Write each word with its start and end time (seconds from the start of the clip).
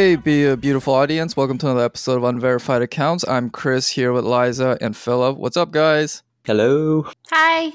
Hey, 0.00 0.16
be 0.16 0.46
a 0.46 0.56
beautiful 0.56 0.94
audience. 0.94 1.36
Welcome 1.36 1.58
to 1.58 1.66
another 1.66 1.84
episode 1.84 2.16
of 2.16 2.24
Unverified 2.24 2.80
Accounts. 2.80 3.22
I'm 3.28 3.50
Chris 3.50 3.90
here 3.90 4.14
with 4.14 4.24
Liza 4.24 4.78
and 4.80 4.96
Philip. 4.96 5.36
What's 5.36 5.58
up, 5.58 5.72
guys? 5.72 6.22
Hello. 6.46 7.06
Hi. 7.30 7.70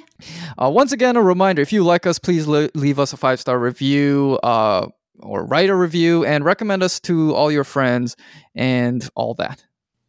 Uh, 0.57 0.71
once 0.71 0.91
again, 0.91 1.17
a 1.17 1.21
reminder 1.21 1.61
if 1.61 1.71
you 1.71 1.83
like 1.83 2.07
us, 2.07 2.17
please 2.17 2.47
le- 2.47 2.71
leave 2.73 2.97
us 2.97 3.13
a 3.13 3.17
five 3.17 3.39
star 3.39 3.59
review 3.59 4.39
uh, 4.41 4.87
or 5.19 5.45
write 5.45 5.69
a 5.69 5.75
review 5.75 6.25
and 6.25 6.43
recommend 6.43 6.81
us 6.81 6.99
to 7.01 7.31
all 7.35 7.51
your 7.51 7.63
friends 7.63 8.15
and 8.55 9.07
all 9.13 9.35
that. 9.35 9.63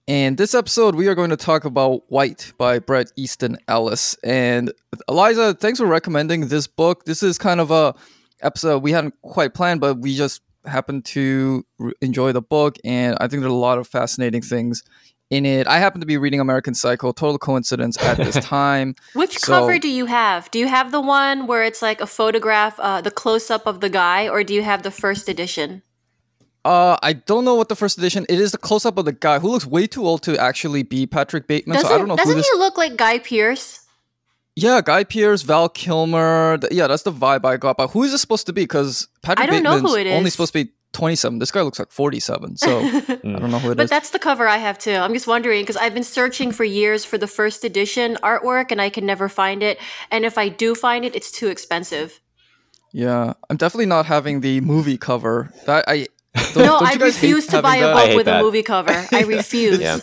And 0.08 0.38
this 0.38 0.54
episode, 0.54 0.94
we 0.94 1.08
are 1.08 1.14
going 1.14 1.28
to 1.28 1.36
talk 1.36 1.66
about 1.66 2.10
White 2.10 2.54
by 2.56 2.78
Bret 2.78 3.12
Easton 3.16 3.58
Ellis. 3.68 4.16
And 4.24 4.72
Eliza, 5.06 5.52
thanks 5.52 5.80
for 5.80 5.86
recommending 5.86 6.48
this 6.48 6.66
book. 6.66 7.04
This 7.04 7.22
is 7.22 7.36
kind 7.36 7.60
of 7.60 7.70
a 7.70 7.94
episode 8.40 8.82
we 8.82 8.92
hadn't 8.92 9.14
quite 9.20 9.52
planned, 9.52 9.82
but 9.82 9.98
we 9.98 10.16
just 10.16 10.40
happened 10.68 11.04
to 11.06 11.64
re- 11.78 11.92
enjoy 12.00 12.32
the 12.32 12.42
book, 12.42 12.76
and 12.84 13.16
I 13.20 13.28
think 13.28 13.40
there's 13.42 13.52
a 13.52 13.54
lot 13.56 13.78
of 13.78 13.86
fascinating 13.86 14.42
things 14.42 14.82
in 15.30 15.44
it. 15.44 15.66
I 15.66 15.78
happen 15.78 16.00
to 16.00 16.06
be 16.06 16.16
reading 16.16 16.38
American 16.40 16.74
Psycho, 16.74 17.12
total 17.12 17.38
coincidence 17.38 18.00
at 18.02 18.16
this 18.18 18.36
time. 18.44 18.94
Which 19.14 19.38
So- 19.38 19.52
cover 19.60 19.78
do 19.78 19.88
you 19.88 20.06
have? 20.06 20.50
Do 20.50 20.58
you 20.58 20.68
have 20.68 20.92
the 20.92 21.00
one 21.00 21.46
where 21.46 21.62
it's 21.64 21.82
like 21.82 22.00
a 22.00 22.06
photograph, 22.06 22.78
uh, 22.78 23.00
the 23.00 23.10
close 23.10 23.50
up 23.50 23.66
of 23.66 23.80
the 23.80 23.88
guy, 23.90 24.28
or 24.28 24.44
do 24.44 24.54
you 24.54 24.62
have 24.62 24.82
the 24.82 24.90
first 24.90 25.28
edition? 25.28 25.82
Uh, 26.64 26.96
I 27.00 27.12
don't 27.12 27.44
know 27.44 27.54
what 27.54 27.68
the 27.68 27.76
first 27.76 27.96
edition. 27.96 28.26
It 28.28 28.40
is 28.40 28.50
the 28.50 28.58
close 28.58 28.84
up 28.84 28.98
of 28.98 29.04
the 29.04 29.12
guy 29.12 29.38
who 29.38 29.48
looks 29.48 29.64
way 29.66 29.86
too 29.86 30.04
old 30.04 30.22
to 30.24 30.36
actually 30.36 30.82
be 30.82 31.06
Patrick 31.06 31.46
Bateman. 31.46 31.76
Doesn't, 31.76 31.88
so 31.88 31.94
I 31.94 31.98
don't 31.98 32.08
know 32.08 32.16
doesn't 32.16 32.36
this. 32.36 32.48
he 32.50 32.58
look 32.58 32.76
like 32.76 32.96
Guy 32.96 33.20
Pearce? 33.20 33.85
Yeah, 34.58 34.80
Guy 34.82 35.04
Pearce, 35.04 35.42
Val 35.42 35.68
Kilmer. 35.68 36.56
th- 36.58 36.72
Yeah, 36.72 36.86
that's 36.86 37.02
the 37.02 37.12
vibe 37.12 37.44
I 37.44 37.58
got. 37.58 37.76
But 37.76 37.88
who 37.90 38.02
is 38.04 38.12
this 38.12 38.22
supposed 38.22 38.46
to 38.46 38.52
be? 38.54 38.62
Because 38.62 39.06
Patrick 39.22 39.46
I 39.48 39.52
don't 39.52 39.62
know 39.62 39.72
Bateman's 39.76 39.92
who 39.94 39.98
it 39.98 40.06
only 40.16 40.30
supposed 40.30 40.54
to 40.54 40.64
be 40.64 40.70
27. 40.94 41.38
This 41.40 41.50
guy 41.50 41.60
looks 41.60 41.78
like 41.78 41.90
47. 41.92 42.56
So 42.56 42.80
mm. 42.82 43.36
I 43.36 43.38
don't 43.38 43.50
know 43.50 43.58
who 43.58 43.68
it 43.68 43.72
is. 43.72 43.76
But 43.76 43.90
that's 43.90 44.10
the 44.10 44.18
cover 44.18 44.48
I 44.48 44.56
have 44.56 44.78
too. 44.78 44.92
I'm 44.94 45.12
just 45.12 45.26
wondering 45.26 45.62
because 45.62 45.76
I've 45.76 45.92
been 45.92 46.02
searching 46.02 46.52
for 46.52 46.64
years 46.64 47.04
for 47.04 47.18
the 47.18 47.26
first 47.26 47.64
edition 47.64 48.16
artwork 48.22 48.72
and 48.72 48.80
I 48.80 48.88
can 48.88 49.04
never 49.04 49.28
find 49.28 49.62
it. 49.62 49.78
And 50.10 50.24
if 50.24 50.38
I 50.38 50.48
do 50.48 50.74
find 50.74 51.04
it, 51.04 51.14
it's 51.14 51.30
too 51.30 51.48
expensive. 51.48 52.20
Yeah, 52.92 53.34
I'm 53.50 53.58
definitely 53.58 53.86
not 53.86 54.06
having 54.06 54.40
the 54.40 54.62
movie 54.62 54.96
cover. 54.96 55.52
That 55.66 55.84
I. 55.86 56.06
Don't, 56.54 56.56
No, 56.56 56.64
don't 56.78 56.82
I 56.86 56.92
you 56.92 56.98
guys 56.98 57.16
hate 57.16 57.22
refuse 57.28 57.46
to 57.46 57.52
having 57.56 57.62
buy 57.62 57.76
a 57.76 57.80
that? 57.80 57.90
I 57.90 57.94
book 58.00 58.08
hate 58.08 58.16
with 58.16 58.26
a 58.28 58.30
that. 58.30 58.42
movie 58.42 58.62
cover. 58.62 59.06
I 59.12 59.22
refuse. 59.26 59.80
Yeah. 59.80 59.98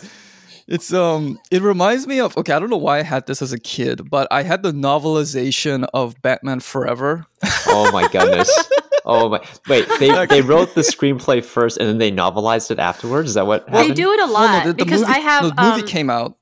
It's 0.66 0.92
um 0.92 1.38
it 1.50 1.60
reminds 1.62 2.06
me 2.06 2.20
of 2.20 2.36
okay, 2.38 2.52
I 2.52 2.58
don't 2.58 2.70
know 2.70 2.76
why 2.78 2.98
I 2.98 3.02
had 3.02 3.26
this 3.26 3.42
as 3.42 3.52
a 3.52 3.58
kid, 3.58 4.08
but 4.08 4.26
I 4.30 4.42
had 4.42 4.62
the 4.62 4.72
novelization 4.72 5.86
of 5.92 6.20
Batman 6.22 6.60
Forever. 6.60 7.26
Oh 7.66 7.90
my 7.92 8.08
goodness. 8.08 8.50
Oh 9.06 9.28
my. 9.28 9.46
Wait, 9.68 9.86
they 10.00 10.24
they 10.26 10.40
wrote 10.40 10.74
the 10.74 10.80
screenplay 10.80 11.44
first 11.44 11.76
and 11.76 11.86
then 11.86 11.98
they 11.98 12.10
novelized 12.10 12.70
it 12.70 12.78
afterwards. 12.78 13.28
Is 13.28 13.34
that 13.34 13.46
what 13.46 13.70
They 13.70 13.90
do 13.92 14.10
it 14.12 14.18
a 14.18 14.24
Well, 14.24 14.32
lot 14.32 14.64
no, 14.64 14.72
the, 14.72 14.78
the 14.78 14.84
because 14.86 15.02
movie, 15.02 15.12
I 15.12 15.18
have 15.18 15.42
no, 15.42 15.50
the 15.50 15.62
movie 15.62 15.82
um, 15.82 15.86
came 15.86 16.08
out. 16.08 16.38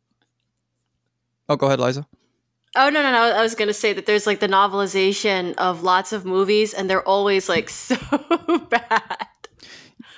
Oh, 1.49 1.57
go 1.57 1.67
ahead, 1.67 1.81
Liza. 1.81 2.07
Oh 2.77 2.89
no 2.89 3.03
no 3.03 3.11
no! 3.11 3.19
I 3.37 3.43
was 3.43 3.57
gonna 3.57 3.75
say 3.75 3.93
that 3.93 4.07
there's 4.07 4.29
like 4.29 4.39
the 4.39 4.47
novelization 4.47 5.55
of 5.57 5.83
lots 5.83 6.13
of 6.13 6.25
movies, 6.25 6.73
and 6.73 6.89
they're 6.89 7.03
always 7.07 7.49
like 7.49 7.69
so 7.89 7.97
bad. 8.71 9.27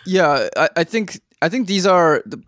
Yeah, 0.04 0.50
I, 0.54 0.68
I 0.76 0.84
think 0.84 1.18
I 1.40 1.48
think 1.48 1.66
these 1.66 1.86
are 1.86 2.22
the 2.26 2.42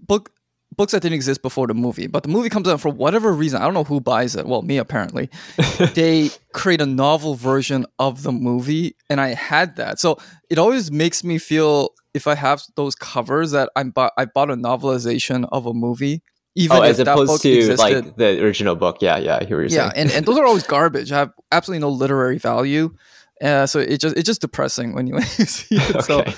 book 0.00 0.32
books 0.82 0.90
that 0.90 1.00
didn't 1.00 1.14
exist 1.14 1.42
before 1.42 1.68
the 1.68 1.74
movie, 1.74 2.08
but 2.08 2.24
the 2.24 2.28
movie 2.28 2.48
comes 2.48 2.66
out 2.66 2.80
for 2.80 2.88
whatever 2.88 3.32
reason. 3.32 3.62
I 3.62 3.64
don't 3.66 3.74
know 3.74 3.84
who 3.84 4.00
buys 4.00 4.34
it. 4.34 4.46
Well, 4.48 4.62
me 4.62 4.78
apparently. 4.78 5.30
they 5.94 6.30
create 6.52 6.80
a 6.80 6.86
novel 6.86 7.36
version 7.36 7.86
of 8.00 8.24
the 8.24 8.32
movie, 8.32 8.96
and 9.08 9.20
I 9.20 9.28
had 9.34 9.76
that. 9.76 10.00
So 10.00 10.18
it 10.50 10.58
always 10.58 10.90
makes 10.90 11.22
me 11.22 11.38
feel 11.38 11.90
if 12.14 12.26
I 12.26 12.34
have 12.34 12.64
those 12.74 12.96
covers 12.96 13.52
that 13.52 13.70
I'm 13.76 13.90
bu- 13.90 14.10
I 14.18 14.24
bought 14.24 14.50
a 14.50 14.56
novelization 14.56 15.48
of 15.52 15.66
a 15.66 15.72
movie, 15.72 16.20
even 16.56 16.78
Oh, 16.78 16.82
if 16.82 16.90
as 16.90 16.96
that 16.96 17.06
opposed 17.06 17.28
book 17.30 17.40
to 17.42 17.50
existed. 17.52 17.78
like 17.78 18.16
the 18.16 18.42
original 18.42 18.74
book. 18.74 18.96
Yeah, 19.00 19.18
yeah. 19.18 19.38
I 19.40 19.44
hear 19.44 19.62
what 19.62 19.70
you're 19.70 19.78
yeah, 19.84 19.92
saying. 19.92 20.08
and, 20.08 20.10
and 20.10 20.26
those 20.26 20.36
are 20.36 20.44
always 20.44 20.64
garbage. 20.66 21.10
have 21.10 21.30
absolutely 21.52 21.80
no 21.80 21.90
literary 21.90 22.38
value. 22.38 22.92
Uh, 23.42 23.66
so 23.66 23.80
it 23.80 23.98
just 23.98 24.16
it's 24.16 24.26
just 24.26 24.40
depressing 24.40 24.94
when 24.94 25.06
you 25.08 25.20
see 25.22 25.74
it. 25.76 26.04
So 26.04 26.20
okay. 26.20 26.34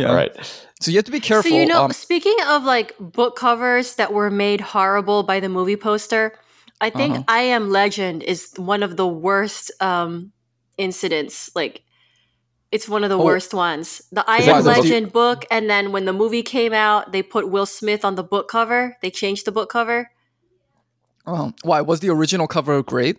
yeah. 0.00 0.08
All 0.08 0.14
right. 0.14 0.32
so 0.80 0.90
you 0.90 0.98
have 0.98 1.06
to 1.06 1.10
be 1.12 1.20
careful. 1.20 1.50
So 1.50 1.56
you 1.56 1.64
know, 1.66 1.84
um, 1.84 1.92
speaking 1.92 2.36
of 2.46 2.64
like 2.64 2.94
book 3.00 3.36
covers 3.36 3.94
that 3.94 4.12
were 4.12 4.30
made 4.30 4.60
horrible 4.60 5.22
by 5.22 5.40
the 5.40 5.48
movie 5.48 5.76
poster, 5.76 6.34
I 6.80 6.90
think 6.90 7.14
Uh-huh. 7.14 7.24
I 7.28 7.42
Am 7.56 7.70
Legend 7.70 8.22
is 8.22 8.50
one 8.56 8.82
of 8.82 8.96
the 8.98 9.06
worst 9.08 9.70
um, 9.80 10.32
incidents. 10.76 11.50
Like, 11.54 11.82
it's 12.70 12.88
one 12.88 13.02
of 13.04 13.08
the 13.10 13.18
Oh. 13.18 13.24
worst 13.24 13.54
ones. 13.54 14.02
The 14.12 14.24
I 14.28 14.38
Am 14.38 14.62
the 14.64 14.70
book- 14.70 14.76
Legend 14.84 15.12
book, 15.12 15.44
and 15.50 15.70
then 15.70 15.90
when 15.92 16.04
the 16.04 16.12
movie 16.12 16.42
came 16.42 16.72
out, 16.74 17.12
they 17.12 17.22
put 17.22 17.48
Will 17.48 17.66
Smith 17.66 18.04
on 18.04 18.16
the 18.16 18.24
book 18.24 18.48
cover. 18.48 18.96
They 19.00 19.10
changed 19.10 19.44
the 19.46 19.52
book 19.52 19.70
cover. 19.70 20.10
um, 21.24 21.54
why 21.62 21.80
was 21.80 22.00
the 22.00 22.10
original 22.10 22.46
cover 22.48 22.82
great? 22.82 23.16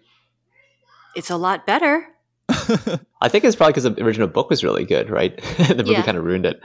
It's 1.15 1.29
a 1.31 1.37
lot 1.37 1.65
better. 1.65 2.09
I 3.21 3.29
think 3.29 3.43
it's 3.43 3.55
probably 3.55 3.71
because 3.73 3.83
the 3.83 4.03
original 4.03 4.27
book 4.27 4.49
was 4.49 4.63
really 4.63 4.85
good, 4.85 5.09
right? 5.09 5.35
the 5.57 5.75
movie 5.77 5.91
Yeah. 5.91 6.03
kind 6.03 6.17
of 6.17 6.23
ruined 6.23 6.45
it. 6.45 6.61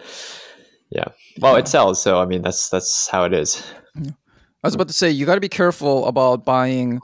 Yeah. 0.90 1.08
Well, 1.40 1.56
it 1.56 1.68
sells, 1.68 2.02
so 2.02 2.18
I 2.18 2.26
mean 2.26 2.42
that's 2.42 2.68
that's 2.70 3.08
how 3.08 3.24
it 3.24 3.32
is. 3.32 3.62
I 3.96 4.12
was 4.66 4.74
about 4.74 4.88
to 4.88 4.94
say 4.94 5.10
you 5.10 5.26
got 5.26 5.34
to 5.36 5.40
be 5.40 5.48
careful 5.48 6.06
about 6.06 6.44
buying. 6.44 7.00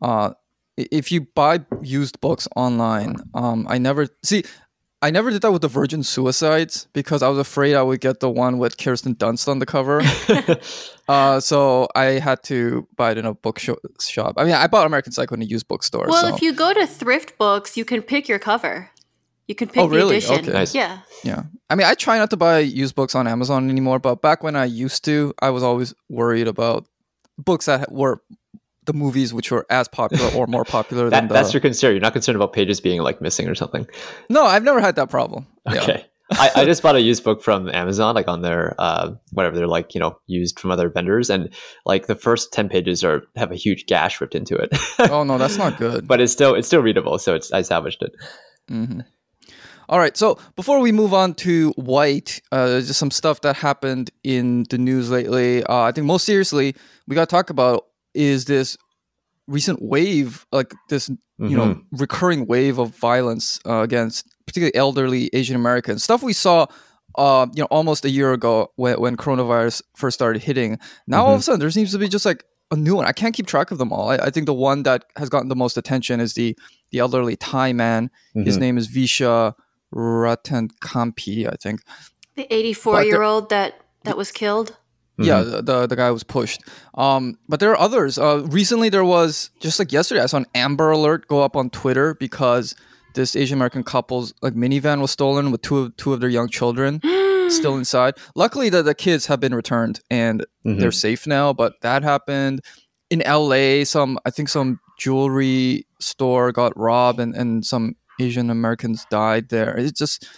Uh, 0.00 0.30
if 0.76 1.10
you 1.12 1.22
buy 1.34 1.60
used 1.82 2.20
books 2.20 2.48
online, 2.56 3.16
um, 3.34 3.66
I 3.68 3.78
never 3.78 4.08
see. 4.24 4.44
I 5.00 5.10
never 5.12 5.30
did 5.30 5.42
that 5.42 5.52
with 5.52 5.62
the 5.62 5.68
Virgin 5.68 6.02
Suicides 6.02 6.88
because 6.92 7.22
I 7.22 7.28
was 7.28 7.38
afraid 7.38 7.74
I 7.76 7.82
would 7.82 8.00
get 8.00 8.18
the 8.18 8.28
one 8.28 8.58
with 8.58 8.78
Kirsten 8.78 9.14
Dunst 9.14 9.46
on 9.46 9.60
the 9.60 9.66
cover. 9.66 10.02
uh, 11.08 11.38
so 11.38 11.86
I 11.94 12.04
had 12.18 12.42
to 12.44 12.88
buy 12.96 13.12
it 13.12 13.18
in 13.18 13.24
a 13.24 13.34
bookshop. 13.34 13.78
I 14.36 14.44
mean, 14.44 14.54
I 14.54 14.66
bought 14.66 14.86
American 14.86 15.12
Psycho 15.12 15.36
in 15.36 15.42
a 15.42 15.44
used 15.44 15.68
bookstore. 15.68 16.06
Well, 16.08 16.28
so. 16.28 16.34
if 16.34 16.42
you 16.42 16.52
go 16.52 16.74
to 16.74 16.84
thrift 16.86 17.38
books, 17.38 17.76
you 17.76 17.84
can 17.84 18.02
pick 18.02 18.28
your 18.28 18.40
cover. 18.40 18.90
You 19.46 19.54
can 19.54 19.68
pick 19.68 19.78
Oh, 19.82 19.86
really? 19.86 20.18
the 20.18 20.26
edition. 20.26 20.44
Okay. 20.44 20.52
Nice. 20.52 20.74
Yeah. 20.74 20.98
Yeah. 21.22 21.44
I 21.70 21.76
mean, 21.76 21.86
I 21.86 21.94
try 21.94 22.18
not 22.18 22.30
to 22.30 22.36
buy 22.36 22.58
used 22.58 22.96
books 22.96 23.14
on 23.14 23.28
Amazon 23.28 23.70
anymore, 23.70 24.00
but 24.00 24.20
back 24.20 24.42
when 24.42 24.56
I 24.56 24.64
used 24.64 25.04
to, 25.04 25.32
I 25.40 25.50
was 25.50 25.62
always 25.62 25.94
worried 26.08 26.48
about 26.48 26.86
books 27.38 27.66
that 27.66 27.92
were 27.92 28.20
the 28.88 28.92
movies 28.92 29.32
which 29.32 29.52
were 29.52 29.64
as 29.70 29.86
popular 29.86 30.28
or 30.36 30.46
more 30.48 30.64
popular 30.64 31.04
than 31.10 31.10
That, 31.10 31.28
the. 31.28 31.34
that's 31.34 31.54
your 31.54 31.60
concern. 31.60 31.92
You're 31.92 32.00
not 32.00 32.12
concerned 32.14 32.34
about 32.36 32.52
pages 32.52 32.80
being 32.80 33.00
like 33.02 33.20
missing 33.20 33.46
or 33.48 33.54
something. 33.54 33.86
no, 34.28 34.42
I've 34.44 34.64
never 34.64 34.80
had 34.80 34.96
that 34.96 35.08
problem. 35.10 35.46
Yeah. 35.72 35.82
Okay. 35.82 36.04
I, 36.30 36.50
I 36.56 36.64
just 36.66 36.82
bought 36.82 36.94
a 36.94 37.00
used 37.00 37.24
book 37.24 37.42
from 37.42 37.70
Amazon, 37.70 38.14
like 38.14 38.28
on 38.28 38.42
their 38.42 38.74
uh, 38.78 39.12
whatever 39.32 39.56
they're 39.56 39.66
like, 39.78 39.94
you 39.94 40.00
know, 40.00 40.18
used 40.26 40.60
from 40.60 40.70
other 40.70 40.90
vendors, 40.90 41.30
and 41.30 41.48
like 41.86 42.06
the 42.06 42.14
first 42.14 42.52
ten 42.52 42.68
pages 42.68 43.02
are 43.02 43.22
have 43.36 43.50
a 43.50 43.54
huge 43.54 43.86
gash 43.86 44.20
ripped 44.20 44.34
into 44.34 44.54
it, 44.56 44.68
Oh 45.10 45.24
no, 45.24 45.38
that's 45.38 45.56
not 45.56 45.78
good. 45.78 46.06
but 46.06 46.20
it's 46.20 46.30
still 46.32 46.54
it's 46.54 46.66
still 46.66 46.82
readable. 46.82 47.18
So 47.18 47.34
it's 47.34 47.50
I 47.50 47.62
salvaged 47.62 48.02
it. 48.02 48.12
hmm 48.68 49.00
All 49.88 49.98
right. 49.98 50.14
So 50.18 50.38
before 50.54 50.80
we 50.80 50.92
move 50.92 51.14
on 51.14 51.32
to 51.46 51.70
White, 51.76 52.42
uh, 52.52 52.66
there's 52.68 52.88
just 52.88 52.98
some 52.98 53.10
stuff 53.10 53.40
that 53.40 53.56
happened 53.56 54.10
in 54.22 54.64
the 54.68 54.76
news 54.76 55.10
lately. 55.10 55.64
Uh, 55.64 55.80
I 55.88 55.92
think 55.92 56.06
most 56.06 56.26
seriously, 56.26 56.76
we 57.06 57.14
got 57.14 57.26
to 57.28 57.34
talk 57.34 57.48
about 57.48 57.86
is 58.14 58.44
this 58.46 58.76
recent 59.46 59.80
wave, 59.82 60.46
like 60.52 60.74
this, 60.88 61.08
you 61.38 61.56
know, 61.56 61.74
Mhm. 61.74 61.82
recurring 61.92 62.46
wave 62.46 62.78
of 62.78 62.94
violence 62.96 63.60
uh, 63.66 63.80
against 63.80 64.26
particularly 64.46 64.74
elderly 64.74 65.30
Asian 65.32 65.56
Americans. 65.56 66.02
Stuff 66.04 66.22
we 66.22 66.32
saw. 66.32 66.66
Uh, 67.16 67.46
you 67.54 67.62
know, 67.62 67.66
almost 67.70 68.04
a 68.04 68.10
year 68.10 68.32
ago 68.32 68.70
when, 68.76 69.00
when 69.00 69.16
coronavirus 69.16 69.82
first 69.96 70.14
started 70.14 70.40
hitting. 70.42 70.78
Now 71.08 71.24
all 71.24 71.34
of 71.34 71.40
a 71.40 71.42
sudden 71.42 71.58
there 71.58 71.70
seems 71.70 71.90
to 71.90 71.98
be 71.98 72.06
just 72.06 72.24
like 72.24 72.44
a 72.70 72.76
new 72.76 72.94
one. 72.94 73.06
I 73.06 73.12
can't 73.12 73.34
keep 73.34 73.46
track 73.46 73.72
of 73.72 73.78
them 73.78 73.92
all. 73.92 74.10
I, 74.10 74.16
I 74.16 74.30
think 74.30 74.46
the 74.46 74.54
one 74.54 74.84
that 74.84 75.04
has 75.16 75.28
gotten 75.28 75.48
the 75.48 75.56
most 75.56 75.76
attention 75.76 76.20
is 76.20 76.34
the 76.34 76.56
the 76.92 76.98
elderly 77.00 77.34
Thai 77.34 77.72
man. 77.72 78.10
His 78.34 78.56
Mhm. 78.56 78.60
name 78.60 78.78
is 78.78 78.86
Visha 78.88 79.54
Ratankampi, 79.92 81.46
I 81.50 81.56
think. 81.60 81.80
The 82.36 82.52
84 82.54 83.02
year 83.04 83.22
old 83.22 83.48
that 83.50 83.80
that 84.04 84.16
was 84.16 84.30
killed. 84.30 84.76
Yeah, 85.18 85.42
the, 85.42 85.62
the 85.62 85.86
the 85.88 85.96
guy 85.96 86.10
was 86.10 86.22
pushed. 86.22 86.62
Um, 86.94 87.38
but 87.48 87.60
there 87.60 87.70
are 87.72 87.78
others. 87.78 88.18
Uh, 88.18 88.44
recently, 88.50 88.88
there 88.88 89.04
was 89.04 89.50
just 89.60 89.78
like 89.78 89.92
yesterday, 89.92 90.20
I 90.22 90.26
saw 90.26 90.36
an 90.38 90.46
Amber 90.54 90.90
Alert 90.90 91.26
go 91.28 91.42
up 91.42 91.56
on 91.56 91.70
Twitter 91.70 92.14
because 92.14 92.74
this 93.14 93.34
Asian 93.34 93.58
American 93.58 93.82
couple's 93.82 94.32
like 94.42 94.54
minivan 94.54 95.00
was 95.00 95.10
stolen 95.10 95.50
with 95.50 95.62
two 95.62 95.78
of 95.78 95.96
two 95.96 96.12
of 96.12 96.20
their 96.20 96.28
young 96.28 96.48
children 96.48 97.00
still 97.50 97.76
inside. 97.76 98.14
Luckily, 98.36 98.68
the, 98.68 98.82
the 98.82 98.94
kids 98.94 99.26
have 99.26 99.40
been 99.40 99.54
returned 99.54 100.00
and 100.10 100.46
Mhm. 100.64 100.78
they're 100.78 100.92
safe 100.92 101.26
now. 101.26 101.52
But 101.52 101.74
that 101.82 102.02
happened 102.04 102.60
in 103.10 103.22
L.A. 103.22 103.84
Some 103.84 104.18
I 104.24 104.30
think 104.30 104.48
some 104.48 104.78
jewelry 104.98 105.86
store 106.00 106.52
got 106.52 106.76
robbed 106.78 107.18
and 107.18 107.34
and 107.34 107.64
some 107.66 107.96
Asian 108.20 108.50
Americans 108.50 109.04
died 109.10 109.48
there. 109.48 109.76
It's 109.76 109.98
just 109.98 110.28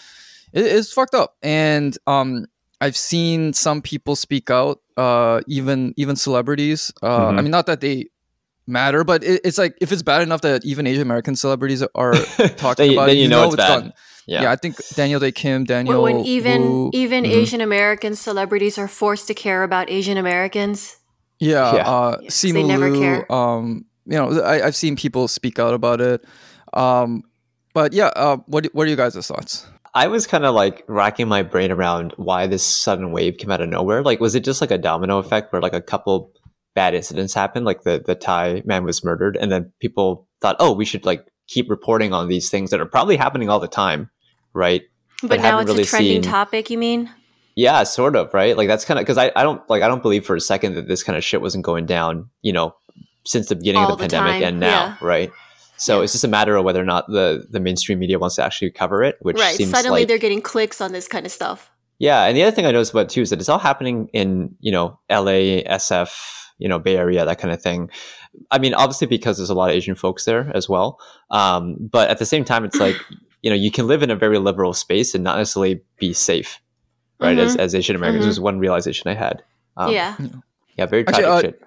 it, 0.53 0.65
it's 0.65 0.93
fucked 0.93 1.15
up. 1.15 1.35
And 1.43 1.99
um, 2.07 2.47
I've 2.81 2.97
seen 2.97 3.53
some 3.53 3.83
people 3.83 4.17
speak 4.17 4.51
out, 4.51 4.81
uh, 4.97 5.41
even 5.47 5.93
even 5.97 6.17
celebrities. 6.17 6.93
Uh, 7.03 7.07
I 7.29 7.33
Mhm. 7.33 7.43
mean, 7.43 7.51
not 7.51 7.67
that 7.67 7.81
they 7.81 8.07
matter, 8.67 9.05
but 9.05 9.23
it, 9.25 9.41
it's 9.45 9.59
like 9.59 9.77
if 9.81 9.93
it's 9.93 10.03
bad 10.03 10.23
enough 10.23 10.41
that 10.43 10.65
even 10.65 10.87
Asian 10.87 11.03
American 11.03 11.37
celebrities 11.37 11.83
are 11.95 12.15
talking 12.57 12.85
Then 12.85 12.91
you- 12.93 12.99
about 12.99 13.07
then 13.07 13.17
it, 13.17 13.21
you 13.21 13.29
know 13.29 13.47
it's 13.49 13.57
bad. 13.57 13.69
done. 13.83 13.93
yeah, 14.27 14.43
Yeah. 14.43 14.53
I 14.53 14.57
think 14.57 14.77
Daniel 14.95 15.21
Dae 15.21 15.33
Kim, 15.33 15.65
Daniel 15.65 16.03
when 16.03 16.21
even 16.25 16.63
Wu, 16.63 16.91
even 16.95 17.25
Mhm. 17.25 17.31
Asian 17.35 17.61
American 17.61 18.15
celebrities 18.15 18.79
are 18.79 18.89
forced 18.89 19.27
to 19.29 19.35
care 19.35 19.63
about 19.63 19.91
Asian 19.91 20.17
Americans. 20.17 20.97
yeah, 21.41 21.75
Yeah. 21.75 21.89
uh, 21.89 22.17
Simu 22.29 22.53
they 22.53 22.63
never 22.65 22.91
Liu, 22.91 23.01
care. 23.01 23.33
Um, 23.33 23.85
you 24.07 24.17
know, 24.17 24.41
I, 24.43 24.67
I've 24.67 24.77
seen 24.77 24.95
people 24.97 25.27
speak 25.29 25.59
out 25.59 25.75
about 25.75 26.01
it. 26.01 26.25
Um, 26.73 27.23
but 27.75 27.93
yeah, 27.93 28.11
uh, 28.17 28.37
what 28.47 28.67
what 28.73 28.87
are 28.87 28.91
you 28.91 28.97
guys' 28.97 29.17
thoughts? 29.27 29.67
I 29.95 30.07
was 30.07 30.27
kind 30.27 30.45
of 30.45 30.55
like 30.55 30.85
racking 30.87 31.29
my 31.29 31.43
brain 31.43 31.73
around 31.73 32.13
why 32.17 32.47
this 32.47 32.63
sudden 32.63 33.13
wave 33.13 33.39
came 33.39 33.51
out 33.51 33.61
of 33.61 33.69
nowhere. 33.69 34.03
Like, 34.03 34.21
was 34.21 34.35
it 34.35 34.45
just 34.45 34.61
like 34.61 34.71
a 34.71 34.79
domino 34.79 35.19
effect 35.19 35.53
where 35.53 35.61
like 35.61 35.73
a 35.73 35.81
couple 35.81 36.33
bad 36.75 36.95
incidents 36.95 37.35
happened, 37.35 37.67
like 37.67 37.83
the 37.83 38.03
the 38.05 38.15
Thai 38.15 38.63
man 38.65 38.85
was 38.85 39.05
murdered, 39.05 39.37
and 39.37 39.51
then 39.51 39.73
people 39.81 40.29
thought, 40.41 40.57
oh, 40.61 40.73
we 40.73 40.85
should 40.85 41.05
like 41.05 41.27
keep 41.49 41.69
reporting 41.69 42.13
on 42.13 42.29
these 42.29 42.51
things 42.51 42.71
that 42.71 42.81
are 42.81 42.87
probably 42.87 43.17
happening 43.17 43.49
all 43.49 43.59
the 43.59 43.69
time, 43.69 44.11
right? 44.55 44.83
But, 45.23 45.29
But 45.29 45.41
now 45.41 45.59
it's 45.59 45.69
really 45.69 45.83
a 45.83 45.87
trending 45.87 46.23
seen- 46.23 46.31
topic. 46.31 46.71
You 46.71 46.79
mean? 46.79 47.11
Yeah, 47.57 47.83
sort 47.83 48.17
of, 48.17 48.33
right? 48.33 48.57
Like 48.57 48.69
that's 48.69 48.85
kind 48.85 48.99
of 48.99 49.05
because 49.05 49.19
I, 49.19 49.33
I 49.35 49.43
don't 49.43 49.69
like 49.69 49.83
I 49.83 49.89
don't 49.89 50.03
believe 50.03 50.25
for 50.25 50.37
a 50.37 50.41
second 50.41 50.77
that 50.77 50.87
this 50.89 51.03
kind 51.03 51.17
of 51.19 51.25
shit 51.25 51.41
wasn't 51.41 51.65
going 51.65 51.85
down, 51.85 52.31
you 52.43 52.53
know, 52.53 52.75
since 53.27 53.49
the 53.49 53.57
beginning 53.57 53.83
All 53.83 53.93
of 53.93 53.99
the, 53.99 54.05
the 54.05 54.09
pandemic 54.09 54.43
time, 54.43 54.49
and 54.49 54.61
now, 54.61 54.69
yeah. 54.69 54.97
right? 55.03 55.31
So 55.81 55.99
Yeah. 55.99 56.05
it's 56.05 56.13
just 56.13 56.25
a 56.25 56.29
matter 56.29 56.57
of 56.57 56.65
whether 56.65 56.81
or 56.81 56.85
not 56.85 57.07
the 57.09 57.47
the 57.51 57.59
mainstream 57.59 57.99
media 57.99 58.19
wants 58.19 58.37
to 58.37 58.45
actually 58.45 58.71
cover 58.71 59.03
it, 59.03 59.17
which 59.23 59.39
right. 59.39 59.57
seems 59.57 59.71
Suddenly 59.71 60.03
like 60.03 60.09
they're 60.09 60.19
getting 60.19 60.43
clicks 60.43 60.81
on 60.81 60.93
this 60.93 61.09
kind 61.09 61.25
of 61.27 61.33
stuff. 61.33 61.71
Yeah, 61.99 62.25
and 62.25 62.37
the 62.37 62.43
other 62.43 62.55
thing 62.55 62.65
I 62.67 62.71
noticed 62.71 62.93
about 62.93 63.07
it 63.07 63.09
too 63.11 63.23
is 63.23 63.31
that 63.31 63.41
it's 63.41 63.49
all 63.49 63.59
happening 63.59 64.09
in 64.13 64.55
you 64.61 64.71
know 64.73 64.99
L.A., 65.09 65.65
SF, 65.65 66.13
you 66.59 66.69
know 66.69 66.79
Bay 66.79 66.97
Area, 66.97 67.25
that 67.25 67.39
kind 67.39 67.53
of 67.53 67.61
thing. 67.63 67.91
I 68.51 68.59
mean, 68.59 68.75
obviously 68.75 69.07
because 69.07 69.39
there's 69.39 69.51
a 69.51 69.55
lot 69.55 69.71
of 69.71 69.77
Asian 69.77 69.95
folks 69.95 70.25
there 70.25 70.51
as 70.55 70.69
well, 70.69 70.99
um, 71.31 71.77
but 71.81 72.09
at 72.11 72.19
the 72.19 72.27
same 72.27 72.45
time, 72.45 72.65
it's 72.65 72.79
like 72.79 72.97
you 73.43 73.51
know 73.51 73.57
you 73.57 73.71
can 73.71 73.87
live 73.87 74.03
in 74.03 74.11
a 74.11 74.17
very 74.17 74.39
liberal 74.39 74.73
space 74.73 75.15
and 75.15 75.25
not 75.25 75.39
necessarily 75.39 75.81
be 75.99 76.13
safe, 76.13 76.61
right? 77.21 77.39
As, 77.39 77.57
as 77.57 77.75
Asian 77.75 77.97
Americans 77.97 78.25
Mhm. 78.25 78.29
was 78.29 78.41
one 78.41 78.59
realization 78.59 79.11
I 79.11 79.15
had. 79.15 79.43
Um, 79.77 79.93
yeah. 79.93 80.17
yeah, 80.77 80.87
very 80.87 81.07
Actually, 81.07 81.23
tragic 81.25 81.27
uh, 81.29 81.41
shit. 81.41 81.63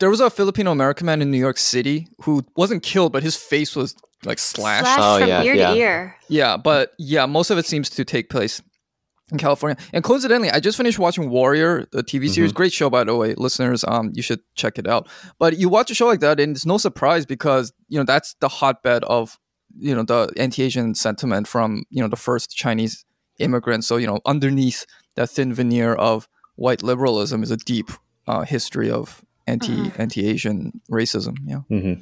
There 0.00 0.10
was 0.10 0.20
a 0.20 0.30
Filipino 0.30 0.72
American 0.72 1.06
man 1.06 1.22
in 1.22 1.30
New 1.30 1.38
York 1.38 1.58
City 1.58 2.08
who 2.22 2.42
wasn't 2.56 2.82
killed, 2.82 3.12
but 3.12 3.22
his 3.22 3.36
face 3.36 3.76
was 3.76 3.94
like 4.24 4.38
slashed. 4.38 4.84
Slashed 4.84 5.00
Oh, 5.00 5.18
from 5.20 5.28
yeah, 5.28 5.42
ear 5.42 5.54
yeah. 5.54 5.70
to 5.70 5.76
ear. 5.76 6.16
Yeah, 6.28 6.56
but 6.56 6.92
yeah, 6.98 7.26
most 7.26 7.50
of 7.50 7.58
it 7.58 7.66
seems 7.66 7.88
to 7.90 8.04
take 8.04 8.28
place 8.30 8.60
in 9.30 9.38
California. 9.38 9.76
And 9.92 10.02
coincidentally, 10.02 10.50
I 10.50 10.58
just 10.58 10.76
finished 10.76 10.98
watching 10.98 11.30
Warrior, 11.30 11.86
the 11.92 12.02
TV 12.02 12.24
Mm-hmm. 12.24 12.32
series. 12.34 12.52
Great 12.52 12.72
show, 12.72 12.90
by 12.90 13.04
the 13.04 13.14
way, 13.14 13.34
listeners. 13.36 13.84
Um, 13.86 14.10
you 14.14 14.22
should 14.22 14.40
check 14.56 14.78
it 14.78 14.86
out. 14.88 15.08
But 15.38 15.56
you 15.58 15.68
watch 15.68 15.90
a 15.90 15.94
show 15.94 16.06
like 16.06 16.20
that, 16.20 16.40
and 16.40 16.56
it's 16.56 16.66
no 16.66 16.78
surprise 16.78 17.24
because 17.26 17.72
you 17.88 17.98
know 17.98 18.04
that's 18.04 18.34
the 18.40 18.48
hotbed 18.48 19.04
of 19.04 19.38
you 19.78 19.94
know 19.94 20.02
the 20.02 20.32
anti-Asian 20.36 20.94
sentiment 20.94 21.46
from 21.46 21.84
you 21.90 22.02
know 22.02 22.08
the 22.08 22.16
first 22.16 22.50
Chinese 22.56 23.04
immigrants. 23.38 23.86
So 23.86 23.96
you 23.98 24.06
know 24.06 24.20
underneath 24.26 24.84
that 25.16 25.30
thin 25.30 25.52
veneer 25.54 25.94
of 25.94 26.26
white 26.56 26.82
liberalism 26.82 27.42
is 27.42 27.50
a 27.50 27.56
deep 27.56 27.90
uh, 28.26 28.42
history 28.42 28.90
of 28.90 29.22
anti 29.46 29.72
Mm-hmm. 29.72 30.00
anti-Asian 30.00 30.80
racism. 30.90 31.36
Yeah. 31.46 31.60
hmm 31.68 31.94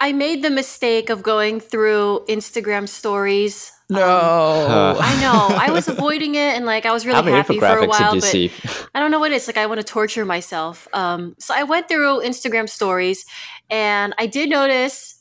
I 0.00 0.12
made 0.12 0.42
the 0.42 0.50
mistake 0.50 1.10
of 1.10 1.22
going 1.22 1.58
through 1.58 2.24
Instagram 2.28 2.88
stories. 2.88 3.72
No. 3.90 4.00
Uh, 4.00 4.96
I 5.00 5.20
know. 5.20 5.56
I 5.56 5.70
was 5.72 5.88
avoiding 5.88 6.34
it 6.36 6.54
and 6.56 6.64
like 6.66 6.86
I 6.86 6.92
was 6.92 7.04
really 7.04 7.16
How 7.16 7.22
many 7.22 7.36
happy 7.36 7.58
for 7.58 7.66
a 7.78 7.86
while, 7.86 8.14
but 8.14 8.22
see? 8.22 8.52
I 8.94 9.00
don't 9.00 9.10
know 9.10 9.18
what 9.18 9.32
it 9.32 9.36
is. 9.36 9.46
Like 9.48 9.56
I 9.56 9.66
want 9.66 9.80
to 9.80 9.84
torture 9.86 10.24
myself. 10.24 10.86
Um, 10.92 11.34
so 11.38 11.52
I 11.54 11.64
went 11.64 11.88
through 11.88 12.20
Instagram 12.22 12.68
stories 12.68 13.24
and 13.68 14.14
I 14.18 14.26
did 14.26 14.50
notice, 14.50 15.20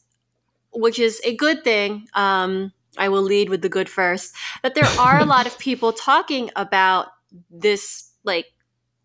which 0.74 1.00
is 1.00 1.22
a 1.24 1.36
good 1.36 1.64
thing. 1.64 2.08
Um, 2.14 2.72
I 2.98 3.10
will 3.10 3.24
lead 3.24 3.50
with 3.50 3.62
the 3.62 3.70
good 3.70 3.90
first. 3.90 4.36
That 4.62 4.76
there 4.76 4.90
are 5.00 5.20
a 5.20 5.26
lot 5.26 5.48
of 5.48 5.58
people 5.58 5.92
talking 5.92 6.52
about 6.56 7.08
this 7.50 8.12
like 8.24 8.46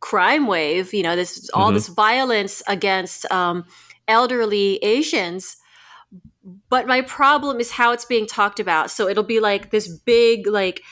crime 0.01 0.47
wave. 0.47 0.93
You 0.93 1.03
know, 1.03 1.17
this 1.17 1.49
all 1.55 1.71
Mhm. 1.71 1.75
this 1.75 1.89
violence 1.89 2.63
against 2.67 3.31
um, 3.31 3.65
elderly 4.09 4.77
Asians. 4.83 5.57
But 6.69 6.87
my 6.87 7.03
problem 7.03 7.61
is 7.61 7.73
how 7.73 7.93
it's 7.93 8.05
being 8.07 8.27
talked 8.27 8.61
about. 8.61 8.91
So 8.91 9.09
it'll 9.09 9.23
be 9.25 9.41
like 9.41 9.71
this 9.71 9.89
big 9.89 10.47
like 10.47 10.83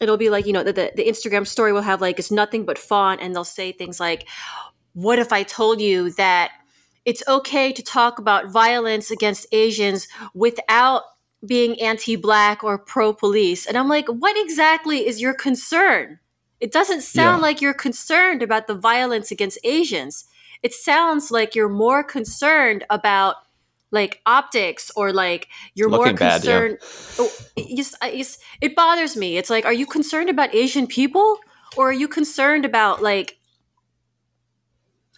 it'll 0.00 0.16
be 0.16 0.30
like 0.30 0.46
you 0.46 0.52
know 0.52 0.62
the, 0.64 0.72
the, 0.72 0.90
the 0.96 1.04
instagram 1.04 1.46
story 1.46 1.72
will 1.74 1.82
have 1.82 2.00
like 2.00 2.18
it's 2.18 2.30
nothing 2.30 2.64
but 2.64 2.78
font 2.78 3.20
and 3.20 3.34
they'll 3.34 3.44
say 3.44 3.70
things 3.70 4.00
like 4.00 4.26
what 4.94 5.18
if 5.18 5.30
i 5.30 5.42
told 5.42 5.78
you 5.78 6.10
that 6.12 6.50
it's 7.04 7.22
okay 7.28 7.70
to 7.70 7.82
talk 7.82 8.18
about 8.18 8.48
violence 8.48 9.10
against 9.10 9.46
asians 9.52 10.08
without 10.32 11.02
being 11.44 11.78
anti-black 11.80 12.64
or 12.64 12.78
pro-police 12.78 13.66
and 13.66 13.76
i'm 13.76 13.88
like 13.88 14.08
what 14.08 14.36
exactly 14.38 15.06
is 15.06 15.20
your 15.20 15.34
concern 15.34 16.18
it 16.60 16.70
doesn't 16.72 17.00
sound 17.02 17.38
Yeah. 17.40 17.42
like 17.48 17.60
you're 17.60 17.74
concerned 17.74 18.42
about 18.42 18.66
the 18.66 18.74
violence 18.74 19.30
against 19.30 19.58
asians 19.64 20.24
it 20.62 20.74
sounds 20.74 21.30
like 21.30 21.54
you're 21.54 21.68
more 21.70 22.02
concerned 22.04 22.84
about 22.90 23.36
like 23.90 24.20
optics 24.26 24.90
or 24.94 25.12
like 25.12 25.48
you're 25.74 25.88
more 25.88 26.00
Looking 26.00 26.16
bad, 26.16 26.44
yeah. 26.44 26.60
concerned 26.60 26.78
oh, 27.18 27.32
it 27.56 27.76
just, 27.76 27.96
it 28.60 28.76
bothers 28.76 29.16
me 29.16 29.36
it's 29.38 29.50
like 29.50 29.64
are 29.64 29.72
you 29.72 29.86
concerned 29.86 30.30
about 30.30 30.54
asian 30.54 30.86
people 30.86 31.38
or 31.76 31.88
are 31.90 31.92
you 31.92 32.08
concerned 32.08 32.64
about 32.64 33.02
like 33.02 33.38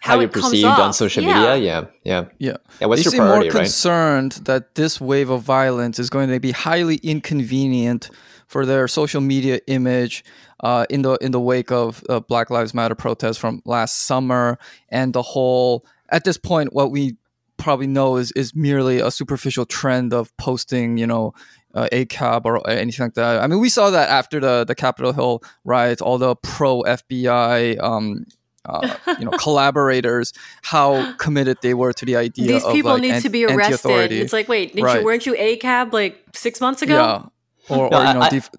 How, 0.01 0.15
you're 0.15 0.23
it 0.25 0.33
comes 0.33 0.45
perceived 0.45 0.65
on 0.65 0.93
social 0.93 1.23
Yeah. 1.23 1.33
media? 1.33 1.55
Yeah, 1.55 1.85
yeah, 2.03 2.25
Yeah. 2.37 2.57
yeah. 2.79 2.87
What's 2.87 3.01
they 3.01 3.05
your 3.05 3.11
seem 3.11 3.19
priority, 3.19 3.49
more 3.49 3.53
right? 3.55 3.63
concerned 3.63 4.31
that 4.43 4.75
this 4.75 4.99
wave 4.99 5.29
of 5.29 5.41
violence 5.43 5.97
is 5.97 6.09
going 6.09 6.29
to 6.29 6.39
be 6.39 6.51
highly 6.51 6.97
inconvenient 6.97 8.09
for 8.53 8.65
their 8.65 8.87
social 8.87 9.19
media 9.19 9.59
image 9.67 10.23
uh, 10.63 10.85
in 10.89 11.01
the 11.01 11.13
in 11.25 11.31
the 11.31 11.39
wake 11.41 11.71
of 11.71 12.03
uh, 12.07 12.19
Black 12.21 12.49
Lives 12.49 12.73
Matter 12.73 12.95
protests 12.95 13.37
from 13.37 13.61
last 13.65 14.05
summer 14.05 14.57
and 14.89 15.11
the 15.13 15.23
whole. 15.23 15.85
At 16.09 16.23
this 16.23 16.37
point, 16.37 16.71
what 16.73 16.91
we 16.91 17.17
probably 17.57 17.87
know 17.87 18.17
is 18.17 18.31
is 18.33 18.53
merely 18.55 18.99
a 18.99 19.09
superficial 19.09 19.65
trend 19.65 20.13
of 20.13 20.31
posting, 20.37 20.97
you 20.97 21.07
know. 21.07 21.33
Uh, 21.75 21.87
ACAB 21.91 22.45
or 22.45 22.61
anything 22.69 23.03
like 23.07 23.15
that. 23.15 23.41
I 23.41 23.47
mean, 23.47 23.59
we 23.59 23.67
saw 23.67 23.89
that 23.89 24.07
after 24.07 24.39
the 24.39 24.63
the 24.63 24.75
Capitol 24.75 25.11
Hill 25.11 25.41
riots, 25.65 26.03
all 26.03 26.19
the 26.19 26.35
pro 26.35 26.83
FBI, 26.83 27.81
um, 27.81 28.27
uh, 28.65 28.95
you 29.17 29.25
know, 29.25 29.31
collaborators, 29.39 30.33
how 30.61 31.13
committed 31.13 31.57
they 31.63 31.73
were 31.73 31.91
to 31.93 32.05
the 32.05 32.15
idea. 32.15 32.45
these 32.47 32.63
of, 32.63 32.73
people 32.73 32.91
like, 32.91 33.01
need 33.01 33.15
an- 33.15 33.21
to 33.23 33.29
be 33.29 33.45
arrested 33.45 34.11
it's 34.11 34.31
like 34.33 34.47
wait 34.47 34.73
didn't 34.75 34.85
Right. 34.85 34.99
you 34.99 35.05
weren't 35.05 35.25
you 35.25 35.33
ACAB 35.33 35.91
like 35.93 36.23
six 36.35 36.61
months 36.61 36.83
ago 36.83 36.93
Yeah. 36.93 37.25
Or, 37.69 37.89
No, 37.89 38.01
or 38.01 38.05
you 38.05 38.13
know, 38.13 38.21
I- 38.21 38.29
def- 38.29 38.49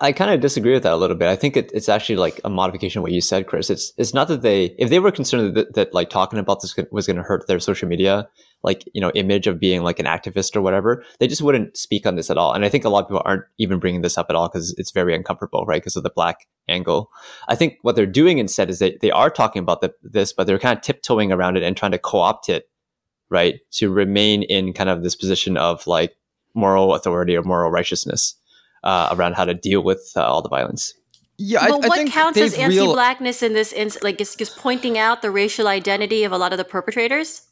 I 0.00 0.12
kind 0.12 0.30
of 0.30 0.40
disagree 0.40 0.72
with 0.72 0.84
that 0.84 0.92
a 0.92 0.96
little 0.96 1.16
bit. 1.16 1.28
I 1.28 1.34
think 1.34 1.56
it, 1.56 1.70
it's 1.74 1.88
actually 1.88 2.14
like 2.16 2.40
a 2.44 2.48
modification 2.48 3.00
of 3.00 3.02
what 3.02 3.10
you 3.10 3.20
said, 3.20 3.48
Chris. 3.48 3.70
It's 3.70 3.92
it's 3.96 4.14
not 4.14 4.28
that 4.28 4.42
they 4.42 4.66
if 4.78 4.88
they 4.88 5.00
were 5.00 5.10
concerned 5.10 5.56
that, 5.56 5.74
that 5.74 5.92
like 5.92 6.10
talking 6.10 6.38
about 6.38 6.60
this 6.62 6.76
was 6.92 7.08
going 7.08 7.16
to 7.16 7.24
hurt 7.24 7.48
their 7.48 7.58
social 7.58 7.88
media 7.88 8.28
like 8.62 8.84
you 8.92 9.00
know 9.00 9.10
image 9.14 9.46
of 9.46 9.58
being 9.58 9.82
like 9.82 9.98
an 9.98 10.06
activist 10.06 10.54
or 10.54 10.62
whatever, 10.62 11.04
they 11.18 11.26
just 11.26 11.42
wouldn't 11.42 11.76
speak 11.76 12.06
on 12.06 12.16
this 12.16 12.30
at 12.30 12.36
all. 12.36 12.52
And 12.52 12.64
I 12.64 12.68
think 12.68 12.84
a 12.84 12.88
lot 12.88 13.02
of 13.02 13.08
people 13.08 13.22
aren't 13.24 13.44
even 13.58 13.78
bringing 13.78 14.02
this 14.02 14.18
up 14.18 14.26
at 14.30 14.36
all 14.36 14.48
because 14.48 14.74
it's 14.78 14.90
very 14.90 15.14
uncomfortable, 15.14 15.64
right? 15.66 15.80
Because 15.80 15.96
of 15.96 16.02
the 16.02 16.10
black 16.10 16.46
angle. 16.68 17.10
I 17.48 17.54
think 17.54 17.78
what 17.82 17.96
they're 17.96 18.06
doing 18.06 18.38
instead 18.38 18.70
is 18.70 18.78
they 18.78 18.98
they 19.00 19.10
are 19.10 19.30
talking 19.30 19.60
about 19.60 19.80
the, 19.80 19.92
this, 20.02 20.32
but 20.32 20.46
they're 20.46 20.58
kind 20.58 20.76
of 20.76 20.82
tiptoeing 20.82 21.32
around 21.32 21.56
it 21.56 21.62
and 21.62 21.76
trying 21.76 21.92
to 21.92 21.98
co-opt 21.98 22.48
it, 22.48 22.68
right, 23.28 23.60
to 23.72 23.90
remain 23.90 24.42
in 24.42 24.72
kind 24.72 24.90
of 24.90 25.02
this 25.02 25.16
position 25.16 25.56
of 25.56 25.86
like 25.86 26.16
moral 26.54 26.94
authority 26.94 27.36
or 27.36 27.42
moral 27.42 27.70
righteousness 27.70 28.34
uh, 28.84 29.08
around 29.12 29.34
how 29.34 29.44
to 29.44 29.54
deal 29.54 29.82
with 29.82 30.12
uh, 30.16 30.22
all 30.24 30.42
the 30.42 30.48
violence. 30.48 30.94
yeah, 31.38 31.60
I, 31.62 31.68
but 31.70 31.84
I 31.84 31.88
what 31.88 31.98
think 31.98 32.12
counts 32.12 32.38
as 32.38 32.54
they've 32.56 32.68
real- 32.68 32.82
anti-blackness 32.84 33.42
in 33.42 33.52
this 33.54 33.72
ins- 33.72 34.02
like 34.02 34.18
just, 34.18 34.38
just 34.38 34.56
pointing 34.56 34.98
out 34.98 35.22
the 35.22 35.30
racial 35.30 35.68
identity 35.68 36.24
of 36.24 36.32
a 36.32 36.38
lot 36.38 36.52
of 36.52 36.58
the 36.58 36.64
perpetrators 36.64 37.42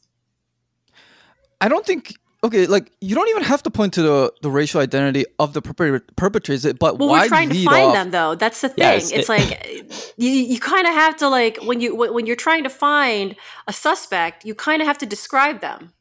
I 1.61 1.67
don't 1.67 1.85
think. 1.85 2.13
Okay, 2.41 2.67
like 2.67 2.89
you 3.01 3.15
don't 3.15 3.27
even 3.27 3.43
have 3.43 3.61
to 3.63 3.69
point 3.69 3.93
to 3.95 4.01
the, 4.01 4.33
the 4.41 4.49
racial 4.49 4.79
identity 4.79 5.25
of 5.39 5.51
the 5.51 5.61
perpetra- 5.61 6.01
perpetrators, 6.15 6.71
but 6.79 6.97
well 6.97 7.09
why 7.09 7.23
we're 7.23 7.27
trying 7.27 7.49
to 7.49 7.65
find 7.65 7.87
off? 7.87 7.93
them 7.93 8.11
though 8.11 8.33
that's 8.35 8.61
the 8.61 8.69
thing 8.69 8.75
Yeah, 8.77 8.91
it's, 8.93 9.11
it's- 9.11 9.27
it- 9.27 9.29
like 9.29 10.13
you, 10.17 10.29
you 10.29 10.57
kind 10.57 10.87
of 10.87 10.93
have 10.93 11.17
to 11.17 11.27
like 11.27 11.57
when 11.65 11.81
you 11.81 11.93
when 11.93 12.13
when 12.13 12.25
you're 12.25 12.37
trying 12.37 12.63
to 12.63 12.69
find 12.69 13.35
a 13.67 13.73
suspect 13.73 14.45
you 14.45 14.55
kind 14.55 14.81
of 14.81 14.87
have 14.87 14.97
to 14.99 15.05
describe 15.05 15.59
them 15.59 15.91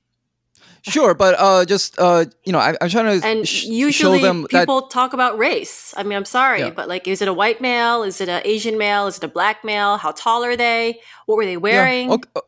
Sure, 0.90 1.14
but 1.14 1.34
uh, 1.38 1.64
just 1.64 1.98
uh, 1.98 2.24
you 2.44 2.52
know, 2.52 2.58
I, 2.58 2.76
I'm 2.80 2.88
trying 2.88 3.20
to 3.20 3.26
and 3.26 3.46
sh- 3.46 3.64
usually 3.64 4.18
show 4.20 4.26
them 4.26 4.42
that 4.42 4.50
people 4.50 4.82
talk 4.88 5.12
about 5.12 5.38
race 5.38 5.94
i 5.96 6.02
mean 6.02 6.16
i'm 6.16 6.24
sorry 6.24 6.60
Yeah. 6.60 6.70
but 6.70 6.88
like 6.88 7.06
is 7.06 7.20
it 7.22 7.28
a 7.28 7.32
white 7.32 7.60
male 7.60 8.02
is 8.02 8.20
it 8.20 8.28
an 8.28 8.42
asian 8.44 8.76
male 8.78 9.06
is 9.06 9.16
it 9.18 9.24
a 9.24 9.28
black 9.28 9.64
male 9.64 9.96
how 9.98 10.12
tall 10.12 10.44
are 10.44 10.56
they 10.56 11.00
what 11.26 11.36
were 11.36 11.44
they 11.44 11.52
yeah, 11.52 11.58
wearing 11.58 12.12
okay, 12.12 12.28
uh, 12.36 12.40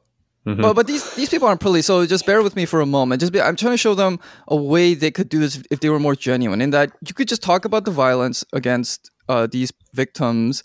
Mhm. 0.46 0.62
But 0.62 0.72
but 0.74 0.86
these 0.86 1.04
these 1.16 1.28
people 1.28 1.46
aren't 1.48 1.60
police, 1.60 1.84
so 1.86 2.06
just 2.06 2.24
bear 2.24 2.42
with 2.42 2.56
me 2.56 2.64
for 2.64 2.80
a 2.80 2.86
moment. 2.86 3.20
Just 3.20 3.30
be, 3.32 3.40
I'm 3.42 3.56
trying 3.56 3.74
to 3.74 3.76
show 3.86 3.94
them 3.94 4.18
a 4.48 4.56
way 4.56 4.94
they 4.94 5.10
could 5.10 5.28
do 5.28 5.38
this 5.38 5.62
if 5.70 5.80
they 5.80 5.90
were 5.90 6.00
more 6.00 6.16
genuine. 6.16 6.62
In 6.62 6.70
that 6.70 6.92
you 7.06 7.12
could 7.12 7.28
just 7.28 7.42
talk 7.42 7.66
about 7.66 7.84
the 7.84 7.90
violence 7.90 8.42
against 8.54 9.10
uh, 9.28 9.46
these 9.46 9.70
victims, 9.92 10.64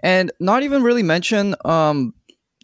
and 0.00 0.30
not 0.38 0.62
even 0.62 0.84
really 0.84 1.02
mention 1.02 1.56
um, 1.64 2.14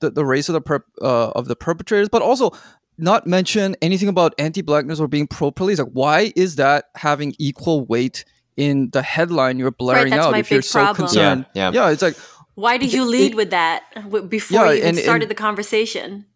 the 0.00 0.10
the 0.10 0.24
race 0.24 0.48
of 0.48 0.52
the 0.52 0.62
perp, 0.62 0.84
uh, 1.02 1.30
of 1.34 1.48
the 1.48 1.56
perpetrators, 1.56 2.08
but 2.08 2.22
also 2.22 2.52
not 2.98 3.26
mention 3.26 3.74
anything 3.82 4.08
about 4.08 4.34
anti-blackness 4.38 5.00
or 5.00 5.08
being 5.08 5.26
pro-police? 5.26 5.78
Like, 5.78 5.92
why 5.92 6.32
is 6.36 6.56
that 6.56 6.86
having 6.96 7.34
equal 7.38 7.84
weight 7.86 8.24
in 8.56 8.90
the 8.90 9.02
headline 9.02 9.58
you're 9.58 9.70
blaring 9.70 10.10
that's 10.10 10.26
out 10.26 10.38
if 10.38 10.50
you're 10.50 10.58
big 10.60 10.64
so 10.64 10.94
concerned? 10.94 11.46
Yeah, 11.54 11.70
yeah. 11.72 11.90
it's 11.90 12.02
like 12.02 12.16
Why 12.54 12.76
did 12.76 12.92
you 12.92 13.04
lead 13.04 13.32
it- 13.32 13.36
with 13.36 13.50
that 13.50 13.82
before 14.28 14.66
Yeah, 14.66 14.70
you 14.72 14.76
even 14.78 14.88
and- 14.90 14.98
started 14.98 15.22
and- 15.24 15.30
the 15.30 15.34
conversation? 15.34 16.26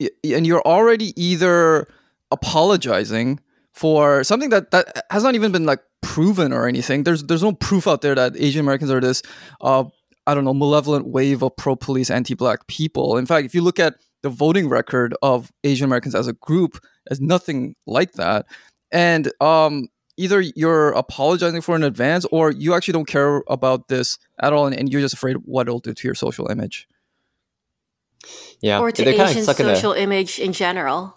and 0.00 0.46
you're 0.46 0.62
already 0.62 1.12
either 1.20 1.88
apologizing 2.30 3.40
for 3.72 4.24
something 4.24 4.50
that 4.50 4.70
that 4.70 5.04
has 5.10 5.22
not 5.22 5.34
even 5.34 5.52
been 5.52 5.66
like 5.66 5.80
proven 6.02 6.52
or 6.52 6.66
anything. 6.66 7.04
There's 7.04 7.24
there's 7.24 7.42
no 7.42 7.52
proof 7.52 7.86
out 7.86 8.00
there 8.02 8.14
that 8.14 8.32
Asian 8.36 8.60
Americans 8.60 8.90
are 8.90 9.00
this 9.00 9.22
uh 9.60 9.84
I 10.26 10.34
don't 10.34 10.44
know 10.44 10.54
malevolent 10.54 11.06
wave 11.08 11.42
of 11.42 11.56
pro 11.56 11.74
police 11.76 12.10
anti 12.10 12.34
black 12.34 12.66
people. 12.66 13.16
In 13.18 13.26
fact, 13.26 13.44
if 13.46 13.54
you 13.54 13.62
look 13.62 13.78
at 13.78 13.94
the 14.22 14.28
voting 14.30 14.68
record 14.68 15.14
of 15.22 15.52
Asian 15.64 15.84
Americans 15.84 16.14
as 16.14 16.26
a 16.28 16.32
group, 16.32 16.78
is 17.10 17.20
nothing 17.20 17.74
like 17.86 18.12
that. 18.14 18.46
And 18.90 19.30
um 19.40 19.88
either 20.16 20.40
you're 20.56 20.90
apologizing 20.90 21.60
for 21.60 21.76
in 21.76 21.84
advance 21.84 22.24
or 22.32 22.50
you 22.50 22.74
actually 22.74 22.92
don't 22.92 23.06
care 23.06 23.42
about 23.48 23.86
this 23.86 24.18
at 24.42 24.52
all 24.52 24.66
and, 24.66 24.74
and 24.76 24.90
you're 24.90 25.00
just 25.00 25.14
afraid 25.14 25.36
what 25.44 25.68
it'll 25.68 25.78
do 25.78 25.94
to 25.94 26.08
your 26.08 26.14
social 26.14 26.50
image. 26.50 26.88
Yeah, 28.60 28.80
or 28.80 28.90
to 28.90 29.04
they're 29.04 29.12
kinda 29.14 29.30
Asian 29.30 29.42
stuck 29.44 29.60
in 29.60 29.68
a- 29.68 29.76
social 29.76 29.92
image 29.92 30.38
in 30.40 30.52
general. 30.52 31.14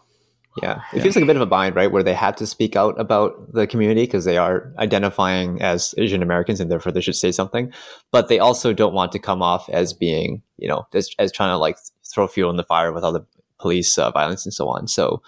Yeah, 0.62 0.82
it 0.92 0.98
Yeah. 0.98 1.04
feels 1.04 1.16
like 1.16 1.24
a 1.24 1.28
bit 1.28 1.38
of 1.38 1.42
a 1.42 1.46
bind, 1.46 1.76
right? 1.78 1.90
Where 1.90 2.04
they 2.04 2.14
have 2.14 2.36
to 2.36 2.46
speak 2.46 2.76
out 2.76 3.00
about 3.00 3.54
the 3.54 3.66
community 3.66 4.02
because 4.02 4.26
they 4.26 4.38
are 4.38 4.74
identifying 4.78 5.62
as 5.62 5.96
Asian 5.98 6.22
Americans 6.22 6.60
and 6.60 6.70
therefore 6.70 6.92
they 6.92 7.00
should 7.00 7.16
say 7.16 7.32
something. 7.32 7.72
But 8.12 8.28
they 8.28 8.38
also 8.38 8.74
don't 8.74 8.94
want 8.94 9.14
to 9.14 9.20
come 9.20 9.42
off 9.42 9.70
as 9.70 9.94
being, 9.94 10.44
you 10.58 10.68
know, 10.68 10.86
as, 10.94 11.10
as 11.18 11.32
trying 11.32 11.54
to 11.54 11.58
like 11.58 11.78
throw 12.14 12.28
fuel 12.28 12.50
in 12.50 12.58
the 12.58 12.64
fire 12.64 12.92
with 12.92 13.04
all 13.04 13.12
the 13.12 13.26
police 13.60 13.98
uh, 13.98 14.12
violence 14.12 14.46
and 14.46 14.54
so 14.54 14.68
on. 14.68 14.88
So 14.88 15.22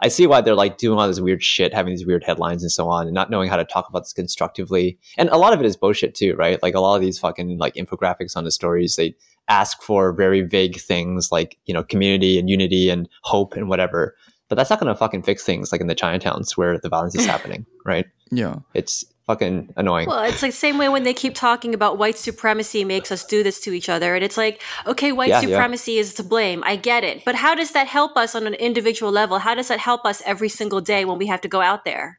I 0.00 0.08
see 0.08 0.26
why 0.26 0.40
they're 0.40 0.54
like 0.54 0.78
doing 0.78 0.98
all 0.98 1.06
this 1.06 1.20
weird 1.20 1.42
shit, 1.42 1.72
having 1.72 1.92
these 1.92 2.06
weird 2.06 2.24
headlines 2.24 2.62
and 2.62 2.72
so 2.72 2.88
on, 2.88 3.06
and 3.06 3.14
not 3.14 3.30
knowing 3.30 3.48
how 3.48 3.56
to 3.56 3.64
talk 3.64 3.88
about 3.88 4.00
this 4.00 4.12
constructively. 4.12 4.98
And 5.16 5.28
a 5.30 5.38
lot 5.38 5.52
of 5.52 5.60
it 5.60 5.66
is 5.66 5.76
bullshit 5.76 6.14
too, 6.14 6.34
right? 6.34 6.62
Like 6.62 6.74
a 6.74 6.80
lot 6.80 6.96
of 6.96 7.00
these 7.00 7.18
fucking 7.18 7.58
like 7.58 7.74
infographics 7.74 8.36
on 8.36 8.44
the 8.44 8.50
stories, 8.50 8.96
they 8.96 9.14
ask 9.48 9.80
for 9.80 10.12
very 10.12 10.42
vague 10.42 10.78
things 10.78 11.30
like, 11.32 11.56
you 11.66 11.72
know, 11.72 11.82
community 11.82 12.38
and 12.38 12.50
unity 12.50 12.90
and 12.90 13.08
hope 13.22 13.54
and 13.54 13.68
whatever 13.68 14.14
but 14.48 14.56
that's 14.56 14.70
not 14.70 14.80
going 14.80 14.92
to 14.92 14.98
fucking 14.98 15.22
fix 15.22 15.44
things 15.44 15.72
like 15.72 15.80
in 15.80 15.86
the 15.86 15.94
Chinatowns 15.94 16.56
where 16.56 16.78
the 16.78 16.88
violence 16.88 17.14
is 17.14 17.26
happening, 17.26 17.66
right? 17.84 18.06
Yeah. 18.30 18.56
It's 18.74 19.04
fucking 19.26 19.72
annoying. 19.76 20.08
Well, 20.08 20.22
it's 20.24 20.42
like 20.42 20.52
same 20.52 20.78
way 20.78 20.88
when 20.88 21.02
they 21.02 21.14
keep 21.14 21.34
talking 21.34 21.74
about 21.74 21.98
white 21.98 22.16
supremacy 22.16 22.84
makes 22.84 23.10
us 23.10 23.24
do 23.24 23.42
this 23.42 23.60
to 23.60 23.72
each 23.72 23.88
other, 23.88 24.14
and 24.14 24.24
it's 24.24 24.36
like, 24.36 24.62
okay, 24.86 25.12
white 25.12 25.28
Yeah, 25.30 25.40
yeah. 25.40 25.48
supremacy 25.48 25.98
is 25.98 26.14
to 26.14 26.22
blame. 26.22 26.62
I 26.64 26.76
get 26.76 27.04
it, 27.04 27.24
but 27.24 27.34
how 27.36 27.54
does 27.54 27.72
that 27.72 27.86
help 27.88 28.16
us 28.16 28.34
on 28.34 28.46
an 28.46 28.54
individual 28.54 29.10
level? 29.12 29.38
How 29.40 29.54
does 29.54 29.68
that 29.68 29.80
help 29.80 30.04
us 30.06 30.22
every 30.24 30.48
single 30.48 30.80
day 30.80 31.04
when 31.04 31.18
we 31.18 31.26
have 31.26 31.40
to 31.42 31.48
go 31.48 31.60
out 31.60 31.84
there? 31.84 32.18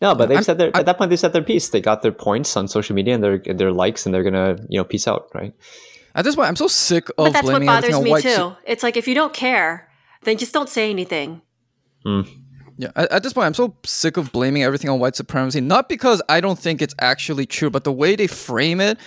no, 0.00 0.14
but 0.14 0.28
they've 0.28 0.36
I'm- 0.38 0.44
said 0.44 0.58
their 0.58 0.70
I- 0.74 0.80
at 0.80 0.86
that 0.86 0.96
point 0.98 1.10
they 1.10 1.16
said 1.16 1.32
their 1.32 1.42
piece. 1.42 1.70
They 1.70 1.80
got 1.80 2.02
their 2.02 2.12
points 2.12 2.56
on 2.56 2.68
social 2.68 2.94
media 2.94 3.14
and 3.14 3.22
their 3.24 3.38
their 3.38 3.72
likes, 3.72 4.04
and 4.06 4.14
they're 4.14 4.22
gonna 4.24 4.56
you 4.68 4.78
know 4.78 4.84
peace 4.84 5.08
out, 5.08 5.28
right? 5.34 5.52
At 6.14 6.24
this 6.24 6.34
point, 6.36 6.48
I'm 6.48 6.56
so 6.56 6.66
sick 6.68 7.08
of 7.10 7.14
But 7.26 7.32
that's 7.32 7.44
what 7.46 7.52
blaming 7.62 7.68
everything 7.68 8.04
bothers 8.04 8.24
me 8.24 8.30
too. 8.30 8.36
su- 8.36 8.56
it's 8.66 8.82
like 8.82 8.96
if 8.96 9.06
you 9.06 9.14
don't 9.14 9.32
care, 9.34 9.88
then 10.24 10.36
just 10.38 10.52
don't 10.52 10.68
say 10.68 10.90
anything. 10.90 11.42
Hmm. 12.04 12.22
Yeah, 12.78 12.90
at, 12.94 13.10
at 13.10 13.22
this 13.24 13.32
point, 13.32 13.46
I'm 13.46 13.54
so 13.54 13.76
sick 13.84 14.16
of 14.16 14.30
blaming 14.30 14.62
everything 14.62 14.88
on 14.88 15.00
white 15.00 15.16
supremacy. 15.16 15.60
Not 15.60 15.88
because 15.88 16.22
I 16.28 16.40
don't 16.40 16.58
think 16.58 16.80
it's 16.80 16.94
actually 17.00 17.44
true, 17.44 17.70
but 17.70 17.82
the 17.82 17.92
way 17.92 18.14
they 18.14 18.28
frame 18.28 18.80
it, 18.80 18.98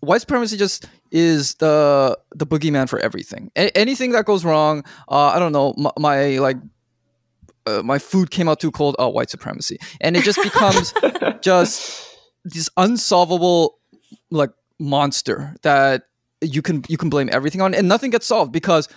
white 0.00 0.20
supremacy 0.20 0.56
just 0.56 0.86
is 1.12 1.54
the 1.54 2.18
the 2.34 2.46
boogeyman 2.46 2.88
for 2.88 2.98
everything. 2.98 3.50
A- 3.56 3.76
anything 3.78 4.10
that 4.12 4.24
goes 4.24 4.44
wrong, 4.44 4.84
uh, 5.08 5.26
I 5.28 5.38
don't 5.38 5.52
know, 5.52 5.74
my, 5.78 5.90
my 5.98 6.38
like. 6.38 6.56
Uh, 7.66 7.82
my 7.84 7.98
food 7.98 8.30
came 8.30 8.48
out 8.48 8.58
too 8.58 8.70
cold. 8.70 8.96
Oh, 8.98 9.08
white 9.08 9.28
supremacy, 9.28 9.78
and 10.00 10.16
it 10.16 10.24
just 10.24 10.42
becomes 10.42 10.94
just 11.42 12.08
this 12.42 12.70
unsolvable 12.78 13.78
like 14.30 14.50
monster 14.80 15.54
that 15.60 16.04
you 16.40 16.62
can 16.62 16.82
you 16.88 16.96
can 16.96 17.10
blame 17.10 17.28
everything 17.30 17.60
on, 17.60 17.74
and 17.74 17.86
nothing 17.86 18.10
gets 18.10 18.26
solved 18.26 18.50
because 18.50 18.88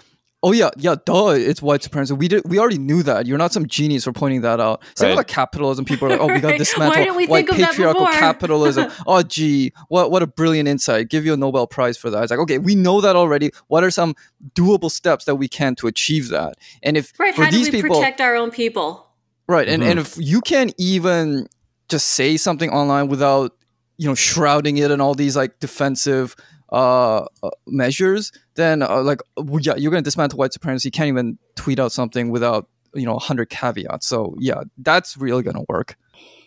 oh 0.43 0.51
yeah 0.51 0.69
yeah 0.77 0.95
duh 1.05 1.29
it's 1.29 1.62
white 1.62 1.81
supremacy. 1.81 2.13
We 2.13 2.27
did 2.27 2.43
we 2.45 2.59
already 2.59 2.77
knew 2.77 3.01
that. 3.03 3.25
You're 3.25 3.38
not 3.38 3.51
some 3.53 3.65
genius 3.65 4.03
for 4.03 4.12
pointing 4.13 4.41
that 4.41 4.59
out. 4.59 4.83
Same 4.95 5.07
with 5.09 5.12
Right. 5.12 5.17
like 5.17 5.27
capitalism. 5.27 5.85
People 5.85 6.07
are 6.07 6.12
like 6.12 6.19
oh 6.19 6.27
we 6.27 6.39
got 6.39 6.57
dismantled 6.57 6.59
dismantle 6.59 6.89
Why 7.00 7.03
didn't 7.05 7.15
we 7.17 7.25
white 7.27 7.38
think 7.47 7.51
of 7.51 7.57
that 7.59 7.69
patriarchal 7.71 8.05
before? 8.05 8.19
capitalism. 8.19 8.91
oh 9.07 9.23
gee, 9.23 9.71
what 9.88 10.12
what 10.12 10.21
a 10.21 10.27
brilliant 10.27 10.67
insight. 10.67 11.09
Give 11.09 11.25
you 11.25 11.33
a 11.33 11.38
Nobel 11.38 11.65
Prize 11.65 11.97
for 11.97 12.09
that. 12.09 12.21
It's 12.23 12.29
like 12.31 12.39
okay 12.41 12.57
we 12.59 12.75
know 12.75 13.01
that 13.01 13.15
already. 13.15 13.51
What 13.67 13.83
are 13.83 13.91
some 13.91 14.15
doable 14.53 14.91
steps 14.91 15.25
that 15.25 15.35
we 15.35 15.47
can 15.47 15.75
to 15.75 15.88
achieve 15.88 16.29
that? 16.29 16.55
And 16.83 16.97
if 16.97 17.13
Right? 17.17 17.33
for 17.33 17.45
How 17.45 17.50
do 17.50 17.59
we 17.62 17.71
people 17.71 17.95
protect 17.95 18.19
our 18.21 18.35
own 18.35 18.51
people? 18.51 19.07
Right, 19.47 19.67
and 19.67 19.81
Mhm. 19.81 19.88
and 19.89 20.00
if 20.00 20.15
you 20.17 20.41
can't 20.41 20.73
even 20.77 21.47
just 21.89 22.07
say 22.09 22.38
something 22.38 22.69
online 22.69 23.07
without 23.07 23.51
you 23.97 24.07
know 24.07 24.15
shrouding 24.15 24.77
it 24.77 24.89
in 24.91 25.00
all 25.00 25.13
these 25.15 25.35
like 25.35 25.59
defensive 25.59 26.35
uh, 26.71 27.25
uh 27.43 27.50
measures, 27.67 28.31
then 28.55 28.81
uh, 28.81 29.01
like 29.01 29.22
yeah, 29.60 29.75
you're 29.75 29.91
gonna 29.91 30.01
dismantle 30.01 30.38
white 30.38 30.53
supremacy. 30.53 30.88
You 30.88 30.91
can't 30.91 31.07
even 31.07 31.38
tweet 31.55 31.79
out 31.79 31.91
something 31.91 32.29
without 32.29 32.67
you 32.93 33.05
know 33.05 33.17
hundred 33.17 33.50
caveats. 33.50 34.07
So 34.07 34.36
yeah, 34.39 34.63
that's 34.77 35.17
really 35.17 35.43
gonna 35.43 35.65
work. 35.67 35.98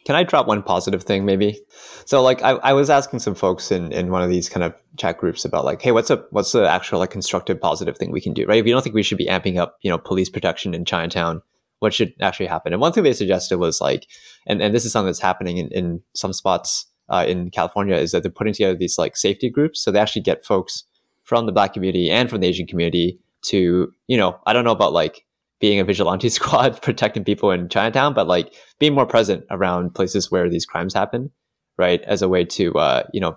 Can 0.06 0.14
I 0.14 0.22
drop 0.22 0.46
one 0.46 0.62
positive 0.62 1.02
thing, 1.02 1.24
maybe? 1.24 1.60
So, 2.04 2.22
like, 2.22 2.40
I, 2.40 2.50
I 2.50 2.72
was 2.74 2.90
asking 2.90 3.18
some 3.18 3.34
folks 3.34 3.72
in, 3.72 3.90
in 3.90 4.12
one 4.12 4.22
of 4.22 4.30
these 4.30 4.48
kind 4.48 4.62
of 4.62 4.72
chat 4.96 5.18
groups 5.18 5.44
about, 5.44 5.64
like, 5.64 5.82
hey, 5.82 5.90
what's 5.90 6.10
a 6.10 6.24
what's 6.30 6.52
the 6.52 6.64
actual 6.64 7.00
like 7.00 7.10
constructive 7.10 7.60
positive 7.60 7.98
thing 7.98 8.12
we 8.12 8.20
can 8.20 8.32
do, 8.32 8.46
right? 8.46 8.60
If 8.60 8.66
you 8.66 8.72
don't 8.72 8.82
think 8.82 8.94
we 8.94 9.02
should 9.02 9.18
be 9.18 9.26
amping 9.26 9.58
up, 9.58 9.78
you 9.82 9.90
know, 9.90 9.98
police 9.98 10.30
protection 10.30 10.74
in 10.74 10.84
Chinatown, 10.84 11.42
what 11.80 11.92
should 11.92 12.12
actually 12.20 12.46
happen? 12.46 12.72
And 12.72 12.80
one 12.80 12.92
thing 12.92 13.02
they 13.02 13.12
suggested 13.12 13.58
was 13.58 13.80
like, 13.80 14.06
and, 14.46 14.62
and 14.62 14.72
this 14.72 14.84
is 14.84 14.92
something 14.92 15.08
that's 15.08 15.18
happening 15.18 15.58
in, 15.58 15.68
in 15.72 16.02
some 16.14 16.32
spots 16.32 16.86
uh, 17.08 17.24
in 17.26 17.50
California, 17.50 17.96
is 17.96 18.12
that 18.12 18.22
they're 18.22 18.30
putting 18.30 18.54
together 18.54 18.78
these 18.78 18.98
like 18.98 19.16
safety 19.16 19.50
groups. 19.50 19.82
So 19.82 19.90
they 19.90 19.98
actually 19.98 20.22
get 20.22 20.44
folks 20.44 20.84
from 21.26 21.44
the 21.44 21.52
Black 21.52 21.74
community 21.74 22.10
and 22.10 22.30
from 22.30 22.40
the 22.40 22.46
Asian 22.46 22.66
community 22.66 23.18
to, 23.42 23.92
you 24.06 24.16
know, 24.16 24.38
I 24.46 24.52
don't 24.52 24.64
know 24.64 24.70
about 24.70 24.92
like 24.92 25.26
being 25.60 25.80
a 25.80 25.84
vigilante 25.84 26.28
squad 26.38 26.80
protecting 26.80 27.24
people 27.24 27.50
in 27.50 27.68
Chinatown, 27.68 28.14
but 28.14 28.26
like 28.26 28.54
being 28.78 28.94
more 28.94 29.06
present 29.06 29.44
around 29.50 29.94
places 29.94 30.30
where 30.30 30.48
these 30.48 30.64
crimes 30.64 30.94
happen, 30.94 31.30
right? 31.76 32.00
As 32.02 32.22
a 32.22 32.28
way 32.28 32.44
to, 32.44 32.72
uh, 32.74 33.02
you 33.12 33.20
know, 33.20 33.36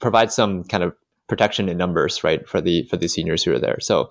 provide 0.00 0.32
some 0.32 0.62
kind 0.64 0.84
of 0.84 0.94
protection 1.28 1.68
in 1.68 1.76
numbers, 1.76 2.22
right, 2.22 2.48
for 2.48 2.60
the 2.60 2.84
for 2.84 2.96
the 2.96 3.08
seniors 3.08 3.42
who 3.42 3.52
are 3.52 3.58
there. 3.58 3.80
So 3.80 4.10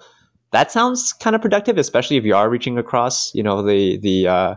that 0.51 0.71
sounds 0.71 1.13
kind 1.13 1.35
of 1.35 1.41
productive, 1.41 1.77
especially 1.77 2.17
if 2.17 2.25
you 2.25 2.35
are 2.35 2.49
reaching 2.49 2.77
across, 2.77 3.33
you 3.33 3.41
know, 3.41 3.63
the 3.63 3.97
the 3.97 4.27
uh, 4.27 4.55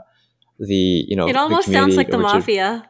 the 0.59 1.04
you 1.07 1.14
know. 1.14 1.28
It 1.28 1.37
almost 1.37 1.71
sounds 1.71 1.97
like 1.97 2.11
the 2.11 2.19
mafia. 2.19 2.89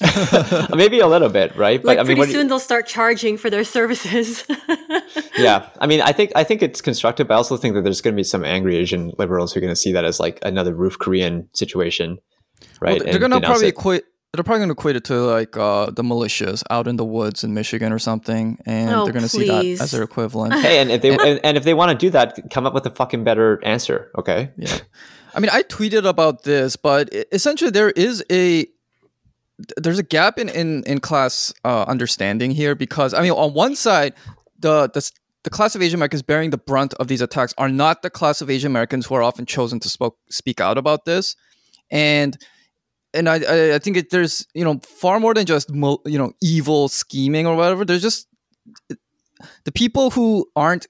Maybe 0.74 1.00
a 1.00 1.06
little 1.06 1.28
bit, 1.28 1.54
right? 1.56 1.84
Like 1.84 1.98
I 1.98 2.02
mean, 2.02 2.06
pretty 2.06 2.18
what 2.20 2.24
do 2.26 2.32
you- 2.32 2.38
soon 2.38 2.48
they'll 2.48 2.58
start 2.58 2.86
charging 2.86 3.36
for 3.36 3.50
their 3.50 3.64
services. 3.64 4.44
yeah 5.38 5.68
i 5.78 5.86
mean 5.86 6.00
i 6.02 6.12
think 6.12 6.30
i 6.34 6.44
think 6.44 6.62
it's 6.62 6.80
constructive 6.80 7.28
but 7.28 7.34
i 7.34 7.36
also 7.36 7.56
think 7.56 7.74
that 7.74 7.82
there's 7.82 8.00
going 8.00 8.14
to 8.14 8.16
be 8.16 8.22
some 8.24 8.44
angry 8.44 8.76
asian 8.76 9.12
liberals 9.18 9.52
who 9.52 9.58
are 9.58 9.62
going 9.62 9.72
to 9.72 9.76
see 9.76 9.92
that 9.92 10.04
as 10.04 10.18
like 10.20 10.38
another 10.42 10.74
roof 10.74 10.98
korean 10.98 11.48
situation 11.54 12.18
Well, 12.80 12.92
right 12.92 13.02
they're 13.04 13.18
gonna 13.18 13.40
probably 13.40 13.66
it. 13.68 13.74
equate. 13.76 14.04
They're 14.32 14.44
probably 14.44 14.60
gonna 14.60 14.72
equate 14.72 14.96
it 14.96 15.04
to 15.04 15.14
like 15.22 15.56
uh, 15.56 15.90
the 15.90 16.02
militias 16.02 16.62
out 16.70 16.86
in 16.86 16.96
the 16.96 17.04
woods 17.04 17.42
in 17.42 17.52
Michigan 17.52 17.92
or 17.92 17.98
something, 17.98 18.58
and 18.64 18.90
Oh, 18.94 19.04
they're 19.04 19.12
gonna 19.12 19.28
see 19.28 19.46
that 19.48 19.64
as 19.82 19.90
their 19.90 20.02
equivalent. 20.02 20.54
hey 20.54 20.78
and 20.80 20.90
if 20.90 21.02
they 21.02 21.10
and, 21.16 21.40
and 21.42 21.56
if 21.56 21.64
they 21.64 21.74
want 21.74 21.90
to 21.92 21.96
do 22.06 22.10
that 22.10 22.38
come 22.50 22.64
up 22.66 22.74
with 22.74 22.86
a 22.86 22.90
fucking 22.90 23.24
better 23.24 23.58
answer 23.64 24.10
okay 24.16 24.50
Yeah. 24.56 24.78
I 25.34 25.38
mean, 25.40 25.50
I 25.52 25.62
tweeted 25.62 26.06
about 26.08 26.42
this, 26.42 26.74
but 26.76 27.08
essentially 27.32 27.70
there 27.70 27.90
is 27.90 28.22
a 28.30 28.66
there's 29.76 29.98
a 29.98 30.02
gap 30.02 30.38
in 30.38 30.48
in, 30.48 30.82
in 30.84 31.00
class 31.00 31.52
uh, 31.64 31.82
understanding 31.82 32.50
here 32.50 32.74
because 32.74 33.14
I 33.14 33.22
mean, 33.22 33.32
on 33.32 33.54
one 33.54 33.76
side, 33.76 34.14
the 34.58 34.88
the 34.92 35.10
the 35.44 35.50
class 35.50 35.74
of 35.74 35.82
Asian 35.82 35.98
Americans 35.98 36.22
bearing 36.22 36.50
the 36.50 36.58
brunt 36.58 36.94
of 36.94 37.08
these 37.08 37.20
attacks 37.20 37.54
are 37.56 37.68
not 37.68 38.02
the 38.02 38.10
class 38.10 38.40
of 38.40 38.50
Asian 38.50 38.70
Americans 38.70 39.06
who 39.06 39.14
are 39.14 39.22
often 39.22 39.46
chosen 39.46 39.80
to 39.80 39.88
spoke, 39.88 40.18
speak 40.30 40.60
out 40.60 40.76
about 40.76 41.04
this, 41.04 41.34
and 41.90 42.36
and 43.14 43.28
I 43.28 43.74
I, 43.74 43.78
think 43.78 43.96
it, 43.96 44.10
there's 44.10 44.46
you 44.54 44.64
know 44.64 44.80
far 44.84 45.20
more 45.20 45.34
than 45.34 45.46
just 45.46 45.70
you 45.70 46.18
know 46.18 46.32
evil 46.42 46.88
scheming 46.88 47.46
or 47.46 47.56
whatever. 47.56 47.84
There's 47.84 48.02
just 48.02 48.26
the 49.64 49.72
people 49.72 50.10
who 50.10 50.46
aren't 50.54 50.86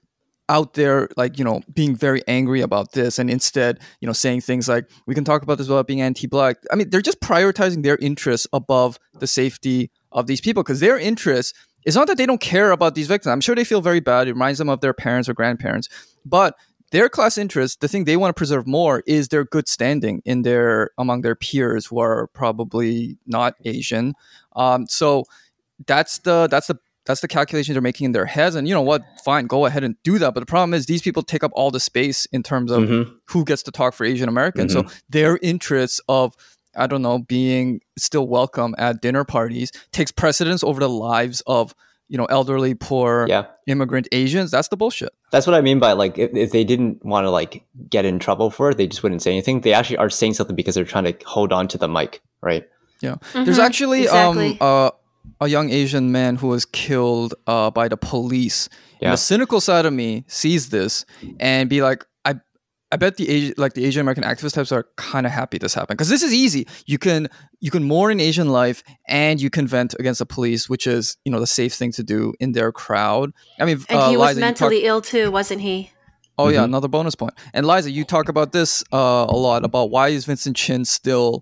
out 0.49 0.73
there 0.73 1.07
like 1.15 1.37
you 1.37 1.45
know 1.45 1.61
being 1.73 1.95
very 1.95 2.21
angry 2.27 2.61
about 2.61 2.91
this 2.91 3.17
and 3.17 3.29
instead 3.29 3.79
you 4.01 4.05
know 4.05 4.13
saying 4.13 4.41
things 4.41 4.67
like 4.67 4.89
we 5.05 5.15
can 5.15 5.23
talk 5.23 5.43
about 5.43 5.57
this 5.57 5.67
without 5.67 5.87
being 5.87 6.01
anti-black. 6.01 6.57
I 6.71 6.75
mean 6.75 6.89
they're 6.89 7.01
just 7.01 7.21
prioritizing 7.21 7.83
their 7.83 7.97
interests 7.97 8.47
above 8.53 8.99
the 9.19 9.27
safety 9.27 9.91
of 10.11 10.27
these 10.27 10.41
people 10.41 10.63
because 10.63 10.79
their 10.79 10.97
interests 10.97 11.53
it's 11.83 11.95
not 11.95 12.07
that 12.07 12.17
they 12.17 12.27
don't 12.27 12.41
care 12.41 12.71
about 12.71 12.93
these 12.93 13.07
victims. 13.07 13.31
I'm 13.31 13.41
sure 13.41 13.55
they 13.55 13.63
feel 13.63 13.81
very 13.81 13.99
bad. 13.99 14.27
It 14.27 14.33
reminds 14.33 14.59
them 14.59 14.69
of 14.69 14.81
their 14.81 14.93
parents 14.93 15.27
or 15.27 15.33
grandparents. 15.33 15.89
But 16.23 16.55
their 16.91 17.09
class 17.09 17.37
interest 17.37 17.79
the 17.79 17.87
thing 17.87 18.03
they 18.03 18.17
want 18.17 18.35
to 18.35 18.37
preserve 18.37 18.67
more 18.67 19.01
is 19.07 19.29
their 19.29 19.45
good 19.45 19.67
standing 19.67 20.21
in 20.25 20.41
their 20.41 20.91
among 20.97 21.21
their 21.21 21.35
peers 21.35 21.85
who 21.85 21.99
are 21.99 22.27
probably 22.27 23.17
not 23.25 23.55
asian. 23.65 24.13
Um, 24.55 24.87
so 24.87 25.23
that's 25.87 26.19
the 26.19 26.47
that's 26.51 26.67
the 26.67 26.77
that's 27.05 27.21
the 27.21 27.27
calculation 27.27 27.73
they're 27.73 27.81
making 27.81 28.05
in 28.05 28.11
their 28.11 28.25
heads. 28.25 28.55
And 28.55 28.67
you 28.67 28.73
know 28.73 28.81
what? 28.81 29.01
Fine, 29.25 29.47
go 29.47 29.65
ahead 29.65 29.83
and 29.83 29.95
do 30.03 30.19
that. 30.19 30.33
But 30.33 30.41
the 30.41 30.45
problem 30.45 30.73
is 30.73 30.85
these 30.85 31.01
people 31.01 31.23
take 31.23 31.43
up 31.43 31.51
all 31.55 31.71
the 31.71 31.79
space 31.79 32.25
in 32.27 32.43
terms 32.43 32.71
of 32.71 32.83
Mhm. 32.83 33.11
who 33.29 33.43
gets 33.43 33.63
to 33.63 33.71
talk 33.71 33.93
for 33.93 34.05
Asian 34.05 34.29
Americans. 34.29 34.73
So 34.73 34.85
their 35.09 35.37
interests 35.41 35.99
of 36.07 36.35
I 36.73 36.87
don't 36.87 37.01
know 37.01 37.19
being 37.19 37.81
still 37.97 38.27
welcome 38.27 38.75
at 38.77 39.01
dinner 39.01 39.25
parties 39.25 39.73
takes 39.91 40.09
precedence 40.09 40.63
over 40.63 40.79
the 40.79 40.87
lives 40.87 41.41
of 41.45 41.75
you 42.07 42.17
know 42.17 42.25
elderly, 42.25 42.73
poor, 42.75 43.25
Yeah. 43.27 43.45
immigrant 43.67 44.07
Asians. 44.13 44.51
That's 44.51 44.67
the 44.69 44.77
bullshit. 44.77 45.09
That's 45.31 45.45
what 45.47 45.53
I 45.53 45.61
mean 45.61 45.79
by 45.79 45.93
like 45.93 46.17
if, 46.17 46.31
if 46.33 46.51
they 46.51 46.63
didn't 46.63 47.03
want 47.03 47.25
to 47.25 47.29
like 47.29 47.63
get 47.89 48.05
in 48.05 48.19
trouble 48.19 48.51
for 48.51 48.69
it, 48.69 48.77
they 48.77 48.87
just 48.87 49.01
wouldn't 49.03 49.21
say 49.21 49.31
anything. 49.31 49.61
They 49.61 49.73
actually 49.73 49.97
are 49.97 50.09
saying 50.09 50.35
something 50.35 50.55
because 50.55 50.75
they're 50.75 50.85
trying 50.85 51.05
to 51.05 51.15
hold 51.25 51.51
on 51.51 51.67
to 51.69 51.77
the 51.77 51.87
mic, 51.89 52.21
right? 52.41 52.63
Yeah. 53.01 53.15
There's 53.33 53.57
Mhm, 53.57 53.63
actually 53.65 54.03
exactly. 54.03 54.51
um 54.51 54.57
uh, 54.61 54.91
a 55.39 55.47
young 55.47 55.69
Asian 55.69 56.11
man 56.11 56.35
who 56.37 56.47
was 56.47 56.65
killed 56.65 57.33
uh, 57.47 57.71
by 57.71 57.87
the 57.87 57.97
police. 57.97 58.69
And 59.01 59.13
the 59.13 59.17
cynical 59.17 59.59
side 59.61 59.85
of 59.85 59.93
me 59.93 60.25
sees 60.27 60.69
this 60.69 61.05
and 61.39 61.67
be 61.69 61.81
like, 61.81 62.05
I 62.23 62.35
I 62.91 62.97
bet 62.97 63.17
the 63.17 63.27
Asian 63.29 63.53
like 63.57 63.73
the 63.73 63.85
Asian 63.85 64.01
American 64.01 64.23
activist 64.23 64.53
types 64.53 64.71
are 64.71 64.85
kind 64.97 65.25
of 65.25 65.31
happy 65.31 65.57
this 65.57 65.73
happened 65.73 65.97
because 65.97 66.09
this 66.09 66.21
is 66.21 66.33
easy. 66.33 66.67
You 66.85 66.99
can 66.99 67.27
you 67.59 67.71
can 67.71 67.83
mourn 67.83 68.19
Asian 68.19 68.49
life 68.49 68.83
and 69.07 69.41
you 69.41 69.49
can 69.49 69.65
vent 69.65 69.95
against 69.99 70.19
the 70.19 70.25
police, 70.27 70.69
which 70.69 70.85
is 70.85 71.17
you 71.25 71.31
know 71.31 71.39
the 71.39 71.47
safe 71.47 71.73
thing 71.73 71.91
to 71.93 72.03
do 72.03 72.33
in 72.39 72.51
their 72.51 72.71
crowd. 72.71 73.31
I 73.59 73.65
mean, 73.65 73.79
And 73.89 73.99
uh, 73.99 74.09
he 74.11 74.17
was 74.17 74.35
Liza, 74.35 74.39
you 74.39 74.45
talk- 74.53 74.61
mentally 74.61 74.83
ill 74.85 75.01
too, 75.01 75.31
wasn't 75.31 75.61
he? 75.61 75.89
Oh 76.37 76.49
yeah, 76.49 76.59
Mhm. 76.61 76.65
another 76.65 76.87
bonus 76.87 77.15
point. 77.15 77.33
And 77.53 77.65
Liza, 77.65 77.89
you 77.91 78.03
talk 78.03 78.29
about 78.29 78.51
this 78.51 78.83
uh, 78.93 79.25
a 79.27 79.35
lot 79.35 79.65
about 79.65 79.89
why 79.89 80.09
is 80.09 80.25
Vincent 80.25 80.55
Chin 80.55 80.85
still 80.85 81.41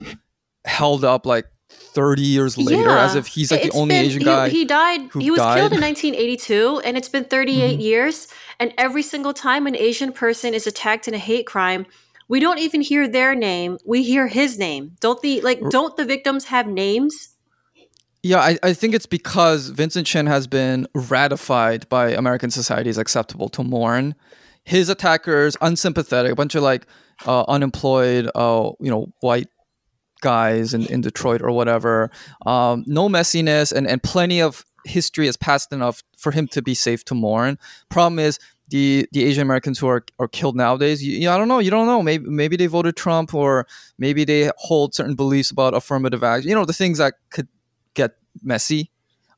held 0.66 1.04
up 1.04 1.26
like 1.26 1.46
30 1.94 2.22
years 2.22 2.58
later 2.58 2.90
as 2.90 3.16
if 3.16 3.28
he's 3.28 3.52
like 3.52 3.64
the 3.64 3.72
only 3.72 3.96
been- 3.96 4.06
Asian 4.06 4.24
guy. 4.24 4.50
He, 4.50 4.66
died. 4.66 5.02
who 5.12 5.20
He 5.20 5.32
was 5.32 5.40
killed 5.40 5.74
in 5.74 5.82
1982, 5.82 6.82
and 6.86 6.98
it's 6.98 7.10
been 7.10 7.26
38 7.26 7.80
years. 7.80 8.28
And 8.60 8.74
every 8.78 9.04
single 9.04 9.34
time 9.34 9.68
an 9.68 9.76
Asian 9.76 10.12
person 10.12 10.54
is 10.54 10.68
attacked 10.68 11.08
in 11.08 11.14
a 11.14 11.18
hate 11.18 11.46
crime, 11.46 11.86
we 12.28 12.40
don't 12.40 12.60
even 12.60 12.82
hear 12.82 13.08
their 13.08 13.36
name. 13.36 13.78
We 13.86 14.04
hear 14.04 14.28
his 14.28 14.58
name. 14.60 14.96
Don't 15.00 15.22
the 15.22 15.42
like? 15.42 15.62
Don't 15.70 15.96
the 15.98 16.06
victims 16.06 16.46
have 16.46 16.68
names? 16.68 17.30
yeah, 18.22 18.40
I, 18.40 18.58
I 18.62 18.74
think 18.74 18.94
it's 18.94 19.06
because 19.06 19.70
Vincent 19.70 20.06
Chin 20.06 20.26
has 20.26 20.46
been 20.46 20.88
ratified 20.94 21.88
by 21.90 22.12
American 22.12 22.52
society 22.52 22.90
as 22.90 22.98
acceptable 22.98 23.50
to 23.50 23.64
mourn. 23.64 24.14
His 24.66 24.90
attackers, 24.90 25.56
unsympathetic, 25.62 26.32
a 26.32 26.36
bunch 26.36 26.54
of 26.56 26.64
like 26.64 26.86
uh, 27.26 27.46
unemployed, 27.48 28.30
uh, 28.36 28.72
you 28.80 28.92
know, 28.92 29.08
white 29.22 29.48
guys 30.22 30.74
in, 30.74 30.86
in 30.88 31.02
Detroit 31.02 31.42
or 31.42 31.52
whatever. 31.52 32.10
Um, 32.46 32.84
no 32.88 33.10
messiness 33.10 33.72
and, 33.72 33.88
and 33.88 34.02
plenty 34.04 34.42
of 34.42 34.66
history 34.86 35.26
has 35.26 35.38
passed 35.38 35.72
enough 35.74 36.04
for 36.18 36.32
him 36.32 36.48
to 36.48 36.62
be 36.62 36.74
safe 36.74 37.04
to 37.06 37.16
mourn. 37.16 37.58
Problem 37.90 38.20
is 38.20 38.40
the 38.70 39.08
the 39.12 39.24
Asian 39.26 39.42
Americans 39.42 39.80
who 39.80 39.88
are, 39.88 40.06
are 40.20 40.28
killed 40.28 40.56
nowadays. 40.56 41.04
You, 41.04 41.18
you- 41.18 41.30
I 41.30 41.38
don't 41.38 41.48
know. 41.48 41.60
You 41.60 41.72
don't 41.72 41.88
know. 41.88 42.02
Maybe 42.04 42.30
maybe 42.30 42.56
they 42.56 42.68
voted 42.68 42.96
Trump 42.96 43.34
or 43.34 43.66
maybe 43.98 44.26
they 44.26 44.52
hold 44.58 44.94
certain 44.94 45.16
beliefs 45.16 45.52
about 45.52 45.74
affirmative 45.74 46.24
action. 46.24 46.50
You 46.50 46.56
know 46.56 46.66
the 46.66 46.74
things 46.74 46.98
that 47.00 47.16
could 47.30 47.48
get 47.96 48.16
messy. 48.44 48.92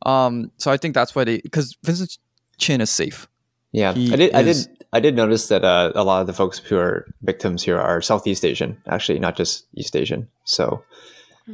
Um, 0.05 0.51
so 0.57 0.71
I 0.71 0.77
think 0.77 0.93
that's 0.95 1.15
why 1.15 1.23
they 1.23 1.37
because 1.39 1.77
Vincent 1.83 2.17
Chin 2.57 2.81
is 2.81 2.89
safe. 2.89 3.27
Yeah, 3.71 3.93
He 3.93 4.11
I 4.11 4.15
did. 4.17 4.33
I 4.35 4.43
did. 4.43 4.80
I 4.93 4.99
did 4.99 5.15
notice 5.15 5.47
that 5.47 5.63
uh, 5.63 5.91
a 5.95 6.03
lot 6.03 6.21
of 6.21 6.27
the 6.27 6.33
folks 6.33 6.59
who 6.59 6.77
are 6.77 7.05
victims 7.21 7.63
here 7.63 7.79
are 7.79 8.01
Southeast 8.01 8.43
Asian, 8.43 8.81
actually, 8.87 9.19
not 9.19 9.37
just 9.37 9.65
East 9.75 9.95
Asian. 9.95 10.27
So 10.43 10.83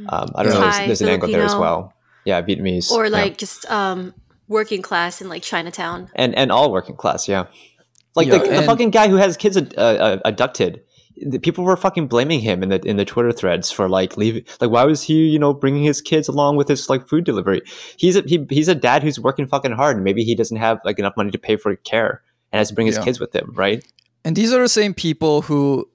um, 0.08 0.28
I 0.34 0.42
don't 0.42 0.54
know. 0.54 0.60
There's, 0.60 0.78
there's 0.78 1.02
an 1.02 1.08
angle 1.08 1.28
there 1.28 1.44
as 1.44 1.54
well. 1.54 1.92
Yeah, 2.24 2.42
Vietnamese, 2.42 2.90
Or 2.90 3.04
yeah. 3.04 3.10
like 3.10 3.38
just 3.38 3.70
um, 3.70 4.12
working 4.48 4.82
class 4.82 5.20
in 5.20 5.28
like 5.28 5.42
Chinatown? 5.42 6.10
and 6.14 6.34
and 6.34 6.52
all 6.52 6.70
working 6.72 6.96
class. 6.96 7.28
Yeah, 7.28 7.46
like 8.14 8.26
Yeah, 8.26 8.38
the, 8.38 8.48
the 8.48 8.62
fucking 8.62 8.90
guy 8.90 9.08
who 9.08 9.16
has 9.16 9.36
kids 9.36 9.56
ad- 9.56 9.74
uh, 9.78 9.80
uh, 9.80 10.18
abducted. 10.24 10.82
The 11.20 11.38
people 11.38 11.64
were 11.64 11.76
fucking 11.76 12.06
blaming 12.06 12.40
him 12.40 12.62
in 12.62 12.68
the 12.68 12.80
in 12.86 12.96
the 12.96 13.04
Twitter 13.04 13.32
threads 13.32 13.70
for 13.70 13.88
like 13.88 14.16
leaving. 14.16 14.44
Like, 14.60 14.70
why 14.70 14.84
was 14.84 15.02
he, 15.02 15.26
you 15.28 15.38
know, 15.38 15.52
bringing 15.52 15.82
his 15.82 16.00
kids 16.00 16.28
along 16.28 16.56
with 16.56 16.68
his 16.68 16.88
like 16.88 17.08
food 17.08 17.24
delivery? 17.24 17.62
He's 17.96 18.14
a 18.14 18.22
he, 18.22 18.46
he's 18.50 18.68
a 18.68 18.74
dad 18.74 19.02
who's 19.02 19.18
working 19.18 19.46
fucking 19.48 19.72
hard, 19.72 19.96
and 19.96 20.04
maybe 20.04 20.22
he 20.22 20.34
doesn't 20.34 20.58
have 20.58 20.78
like 20.84 20.98
enough 20.98 21.16
money 21.16 21.30
to 21.30 21.38
pay 21.38 21.56
for 21.56 21.74
care, 21.76 22.22
and 22.52 22.58
has 22.58 22.68
to 22.68 22.74
bring 22.74 22.86
his 22.86 22.96
Yeah. 22.96 23.04
kids 23.04 23.20
with 23.20 23.34
him, 23.34 23.52
right? 23.54 23.84
And 24.24 24.36
these 24.36 24.52
are 24.52 24.60
the 24.62 24.68
same 24.68 24.94
people 24.94 25.42
who, 25.42 25.88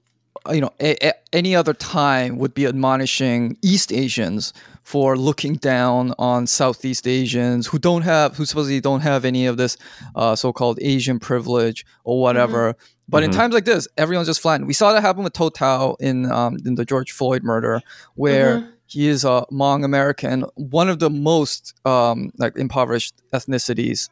you 0.50 0.60
know, 0.60 0.70
a, 0.80 0.96
a- 1.08 1.14
any 1.32 1.54
other 1.56 1.74
time 1.74 2.38
would 2.38 2.54
be 2.54 2.66
admonishing 2.66 3.56
East 3.62 3.92
Asians 3.92 4.52
for 4.82 5.16
looking 5.16 5.54
down 5.54 6.12
on 6.18 6.46
Southeast 6.46 7.06
Asians 7.08 7.66
who 7.68 7.78
don't 7.78 8.02
have, 8.02 8.36
who 8.36 8.44
supposedly 8.44 8.80
don't 8.80 9.00
have 9.00 9.24
any 9.24 9.46
of 9.46 9.56
this 9.56 9.76
uh, 10.14 10.36
so-called 10.36 10.78
Asian 10.82 11.18
privilege 11.18 11.86
or 12.04 12.20
whatever. 12.20 12.76
But 13.08 13.22
in 13.22 13.30
Mhm. 13.30 13.34
times 13.34 13.54
like 13.54 13.64
this, 13.64 13.86
everyone's 13.96 14.28
just 14.28 14.40
flattened. 14.40 14.66
We 14.66 14.74
saw 14.74 14.92
that 14.92 15.00
happen 15.02 15.24
with 15.24 15.32
Tou 15.32 15.50
Thao 15.50 15.96
in 16.00 16.30
um, 16.30 16.56
in 16.64 16.74
the 16.74 16.84
George 16.84 17.12
Floyd 17.12 17.42
murder, 17.42 17.80
where 18.14 18.68
he 18.86 19.08
is 19.08 19.24
a 19.24 19.44
Hmong 19.50 19.84
American, 19.84 20.44
one 20.56 20.88
of 20.88 20.98
the 21.00 21.10
most 21.10 21.74
um, 21.86 22.30
like 22.38 22.56
impoverished 22.56 23.14
ethnicities 23.32 24.08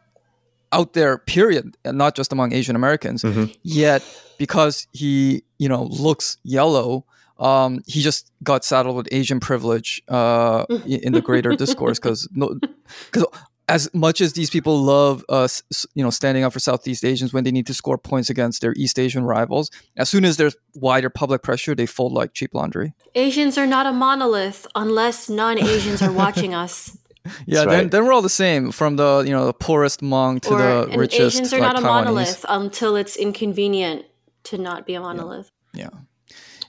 out 0.72 0.92
there. 0.94 1.18
Period, 1.18 1.76
and 1.85 1.96
not 1.98 2.14
just 2.16 2.32
among 2.32 2.52
Asian 2.52 2.76
Americans. 2.76 3.22
Mhm. 3.22 3.54
Yet, 3.62 4.02
because 4.38 4.87
he 4.92 5.44
you 5.58 5.68
know 5.68 5.85
looks 5.85 6.38
yellow, 6.42 7.04
um, 7.38 7.80
he 7.87 8.02
just 8.02 8.30
got 8.42 8.64
saddled 8.64 8.96
with 8.96 9.08
Asian 9.12 9.40
privilege 9.40 10.02
uh, 10.08 10.64
in 10.87 11.12
the 11.12 11.20
greater 11.20 11.54
discourse. 11.56 11.98
Because 11.98 12.28
no, 12.32 12.58
because 13.11 13.26
as 13.68 13.88
much 13.94 14.20
as 14.20 14.32
these 14.32 14.50
people 14.50 14.76
love 14.82 15.24
us, 15.28 15.62
you 15.94 16.02
know, 16.02 16.11
standing 16.11 16.42
up 16.44 16.52
for 16.52 16.58
Southeast 16.58 17.04
Asians 17.04 17.32
when 17.32 17.44
they 17.44 17.52
need 17.52 17.66
to 17.66 17.72
score 17.72 17.96
points 17.96 18.28
against 18.28 18.61
their 18.61 18.74
East 18.76 18.98
Asian 18.98 19.24
rivals, 19.24 19.70
as 19.96 20.08
soon 20.08 20.24
as 20.24 20.37
there's 20.37 20.56
wider 20.74 21.08
public 21.08 21.42
pressure, 21.42 21.74
they 21.74 21.87
fold 21.87 22.12
like 22.12 22.35
cheap 22.35 22.54
laundry. 22.54 22.92
Asians 23.14 23.56
are 23.56 23.66
not 23.66 23.87
a 23.87 23.92
monolith 23.92 24.66
unless 24.74 25.30
non-Asians 25.30 26.02
are 26.02 26.12
watching 26.12 26.52
us. 26.64 26.98
Yeah, 27.46 27.64
That's 27.64 27.70
then, 27.70 27.88
then 27.90 28.04
we're 28.04 28.12
all 28.12 28.22
the 28.22 28.28
same, 28.28 28.72
from 28.72 28.96
the 28.96 29.22
you 29.24 29.32
know 29.32 29.46
the 29.46 29.52
poorest 29.52 30.00
Hmong 30.00 30.40
to 30.42 30.50
or 30.50 30.58
the 30.58 30.88
and 30.90 31.00
richest 31.00 31.37
Asians 31.37 31.52
are 31.52 31.61
like 31.61 31.74
not 31.74 31.82
a 31.82 31.87
Taiwanese. 31.87 32.04
monolith 32.04 32.44
until 32.48 32.96
it's 32.96 33.16
inconvenient 33.16 34.04
to 34.44 34.58
not 34.58 34.87
be 34.87 34.94
a 34.94 35.00
monolith. 35.00 35.50
Yeah. 35.72 35.90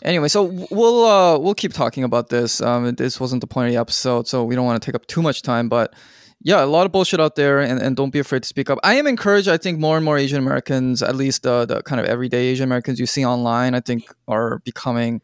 Anyway, 0.03 0.27
so 0.27 0.43
we'll 0.69 1.05
uh, 1.05 1.37
we'll 1.39 1.55
keep 1.55 1.73
talking 1.73 2.03
about 2.03 2.29
this. 2.29 2.61
Um, 2.61 2.93
this 2.95 3.19
wasn't 3.19 3.41
the 3.41 3.47
point 3.47 3.67
of 3.67 3.73
the 3.73 3.79
episode, 3.79 4.27
so 4.27 4.43
we 4.43 4.53
don't 4.55 4.65
want 4.65 4.81
to 4.81 4.85
take 4.85 4.95
up 4.95 5.07
too 5.07 5.21
much 5.21 5.41
time. 5.41 5.69
But 5.69 5.95
yeah, 6.41 6.63
a 6.63 6.65
lot 6.65 6.85
of 6.85 6.91
bullshit 6.91 7.21
out 7.21 7.35
there, 7.35 7.59
and, 7.61 7.81
and 7.81 7.95
don't 7.95 8.11
be 8.11 8.19
afraid 8.19 8.43
to 8.43 8.47
speak 8.47 8.69
up. 8.69 8.77
I 8.83 8.95
am 8.95 9.07
encouraged. 9.07 9.47
I 9.47 9.57
think 9.57 9.79
more 9.79 9.95
and 9.95 10.03
more 10.03 10.17
Asian 10.17 10.37
Americans, 10.37 11.01
at 11.01 11.15
least 11.15 11.43
the 11.43 11.65
the 11.65 11.81
kind 11.83 12.01
of 12.01 12.05
everyday 12.05 12.47
Asian 12.47 12.65
Americans 12.65 12.99
you 12.99 13.05
see 13.05 13.25
online, 13.25 13.75
I 13.75 13.79
think 13.79 14.13
are 14.27 14.59
becoming 14.59 15.21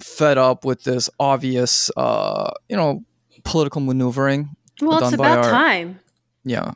fed 0.00 0.38
up 0.38 0.64
with 0.64 0.84
this 0.84 1.10
obvious, 1.20 1.90
uh, 1.96 2.50
you 2.68 2.76
know, 2.76 3.04
political 3.44 3.80
maneuvering. 3.80 4.50
Well, 4.80 5.02
it's 5.04 5.12
about 5.12 5.44
our- 5.44 5.50
time. 5.50 6.00
Yeah. 6.44 6.72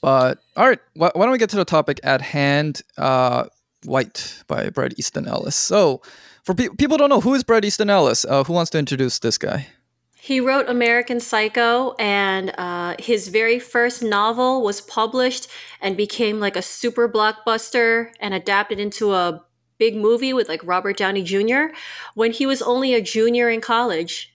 But 0.00 0.38
all 0.56 0.68
right, 0.68 0.80
why, 0.94 1.10
why 1.14 1.24
don't 1.24 1.32
we 1.32 1.38
get 1.38 1.50
to 1.50 1.56
the 1.56 1.64
topic 1.64 1.98
at 2.02 2.20
hand? 2.20 2.82
Uh, 2.98 3.44
White 3.84 4.42
by 4.46 4.70
Bret 4.70 4.98
Easton 4.98 5.26
Ellis. 5.28 5.56
So, 5.56 6.00
for 6.42 6.54
pe- 6.54 6.68
people 6.78 6.96
don't 6.96 7.10
know 7.10 7.20
who 7.20 7.34
is 7.34 7.42
Bret 7.44 7.64
Easton 7.64 7.90
Ellis, 7.90 8.24
uh, 8.24 8.44
who 8.44 8.52
wants 8.52 8.70
to 8.72 8.78
introduce 8.78 9.18
this 9.18 9.38
guy? 9.38 9.66
He 10.18 10.40
wrote 10.40 10.68
American 10.70 11.20
Psycho, 11.20 11.94
and 11.98 12.52
uh, 12.56 12.96
his 12.98 13.28
very 13.28 13.58
first 13.58 14.02
novel 14.02 14.62
was 14.62 14.80
published 14.80 15.48
and 15.82 15.98
became 15.98 16.40
like 16.40 16.56
a 16.56 16.62
super 16.62 17.08
blockbuster 17.10 18.10
and 18.20 18.32
adapted 18.32 18.80
into 18.80 19.12
a 19.12 19.42
big 19.76 19.96
movie 19.96 20.32
with 20.32 20.48
like 20.48 20.60
Robert 20.64 20.96
Downey 20.96 21.22
Jr. 21.22 21.74
when 22.14 22.32
he 22.32 22.46
was 22.46 22.62
only 22.62 22.94
a 22.94 23.02
junior 23.02 23.50
in 23.50 23.60
college. 23.60 24.33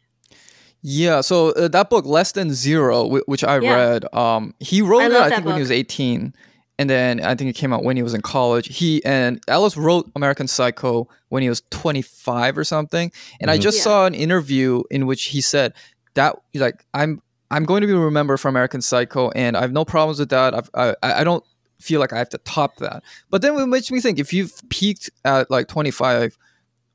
Yeah, 0.81 1.21
so 1.21 1.49
uh, 1.51 1.67
that 1.69 1.89
book, 1.89 2.05
Less 2.05 2.31
Than 2.31 2.53
Zero, 2.53 3.03
w- 3.03 3.23
which 3.25 3.43
I 3.43 3.59
Yeah. 3.59 3.73
read, 3.73 4.13
um, 4.13 4.53
he 4.59 4.81
wrote 4.81 5.01
I 5.01 5.05
it, 5.07 5.11
love 5.11 5.21
I 5.23 5.29
that 5.29 5.35
think, 5.35 5.45
when 5.47 5.55
he 5.55 5.61
was 5.61 5.71
18. 5.71 6.33
And 6.77 6.89
then 6.89 7.19
I 7.21 7.35
think 7.35 7.49
it 7.49 7.53
came 7.59 7.73
out 7.73 7.83
when 7.83 7.97
he 7.97 8.03
was 8.03 8.13
in 8.13 8.21
college. 8.21 8.73
He 8.77 9.03
and 9.03 9.41
Ellis 9.49 9.75
wrote 9.75 10.09
American 10.15 10.47
Psycho 10.47 11.09
when 11.27 11.43
he 11.43 11.49
was 11.49 11.61
25 11.71 12.57
or 12.57 12.63
something. 12.63 13.11
And 13.41 13.51
I 13.51 13.57
Mhm. 13.57 13.61
just 13.61 13.77
Yeah. 13.79 13.83
saw 13.83 14.05
an 14.05 14.13
interview 14.15 14.83
in 14.89 15.05
which 15.05 15.25
he 15.25 15.41
said 15.41 15.73
that 16.13 16.37
like 16.53 16.85
I'm 16.93 17.21
I'm 17.51 17.65
going 17.65 17.81
to 17.81 17.87
be 17.87 17.93
remembered 17.93 18.37
for 18.39 18.47
American 18.47 18.79
Psycho, 18.81 19.31
and 19.31 19.57
I 19.57 19.61
have 19.61 19.71
no 19.73 19.83
problems 19.83 20.19
with 20.19 20.29
that. 20.29 20.53
I've, 20.53 20.69
I 20.75 20.95
I 21.01 21.23
don't 21.25 21.43
feel 21.81 21.99
like 21.99 22.13
I 22.13 22.17
have 22.17 22.29
to 22.29 22.37
top 22.39 22.77
that. 22.77 23.03
But 23.29 23.41
then 23.41 23.55
it 23.59 23.65
makes 23.67 23.89
me 23.91 23.99
think 23.99 24.19
if 24.19 24.31
you've 24.31 24.53
peaked 24.69 25.09
at 25.25 25.49
like 25.51 25.67
25 25.67 26.37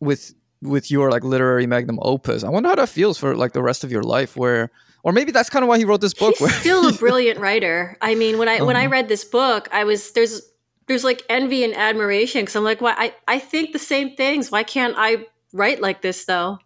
with 0.01 0.33
with 0.65 0.91
your 0.91 1.11
like 1.11 1.25
literary 1.25 1.67
magnum 1.67 1.99
opus, 2.03 2.43
I 2.45 2.49
wonder 2.49 2.69
how 2.71 2.75
that 2.77 2.89
feels 2.89 3.19
for 3.19 3.37
like 3.37 3.53
the 3.53 3.63
rest 3.63 3.85
of 3.85 3.93
your 3.93 4.03
life. 4.03 4.37
Where 4.37 4.71
or 5.03 5.13
maybe 5.13 5.31
that's 5.33 5.51
kind 5.51 5.63
of 5.63 5.69
why 5.69 5.79
he 5.79 5.85
wrote 5.85 6.01
this 6.01 6.15
book. 6.15 6.31
He's 6.39 6.41
where 6.41 6.51
still 6.61 6.89
a 6.89 6.93
brilliant 7.05 7.39
writer. 7.39 7.97
I 8.01 8.15
mean, 8.15 8.39
when 8.39 8.49
I 8.49 8.63
when 8.63 8.77
I 8.77 8.81
Uh-huh. 8.87 8.91
read 8.93 9.09
this 9.09 9.25
book, 9.25 9.69
I 9.73 9.85
was 9.85 10.13
there's 10.13 10.43
there's 10.87 11.05
like 11.05 11.23
envy 11.29 11.65
and 11.65 11.75
admiration 11.75 12.43
because 12.43 12.57
I'm 12.57 12.65
like, 12.65 12.81
why 12.81 12.95
I 12.97 13.15
I 13.29 13.39
think 13.39 13.73
the 13.73 13.79
same 13.79 14.17
things. 14.17 14.51
Why 14.51 14.63
can't 14.63 14.95
I 14.97 15.27
write 15.53 15.81
like 15.81 16.03
this 16.03 16.25
though? 16.25 16.59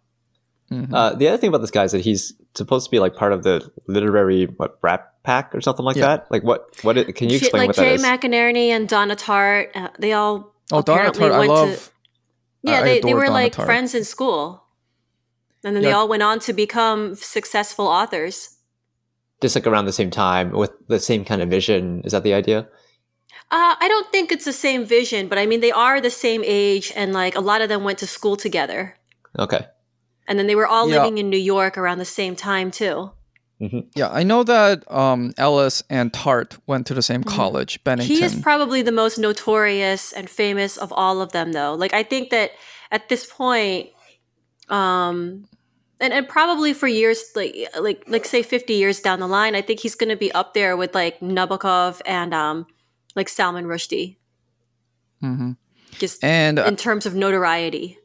Mhm. 0.71 0.93
Uh, 0.93 1.13
the 1.15 1.27
other 1.27 1.37
thing 1.37 1.47
about 1.49 1.61
this 1.61 1.71
guy 1.71 1.83
is 1.83 1.91
that 1.93 2.01
he's 2.01 2.33
supposed 2.55 2.85
to 2.85 2.91
be 2.91 2.99
like 2.99 3.15
part 3.15 3.33
of 3.33 3.43
the 3.43 3.69
literary 3.87 4.45
what 4.45 4.79
Brat 4.81 5.01
Pack 5.23 5.53
or 5.55 5.61
something 5.61 5.83
like 5.85 5.95
Yeah. 5.97 6.05
that. 6.17 6.27
Like 6.31 6.43
what? 6.43 6.75
What? 6.83 6.97
It, 6.97 7.15
can 7.15 7.29
you 7.29 7.37
explain 7.37 7.61
like 7.61 7.67
what 7.69 7.75
that 7.77 7.81
Jay 7.83 7.93
is? 7.95 8.03
McInerney 8.03 8.67
and 8.69 8.87
Donna 8.87 9.15
Tartt, 9.15 9.75
uh, 9.75 9.89
they 9.99 10.13
all 10.13 10.53
Oh, 10.71 10.81
Donna 10.83 11.09
apparently 11.09 11.25
Tartt, 11.25 11.31
I 11.33 11.39
went 11.39 11.49
love. 11.51 11.69
to 11.75 11.89
yeah 12.63 12.79
I 12.79 12.83
they, 12.83 12.99
they 13.01 13.13
were 13.13 13.21
Donna 13.25 13.33
like 13.33 13.53
Tartt. 13.55 13.65
friends 13.65 13.95
in 13.95 14.03
school, 14.03 14.63
and 15.63 15.75
then 15.75 15.83
they 15.83 15.91
all 15.91 16.07
went 16.07 16.23
on 16.23 16.39
to 16.39 16.53
become 16.53 17.15
successful 17.15 17.87
authors. 17.87 18.57
Just 19.41 19.55
like 19.55 19.67
around 19.67 19.85
the 19.85 19.93
same 19.93 20.11
time 20.11 20.51
with 20.51 20.71
the 20.87 20.99
same 20.99 21.23
kind 21.23 21.41
of 21.41 21.49
vision. 21.49 22.01
Is 22.03 22.11
that 22.11 22.23
the 22.23 22.33
idea? 22.33 22.67
Uh, 23.51 23.75
I 23.79 23.87
don't 23.87 24.11
think 24.11 24.31
it's 24.31 24.45
the 24.45 24.53
same 24.53 24.85
vision, 24.85 25.27
but 25.27 25.37
I 25.37 25.45
mean 25.45 25.61
they 25.61 25.71
are 25.71 25.99
the 26.01 26.09
same 26.11 26.43
age, 26.45 26.91
and 26.95 27.13
like 27.13 27.35
a 27.35 27.41
lot 27.41 27.61
of 27.61 27.69
them 27.69 27.83
went 27.83 27.97
to 27.99 28.07
school 28.07 28.35
together, 28.35 28.97
Okay. 29.39 29.65
and 30.27 30.37
then 30.37 30.47
they 30.47 30.55
were 30.55 30.67
all 30.67 30.87
Yeah. 30.89 30.97
living 30.97 31.17
in 31.17 31.29
New 31.29 31.37
York 31.55 31.77
around 31.77 31.97
the 31.99 32.05
same 32.05 32.35
time 32.35 32.69
too. 32.71 33.11
Yeah, 33.95 34.09
I 34.09 34.23
know 34.23 34.43
that 34.43 34.89
um, 34.89 35.33
Ellis 35.37 35.83
and 35.89 36.13
Tartt 36.13 36.57
went 36.65 36.87
to 36.87 36.93
the 36.93 37.01
same 37.01 37.23
Mhm. 37.23 37.35
college, 37.35 37.83
Bennington. 37.83 38.15
He 38.15 38.23
is 38.23 38.35
probably 38.35 38.81
the 38.81 38.91
most 38.93 39.17
notorious 39.17 40.13
and 40.13 40.29
famous 40.29 40.77
of 40.77 40.93
all 40.93 41.21
of 41.21 41.33
them, 41.33 41.51
though. 41.51 41.73
Like 41.73 41.93
I 41.93 42.03
think 42.03 42.29
that 42.29 42.51
at 42.89 43.09
this 43.09 43.25
point, 43.25 43.89
um, 44.69 45.45
and 45.99 46.13
and 46.13 46.27
probably 46.29 46.71
for 46.73 46.87
years, 46.87 47.21
like 47.35 47.53
like 47.79 48.03
like 48.07 48.25
say 48.25 48.43
fifty 48.43 48.75
years 48.75 49.01
down 49.01 49.19
the 49.19 49.27
line, 49.27 49.55
I 49.55 49.61
think 49.61 49.81
he's 49.81 49.95
going 49.95 50.09
to 50.09 50.15
be 50.15 50.31
up 50.31 50.53
there 50.53 50.77
with 50.77 50.95
like 50.95 51.19
Nabokov 51.19 52.01
and 52.05 52.33
um, 52.33 52.65
like 53.15 53.27
Salman 53.27 53.65
Rushdie, 53.65 54.15
hmm 55.19 55.51
just 55.97 56.23
And 56.23 56.59
uh, 56.59 56.63
in 56.65 56.77
terms 56.77 57.05
of 57.05 57.13
notoriety. 57.13 57.97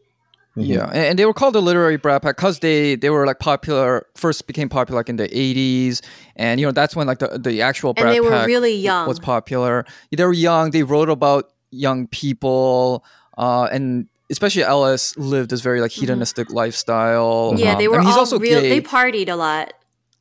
Mhm. 0.57 0.67
Yeah, 0.69 0.87
and, 0.87 0.97
and 0.97 1.19
they 1.19 1.27
were 1.27 1.35
called 1.35 1.55
the 1.55 1.61
literary 1.63 1.97
brat 1.97 2.23
pack 2.23 2.37
because 2.37 2.61
they 2.61 2.95
they 2.95 3.11
were 3.11 3.27
like 3.27 3.41
popular 3.41 4.07
first 4.15 4.47
became 4.47 4.69
popular 4.69 5.01
like 5.01 5.09
in 5.09 5.17
the 5.17 5.27
eighties, 5.37 6.01
and 6.37 6.61
you 6.61 6.67
know 6.67 6.71
that's 6.73 6.95
when 6.95 7.07
like 7.09 7.19
the 7.19 7.39
the 7.39 7.61
actual 7.61 7.91
And 7.91 7.97
brat 8.05 8.13
they 8.15 8.21
were 8.21 8.31
pack 8.31 8.47
really 8.47 8.75
young. 8.77 9.09
was 9.09 9.19
popular. 9.19 9.85
They 10.17 10.25
were 10.25 10.33
young. 10.33 10.71
They 10.71 10.85
wrote 10.85 11.11
about 11.11 11.51
young 11.73 12.07
people, 12.07 13.05
uh, 13.37 13.65
and 13.73 14.07
especially 14.31 14.63
Ellis 14.63 15.17
lived 15.19 15.51
this 15.51 15.61
very 15.61 15.81
like 15.81 15.91
hedonistic 15.91 16.51
lifestyle. 16.53 17.51
Mm-hmm. 17.53 17.59
yeah, 17.59 17.73
Um, 17.73 17.79
they 17.79 17.85
I 17.87 17.89
were 17.89 17.99
mean, 17.99 18.07
he's 18.07 18.15
all 18.15 18.21
also 18.21 18.39
real. 18.39 18.61
gay. 18.61 18.69
They 18.69 18.81
partied 18.81 19.29
a 19.29 19.35
lot. 19.35 19.75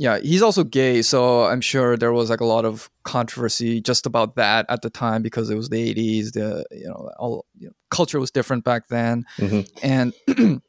Yeah, 0.03 0.19
he's 0.19 0.41
also 0.41 0.63
gay, 0.65 1.01
so 1.01 1.45
I'm 1.45 1.61
sure 1.61 1.95
there 1.97 2.11
was 2.11 2.29
like 2.29 2.41
a 2.41 2.45
lot 2.55 2.65
of 2.65 2.89
controversy 3.03 3.79
just 3.81 4.05
about 4.05 4.35
that 4.35 4.65
at 4.67 4.81
the 4.81 4.89
time 4.89 5.21
because 5.23 5.49
it 5.49 5.55
was 5.55 5.69
the 5.69 5.81
eighties. 5.89 6.33
The 6.33 6.65
you 6.71 6.87
know 6.89 7.09
all 7.17 7.45
you 7.57 7.67
know, 7.67 7.73
culture 7.89 8.19
was 8.19 8.29
different 8.31 8.63
back 8.63 8.87
then, 8.89 9.23
Mhm. 9.39 9.63
and. 9.81 10.13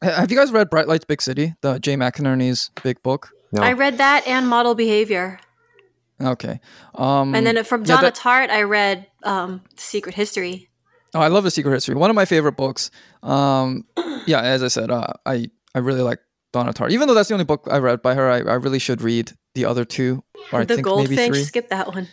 Have 0.00 0.30
you 0.30 0.36
guys 0.36 0.52
read 0.52 0.70
Bright 0.70 0.86
Lights 0.86 1.04
Big 1.04 1.20
City, 1.20 1.54
the 1.60 1.80
Jay 1.80 1.96
McInerney's 1.96 2.70
big 2.84 3.02
book? 3.02 3.30
No. 3.50 3.62
I 3.62 3.72
read 3.72 3.98
that 3.98 4.24
and 4.28 4.46
Model 4.46 4.76
Behavior, 4.76 5.40
Okay. 6.22 6.60
Um, 6.94 7.34
and 7.34 7.44
then 7.44 7.64
from 7.64 7.80
yeah, 7.82 7.86
Donna 7.96 8.02
that- 8.02 8.14
Tartt, 8.16 8.48
I 8.50 8.62
read 8.62 9.08
um, 9.24 9.62
Secret 9.76 10.14
History. 10.14 10.68
oh, 11.16 11.20
I 11.20 11.26
love 11.28 11.42
The 11.42 11.50
Secret 11.50 11.72
History. 11.72 11.96
One 11.96 12.10
of 12.10 12.14
my 12.16 12.26
favorite 12.26 12.56
books. 12.56 12.92
Um, 13.24 13.86
yeah, 14.26 14.40
as 14.42 14.62
I 14.62 14.68
said, 14.68 14.90
uh, 14.92 15.14
I 15.26 15.50
I 15.74 15.80
really 15.80 16.02
like 16.02 16.20
Donna 16.52 16.72
Tartt. 16.72 16.90
Even 16.92 17.08
though 17.08 17.14
that's 17.14 17.28
the 17.28 17.34
only 17.34 17.44
book 17.44 17.66
I 17.70 17.78
read 17.78 18.02
by 18.02 18.14
her, 18.14 18.30
I, 18.30 18.38
I 18.38 18.54
really 18.54 18.78
should 18.78 19.02
read 19.02 19.32
the 19.54 19.64
other 19.64 19.84
two. 19.84 20.22
Or 20.52 20.60
I 20.60 20.64
the 20.64 20.76
think 20.76 20.86
maybe 20.86 20.90
Goldfinch, 21.16 21.34
three. 21.34 21.44
skip 21.44 21.68
that 21.70 21.88
one. 21.88 22.08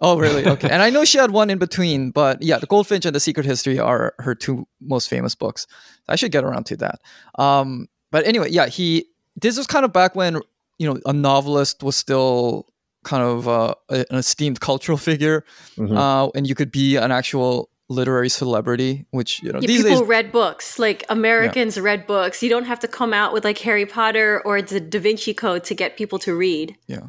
Oh, 0.00 0.18
really? 0.18 0.44
Okay. 0.54 0.68
and 0.68 0.82
I 0.82 0.90
know 0.90 1.04
she 1.04 1.18
had 1.18 1.30
one 1.30 1.48
in 1.50 1.58
between, 1.58 2.10
but 2.10 2.42
yeah, 2.42 2.58
The 2.58 2.66
Goldfinch 2.66 3.06
and 3.06 3.14
The 3.14 3.20
Secret 3.20 3.46
History 3.46 3.78
are 3.78 4.12
her 4.18 4.34
two 4.34 4.66
most 4.80 5.08
famous 5.08 5.34
books. 5.34 5.66
I 6.08 6.16
should 6.16 6.32
get 6.32 6.44
around 6.44 6.66
to 6.66 6.76
that. 6.78 7.00
Um, 7.38 7.88
but 8.10 8.26
anyway, 8.26 8.50
yeah, 8.50 8.66
he. 8.66 9.06
This 9.40 9.56
was 9.56 9.66
kind 9.66 9.84
of 9.84 9.92
back 9.92 10.14
when 10.14 10.40
you 10.78 10.92
know 10.92 11.00
a 11.06 11.12
novelist 11.12 11.82
was 11.82 11.96
still 11.96 12.66
kind 13.04 13.22
of 13.22 13.48
uh, 13.48 13.74
an 13.88 14.04
esteemed 14.16 14.60
cultural 14.60 14.98
figure, 14.98 15.44
Mhm. 15.76 15.96
uh, 15.96 16.30
and 16.34 16.46
you 16.46 16.54
could 16.54 16.70
be 16.70 16.96
an 16.96 17.10
actual 17.10 17.68
literary 17.94 18.28
celebrity, 18.28 19.06
which 19.10 19.42
you 19.42 19.52
know 19.52 19.60
Yeah, 19.60 19.66
these 19.68 19.82
people 19.84 20.00
days. 20.00 20.08
read 20.08 20.32
books. 20.32 20.78
Like 20.78 21.04
Americans 21.08 21.78
read 21.78 22.06
books. 22.06 22.42
You 22.42 22.50
don't 22.50 22.64
have 22.66 22.80
to 22.80 22.88
come 22.88 23.12
out 23.14 23.32
with 23.32 23.44
like 23.44 23.58
Harry 23.58 23.86
Potter 23.86 24.42
or 24.44 24.60
the 24.62 24.80
Da 24.80 24.98
Vinci 25.00 25.32
Code 25.34 25.64
to 25.64 25.74
get 25.74 25.96
people 25.96 26.18
to 26.20 26.34
read. 26.34 26.76
Yeah. 26.86 27.08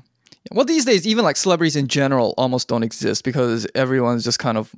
Well, 0.52 0.65
these 0.65 0.86
days, 0.86 1.08
even 1.08 1.24
like 1.26 1.38
celebrities 1.38 1.76
in 1.76 1.88
general 1.88 2.34
almost 2.38 2.67
don't 2.67 2.84
exist 2.84 3.24
because 3.24 3.65
everyone's 3.74 4.24
just 4.24 4.38
kind 4.39 4.58
of 4.58 4.74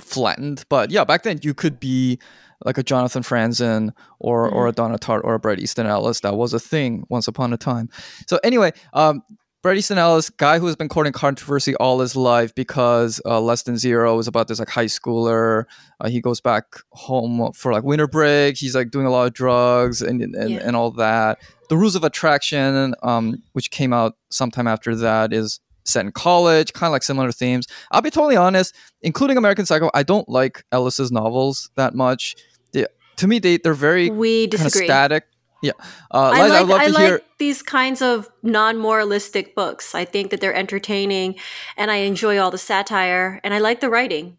flattened. 0.00 0.64
But 0.68 0.90
yeah, 0.90 1.04
back 1.04 1.22
then 1.22 1.38
you 1.42 1.54
could 1.54 1.80
be 1.80 2.18
like 2.64 2.76
a 2.76 2.82
Jonathan 2.82 3.22
Franzen 3.22 3.92
or 4.18 4.48
or 4.48 4.66
a 4.68 4.72
Donna 4.72 4.98
Tartt 4.98 5.22
or 5.24 5.34
a 5.34 5.38
Bret 5.38 5.60
Easton 5.60 5.86
Ellis. 5.86 6.20
That 6.20 6.36
was 6.36 6.52
a 6.52 6.60
thing 6.60 7.04
once 7.08 7.28
upon 7.28 7.52
a 7.52 7.56
time. 7.56 7.88
So 8.26 8.38
anyway, 8.44 8.72
um, 8.92 9.22
Bret 9.60 9.76
Easton 9.76 9.98
Ellis, 9.98 10.30
guy 10.30 10.60
who 10.60 10.66
has 10.66 10.76
been 10.76 10.88
courting 10.88 11.12
controversy 11.12 11.74
all 11.76 11.98
his 11.98 12.14
life 12.14 12.54
because 12.54 13.20
uh, 13.24 13.40
Less 13.40 13.62
Than 13.64 13.76
Zero 13.76 14.16
is 14.20 14.28
about 14.28 14.46
this 14.46 14.60
like 14.60 14.68
high 14.68 14.84
schooler. 14.86 15.64
Uh, 16.00 16.08
he 16.08 16.20
goes 16.20 16.40
back 16.40 16.64
home 16.92 17.52
for 17.54 17.72
like 17.72 17.82
winter 17.82 18.06
break. 18.06 18.56
He's 18.56 18.76
like 18.76 18.90
doing 18.92 19.06
a 19.06 19.10
lot 19.10 19.26
of 19.26 19.32
drugs 19.34 20.00
and 20.00 20.22
and, 20.22 20.50
Yeah. 20.50 20.60
and 20.62 20.76
all 20.76 20.92
that. 20.92 21.40
The 21.68 21.76
Rules 21.76 21.96
of 21.96 22.04
Attraction, 22.04 22.94
um, 23.02 23.42
which 23.52 23.70
came 23.72 23.92
out 23.92 24.16
sometime 24.30 24.68
after 24.68 24.94
that, 24.94 25.32
is 25.32 25.58
set 25.84 26.04
in 26.04 26.12
college, 26.12 26.72
kind 26.72 26.88
of 26.88 26.92
like 26.92 27.02
similar 27.02 27.32
themes. 27.32 27.66
I'll 27.90 28.00
be 28.00 28.10
totally 28.10 28.36
honest, 28.36 28.74
including 29.02 29.36
American 29.38 29.66
Psycho, 29.66 29.90
I 29.92 30.04
don't 30.04 30.28
like 30.28 30.62
Ellis's 30.70 31.10
novels 31.10 31.68
that 31.74 31.94
much. 31.94 32.36
They, 32.72 32.86
to 33.16 33.26
me, 33.26 33.40
they 33.40 33.56
they're 33.56 33.74
very 33.74 34.08
We 34.08 34.46
kind 34.46 34.54
of 34.54 34.60
disagree. 34.66 34.86
static. 34.86 35.24
Yeah, 35.60 35.72
uh, 36.12 36.30
I 36.34 36.42
Liza, 36.42 36.48
like 36.48 36.52
I'd 36.52 36.68
love 36.68 36.80
I 36.80 36.86
to 36.86 36.92
like 36.92 37.06
hear. 37.06 37.20
these 37.38 37.62
kinds 37.62 38.00
of 38.02 38.28
non-moralistic 38.42 39.54
books. 39.56 39.94
I 39.94 40.04
think 40.04 40.30
that 40.30 40.40
they're 40.40 40.54
entertaining, 40.54 41.34
and 41.76 41.90
I 41.90 41.96
enjoy 41.96 42.38
all 42.38 42.50
the 42.50 42.58
satire, 42.58 43.40
and 43.42 43.52
I 43.52 43.58
like 43.58 43.80
the 43.80 43.90
writing. 43.90 44.36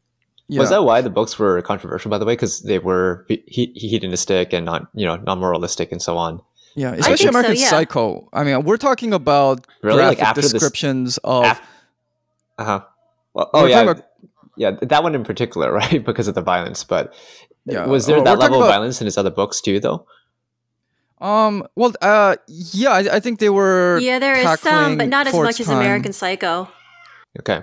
Yeah. 0.48 0.62
Was 0.62 0.70
that 0.70 0.84
why 0.84 1.02
the 1.02 1.10
books 1.10 1.38
were 1.38 1.62
controversial, 1.62 2.10
by 2.10 2.18
the 2.18 2.26
way? 2.26 2.34
Because 2.34 2.62
they 2.62 2.80
were 2.80 3.26
he- 3.28 3.44
he- 3.48 3.74
hedonistic 3.76 4.52
and 4.54 4.66
not, 4.66 4.88
you 4.96 5.06
know, 5.06 5.18
non-moralistic 5.18 5.92
and 5.92 6.02
so 6.02 6.18
on. 6.18 6.42
Yeah, 6.76 6.94
especially 6.94 7.18
think 7.18 7.20
so, 7.20 7.30
American 7.30 7.56
yeah. 7.62 7.70
Psycho. 7.70 8.30
I 8.34 8.44
mean, 8.44 8.64
we're 8.64 8.78
talking 8.78 9.14
about 9.14 9.68
Really? 9.84 9.98
Like 10.02 10.18
graphic 10.18 10.24
after 10.24 10.42
this- 10.42 10.52
descriptions 10.54 11.18
of. 11.24 11.46
Af- 11.46 11.62
Uh 12.58 12.64
huh. 12.66 12.82
Well, 13.34 13.50
oh 13.54 13.66
yeah, 13.66 13.84
talking 13.84 14.04
yeah, 14.58 14.72
that 14.82 15.04
one 15.04 15.14
in 15.16 15.24
particular, 15.24 15.72
right? 15.82 16.04
Because 16.04 16.28
of 16.28 16.36
the 16.36 16.42
violence. 16.42 16.84
But 16.84 17.14
Yeah, 17.66 17.86
was 17.86 18.06
there 18.08 18.18
oh, 18.18 18.24
that 18.24 18.40
level 18.40 18.58
of 18.58 18.64
about- 18.66 18.72
violence 18.74 19.02
in 19.02 19.06
his 19.06 19.18
other 19.18 19.30
books 19.32 19.62
too, 19.62 19.80
though? 19.80 20.06
Um. 21.22 21.68
Well. 21.76 21.94
Uh. 22.02 22.36
Yeah. 22.48 22.92
I, 22.92 23.16
I 23.18 23.20
think 23.20 23.40
they 23.40 23.50
were. 23.50 24.00
Yeah, 24.02 24.20
there 24.20 24.36
is 24.38 24.60
some, 24.62 24.98
but 24.98 25.08
not 25.10 25.28
as 25.28 25.34
towards 25.34 25.48
much 25.48 25.60
as 25.60 25.68
time. 25.68 25.78
American 25.78 26.14
Psycho. 26.14 26.68
Okay. 27.40 27.62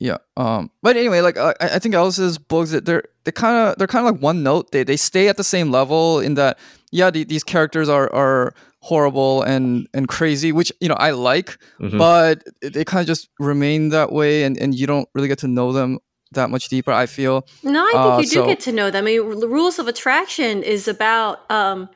Yeah. 0.00 0.18
Um. 0.36 0.70
But 0.82 0.96
anyway, 0.96 1.20
like 1.20 1.36
uh, 1.36 1.54
I 1.60 1.76
I 1.76 1.78
think 1.78 1.94
Ellis's 1.94 2.38
books, 2.38 2.70
that 2.70 2.84
they're 2.84 3.04
they 3.24 3.32
kind 3.32 3.56
of 3.68 3.78
they're 3.78 3.86
kind 3.86 4.06
of 4.06 4.12
like 4.14 4.22
one 4.22 4.42
note. 4.42 4.72
They 4.72 4.84
they 4.84 4.96
stay 4.96 5.28
at 5.28 5.36
the 5.36 5.44
same 5.44 5.70
level 5.70 6.20
in 6.20 6.34
that 6.34 6.58
yeah, 6.92 7.10
the, 7.10 7.24
these 7.24 7.44
characters 7.44 7.88
are 7.88 8.12
are 8.12 8.54
horrible 8.80 9.42
and 9.42 9.86
and 9.94 10.08
crazy, 10.08 10.52
which 10.52 10.72
you 10.80 10.88
know 10.88 10.96
I 10.98 11.12
like, 11.12 11.56
Mhm. 11.80 11.98
but 11.98 12.42
they 12.60 12.84
kind 12.84 13.00
of 13.00 13.06
just 13.06 13.28
remain 13.38 13.90
that 13.90 14.12
way, 14.12 14.42
and 14.44 14.58
and 14.58 14.74
you 14.74 14.86
don't 14.86 15.08
really 15.14 15.28
get 15.28 15.38
to 15.38 15.48
know 15.48 15.72
them 15.72 15.98
that 16.32 16.50
much 16.50 16.68
deeper. 16.68 16.90
I 16.92 17.06
feel. 17.06 17.46
No, 17.62 17.84
I 17.86 17.92
think 17.92 18.04
Uh, 18.04 18.16
you 18.18 18.22
do 18.24 18.34
so- 18.34 18.46
get 18.46 18.60
to 18.60 18.72
know 18.72 18.90
them. 18.90 19.04
I 19.04 19.12
mean, 19.12 19.40
the 19.40 19.48
rules 19.48 19.78
of 19.78 19.86
attraction 19.88 20.62
is 20.62 20.88
about 20.88 21.48
um, 21.50 21.88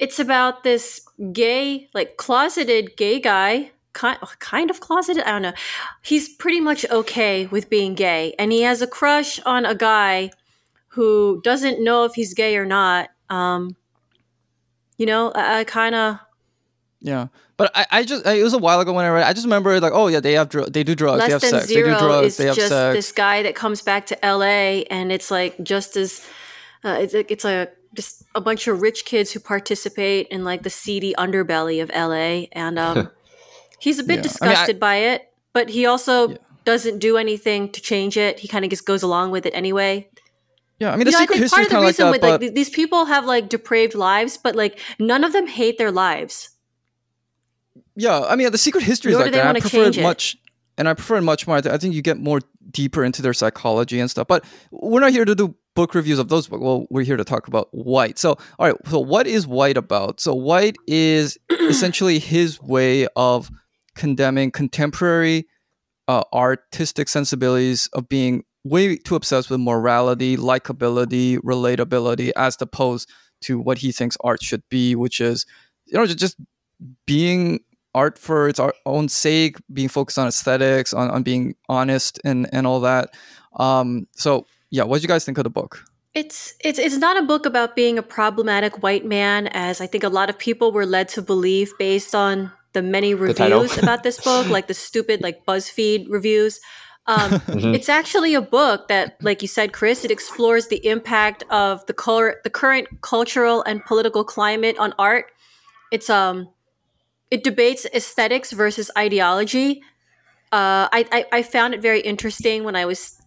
it's 0.00 0.18
about 0.18 0.64
this 0.64 1.06
gay, 1.32 1.90
like 1.92 2.16
closeted 2.16 2.96
gay 2.96 3.20
guy, 3.20 3.70
kind 3.92 4.18
kind 4.38 4.70
of 4.70 4.80
closeted. 4.80 5.22
I 5.24 5.30
don't 5.30 5.42
know. 5.42 5.52
He's 6.02 6.26
pretty 6.26 6.58
much 6.58 6.88
okay 6.90 7.46
with 7.46 7.68
being 7.68 7.94
gay, 7.94 8.34
and 8.38 8.50
he 8.50 8.62
has 8.62 8.80
a 8.80 8.86
crush 8.86 9.38
on 9.40 9.66
a 9.66 9.74
guy 9.74 10.30
who 10.88 11.40
doesn't 11.44 11.84
know 11.84 12.04
if 12.04 12.14
he's 12.14 12.32
gay 12.32 12.56
or 12.56 12.64
not. 12.64 13.10
Um, 13.28 13.76
you 14.96 15.04
know, 15.04 15.32
I, 15.32 15.60
I 15.60 15.64
kind 15.64 15.94
of 15.94 16.18
Yeah. 17.00 17.28
But 17.58 17.70
I, 17.74 17.86
I 17.90 18.04
just 18.04 18.26
I, 18.26 18.32
it 18.36 18.42
was 18.42 18.54
a 18.54 18.58
while 18.58 18.80
ago 18.80 18.94
when 18.94 19.04
I 19.04 19.10
read. 19.10 19.20
it. 19.20 19.28
I 19.28 19.34
just 19.34 19.44
remember 19.44 19.78
like 19.80 19.92
oh 19.94 20.06
yeah 20.06 20.20
they 20.20 20.32
have 20.32 20.48
dr- 20.48 20.72
they 20.72 20.82
do 20.82 20.94
drugs 20.94 21.18
they 21.18 21.24
less 21.24 21.32
have 21.32 21.40
than 21.42 21.60
sex 21.60 21.66
zero 21.66 21.88
they 21.88 21.92
do 21.92 22.06
drugs 22.06 22.26
is 22.26 22.36
they 22.38 22.46
have 22.46 22.56
just 22.56 22.68
sex 22.70 22.96
this 22.96 23.12
guy 23.12 23.42
that 23.42 23.54
comes 23.54 23.82
back 23.82 24.06
to 24.06 24.18
LA 24.24 24.88
and 24.88 25.12
it's 25.12 25.30
like 25.30 25.62
just 25.62 25.94
as 25.94 26.26
uh, 26.84 26.96
it's 26.98 27.12
a, 27.12 27.30
it's 27.30 27.44
a 27.44 27.68
a 28.34 28.40
bunch 28.40 28.66
of 28.68 28.80
rich 28.80 29.04
kids 29.04 29.32
who 29.32 29.40
participate 29.40 30.28
in 30.28 30.44
like 30.44 30.62
the 30.62 30.70
seedy 30.70 31.14
underbelly 31.18 31.82
of 31.82 31.90
LA 31.90 32.46
and 32.52 32.78
um 32.78 33.10
he's 33.80 33.98
a 33.98 34.02
bit 34.04 34.08
Yeah. 34.08 34.12
I 34.14 34.16
mean, 34.16 34.18
I- 34.20 34.22
disgusted 34.22 34.80
by 34.80 34.96
it 34.96 35.32
but 35.52 35.70
he 35.70 35.86
also 35.86 36.30
Yeah. 36.30 36.36
doesn't 36.64 36.98
do 36.98 37.16
anything 37.16 37.70
to 37.72 37.80
change 37.80 38.16
it 38.16 38.38
he 38.40 38.48
kind 38.48 38.64
of 38.64 38.70
just 38.70 38.86
goes 38.86 39.02
along 39.02 39.30
with 39.32 39.46
it 39.46 39.52
anyway 39.54 40.08
yeah 40.78 40.92
I 40.92 40.96
mean 40.96 41.06
the 41.06 41.10
you 41.10 41.12
know, 41.12 41.18
I 41.18 41.20
secret 41.22 41.34
think 41.34 41.42
history 41.42 41.56
part 41.56 41.66
of 41.66 41.70
the 41.70 41.76
of 41.76 41.82
like 41.82 41.88
reason 41.88 42.06
that 42.06 42.12
with 42.12 42.22
like 42.48 42.54
these 42.54 42.70
people 42.70 43.04
have 43.06 43.24
like 43.26 43.48
depraved 43.48 43.94
lives 43.94 44.36
but 44.36 44.54
like 44.54 44.78
none 44.98 45.24
of 45.24 45.32
them 45.32 45.46
hate 45.46 45.76
their 45.78 45.90
lives 45.92 46.50
Yeah, 47.96 48.20
I 48.20 48.36
mean, 48.36 48.50
the 48.52 48.58
secret 48.58 48.84
history 48.84 49.12
is 49.12 49.18
like 49.18 49.32
that. 49.32 49.56
I 49.56 49.60
prefer 49.60 49.88
it. 49.88 50.00
much, 50.02 50.36
and 50.78 50.88
I 50.88 50.94
prefer 50.94 51.16
it 51.16 51.22
much 51.22 51.46
more. 51.46 51.56
I 51.56 51.76
think 51.78 51.92
you 51.94 52.00
get 52.02 52.18
more 52.18 52.40
deeper 52.70 53.04
into 53.04 53.20
their 53.20 53.34
psychology 53.34 54.00
and 54.00 54.08
stuff. 54.10 54.26
But 54.26 54.44
we're 54.70 55.00
not 55.00 55.12
here 55.12 55.24
to 55.26 55.34
do 55.34 55.54
book 55.74 55.94
reviews 55.94 56.18
of 56.18 56.28
those 56.28 56.48
books. 56.48 56.62
Well, 56.62 56.86
we're 56.90 57.04
here 57.04 57.16
to 57.16 57.24
talk 57.24 57.48
about 57.48 57.68
White. 57.72 58.18
So, 58.18 58.36
all 58.58 58.66
right. 58.66 58.76
So, 58.88 59.00
what 59.00 59.26
is 59.26 59.46
White 59.46 59.76
about? 59.76 60.20
So, 60.20 60.34
White 60.34 60.76
is 60.86 61.38
essentially 61.50 62.18
his 62.18 62.60
way 62.60 63.06
of 63.16 63.50
condemning 63.94 64.50
contemporary 64.50 65.46
uh, 66.08 66.24
artistic 66.32 67.08
sensibilities 67.08 67.88
of 67.92 68.08
being 68.08 68.44
way 68.64 68.96
too 68.96 69.14
obsessed 69.14 69.50
with 69.50 69.60
morality, 69.60 70.36
likability, 70.36 71.38
relatability, 71.38 72.30
as 72.36 72.56
opposed 72.60 73.08
to 73.42 73.58
what 73.58 73.78
he 73.78 73.92
thinks 73.92 74.16
art 74.22 74.42
should 74.42 74.62
be, 74.68 74.94
which 74.94 75.20
is 75.20 75.46
you 75.86 75.98
know 75.98 76.06
just 76.06 76.36
being 77.06 77.60
art 77.94 78.18
for 78.18 78.48
its 78.48 78.60
own 78.86 79.08
sake, 79.08 79.56
being 79.72 79.88
focused 79.88 80.18
on 80.18 80.28
aesthetics, 80.28 80.92
on, 80.92 81.10
on 81.10 81.22
being 81.22 81.54
honest 81.68 82.20
and 82.24 82.48
and 82.52 82.66
all 82.66 82.80
that. 82.80 83.10
Um, 83.56 84.06
so 84.16 84.46
yeah, 84.70 84.84
what 84.84 84.96
did 84.96 85.02
you 85.02 85.08
guys 85.08 85.24
think 85.24 85.38
of 85.38 85.44
the 85.44 85.50
book? 85.50 85.84
It's 86.14 86.54
it's 86.64 86.78
it's 86.78 86.96
not 86.96 87.16
a 87.16 87.22
book 87.22 87.46
about 87.46 87.76
being 87.76 87.98
a 87.98 88.02
problematic 88.02 88.82
white 88.82 89.04
man, 89.04 89.46
as 89.48 89.80
I 89.80 89.86
think 89.86 90.02
a 90.02 90.08
lot 90.08 90.28
of 90.28 90.38
people 90.38 90.72
were 90.72 90.86
led 90.86 91.08
to 91.10 91.22
believe 91.22 91.72
based 91.78 92.14
on 92.14 92.50
the 92.72 92.82
many 92.82 93.14
reviews 93.14 93.76
the 93.76 93.82
about 93.82 94.02
this 94.02 94.20
book, 94.20 94.48
like 94.48 94.66
the 94.66 94.74
stupid 94.74 95.22
like 95.22 95.44
BuzzFeed 95.46 96.06
reviews. 96.08 96.60
Um, 97.06 97.30
mm-hmm. 97.30 97.74
It's 97.74 97.88
actually 97.88 98.34
a 98.34 98.40
book 98.40 98.88
that, 98.88 99.16
like 99.20 99.42
you 99.42 99.48
said, 99.48 99.72
Chris, 99.72 100.04
it 100.04 100.10
explores 100.10 100.68
the 100.68 100.84
impact 100.86 101.44
of 101.50 101.84
the 101.86 101.92
color, 101.92 102.40
the 102.44 102.50
current 102.50 102.88
cultural 103.02 103.62
and 103.62 103.84
political 103.84 104.24
climate 104.24 104.76
on 104.78 104.94
art. 104.98 105.26
It's 105.92 106.10
um, 106.10 106.48
it 107.30 107.44
debates 107.44 107.86
aesthetics 107.94 108.50
versus 108.50 108.90
ideology. 108.98 109.82
Uh, 110.52 110.90
I, 110.90 111.06
I 111.12 111.24
I 111.32 111.42
found 111.42 111.74
it 111.74 111.82
very 111.82 112.00
interesting 112.00 112.64
when 112.64 112.74
I 112.74 112.84
was 112.84 113.19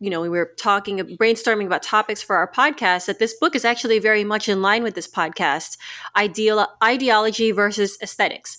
you 0.00 0.08
know, 0.08 0.22
we 0.22 0.30
were 0.30 0.52
talking, 0.56 0.98
brainstorming 0.98 1.66
about 1.66 1.82
topics 1.82 2.22
for 2.22 2.36
our 2.36 2.50
podcast, 2.50 3.06
that 3.06 3.18
this 3.18 3.34
book 3.34 3.54
is 3.54 3.64
actually 3.66 3.98
very 3.98 4.24
much 4.24 4.48
in 4.48 4.62
line 4.62 4.82
with 4.82 4.94
this 4.94 5.06
podcast 5.06 5.76
ideal, 6.16 6.66
ideology 6.82 7.52
versus 7.52 7.98
aesthetics. 8.02 8.58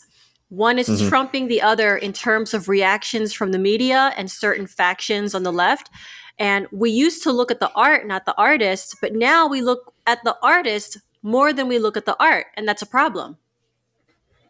One 0.49 0.77
is 0.77 0.87
mm-hmm. 0.87 1.09
trumping 1.09 1.47
the 1.47 1.61
other 1.61 1.97
in 1.97 2.13
terms 2.13 2.53
of 2.53 2.69
reactions 2.69 3.33
from 3.33 3.51
the 3.51 3.57
media 3.57 4.13
and 4.17 4.29
certain 4.29 4.67
factions 4.67 5.33
on 5.33 5.43
the 5.43 5.51
left. 5.51 5.89
And 6.37 6.67
we 6.71 6.91
used 6.91 7.23
to 7.23 7.31
look 7.31 7.51
at 7.51 7.59
the 7.59 7.71
art, 7.73 8.05
not 8.05 8.25
the 8.25 8.35
artist, 8.37 8.97
but 9.01 9.13
now 9.13 9.47
we 9.47 9.61
look 9.61 9.93
at 10.05 10.23
the 10.23 10.37
artist 10.43 10.97
more 11.23 11.53
than 11.53 11.67
we 11.67 11.79
look 11.79 11.97
at 11.97 12.05
the 12.05 12.21
art. 12.21 12.47
And 12.55 12.67
that's 12.67 12.81
a 12.81 12.87
problem. 12.87 13.37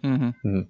Mm-hmm. 0.03 0.29
Mm-hmm. 0.47 0.61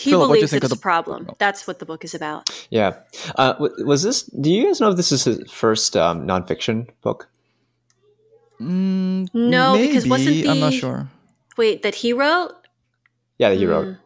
He 0.00 0.12
Philip, 0.12 0.28
believes 0.28 0.52
it's 0.54 0.72
a 0.72 0.78
problem. 0.78 1.28
That's 1.38 1.66
what 1.66 1.78
the 1.78 1.84
book 1.84 2.04
is 2.04 2.14
about. 2.14 2.48
Yeah. 2.70 2.96
Uh, 3.36 3.54
was 3.84 4.02
this? 4.02 4.22
Do 4.22 4.50
you 4.50 4.64
guys 4.66 4.80
know 4.80 4.88
if 4.88 4.96
this 4.96 5.12
is 5.12 5.24
his 5.24 5.50
first 5.50 5.94
um, 5.94 6.26
nonfiction 6.26 6.88
book? 7.02 7.28
Mm, 8.58 9.28
no, 9.34 9.74
maybe. 9.74 9.88
because 9.88 10.08
wasn't 10.08 10.36
the 10.36 10.48
I'm 10.48 10.60
not 10.60 10.72
sure. 10.72 11.10
Wait, 11.58 11.82
that 11.82 11.96
he 11.96 12.14
wrote? 12.14 12.52
Yeah, 13.36 13.50
that 13.50 13.56
he 13.56 13.64
mm. 13.64 13.70
wrote. 13.70 13.96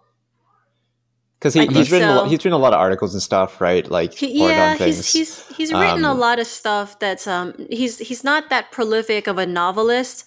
Because 1.38 1.54
he, 1.54 1.64
he's 1.66 1.92
written 1.92 2.08
so. 2.08 2.24
a, 2.24 2.28
he's 2.28 2.38
written 2.38 2.54
a 2.54 2.58
lot 2.58 2.72
of 2.72 2.80
articles 2.80 3.14
and 3.14 3.22
stuff, 3.22 3.60
right? 3.60 3.88
Like 3.88 4.14
he, 4.14 4.48
yeah, 4.48 4.74
he's 4.74 5.12
he's 5.12 5.46
he's 5.56 5.72
written 5.72 6.04
um, 6.04 6.16
a 6.16 6.18
lot 6.18 6.40
of 6.40 6.48
stuff 6.48 6.98
that's 6.98 7.28
um 7.28 7.54
he's 7.70 7.98
he's 7.98 8.24
not 8.24 8.50
that 8.50 8.72
prolific 8.72 9.28
of 9.28 9.38
a 9.38 9.46
novelist, 9.46 10.24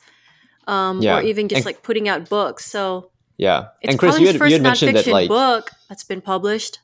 um 0.68 1.02
yeah. 1.02 1.18
or 1.18 1.22
even 1.24 1.50
just 1.50 1.58
and, 1.58 1.66
like 1.66 1.84
putting 1.84 2.08
out 2.08 2.30
books. 2.30 2.66
So 2.66 3.12
yeah, 3.38 3.68
it's 3.82 3.92
and 3.92 4.00
Chris, 4.00 4.20
you 4.20 4.28
had, 4.28 4.36
you 4.36 4.54
had 4.54 4.62
mentioned 4.62 4.96
that 4.96 5.08
like 5.08 5.28
book 5.28 5.72
that's 5.90 6.04
been 6.04 6.22
published. 6.22 6.80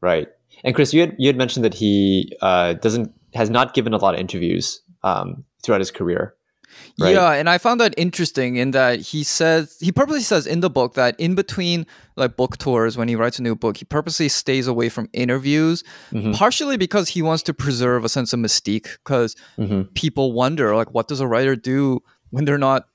Right, 0.00 0.28
and 0.64 0.74
Chris, 0.74 0.92
you 0.92 1.00
had 1.00 1.16
you 1.18 1.26
had 1.26 1.36
mentioned 1.36 1.64
that 1.64 1.74
he 1.74 2.36
uh, 2.40 2.74
doesn't 2.74 3.12
has 3.34 3.50
not 3.50 3.74
given 3.74 3.94
a 3.94 3.98
lot 3.98 4.14
of 4.14 4.20
interviews 4.20 4.82
um, 5.02 5.44
throughout 5.62 5.80
his 5.80 5.90
career. 5.90 6.34
Right? 7.00 7.14
Yeah, 7.14 7.32
and 7.32 7.48
I 7.48 7.58
found 7.58 7.80
that 7.80 7.94
interesting 7.96 8.56
in 8.56 8.72
that 8.72 9.00
he 9.00 9.24
says 9.24 9.76
he 9.80 9.90
purposely 9.90 10.20
says 10.20 10.46
in 10.46 10.60
the 10.60 10.70
book 10.70 10.94
that 10.94 11.18
in 11.18 11.34
between 11.34 11.86
like 12.16 12.36
book 12.36 12.58
tours 12.58 12.96
when 12.96 13.08
he 13.08 13.16
writes 13.16 13.38
a 13.38 13.42
new 13.42 13.56
book, 13.56 13.78
he 13.78 13.84
purposely 13.84 14.28
stays 14.28 14.66
away 14.66 14.88
from 14.88 15.08
interviews, 15.12 15.82
mm-hmm. 16.12 16.32
partially 16.32 16.76
because 16.76 17.08
he 17.08 17.22
wants 17.22 17.42
to 17.44 17.54
preserve 17.54 18.04
a 18.04 18.08
sense 18.08 18.32
of 18.32 18.40
mystique 18.40 18.98
because 19.04 19.34
mm-hmm. 19.58 19.82
people 19.94 20.32
wonder 20.32 20.76
like 20.76 20.92
what 20.92 21.08
does 21.08 21.20
a 21.20 21.26
writer 21.26 21.56
do 21.56 22.00
when 22.30 22.44
they're 22.44 22.58
not 22.58 22.86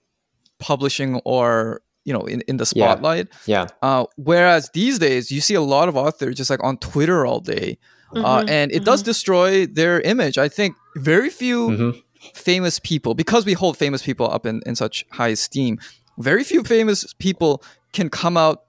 publishing 0.60 1.20
or 1.26 1.82
you 2.06 2.14
know 2.14 2.22
in, 2.22 2.42
in 2.48 2.58
the 2.58 2.66
spotlight 2.66 3.28
yeah, 3.46 3.64
yeah. 3.64 3.68
Uh, 3.82 4.06
whereas 4.16 4.70
these 4.74 5.00
days 5.00 5.32
you 5.32 5.42
see 5.42 5.56
a 5.56 5.62
lot 5.62 5.90
of 5.90 5.98
authors 5.98 6.36
just 6.36 6.50
like 6.50 6.64
on 6.64 6.78
twitter 6.78 7.26
all 7.26 7.40
day 7.40 7.78
uh, 8.12 8.16
mm-hmm, 8.16 8.26
uh, 8.26 8.44
and 8.48 8.72
it 8.72 8.76
mm-hmm. 8.76 8.86
does 8.86 9.04
destroy 9.04 9.66
their 9.66 10.00
image 10.02 10.38
i 10.38 10.48
think 10.48 10.76
very 10.96 11.30
few 11.30 11.70
mm-hmm. 11.70 12.00
famous 12.34 12.80
people 12.80 13.14
because 13.14 13.46
we 13.46 13.54
hold 13.54 13.78
famous 13.78 14.02
people 14.02 14.30
up 14.32 14.46
in, 14.46 14.62
in 14.66 14.76
such 14.76 15.06
high 15.12 15.30
esteem 15.30 15.78
very 16.18 16.44
few 16.44 16.64
famous 16.64 17.14
people 17.14 17.62
can 17.92 18.10
come 18.10 18.38
out 18.38 18.62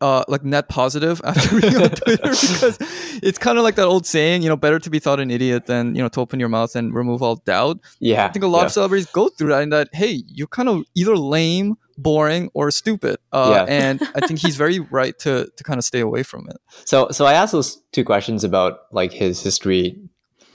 uh, 0.00 0.24
like 0.28 0.44
net 0.44 0.68
positive 0.68 1.20
after 1.24 1.60
being 1.60 1.76
on 1.76 1.90
Twitter 1.90 2.22
because 2.22 2.78
it's 3.22 3.38
kind 3.38 3.58
of 3.58 3.64
like 3.64 3.74
that 3.76 3.86
old 3.86 4.06
saying, 4.06 4.42
you 4.42 4.48
know, 4.48 4.56
better 4.56 4.78
to 4.78 4.90
be 4.90 4.98
thought 4.98 5.20
an 5.20 5.30
idiot 5.30 5.66
than 5.66 5.94
you 5.94 6.02
know 6.02 6.08
to 6.08 6.20
open 6.20 6.38
your 6.40 6.48
mouth 6.48 6.74
and 6.76 6.94
remove 6.94 7.22
all 7.22 7.36
doubt. 7.36 7.78
Yeah, 8.00 8.26
I 8.26 8.28
think 8.28 8.44
a 8.44 8.48
lot 8.48 8.60
yeah. 8.60 8.66
of 8.66 8.72
celebrities 8.72 9.06
go 9.06 9.28
through 9.28 9.48
that, 9.50 9.62
and 9.62 9.72
that 9.72 9.88
hey, 9.92 10.22
you're 10.26 10.48
kind 10.48 10.68
of 10.68 10.84
either 10.94 11.16
lame 11.16 11.76
boring 11.98 12.50
or 12.54 12.70
stupid. 12.70 13.18
Uh, 13.32 13.50
yeah. 13.54 13.64
and 13.68 14.00
I 14.14 14.26
think 14.26 14.40
he's 14.40 14.56
very 14.56 14.78
right 14.78 15.18
to 15.20 15.50
to 15.54 15.64
kind 15.64 15.78
of 15.78 15.84
stay 15.84 16.00
away 16.00 16.22
from 16.22 16.48
it. 16.48 16.56
So 16.86 17.08
so 17.10 17.26
I 17.26 17.34
asked 17.34 17.52
those 17.52 17.82
two 17.92 18.04
questions 18.04 18.44
about 18.44 18.80
like 18.92 19.12
his 19.12 19.42
history 19.42 19.98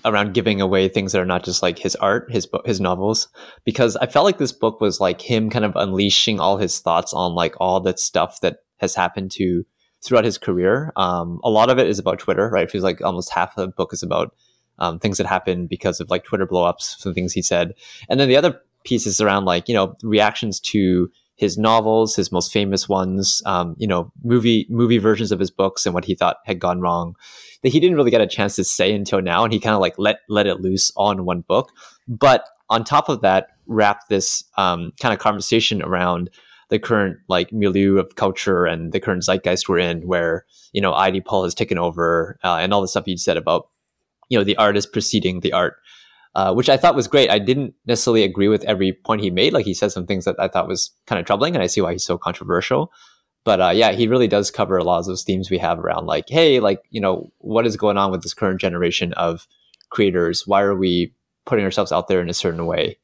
around 0.06 0.34
giving 0.34 0.60
away 0.60 0.90
things 0.90 1.12
that 1.12 1.22
are 1.22 1.26
not 1.26 1.44
just 1.44 1.62
like 1.62 1.80
his 1.80 1.96
art, 1.98 2.32
his 2.32 2.48
his 2.66 2.82
novels, 2.82 3.28
because 3.64 3.96
I 3.98 4.08
felt 4.08 4.26
like 4.26 4.38
this 4.38 4.52
book 4.52 4.82
was 4.82 5.00
like 5.00 5.22
him 5.22 5.50
kind 5.50 5.66
of 5.66 5.76
unleashing 5.76 6.40
all 6.40 6.58
his 6.58 6.80
thoughts 6.80 7.14
on 7.14 7.36
like 7.36 7.56
all 7.60 7.80
that 7.82 8.00
stuff 8.00 8.40
that 8.42 8.58
has 8.78 8.96
happened 8.96 9.32
to 9.32 9.66
throughout 10.04 10.26
his 10.26 10.38
career. 10.38 10.92
Um, 10.96 11.40
a 11.44 11.50
lot 11.50 11.70
of 11.70 11.80
it 11.80 11.88
is 11.88 12.00
about 12.00 12.20
Twitter, 12.20 12.50
right? 12.50 12.64
It 12.64 12.72
feels 12.72 12.84
like 12.84 13.02
almost 13.02 13.30
half 13.30 13.58
of 13.58 13.66
the 13.66 13.72
book 13.72 13.94
is 13.94 14.04
about 14.04 14.36
um, 14.80 15.00
things 15.00 15.18
that 15.18 15.28
happened 15.28 15.70
because 15.70 16.02
of 16.02 16.10
like 16.10 16.26
Twitter 16.26 16.46
blowups, 16.46 17.00
some 17.00 17.14
things 17.14 17.34
he 17.34 17.42
said, 17.42 17.74
and 18.10 18.20
then 18.20 18.28
the 18.28 18.38
other 18.38 18.60
piece 18.84 19.06
is 19.08 19.22
around 19.22 19.46
like 19.46 19.70
you 19.70 19.74
know 19.74 19.96
reactions 20.04 20.60
to 20.60 21.10
his 21.36 21.58
novels, 21.58 22.16
his 22.16 22.32
most 22.32 22.52
famous 22.52 22.88
ones, 22.88 23.42
um, 23.46 23.76
you 23.78 23.88
know, 23.88 24.12
movie 24.24 24.68
movie 24.70 25.00
versions 25.00 25.32
of 25.32 25.40
his 25.40 25.52
books 25.52 25.86
and 25.86 25.94
what 25.94 26.06
he 26.06 26.16
thought 26.16 26.38
had 26.46 26.60
gone 26.60 26.80
wrong 26.80 27.16
that 27.64 27.70
he 27.70 27.80
didn't 27.80 27.96
really 27.96 28.12
get 28.12 28.22
a 28.22 28.28
chance 28.28 28.56
to 28.58 28.64
say 28.64 28.94
until 28.94 29.22
now, 29.22 29.44
and 29.44 29.54
he 29.54 29.60
kind 29.60 29.74
of 29.74 29.82
like 29.82 29.96
let 29.98 30.20
let 30.30 30.46
it 30.46 30.62
loose 30.62 30.92
on 30.96 31.26
one 31.26 31.42
book. 31.42 31.72
But 32.08 32.46
on 32.70 32.84
top 32.84 33.10
of 33.10 33.22
that, 33.22 33.48
wrap 33.66 34.08
this 34.10 34.44
um, 34.58 34.92
kind 35.00 35.14
of 35.14 35.20
conversation 35.20 35.82
around 35.82 36.30
the 36.70 36.80
current 36.80 37.18
like 37.28 37.52
milieu 37.52 37.98
of 37.98 38.16
culture 38.16 38.66
and 38.66 38.92
the 38.92 39.00
current 39.00 39.24
zeitgeist 39.24 39.68
we're 39.68 39.80
in, 39.80 40.06
where 40.08 40.46
you 40.74 40.82
know 40.82 40.92
IDpol 40.92 41.46
has 41.46 41.56
taken 41.56 41.78
over, 41.78 42.38
uh, 42.44 42.58
and 42.58 42.74
all 42.74 42.82
the 42.82 42.88
stuff 42.88 43.08
you 43.08 43.18
said 43.18 43.38
about 43.38 43.70
you 44.30 44.38
know 44.38 44.44
the 44.44 44.58
artist 44.58 44.92
preceding 44.92 45.40
the 45.40 45.54
art 45.54 45.78
uh, 46.36 46.54
which 46.54 46.70
I 46.70 46.78
thought 46.78 46.96
was 46.96 47.08
great. 47.08 47.30
I 47.30 47.40
didn't 47.40 47.76
necessarily 47.86 48.24
agree 48.24 48.48
with 48.48 48.64
every 48.64 48.94
point 48.94 49.22
he 49.22 49.30
made. 49.30 49.54
Like 49.54 49.66
he 49.66 49.74
said 49.74 49.92
some 49.92 50.06
things 50.06 50.26
that 50.26 50.36
I 50.40 50.48
thought 50.48 50.68
was 50.68 50.92
kind 51.06 51.20
of 51.20 51.26
troubling, 51.26 51.56
and 51.56 51.64
I 51.64 51.68
see 51.68 51.82
why 51.82 51.94
he's 51.94 52.04
so 52.04 52.18
controversial. 52.18 52.92
But 53.46 53.62
uh, 53.62 53.70
yeah, 53.70 53.92
he 53.92 54.08
really 54.08 54.28
does 54.28 54.52
cover 54.52 54.78
a 54.78 54.84
lot 54.84 55.00
of 55.00 55.06
those 55.06 55.24
themes 55.24 55.52
we 55.52 55.58
have 55.58 55.80
around 55.80 56.06
like, 56.06 56.26
hey, 56.30 56.60
like 56.60 56.82
you 56.90 57.02
know, 57.02 57.32
what 57.40 57.66
is 57.66 57.78
going 57.78 57.98
on 57.98 58.12
with 58.12 58.24
this 58.24 58.34
current 58.34 58.62
generation 58.62 59.14
of 59.14 59.48
creators? 59.90 60.48
Why 60.48 60.62
are 60.62 60.76
we 60.76 61.14
putting 61.46 61.66
ourselves 61.66 61.92
out 61.92 62.08
there 62.08 62.22
in 62.22 62.30
a 62.30 62.34
certain 62.34 62.66
way? 62.66 62.98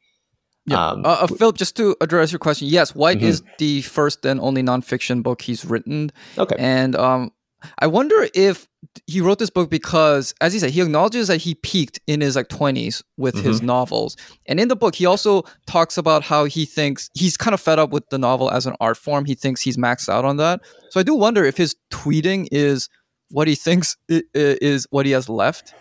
Yeah. 0.65 0.89
Um, 0.89 1.05
uh, 1.05 1.19
uh, 1.21 1.27
Philip, 1.27 1.57
just 1.57 1.75
to 1.77 1.95
address 1.99 2.31
your 2.31 2.39
question, 2.39 2.67
yes, 2.67 2.93
White 2.95 3.17
mm-hmm. 3.17 3.27
is 3.27 3.43
the 3.57 3.81
first 3.81 4.25
and 4.25 4.39
only 4.39 4.61
nonfiction 4.61 5.23
book 5.23 5.41
he's 5.41 5.65
written. 5.65 6.11
Okay. 6.37 6.55
And 6.59 6.95
um, 6.95 7.31
I 7.79 7.87
wonder 7.87 8.27
if 8.33 8.67
he 9.07 9.21
wrote 9.21 9.39
this 9.39 9.49
book 9.49 9.69
because, 9.69 10.33
as 10.41 10.53
he 10.53 10.59
said, 10.59 10.71
he 10.71 10.81
acknowledges 10.81 11.27
that 11.27 11.37
he 11.37 11.55
peaked 11.55 11.99
in 12.07 12.21
his 12.21 12.35
like 12.35 12.47
20s 12.47 13.03
with 13.17 13.35
mm-hmm. 13.35 13.47
his 13.47 13.61
novels. 13.61 14.15
And 14.45 14.59
in 14.59 14.67
the 14.67 14.75
book, 14.75 14.95
he 14.95 15.05
also 15.05 15.43
talks 15.67 15.97
about 15.97 16.23
how 16.23 16.45
he 16.45 16.65
thinks 16.65 17.09
he's 17.13 17.37
kind 17.37 17.53
of 17.53 17.59
fed 17.59 17.79
up 17.79 17.89
with 17.91 18.09
the 18.09 18.17
novel 18.17 18.49
as 18.49 18.65
an 18.65 18.75
art 18.79 18.97
form. 18.97 19.25
He 19.25 19.35
thinks 19.35 19.61
he's 19.61 19.77
maxed 19.77 20.09
out 20.09 20.25
on 20.25 20.37
that. 20.37 20.61
So 20.89 20.99
I 20.99 21.03
do 21.03 21.15
wonder 21.15 21.43
if 21.43 21.57
his 21.57 21.75
tweeting 21.91 22.47
is 22.51 22.89
what 23.29 23.47
he 23.47 23.55
thinks 23.55 23.97
is 24.07 24.87
what 24.89 25.05
he 25.05 25.11
has 25.11 25.29
left 25.29 25.73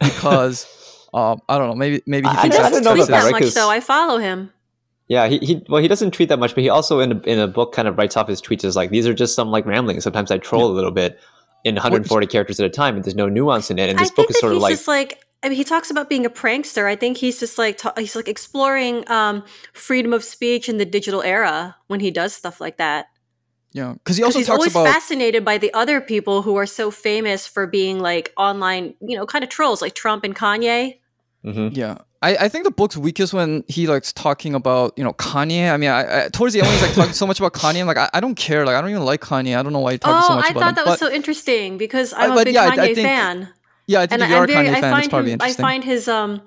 because. 0.00 0.66
Um, 1.14 1.40
I 1.48 1.58
don't 1.58 1.68
know. 1.68 1.76
Maybe 1.76 2.02
maybe 2.08 2.26
he 2.26 2.34
thinks 2.38 2.56
I, 2.56 2.64
I 2.66 2.70
don't 2.70 2.82
know 2.82 2.94
about 2.94 3.06
that, 3.06 3.30
much 3.30 3.54
though. 3.54 3.70
I 3.70 3.78
follow 3.78 4.18
him. 4.18 4.50
Yeah, 5.08 5.28
he, 5.28 5.38
he 5.38 5.64
well 5.68 5.82
he 5.82 5.88
doesn't 5.88 6.12
tweet 6.12 6.30
that 6.30 6.38
much, 6.38 6.54
but 6.54 6.62
he 6.62 6.68
also 6.70 7.00
in 7.00 7.12
a, 7.12 7.20
in 7.20 7.38
a 7.38 7.46
book 7.46 7.72
kind 7.72 7.86
of 7.86 7.98
writes 7.98 8.16
off 8.16 8.28
his 8.28 8.40
tweets 8.40 8.64
as 8.64 8.74
like 8.74 8.90
these 8.90 9.06
are 9.06 9.14
just 9.14 9.34
some 9.34 9.50
like 9.50 9.66
ramblings. 9.66 10.04
Sometimes 10.04 10.30
I 10.30 10.38
troll 10.38 10.62
yeah. 10.62 10.72
a 10.72 10.74
little 10.74 10.90
bit 10.90 11.18
in 11.64 11.74
140 11.74 12.26
characters 12.26 12.58
at 12.60 12.66
a 12.66 12.70
time, 12.70 12.96
and 12.96 13.04
there's 13.04 13.14
no 13.14 13.28
nuance 13.28 13.70
in 13.70 13.78
it. 13.78 13.90
And 13.90 13.98
this 13.98 14.10
I 14.10 14.14
book 14.14 14.30
is 14.30 14.38
sort 14.38 14.54
of 14.54 14.58
like 14.58 14.72
just 14.72 14.88
like 14.88 15.20
I 15.44 15.50
mean, 15.50 15.58
he 15.58 15.64
talks 15.64 15.90
about 15.90 16.08
being 16.08 16.24
a 16.24 16.30
prankster. 16.30 16.86
I 16.86 16.96
think 16.96 17.18
he's 17.18 17.38
just 17.38 17.58
like 17.58 17.76
ta- 17.76 17.92
he's 17.98 18.16
like 18.16 18.28
exploring 18.28 19.08
um, 19.10 19.44
freedom 19.74 20.14
of 20.14 20.24
speech 20.24 20.70
in 20.70 20.78
the 20.78 20.86
digital 20.86 21.22
era 21.22 21.76
when 21.86 22.00
he 22.00 22.10
does 22.10 22.34
stuff 22.34 22.62
like 22.62 22.78
that. 22.78 23.06
Yeah, 23.72 23.92
because 23.92 24.16
he 24.16 24.22
also 24.22 24.38
he's 24.38 24.46
talks 24.46 24.56
always 24.56 24.72
about 24.72 24.86
fascinated 24.86 25.44
by 25.44 25.58
the 25.58 25.74
other 25.74 26.00
people 26.00 26.42
who 26.42 26.56
are 26.56 26.64
so 26.64 26.90
famous 26.90 27.46
for 27.46 27.66
being 27.66 27.98
like 27.98 28.32
online, 28.38 28.94
you 29.02 29.18
know, 29.18 29.26
kind 29.26 29.44
of 29.44 29.50
trolls 29.50 29.82
like 29.82 29.94
Trump 29.94 30.24
and 30.24 30.34
Kanye. 30.34 31.00
Mm-hmm. 31.44 31.76
Yeah, 31.78 31.98
I, 32.24 32.44
I 32.44 32.48
think 32.48 32.64
the 32.64 32.70
book's 32.70 32.96
weakest 32.96 33.34
when 33.34 33.64
he 33.68 33.86
likes 33.86 34.12
talking 34.12 34.54
about 34.54 34.94
you 34.96 35.04
know 35.04 35.12
Kanye. 35.12 35.70
I 35.70 35.76
mean, 35.76 35.90
I, 35.90 36.24
I 36.24 36.28
towards 36.28 36.54
the 36.54 36.60
end 36.60 36.70
he's 36.70 36.82
like 36.82 36.94
talking 36.94 37.12
so 37.12 37.26
much 37.26 37.38
about 37.38 37.52
Kanye. 37.52 37.80
I'm 37.80 37.86
like, 37.86 37.98
I, 37.98 38.08
I 38.14 38.20
don't 38.20 38.34
care. 38.34 38.64
Like, 38.64 38.76
I 38.76 38.80
don't 38.80 38.90
even 38.90 39.04
like 39.04 39.20
Kanye. 39.20 39.58
I 39.58 39.62
don't 39.62 39.72
know 39.72 39.80
why 39.80 39.92
he 39.92 39.98
talks 39.98 40.24
oh, 40.24 40.28
so 40.28 40.34
much 40.36 40.46
I 40.46 40.48
about 40.48 40.56
Oh, 40.56 40.60
I 40.60 40.62
thought 40.62 40.68
him. 40.70 40.74
that 40.76 40.86
was 40.86 41.00
But- 41.00 41.06
so 41.08 41.12
interesting 41.14 41.78
because 41.78 42.14
I'm 42.16 42.32
a 42.32 42.44
big 42.44 42.54
yeah, 42.54 42.62
I- 42.62 42.66
I 42.68 42.76
Kanye 42.76 42.94
think- 42.94 43.08
fan. 43.08 43.48
yeah, 43.86 44.00
I 44.00 44.06
think 44.06 44.22
and 44.22 44.30
you 44.30 44.36
I, 44.36 44.38
are 44.38 44.42
I'm 44.44 44.50
a 44.50 44.52
Kanye 44.52 44.58
I 44.58 44.64
fan, 44.64 44.74
it's 44.74 44.80
find 45.00 45.10
probably 45.10 45.30
him, 45.32 45.38
I 45.42 45.52
find 45.52 45.84
his 45.84 46.08
um, 46.08 46.40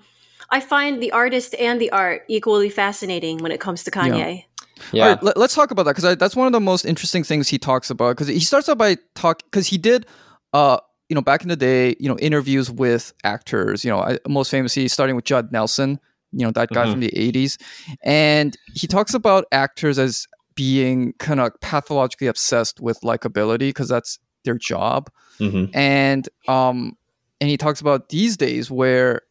I 0.50 0.60
find 0.62 1.02
the 1.02 1.12
artist 1.12 1.54
and 1.56 1.80
the 1.80 1.92
art 1.92 2.24
equally 2.28 2.70
fascinating 2.70 3.38
when 3.40 3.52
it 3.52 3.60
comes 3.60 3.84
to 3.84 3.92
Kanye. 3.92 4.46
Yeah. 4.92 5.04
All 5.04 5.10
right, 5.16 5.24
let, 5.24 5.38
us 5.38 5.54
talk 5.56 5.72
about 5.72 5.84
that 5.84 5.96
because 5.96 6.18
that's 6.18 6.36
one 6.36 6.48
of 6.48 6.54
the 6.54 6.60
most 6.60 6.86
interesting 6.86 7.24
things 7.24 7.50
he 7.50 7.58
talks 7.60 7.90
about. 7.90 8.16
Because 8.16 8.28
he 8.28 8.40
starts 8.40 8.70
out 8.70 8.78
by 8.78 8.98
talk 9.16 9.44
because 9.44 9.68
he 9.68 9.78
did, 9.78 10.06
uh, 10.54 10.78
you 11.10 11.15
know, 11.15 11.22
back 11.22 11.41
in 11.41 11.48
the 11.50 11.56
day, 11.56 11.96
you 12.00 12.10
know, 12.10 12.17
interviews 12.20 12.70
with 12.70 13.13
actors. 13.24 13.84
You 13.86 13.91
know, 13.91 14.00
I, 14.00 14.17
most 14.28 14.52
famously 14.52 14.88
starting 14.88 15.15
with 15.15 15.26
Judd 15.26 15.52
Nelson. 15.52 16.00
You 16.34 16.46
know, 16.46 16.52
that 16.52 16.70
guy 16.70 16.86
Mhm. 16.86 16.91
from 16.91 17.00
the 17.00 17.12
'80s, 17.15 17.58
and 18.04 18.58
he 18.74 18.86
talks 18.88 19.13
about 19.13 19.46
actors 19.52 19.98
as 19.98 20.28
being 20.56 21.13
kind 21.20 21.39
of 21.39 21.52
pathologically 21.62 22.28
obsessed 22.28 22.82
with 22.82 23.00
likability 23.02 23.70
because 23.70 23.88
that's 23.88 24.20
their 24.43 24.58
job 24.58 25.10
hmm 25.39 25.65
and 25.74 26.28
um 26.48 26.98
and 27.39 27.50
he 27.50 27.58
talks 27.58 27.80
about 27.80 28.10
these 28.10 28.36
days 28.38 28.72
where 28.72 29.22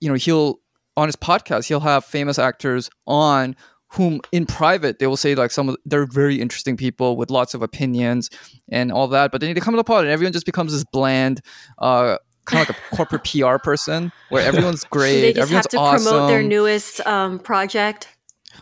you 0.00 0.08
know 0.08 0.14
he'll 0.16 0.58
on 0.96 1.06
his 1.06 1.14
podcast 1.16 1.66
he'll 1.68 1.80
have 1.80 2.04
famous 2.04 2.38
actors 2.38 2.90
on 3.06 3.54
whom 3.94 4.20
in 4.32 4.44
private 4.46 4.98
they 4.98 5.06
will 5.06 5.16
say 5.16 5.34
like 5.34 5.50
some 5.50 5.68
of 5.68 5.76
they're 5.84 6.06
very 6.06 6.40
interesting 6.40 6.76
people 6.76 7.16
with 7.16 7.30
lots 7.30 7.54
of 7.54 7.62
opinions 7.62 8.28
and 8.70 8.90
all 8.92 9.06
that 9.08 9.30
but 9.32 9.40
then 9.40 9.54
they 9.54 9.60
come 9.60 9.72
to 9.74 9.76
the 9.76 9.84
pod 9.84 10.04
and 10.04 10.12
everyone 10.12 10.32
just 10.32 10.46
becomes 10.46 10.72
this 10.72 10.84
bland 10.92 11.40
uh 11.78 12.16
kind 12.44 12.60
of 12.62 12.68
like 12.68 12.76
a 12.76 12.80
corporate 12.96 13.24
PR 13.24 13.56
person 13.58 14.10
where 14.28 14.42
everyone's 14.44 14.84
great 14.96 15.20
They 15.20 15.32
just 15.32 15.42
everyone's 15.44 15.64
have 15.66 15.70
to 15.70 15.78
awesome 15.78 16.10
promote 16.12 16.28
their 16.28 16.42
newest 16.42 17.00
um, 17.06 17.38
project. 17.38 18.08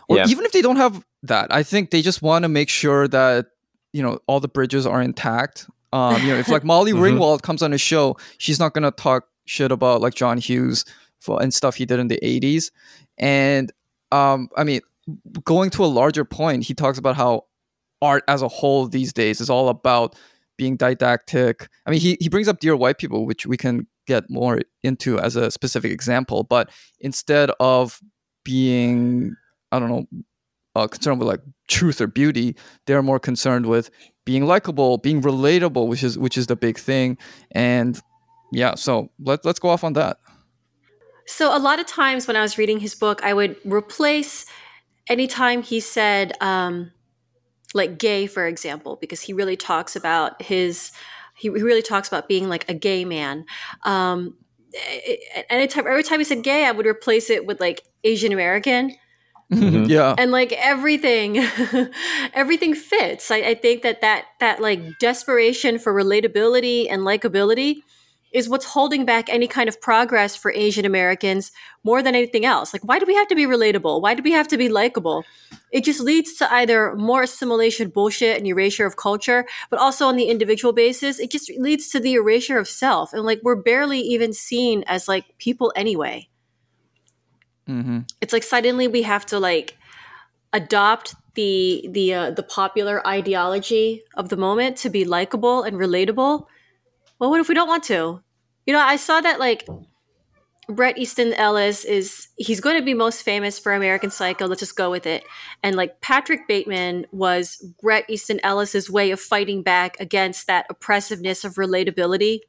or 0.07 0.17
Yeah. 0.17 0.27
even 0.27 0.45
if 0.45 0.51
they 0.51 0.61
don't 0.61 0.77
have 0.77 1.03
that 1.23 1.53
i 1.53 1.63
think 1.63 1.89
they 1.91 2.01
just 2.01 2.21
want 2.21 2.43
to 2.43 2.49
make 2.49 2.69
sure 2.69 3.07
that 3.07 3.47
you 3.91 4.01
know 4.03 4.19
all 4.27 4.39
the 4.39 4.47
bridges 4.47 4.85
are 4.85 5.01
intact 5.01 5.67
um 5.93 6.21
you 6.23 6.31
know 6.33 6.37
if 6.39 6.47
like 6.49 6.63
molly 6.63 6.91
Mhm. 6.95 7.01
ringwald 7.17 7.41
comes 7.41 7.61
on 7.63 7.71
a 7.73 7.77
show 7.77 8.17
she's 8.37 8.59
not 8.59 8.73
going 8.73 8.83
to 8.83 8.91
talk 8.91 9.27
shit 9.45 9.71
about 9.71 10.01
like 10.01 10.13
john 10.15 10.37
hughes 10.37 10.85
for, 11.19 11.41
and 11.41 11.53
stuff 11.53 11.75
he 11.75 11.85
did 11.85 11.99
in 11.99 12.07
the 12.07 12.19
80s 12.21 12.71
and 13.17 13.71
um 14.11 14.49
i 14.57 14.63
mean 14.63 14.81
going 15.43 15.69
to 15.71 15.83
a 15.83 15.87
larger 15.87 16.25
point 16.25 16.63
he 16.63 16.73
talks 16.73 16.97
about 16.97 17.15
how 17.15 17.45
art 18.01 18.23
as 18.27 18.41
a 18.41 18.47
whole 18.47 18.87
these 18.87 19.13
days 19.13 19.39
is 19.39 19.49
all 19.49 19.69
about 19.69 20.15
being 20.57 20.75
didactic. 20.77 21.67
I 21.85 21.91
mean 21.91 21.99
he, 21.99 22.17
he 22.19 22.29
brings 22.29 22.47
up 22.47 22.59
dear 22.59 22.75
white 22.75 22.97
people 22.97 23.25
which 23.25 23.45
we 23.45 23.57
can 23.57 23.87
get 24.05 24.29
more 24.29 24.59
into 24.83 25.19
as 25.19 25.35
a 25.35 25.49
specific 25.49 25.91
example 25.91 26.43
but 26.43 26.69
instead 26.99 27.49
of 27.61 28.01
being 28.43 29.33
i 29.71 29.79
don't 29.79 29.89
know 29.89 30.05
uh, 30.75 30.87
concerned 30.87 31.19
with 31.19 31.27
like 31.27 31.39
truth 31.69 32.01
or 32.01 32.07
beauty 32.07 32.55
they're 32.85 33.01
more 33.01 33.19
concerned 33.19 33.65
with 33.65 33.89
being 34.25 34.45
likable 34.45 34.97
being 34.97 35.21
relatable 35.21 35.87
which 35.87 36.03
is 36.03 36.17
which 36.17 36.37
is 36.37 36.47
the 36.47 36.55
big 36.55 36.77
thing. 36.77 37.17
And 37.51 37.99
yeah 38.51 38.75
so 38.75 39.09
let, 39.19 39.45
let's 39.45 39.59
go 39.59 39.69
off 39.69 39.83
on 39.83 39.93
that. 39.93 40.17
So 41.25 41.55
a 41.55 41.59
lot 41.59 41.79
of 41.79 41.87
times 41.87 42.27
when 42.27 42.35
I 42.35 42.41
was 42.41 42.57
reading 42.57 42.79
his 42.79 42.95
book, 42.95 43.23
I 43.23 43.33
would 43.33 43.55
replace 43.63 44.45
anytime 45.07 45.61
he 45.63 45.79
said 45.79 46.33
um, 46.41 46.91
like 47.73 47.97
gay, 47.97 48.27
for 48.27 48.45
example, 48.47 48.97
because 48.99 49.21
he 49.21 49.33
really 49.33 49.55
talks 49.57 49.95
about 49.95 50.41
his 50.41 50.91
he 51.35 51.49
he 51.49 51.63
really 51.63 51.81
talks 51.81 52.07
about 52.07 52.27
being 52.27 52.49
like 52.49 52.69
a 52.69 52.73
gay 52.73 53.05
man. 53.05 53.45
Um, 53.83 54.37
a- 54.75 55.19
a- 55.35 55.51
anytime 55.51 55.87
every 55.87 56.03
time 56.03 56.19
he 56.19 56.23
said 56.23 56.43
gay, 56.43 56.65
I 56.65 56.71
would 56.71 56.85
replace 56.85 57.29
it 57.29 57.45
with 57.45 57.59
like 57.59 57.81
Asian 58.03 58.31
American. 58.33 58.95
Mhm. 59.51 59.87
yeah 59.89 60.15
and 60.17 60.31
like 60.31 60.51
everything 60.53 61.37
everything 62.33 62.73
fits 62.73 63.29
I, 63.29 63.37
I 63.37 63.53
think 63.53 63.83
that 63.83 63.99
that 64.01 64.25
that 64.39 64.61
like 64.61 64.79
desperation 64.99 65.77
for 65.77 65.93
relatability 65.93 66.87
and 66.89 67.01
likability 67.03 67.81
is 68.33 68.49
what's 68.49 68.65
holding 68.65 69.05
back 69.05 69.29
any 69.29 69.47
kind 69.47 69.69
of 69.69 69.79
progress 69.79 70.35
for 70.35 70.51
asian 70.51 70.85
americans 70.85 71.51
more 71.83 72.01
than 72.01 72.15
anything 72.15 72.45
else. 72.45 72.73
Like 72.73 72.83
why 72.83 72.99
do 72.99 73.05
we 73.05 73.15
have 73.15 73.27
to 73.27 73.35
be 73.35 73.45
relatable? 73.45 74.01
Why 74.01 74.13
do 74.13 74.23
we 74.23 74.31
have 74.31 74.47
to 74.49 74.57
be 74.57 74.69
likable? 74.69 75.25
It 75.71 75.83
just 75.83 75.99
leads 75.99 76.33
to 76.35 76.51
either 76.51 76.95
more 76.95 77.23
assimilation 77.23 77.89
bullshit 77.89 78.37
and 78.37 78.47
erasure 78.47 78.85
of 78.85 78.95
culture 78.95 79.45
but 79.69 79.79
also 79.79 80.07
on 80.07 80.15
the 80.15 80.25
individual 80.25 80.73
basis 80.73 81.19
it 81.19 81.29
just 81.29 81.51
leads 81.57 81.89
to 81.89 81.99
the 81.99 82.13
erasure 82.13 82.57
of 82.57 82.67
self. 82.67 83.13
And 83.13 83.23
like 83.23 83.41
we're 83.43 83.55
barely 83.55 83.99
even 83.99 84.33
seen 84.33 84.83
as 84.87 85.07
like 85.07 85.37
people 85.37 85.73
anyway. 85.75 86.29
Hmm 87.67 87.99
it's 88.21 88.33
like 88.33 88.43
suddenly 88.43 88.87
we 88.87 89.03
have 89.03 89.25
to 89.27 89.39
like 89.39 89.77
adopt 90.53 91.15
the 91.35 91.87
the 91.91 92.13
uh, 92.13 92.31
the 92.31 92.43
popular 92.43 93.05
ideology 93.05 94.03
of 94.15 94.29
the 94.29 94.37
moment 94.37 94.77
to 94.77 94.89
be 94.89 95.03
likable 95.03 95.63
and 95.63 95.77
relatable. 95.77 96.45
Well 97.19 97.29
what 97.29 97.41
if 97.41 97.49
we 97.49 97.55
don't 97.55 97.67
want 97.67 97.83
to 97.85 98.22
you 98.65 98.73
know 98.73 98.79
i 98.79 98.95
saw 98.95 99.21
that 99.21 99.39
like 99.39 99.67
Bret 100.69 100.97
Easton 100.97 101.33
Ellis 101.33 101.83
is 101.83 102.29
he's 102.37 102.61
going 102.61 102.77
to 102.77 102.85
be 102.85 102.93
most 102.93 103.23
famous 103.23 103.59
for 103.59 103.73
American 103.73 104.09
Psycho. 104.09 104.47
Let's 104.47 104.61
just 104.61 104.77
go 104.77 104.89
with 104.89 105.05
it. 105.05 105.25
And 105.61 105.75
like 105.75 105.99
Patrick 105.99 106.47
Bateman 106.47 107.05
was 107.11 107.57
Bret 107.81 108.09
Easton 108.09 108.39
Ellis's 108.43 108.89
way 108.89 109.11
of 109.11 109.19
fighting 109.19 109.61
back 109.61 109.99
against 109.99 110.47
that 110.47 110.65
oppressiveness 110.69 111.43
of 111.43 111.55
relatability. 111.55 112.39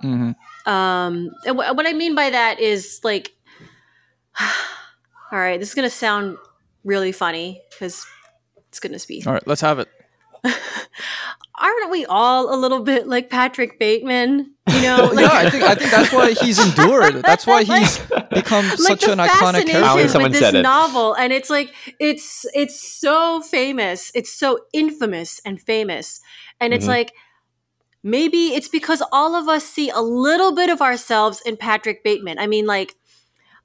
hmm 0.00 0.32
Um, 0.66 1.30
and 1.46 1.56
wh- 1.56 1.74
what 1.76 1.86
I 1.86 1.92
mean 1.92 2.16
by 2.16 2.30
that 2.30 2.58
is 2.58 3.00
like, 3.04 3.32
all 4.40 5.38
right, 5.38 5.60
this 5.60 5.68
is 5.68 5.74
gonna 5.74 5.88
sound 5.88 6.36
really 6.84 7.12
funny 7.12 7.62
because 7.70 8.04
it's 8.68 8.80
gonna 8.80 8.98
be. 9.06 9.22
all 9.26 9.32
right 9.34 9.46
let's 9.46 9.60
have 9.60 9.78
it 9.78 9.88
Aren't 11.62 11.90
we 11.90 12.06
all 12.06 12.54
a 12.54 12.56
little 12.56 12.80
bit 12.80 13.06
like 13.06 13.28
Patrick 13.28 13.78
Bateman? 13.78 14.54
You 14.70 14.82
know, 14.82 15.10
like, 15.12 15.18
yeah 15.26 15.32
i 15.32 15.50
think 15.50 15.64
i 15.64 15.74
think 15.74 15.90
that's 15.90 16.12
why 16.12 16.30
he's 16.32 16.64
endured 16.64 17.22
that's 17.24 17.44
why 17.46 17.64
he's 17.64 17.98
become 18.30 18.66
like 18.68 18.78
such 18.78 19.02
an 19.08 19.18
iconic 19.18 19.28
fascination 19.28 19.66
character 19.82 20.08
Someone 20.08 20.30
with 20.30 20.40
said 20.40 20.54
this 20.54 20.60
it. 20.60 20.62
novel, 20.62 21.14
and 21.14 21.32
it's 21.32 21.50
like 21.50 21.74
it's 21.98 22.46
it's 22.54 22.80
so 22.80 23.40
famous, 23.42 24.12
it's 24.14 24.32
so 24.32 24.60
infamous 24.72 25.40
and 25.44 25.60
famous, 25.60 26.20
and 26.60 26.72
it's 26.72 26.84
Mhm. 26.86 26.88
like 26.88 27.12
maybe 28.02 28.54
it's 28.54 28.68
because 28.68 29.02
all 29.12 29.34
of 29.34 29.48
us 29.48 29.64
see 29.64 29.90
a 29.90 30.00
little 30.00 30.52
bit 30.54 30.70
of 30.70 30.80
ourselves 30.80 31.42
in 31.42 31.56
Patrick 31.56 32.02
Bateman. 32.04 32.38
I 32.38 32.46
mean, 32.46 32.64
like, 32.66 32.94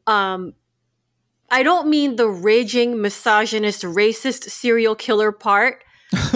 um, 0.07 0.53
I 1.49 1.61
don't 1.63 1.87
mean 1.87 2.15
the 2.17 2.27
raging 2.27 2.99
misogynist, 3.01 3.83
racist 3.83 4.49
serial 4.49 4.95
killer 4.95 5.31
part. 5.31 5.83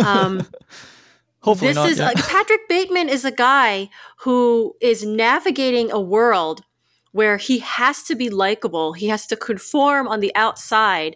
Um, 0.04 0.48
hopefully 1.42 1.70
this 1.70 1.76
not 1.76 1.90
is 1.90 2.00
yeah. 2.00 2.06
like 2.08 2.18
Patrick 2.18 2.68
Bateman 2.68 3.10
is 3.10 3.26
a 3.26 3.32
guy 3.32 3.90
who 4.20 4.76
is 4.82 5.06
navigating 5.06 5.92
a 5.92 6.00
world 6.00 6.64
where 7.12 7.38
he 7.38 7.60
has 7.60 8.04
to 8.04 8.16
be 8.16 8.30
likable. 8.30 8.94
He 8.94 9.08
has 9.08 9.26
to 9.28 9.36
conform 9.36 10.08
on 10.08 10.20
the 10.20 10.36
outside. 10.36 11.16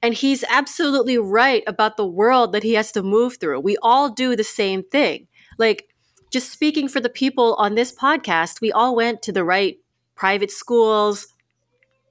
And 0.00 0.14
he's 0.14 0.44
absolutely 0.48 1.18
right 1.18 1.64
about 1.66 1.96
the 1.96 2.06
world 2.06 2.52
that 2.52 2.62
he 2.62 2.74
has 2.74 2.92
to 2.92 3.02
move 3.02 3.38
through. 3.38 3.60
We 3.60 3.76
all 3.82 4.08
do 4.08 4.36
the 4.36 4.44
same 4.44 4.84
thing. 4.84 5.26
Like, 5.58 5.88
just 6.30 6.50
speaking 6.50 6.88
for 6.88 7.00
the 7.00 7.08
people 7.08 7.54
on 7.54 7.74
this 7.74 7.92
podcast, 7.92 8.60
we 8.60 8.72
all 8.72 8.94
went 8.94 9.20
to 9.22 9.32
the 9.32 9.44
right 9.44 9.78
private 10.14 10.50
schools. 10.50 11.26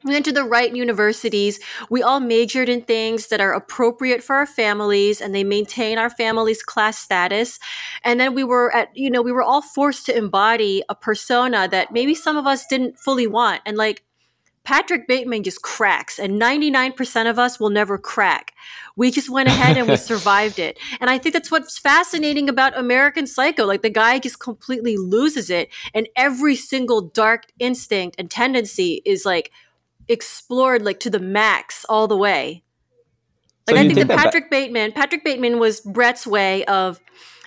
We 0.04 0.14
went 0.14 0.26
to 0.26 0.32
the 0.32 0.44
right 0.44 0.76
universities. 0.76 1.60
We 1.90 2.02
all 2.02 2.20
majored 2.20 2.70
in 2.70 2.82
things 2.82 3.28
that 3.28 3.42
are 3.42 3.54
appropriate 3.54 4.24
for 4.24 4.36
our 4.36 4.48
families 4.48 5.22
and 5.22 5.34
they 5.34 5.44
maintain 5.44 5.98
our 5.98 6.10
family's 6.10 6.64
class 6.64 6.98
status. 6.98 7.60
And 8.04 8.20
then 8.20 8.34
we 8.34 8.44
were 8.44 8.74
at, 8.76 8.96
you 8.96 9.10
know, 9.10 9.22
we 9.22 9.32
were 9.32 9.44
all 9.44 9.62
forced 9.62 10.06
to 10.08 10.18
embody 10.18 10.84
a 10.90 10.96
persona 10.96 11.68
that 11.68 11.92
maybe 11.92 12.16
some 12.16 12.38
of 12.38 12.48
us 12.48 12.66
didn't 12.66 12.98
fully 12.98 13.28
want. 13.28 13.62
And 13.66 13.78
like 13.78 14.04
Patrick 14.64 15.08
Bateman 15.08 15.42
just 15.44 15.64
cracks, 15.64 16.20
and 16.20 16.40
99% 16.40 17.30
of 17.30 17.40
us 17.40 17.60
will 17.60 17.72
never 17.72 17.98
crack. 17.98 18.54
We 18.96 19.10
just 19.10 19.30
went 19.30 19.50
ahead 19.50 19.76
and 19.76 19.88
we 19.88 19.96
survived 19.98 20.60
it. 20.60 20.78
And 21.00 21.10
I 21.10 21.18
think 21.18 21.34
that's 21.34 21.50
what's 21.50 21.80
fascinating 21.80 22.48
about 22.48 22.78
American 22.78 23.26
Psycho. 23.26 23.66
Like 23.66 23.82
the 23.82 23.90
guy 23.90 24.20
just 24.20 24.40
completely 24.40 24.98
loses 24.98 25.50
it, 25.50 25.70
and 25.94 26.08
every 26.16 26.56
single 26.56 27.02
dark 27.02 27.48
instinct 27.58 28.18
and 28.20 28.30
tendency 28.30 29.02
is 29.04 29.26
like 29.26 29.52
explored 30.12 30.82
like 30.82 31.00
to 31.02 31.10
the 31.10 31.20
max 31.20 31.86
all 31.90 32.08
the 32.08 32.18
way. 32.18 32.64
So 33.68 33.76
Like 33.76 33.86
I 33.86 33.88
think, 33.88 33.96
think 33.96 34.08
that 34.08 34.08
that 34.10 34.18
ba- 34.18 34.24
Patrick 34.24 34.50
Bateman, 34.52 34.92
Patrick 34.92 35.24
Bateman 35.24 35.60
was 35.60 35.82
Bret's 35.82 36.26
way 36.26 36.66
of 36.66 37.00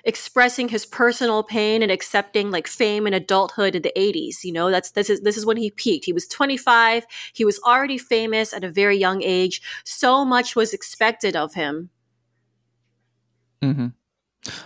expressing 0.04 0.68
his 0.68 0.84
personal 0.84 1.42
pain 1.42 1.82
and 1.82 1.90
accepting 1.90 2.50
like 2.50 2.66
fame 2.66 3.06
and 3.06 3.14
adulthood 3.14 3.74
in 3.74 3.82
the 3.82 3.92
80s 3.96 4.44
you 4.44 4.52
know? 4.52 4.70
That's 4.70 4.90
this 4.92 5.08
is 5.10 5.22
this 5.22 5.36
is 5.36 5.46
when 5.46 5.56
he 5.56 5.70
peaked. 5.70 6.04
He 6.04 6.12
was 6.12 6.26
25 6.26 7.06
he 7.32 7.44
was 7.44 7.58
already 7.60 7.98
famous 7.98 8.52
at 8.52 8.64
a 8.64 8.70
very 8.70 8.96
young 8.96 9.22
age. 9.22 9.62
So 9.84 10.24
much 10.24 10.54
was 10.54 10.72
expected 10.72 11.34
of 11.36 11.54
him. 11.54 11.90
Hmm 13.62 13.88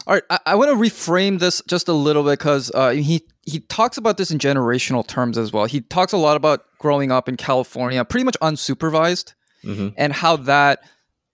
All 0.07 0.15
right, 0.15 0.23
I, 0.31 0.39
I 0.47 0.55
want 0.57 0.71
to 0.71 0.77
reframe 0.77 1.39
this 1.39 1.63
just 1.69 1.89
a 1.89 1.93
little 1.93 2.23
bit 2.25 2.39
because 2.39 2.71
uh, 2.75 2.91
he 2.91 3.23
he 3.47 3.61
talks 3.61 3.97
about 3.97 4.17
this 4.17 4.31
in 4.31 4.39
generational 4.39 5.07
terms 5.07 5.39
as 5.39 5.53
well. 5.53 5.65
He 5.67 5.81
talks 5.81 6.13
a 6.13 6.17
lot 6.17 6.37
about 6.37 6.65
growing 6.79 7.13
up 7.13 7.29
in 7.29 7.37
California, 7.37 8.05
pretty 8.05 8.25
much 8.25 8.37
unsupervised, 8.43 9.35
Mm-hmm. 9.65 9.89
and 9.97 10.13
how 10.13 10.37
that 10.37 10.79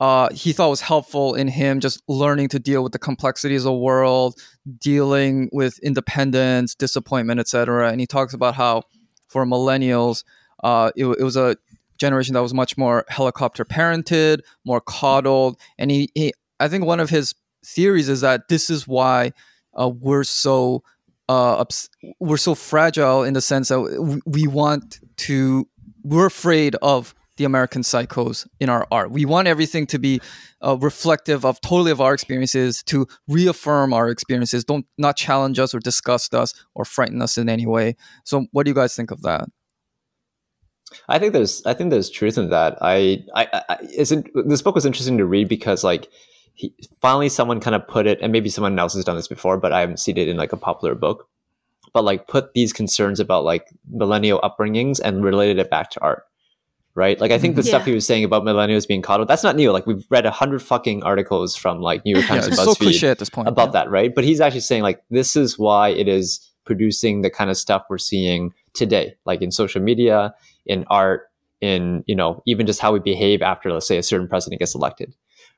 uh, 0.00 0.30
he 0.32 0.52
thought 0.52 0.70
was 0.70 0.80
helpful 0.80 1.34
in 1.34 1.46
him 1.46 1.78
just 1.78 2.02
learning 2.08 2.48
to 2.48 2.58
deal 2.58 2.82
with 2.82 2.92
the 2.92 2.98
complexities 2.98 3.60
of 3.60 3.64
the 3.66 3.74
world, 3.74 4.40
dealing 4.80 5.50
with 5.52 5.78
independence, 5.80 6.74
disappointment, 6.74 7.38
etc. 7.38 7.90
And 7.90 8.00
he 8.00 8.06
talks 8.06 8.32
about 8.32 8.54
how 8.54 8.84
for 9.28 9.44
millennials, 9.44 10.24
uh, 10.62 10.90
it, 10.96 11.04
it 11.04 11.22
was 11.22 11.36
a 11.36 11.56
generation 11.98 12.32
that 12.34 12.40
was 12.40 12.54
much 12.54 12.76
more 12.78 13.04
helicopter 13.08 13.64
parented, 13.64 14.40
more 14.64 14.80
coddled, 14.80 15.58
and 15.78 15.90
he, 15.90 16.08
he 16.14 16.32
I 16.58 16.68
think 16.68 16.84
one 16.86 16.98
of 17.00 17.10
his 17.10 17.34
theories 17.64 18.08
is 18.08 18.20
that 18.20 18.48
this 18.48 18.70
is 18.70 18.86
why 18.86 19.32
uh, 19.78 19.88
we're 19.88 20.24
so 20.24 20.82
uh, 21.28 21.58
ups- 21.58 21.88
we're 22.20 22.36
so 22.36 22.54
fragile 22.54 23.22
in 23.22 23.34
the 23.34 23.40
sense 23.40 23.68
that 23.68 23.80
we, 23.80 24.20
we 24.26 24.46
want 24.46 25.00
to 25.16 25.66
we're 26.02 26.26
afraid 26.26 26.76
of 26.76 27.14
the 27.36 27.44
American 27.44 27.82
psychos 27.82 28.46
in 28.60 28.68
our 28.68 28.86
art. 28.92 29.10
We 29.10 29.24
want 29.24 29.48
everything 29.48 29.86
to 29.88 29.98
be 29.98 30.20
uh, 30.64 30.76
reflective 30.78 31.44
of 31.44 31.60
totally 31.60 31.90
of 31.90 32.00
our 32.00 32.14
experiences, 32.14 32.82
to 32.84 33.06
reaffirm 33.26 33.92
our 33.92 34.08
experiences, 34.08 34.64
don't 34.64 34.86
not 34.98 35.16
challenge 35.16 35.58
us 35.58 35.74
or 35.74 35.80
disgust 35.80 36.34
us 36.34 36.54
or 36.74 36.84
frighten 36.84 37.20
us 37.20 37.36
in 37.36 37.48
any 37.48 37.66
way. 37.66 37.96
So, 38.24 38.46
what 38.52 38.64
do 38.64 38.70
you 38.70 38.74
guys 38.74 38.94
think 38.94 39.10
of 39.10 39.22
that? 39.22 39.48
I 41.08 41.18
think 41.18 41.32
there's 41.32 41.64
I 41.66 41.74
think 41.74 41.90
there's 41.90 42.10
truth 42.10 42.38
in 42.38 42.50
that. 42.50 42.78
I 42.80 43.24
I, 43.34 43.62
I 43.68 43.78
this 44.44 44.62
book 44.62 44.74
was 44.74 44.86
interesting 44.86 45.18
to 45.18 45.26
read 45.26 45.48
because 45.48 45.82
like 45.82 46.08
he, 46.54 46.72
finally 47.00 47.28
someone 47.28 47.60
kind 47.60 47.74
of 47.74 47.86
put 47.86 48.06
it, 48.06 48.18
and 48.22 48.32
maybe 48.32 48.48
someone 48.48 48.78
else 48.78 48.94
has 48.94 49.04
done 49.04 49.16
this 49.16 49.28
before, 49.28 49.58
but 49.58 49.72
I 49.72 49.80
haven't 49.80 49.98
seen 49.98 50.16
it 50.16 50.28
in 50.28 50.36
like 50.36 50.52
a 50.52 50.56
popular 50.56 50.94
book. 50.94 51.28
But 51.92 52.02
like 52.04 52.26
put 52.26 52.54
these 52.54 52.72
concerns 52.72 53.20
about 53.20 53.44
like 53.44 53.68
millennial 53.88 54.40
upbringings 54.40 54.98
and 55.02 55.22
related 55.24 55.58
it 55.58 55.70
back 55.70 55.90
to 55.92 56.00
art, 56.00 56.24
right? 56.96 57.20
Like 57.20 57.30
I 57.30 57.38
think 57.38 57.54
the 57.54 57.62
Mhm. 57.62 57.66
stuff 57.68 57.84
he 57.84 57.92
was 57.92 58.04
saying 58.06 58.24
about 58.24 58.42
millennials 58.42 58.88
being 58.88 59.02
coddled, 59.02 59.28
that's 59.28 59.44
not 59.44 59.54
new. 59.54 59.70
Like 59.70 59.86
we've 59.86 60.04
read 60.10 60.26
a 60.26 60.32
hundred 60.32 60.60
fucking 60.62 61.04
articles 61.04 61.54
from 61.54 61.80
like 61.80 62.04
New 62.04 62.12
York 62.14 62.24
Yeah, 62.24 62.34
Times 62.34 62.44
and 62.46 62.54
it's 62.54 62.64
so 62.64 62.74
cliche 62.74 63.08
at 63.10 63.18
this 63.20 63.30
point. 63.30 63.46
about 63.46 63.68
yeah. 63.68 63.72
that, 63.84 63.90
right? 63.90 64.12
But 64.12 64.24
he's 64.24 64.40
actually 64.40 64.60
saying 64.62 64.82
like 64.82 65.04
this 65.10 65.36
is 65.36 65.56
why 65.58 65.90
it 65.90 66.08
is 66.08 66.40
producing 66.64 67.22
the 67.22 67.30
kind 67.30 67.48
of 67.50 67.56
stuff 67.56 67.84
we're 67.88 67.98
seeing 67.98 68.52
today, 68.72 69.14
like 69.24 69.40
in 69.42 69.52
social 69.52 69.80
media, 69.82 70.34
in 70.66 70.84
art, 70.90 71.30
in 71.60 72.02
you 72.08 72.16
know 72.16 72.42
even 72.46 72.66
just 72.66 72.80
how 72.80 72.92
we 72.92 72.98
behave 72.98 73.40
after, 73.40 73.72
let's 73.72 73.86
say, 73.86 73.98
a 73.98 74.02
certain 74.02 74.26
president 74.26 74.58
gets 74.58 74.74
elected, 74.74 75.14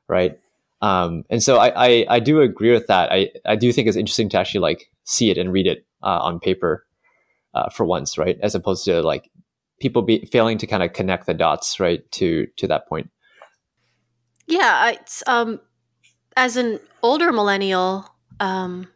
right? 0.09 0.39
Um, 0.83 1.25
and 1.31 1.43
so 1.43 1.57
I, 1.57 1.73
I 1.87 2.07
I 2.09 2.21
do 2.21 2.41
agree 2.41 2.73
with 2.73 2.87
that. 2.89 3.11
I 3.11 3.31
I 3.45 3.57
do 3.57 3.73
think 3.73 3.89
it's 3.89 3.97
interesting 3.97 4.29
to 4.31 4.39
actually 4.39 4.61
like 4.61 4.91
see 5.05 5.31
it 5.31 5.39
and 5.39 5.53
read 5.53 5.67
it 5.67 5.87
uh, 6.03 6.21
on 6.23 6.39
paper 6.39 6.87
uh, 7.55 7.71
for 7.71 7.87
once, 7.87 8.19
right? 8.19 8.39
As 8.43 8.55
opposed 8.55 8.85
to 8.85 9.03
like 9.03 9.31
people 9.81 10.03
be 10.03 10.29
failing 10.31 10.59
to 10.59 10.67
kind 10.67 10.83
of 10.83 10.93
connect 10.93 11.27
the 11.27 11.35
dots, 11.35 11.81
right, 11.81 12.09
to 12.13 12.47
to 12.57 12.67
that 12.69 12.89
point. 12.89 13.11
Yeah, 14.47 14.91
it's 14.91 15.23
um 15.27 15.61
as 16.37 16.57
an 16.57 16.81
older 17.03 17.33
millennial, 17.33 18.07
um 18.41 18.89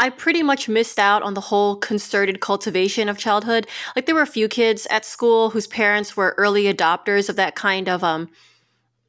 I 0.00 0.08
pretty 0.08 0.42
much 0.42 0.66
missed 0.66 0.98
out 0.98 1.22
on 1.22 1.34
the 1.34 1.42
whole 1.42 1.76
concerted 1.76 2.40
cultivation 2.40 3.10
of 3.10 3.18
childhood. 3.18 3.66
Like 3.94 4.06
there 4.06 4.14
were 4.14 4.22
a 4.22 4.26
few 4.26 4.48
kids 4.48 4.86
at 4.90 5.04
school 5.04 5.50
whose 5.50 5.66
parents 5.66 6.16
were 6.16 6.34
early 6.38 6.64
adopters 6.64 7.28
of 7.28 7.36
that 7.36 7.54
kind 7.54 7.86
of 7.86 8.02
um 8.02 8.30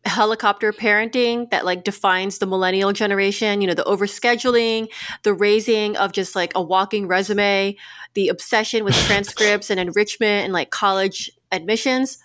helicopter 0.06 0.74
parenting 0.74 1.50
that 1.52 1.66
like 1.66 1.84
defines 1.84 2.40
the 2.40 2.46
millennial 2.46 2.92
generation, 2.92 3.62
you 3.62 3.68
know, 3.68 3.74
the 3.74 3.84
overscheduling, 3.84 4.88
the 5.24 5.34
raising 5.34 5.96
of 5.98 6.12
just 6.12 6.36
like 6.36 6.52
a 6.56 6.62
walking 6.62 7.08
resume, 7.08 7.78
the 8.14 8.28
obsession 8.28 8.84
with 8.84 8.96
transcripts 9.06 9.70
and 9.70 9.80
enrichment 9.80 10.46
and 10.46 10.54
like 10.54 10.72
college 10.72 11.30
admissions. 11.52 12.18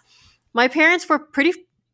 My 0.55 0.69
parents 0.69 1.09
were 1.09 1.19
pretty 1.19 1.53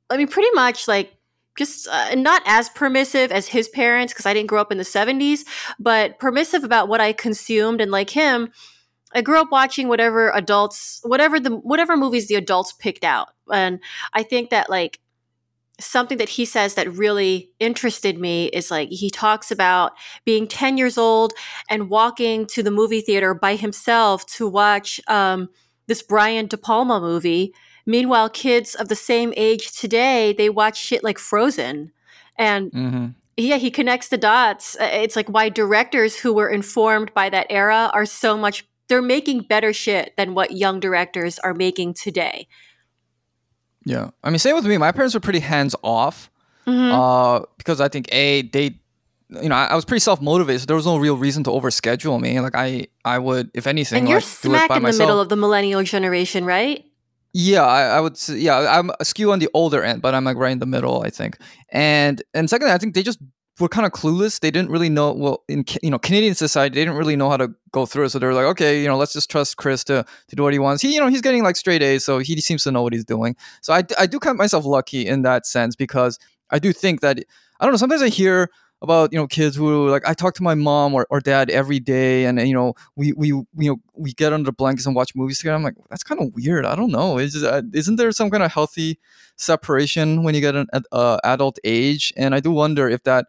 I 0.08 0.16
mean 0.16 0.28
pretty 0.28 0.50
much 0.54 0.86
like 0.86 1.16
just 1.58 1.88
uh, 1.88 2.14
not 2.14 2.42
as 2.46 2.68
permissive 2.70 3.30
as 3.30 3.48
his 3.48 3.68
parents 3.68 4.12
because 4.12 4.24
I 4.26 4.32
didn't 4.32 4.48
grow 4.48 4.60
up 4.60 4.72
in 4.72 4.78
the 4.78 4.84
70s, 4.84 5.40
but 5.78 6.18
permissive 6.18 6.64
about 6.64 6.88
what 6.88 7.00
I 7.00 7.12
consumed 7.12 7.80
and 7.80 7.90
like 7.90 8.10
him, 8.10 8.50
I 9.14 9.20
grew 9.20 9.38
up 9.38 9.52
watching 9.52 9.88
whatever 9.88 10.30
adults 10.30 11.00
whatever 11.02 11.38
the 11.38 11.50
whatever 11.50 11.96
movies 11.96 12.28
the 12.28 12.36
adults 12.36 12.72
picked 12.72 13.04
out. 13.04 13.30
And 13.52 13.80
I 14.12 14.22
think 14.22 14.50
that 14.50 14.70
like 14.70 15.00
something 15.84 16.18
that 16.18 16.30
he 16.30 16.44
says 16.44 16.74
that 16.74 16.92
really 16.92 17.50
interested 17.58 18.18
me 18.18 18.46
is 18.46 18.70
like 18.70 18.88
he 18.90 19.10
talks 19.10 19.50
about 19.50 19.92
being 20.24 20.46
10 20.46 20.78
years 20.78 20.96
old 20.96 21.32
and 21.68 21.90
walking 21.90 22.46
to 22.46 22.62
the 22.62 22.70
movie 22.70 23.00
theater 23.00 23.34
by 23.34 23.56
himself 23.56 24.24
to 24.26 24.48
watch 24.48 25.00
um, 25.08 25.48
this 25.86 26.02
Brian 26.02 26.46
De 26.46 26.56
Palma 26.56 27.00
movie 27.00 27.52
Meanwhile, 27.86 28.30
kids 28.30 28.74
of 28.74 28.88
the 28.88 28.96
same 28.96 29.32
age 29.36 29.72
today, 29.72 30.32
they 30.32 30.48
watch 30.48 30.78
shit 30.78 31.02
like 31.02 31.18
Frozen. 31.18 31.92
And 32.36 32.72
hmm 32.72 33.06
yeah, 33.38 33.56
he 33.56 33.70
connects 33.70 34.08
the 34.08 34.18
dots. 34.18 34.76
Uh, 34.78 34.90
It's 34.92 35.16
like 35.16 35.28
why 35.28 35.48
directors 35.48 36.18
who 36.18 36.34
were 36.34 36.50
informed 36.50 37.14
by 37.14 37.30
that 37.30 37.46
era 37.48 37.90
are 37.94 38.04
so 38.04 38.36
much 38.36 38.66
they're 38.88 39.00
making 39.00 39.44
better 39.44 39.72
shit 39.72 40.14
than 40.18 40.34
what 40.34 40.52
young 40.52 40.78
directors 40.78 41.38
are 41.38 41.54
making 41.54 41.94
today. 41.94 42.46
Yeah, 43.84 44.10
I 44.22 44.30
mean, 44.30 44.38
same 44.38 44.54
with 44.54 44.64
me. 44.66 44.78
My 44.78 44.92
parents 44.92 45.14
were 45.14 45.20
pretty 45.20 45.40
hands 45.40 45.74
off 45.82 46.30
Mhm. 46.66 46.92
uh, 46.92 47.44
because 47.58 47.80
I 47.80 47.88
think 47.88 48.06
a 48.12 48.42
they, 48.42 48.78
you 49.30 49.48
know, 49.48 49.56
I, 49.56 49.66
I 49.66 49.74
was 49.74 49.84
pretty 49.84 50.00
self 50.00 50.20
motivated. 50.20 50.60
So 50.62 50.66
there 50.66 50.76
was 50.76 50.86
no 50.86 50.96
real 50.98 51.16
reason 51.16 51.42
to 51.44 51.50
overschedule 51.50 52.20
me. 52.20 52.38
Like 52.40 52.54
I, 52.54 52.86
I 53.04 53.18
would, 53.18 53.50
if 53.54 53.66
anything, 53.66 53.98
and 53.98 54.08
you're 54.08 54.18
like, 54.18 54.24
do 54.24 54.28
it 54.28 54.56
smack 54.56 54.68
by 54.68 54.76
in 54.76 54.82
the 54.82 54.88
myself. 54.88 55.08
middle 55.08 55.20
of 55.20 55.28
the 55.28 55.36
millennial 55.36 55.82
generation, 55.82 56.44
right? 56.44 56.84
Yeah, 57.34 57.62
I, 57.64 57.96
I 57.96 58.00
would 58.00 58.16
say, 58.18 58.36
yeah, 58.38 58.78
I'm 58.78 58.90
skew 59.02 59.32
on 59.32 59.38
the 59.38 59.48
older 59.54 59.82
end, 59.82 60.02
but 60.02 60.14
I'm 60.14 60.22
like 60.24 60.36
right 60.36 60.52
in 60.52 60.58
the 60.58 60.66
middle, 60.66 61.02
I 61.02 61.10
think. 61.10 61.38
And 61.70 62.22
and 62.34 62.48
secondly, 62.48 62.72
I 62.74 62.78
think 62.78 62.94
they 62.94 63.02
just 63.02 63.18
were 63.62 63.68
kind 63.68 63.86
of 63.86 63.92
clueless. 63.92 64.40
They 64.40 64.50
didn't 64.50 64.70
really 64.70 64.90
know. 64.90 65.12
Well, 65.12 65.44
in 65.48 65.64
you 65.82 65.90
know 65.90 65.98
Canadian 65.98 66.34
society, 66.34 66.74
they 66.74 66.82
didn't 66.82 66.98
really 66.98 67.16
know 67.16 67.30
how 67.30 67.38
to 67.38 67.54
go 67.70 67.86
through 67.86 68.04
it. 68.04 68.10
So 68.10 68.18
they 68.18 68.26
were 68.26 68.34
like, 68.34 68.46
okay, 68.46 68.82
you 68.82 68.88
know, 68.88 68.98
let's 68.98 69.12
just 69.14 69.30
trust 69.30 69.56
Chris 69.56 69.84
to 69.84 70.04
to 70.28 70.36
do 70.36 70.42
what 70.42 70.52
he 70.52 70.58
wants. 70.58 70.82
He, 70.82 70.92
you 70.94 71.00
know, 71.00 71.08
he's 71.08 71.22
getting 71.22 71.42
like 71.42 71.56
straight 71.56 71.82
A's, 71.82 72.04
so 72.04 72.18
he 72.18 72.40
seems 72.40 72.64
to 72.64 72.70
know 72.70 72.82
what 72.82 72.92
he's 72.92 73.04
doing. 73.04 73.36
So 73.62 73.72
I, 73.72 73.84
I 73.98 74.06
do 74.06 74.18
count 74.18 74.36
myself 74.36 74.66
lucky 74.66 75.06
in 75.06 75.22
that 75.22 75.46
sense 75.46 75.76
because 75.76 76.18
I 76.50 76.58
do 76.58 76.72
think 76.72 77.00
that 77.00 77.18
I 77.60 77.64
don't 77.64 77.72
know. 77.72 77.78
Sometimes 77.78 78.02
I 78.02 78.08
hear 78.08 78.50
about 78.82 79.12
you 79.12 79.18
know 79.18 79.28
kids 79.28 79.54
who 79.54 79.88
like 79.88 80.06
I 80.06 80.12
talk 80.12 80.34
to 80.34 80.42
my 80.42 80.54
mom 80.54 80.92
or, 80.92 81.06
or 81.08 81.20
dad 81.20 81.48
every 81.48 81.78
day, 81.78 82.24
and 82.24 82.40
you 82.46 82.54
know 82.54 82.74
we 82.96 83.12
we 83.12 83.28
you 83.28 83.46
know 83.56 83.76
we 83.94 84.12
get 84.12 84.32
under 84.32 84.50
blankets 84.50 84.86
and 84.86 84.96
watch 84.96 85.14
movies 85.14 85.38
together. 85.38 85.54
I'm 85.54 85.62
like 85.62 85.76
that's 85.88 86.02
kind 86.02 86.20
of 86.20 86.34
weird. 86.34 86.66
I 86.66 86.74
don't 86.74 86.90
know. 86.90 87.18
Is 87.18 87.42
uh, 87.42 87.62
isn't 87.72 87.96
there 87.96 88.10
some 88.12 88.28
kind 88.28 88.42
of 88.42 88.52
healthy 88.52 88.98
separation 89.36 90.24
when 90.24 90.34
you 90.34 90.40
get 90.40 90.56
an 90.56 90.66
uh, 90.90 91.18
adult 91.22 91.58
age? 91.64 92.12
And 92.16 92.34
I 92.34 92.40
do 92.40 92.50
wonder 92.50 92.88
if 92.88 93.04
that 93.04 93.26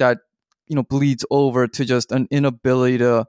that 0.00 0.18
you 0.66 0.74
know 0.76 0.82
bleeds 0.82 1.24
over 1.30 1.68
to 1.68 1.84
just 1.84 2.10
an 2.12 2.26
inability 2.30 2.98
to 2.98 3.24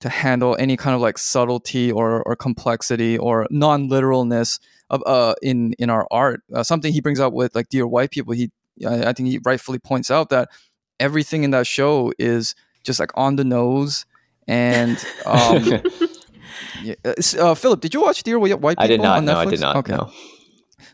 to 0.00 0.08
handle 0.10 0.54
any 0.60 0.76
kind 0.76 0.94
of 0.94 1.00
like 1.00 1.16
subtlety 1.18 1.90
or 1.90 2.22
or 2.24 2.36
complexity 2.36 3.16
or 3.18 3.46
non 3.50 3.88
literalness 3.88 4.60
of 4.90 5.02
uh 5.06 5.34
in 5.42 5.72
in 5.78 5.88
our 5.90 6.06
art. 6.10 6.42
Uh, 6.54 6.62
something 6.62 6.92
he 6.92 7.00
brings 7.00 7.18
up 7.18 7.32
with 7.32 7.54
like 7.54 7.68
dear 7.70 7.86
white 7.86 8.10
people. 8.10 8.34
He 8.34 8.50
I, 8.86 9.06
I 9.06 9.12
think 9.14 9.30
he 9.30 9.40
rightfully 9.44 9.78
points 9.78 10.10
out 10.10 10.28
that 10.30 10.50
everything 11.00 11.42
in 11.44 11.50
that 11.52 11.66
show 11.66 12.12
is 12.18 12.54
just 12.84 13.00
like 13.00 13.10
on 13.14 13.36
the 13.36 13.44
nose 13.44 14.04
and 14.46 15.02
um 15.26 15.64
yeah. 16.82 16.94
Uh, 17.04 17.14
uh, 17.40 17.54
Philip, 17.54 17.80
did 17.80 17.94
you 17.94 18.00
watch 18.02 18.22
Dear 18.22 18.38
White 18.38 18.50
People 18.52 18.70
I 18.78 18.86
did 18.86 19.00
not. 19.00 19.18
on 19.18 19.24
No, 19.24 19.38
I 19.38 19.46
Netflix? 19.46 19.50
did 19.50 19.60
not. 19.60 19.76
Okay. 19.76 19.92
No. 19.92 20.12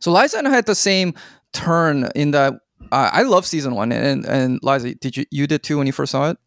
So 0.01 0.13
Liza 0.13 0.39
and 0.39 0.49
I 0.49 0.51
had 0.51 0.67
the 0.67 0.75
same 0.75 1.15
turn 1.53 2.09
in 2.15 2.31
that 2.33 2.55
uh, 2.93 3.09
I 3.11 3.23
love 3.23 3.47
season 3.47 3.75
one, 3.75 3.91
and 3.91 4.27
and 4.27 4.61
Liza, 4.63 4.95
did 4.97 5.17
you 5.17 5.25
you 5.31 5.47
did 5.47 5.63
too 5.63 5.79
when 5.79 5.87
you 5.87 5.95
first 5.95 6.13
saw 6.13 6.29
it? 6.29 6.39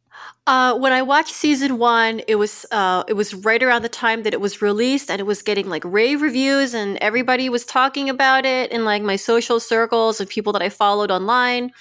Uh, 0.46 0.78
when 0.78 0.94
I 0.94 1.02
watched 1.02 1.34
season 1.34 1.80
one, 1.80 2.22
it 2.28 2.36
was 2.36 2.68
uh, 2.72 3.04
it 3.08 3.14
was 3.14 3.34
right 3.34 3.62
around 3.64 3.82
the 3.82 3.90
time 3.90 4.22
that 4.24 4.34
it 4.34 4.40
was 4.40 4.62
released, 4.62 5.10
and 5.10 5.20
it 5.20 5.26
was 5.26 5.42
getting 5.42 5.68
like 5.68 5.84
rave 5.84 6.22
reviews, 6.22 6.76
and 6.76 7.00
everybody 7.02 7.50
was 7.50 7.66
talking 7.66 8.10
about 8.10 8.46
it 8.46 8.72
in 8.72 8.86
like 8.86 9.02
my 9.02 9.16
social 9.16 9.60
circles 9.60 10.20
and 10.20 10.30
people 10.30 10.54
that 10.54 10.62
I 10.62 10.70
followed 10.70 11.10
online. 11.10 11.72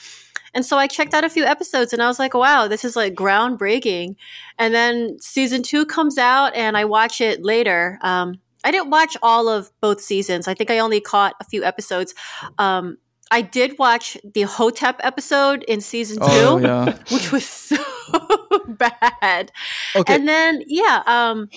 And 0.54 0.64
so 0.64 0.78
I 0.78 0.86
checked 0.86 1.12
out 1.12 1.24
a 1.24 1.28
few 1.28 1.44
episodes, 1.44 1.92
and 1.92 2.02
I 2.02 2.08
was 2.08 2.18
like, 2.18 2.32
"Wow, 2.32 2.66
this 2.66 2.86
is 2.86 2.96
like 2.96 3.14
groundbreaking." 3.14 4.16
And 4.58 4.72
then 4.72 5.18
season 5.20 5.62
two 5.62 5.84
comes 5.84 6.16
out, 6.16 6.54
and 6.54 6.74
I 6.74 6.86
watch 6.86 7.20
it 7.20 7.44
later. 7.44 7.98
Um, 8.00 8.40
I 8.64 8.70
didn't 8.70 8.88
watch 8.88 9.14
all 9.22 9.48
of 9.48 9.70
both 9.82 10.00
seasons. 10.00 10.48
I 10.48 10.54
think 10.54 10.70
I 10.70 10.78
only 10.78 11.02
caught 11.02 11.34
a 11.38 11.44
few 11.44 11.62
episodes. 11.64 12.14
Um, 12.58 12.96
I 13.30 13.42
did 13.42 13.78
watch 13.78 14.16
the 14.24 14.42
Hotep 14.42 15.00
episode 15.02 15.64
in 15.64 15.80
season 15.80 16.18
two 16.18 16.26
Oh 16.28 16.58
yeah. 16.58 16.98
which 17.10 17.32
was 17.32 17.46
so 17.46 17.76
bad. 18.68 19.50
Okay. 19.96 20.14
And 20.14 20.28
then, 20.28 20.62
yeah, 20.66 21.02
um, 21.06 21.48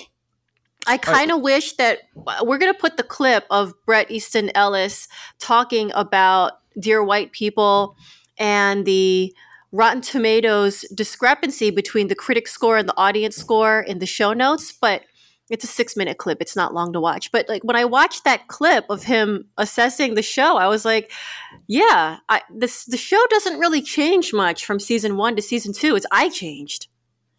I 0.87 0.97
kind 0.97 1.31
of 1.31 1.41
wish 1.41 1.73
that 1.73 1.99
we're 2.43 2.57
going 2.57 2.73
to 2.73 2.79
put 2.79 2.97
the 2.97 3.03
clip 3.03 3.45
of 3.49 3.73
Bret 3.85 4.09
Easton 4.09 4.51
Ellis 4.55 5.07
talking 5.39 5.91
about 5.93 6.53
Dear 6.79 7.03
White 7.03 7.33
People 7.33 7.95
and 8.37 8.85
the 8.85 9.35
Rotten 9.71 10.01
Tomatoes 10.01 10.85
discrepancy 10.95 11.71
between 11.71 12.07
the 12.07 12.15
critic 12.15 12.47
score 12.47 12.77
and 12.77 12.87
the 12.87 12.97
audience 12.97 13.35
score 13.35 13.81
in 13.81 13.99
the 13.99 14.05
show 14.05 14.31
notes, 14.31 14.71
but 14.71 15.03
it's 15.49 15.63
a 15.63 15.67
six 15.67 15.95
minute 15.95 16.17
clip. 16.17 16.41
It's 16.41 16.55
not 16.55 16.73
long 16.73 16.93
to 16.93 16.99
watch. 16.99 17.31
But 17.31 17.47
like 17.47 17.63
when 17.63 17.75
I 17.75 17.85
watched 17.85 18.23
that 18.23 18.47
clip 18.47 18.85
of 18.89 19.03
him 19.03 19.45
assessing 19.57 20.15
the 20.15 20.21
show, 20.21 20.57
I 20.57 20.67
was 20.67 20.85
like, 20.85 21.11
yeah, 21.67 22.17
I, 22.29 22.41
this 22.53 22.85
the 22.85 22.97
show 22.97 23.23
doesn't 23.29 23.59
really 23.59 23.81
change 23.81 24.33
much 24.33 24.65
from 24.65 24.79
season 24.79 25.17
one 25.17 25.35
to 25.35 25.41
season 25.41 25.73
two. 25.73 25.95
It's 25.95 26.05
I 26.11 26.29
changed. 26.29 26.87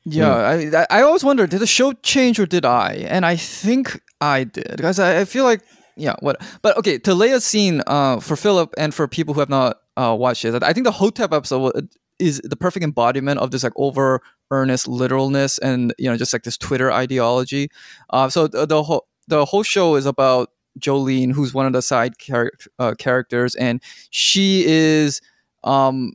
Yeah, 0.04 0.56
hmm. 0.56 0.74
I 0.74 0.86
I 0.90 1.02
always 1.02 1.24
wonder 1.24 1.46
did 1.46 1.60
the 1.60 1.66
show 1.66 1.92
change 1.92 2.40
or 2.40 2.46
did 2.46 2.64
I? 2.64 3.06
And 3.08 3.26
I 3.26 3.36
think 3.36 4.00
I 4.20 4.44
did 4.44 4.76
because 4.76 4.98
I, 4.98 5.20
I 5.20 5.24
feel 5.24 5.44
like 5.44 5.60
yeah 5.96 6.14
what. 6.20 6.40
But 6.62 6.76
okay, 6.78 6.98
to 7.00 7.14
lay 7.14 7.32
a 7.32 7.40
scene 7.40 7.82
uh, 7.86 8.20
for 8.20 8.36
Philip 8.36 8.72
and 8.78 8.94
for 8.94 9.06
people 9.06 9.34
who 9.34 9.40
have 9.40 9.50
not 9.50 9.80
uh, 9.96 10.16
watched 10.18 10.44
it, 10.44 10.62
I 10.62 10.72
think 10.72 10.84
the 10.84 10.92
Hotep 10.92 11.32
episode 11.32 11.88
is 12.18 12.40
the 12.44 12.56
perfect 12.56 12.84
embodiment 12.84 13.40
of 13.40 13.50
this 13.50 13.62
like 13.62 13.72
over 13.76 14.20
earnest 14.50 14.88
literalness 14.88 15.58
and 15.58 15.92
you 15.98 16.10
know 16.10 16.16
just 16.16 16.32
like 16.32 16.42
this 16.42 16.56
Twitter 16.56 16.90
ideology. 16.92 17.68
Uh, 18.10 18.28
so 18.28 18.46
the, 18.46 18.66
the 18.66 18.82
whole 18.82 19.06
the 19.28 19.44
whole 19.44 19.62
show 19.62 19.96
is 19.96 20.06
about 20.06 20.50
Jolene, 20.78 21.32
who's 21.32 21.52
one 21.52 21.66
of 21.66 21.72
the 21.72 21.82
side 21.82 22.18
char- 22.18 22.52
uh, 22.78 22.94
characters, 22.98 23.54
and 23.54 23.82
she 24.10 24.64
is 24.66 25.20
um, 25.64 26.12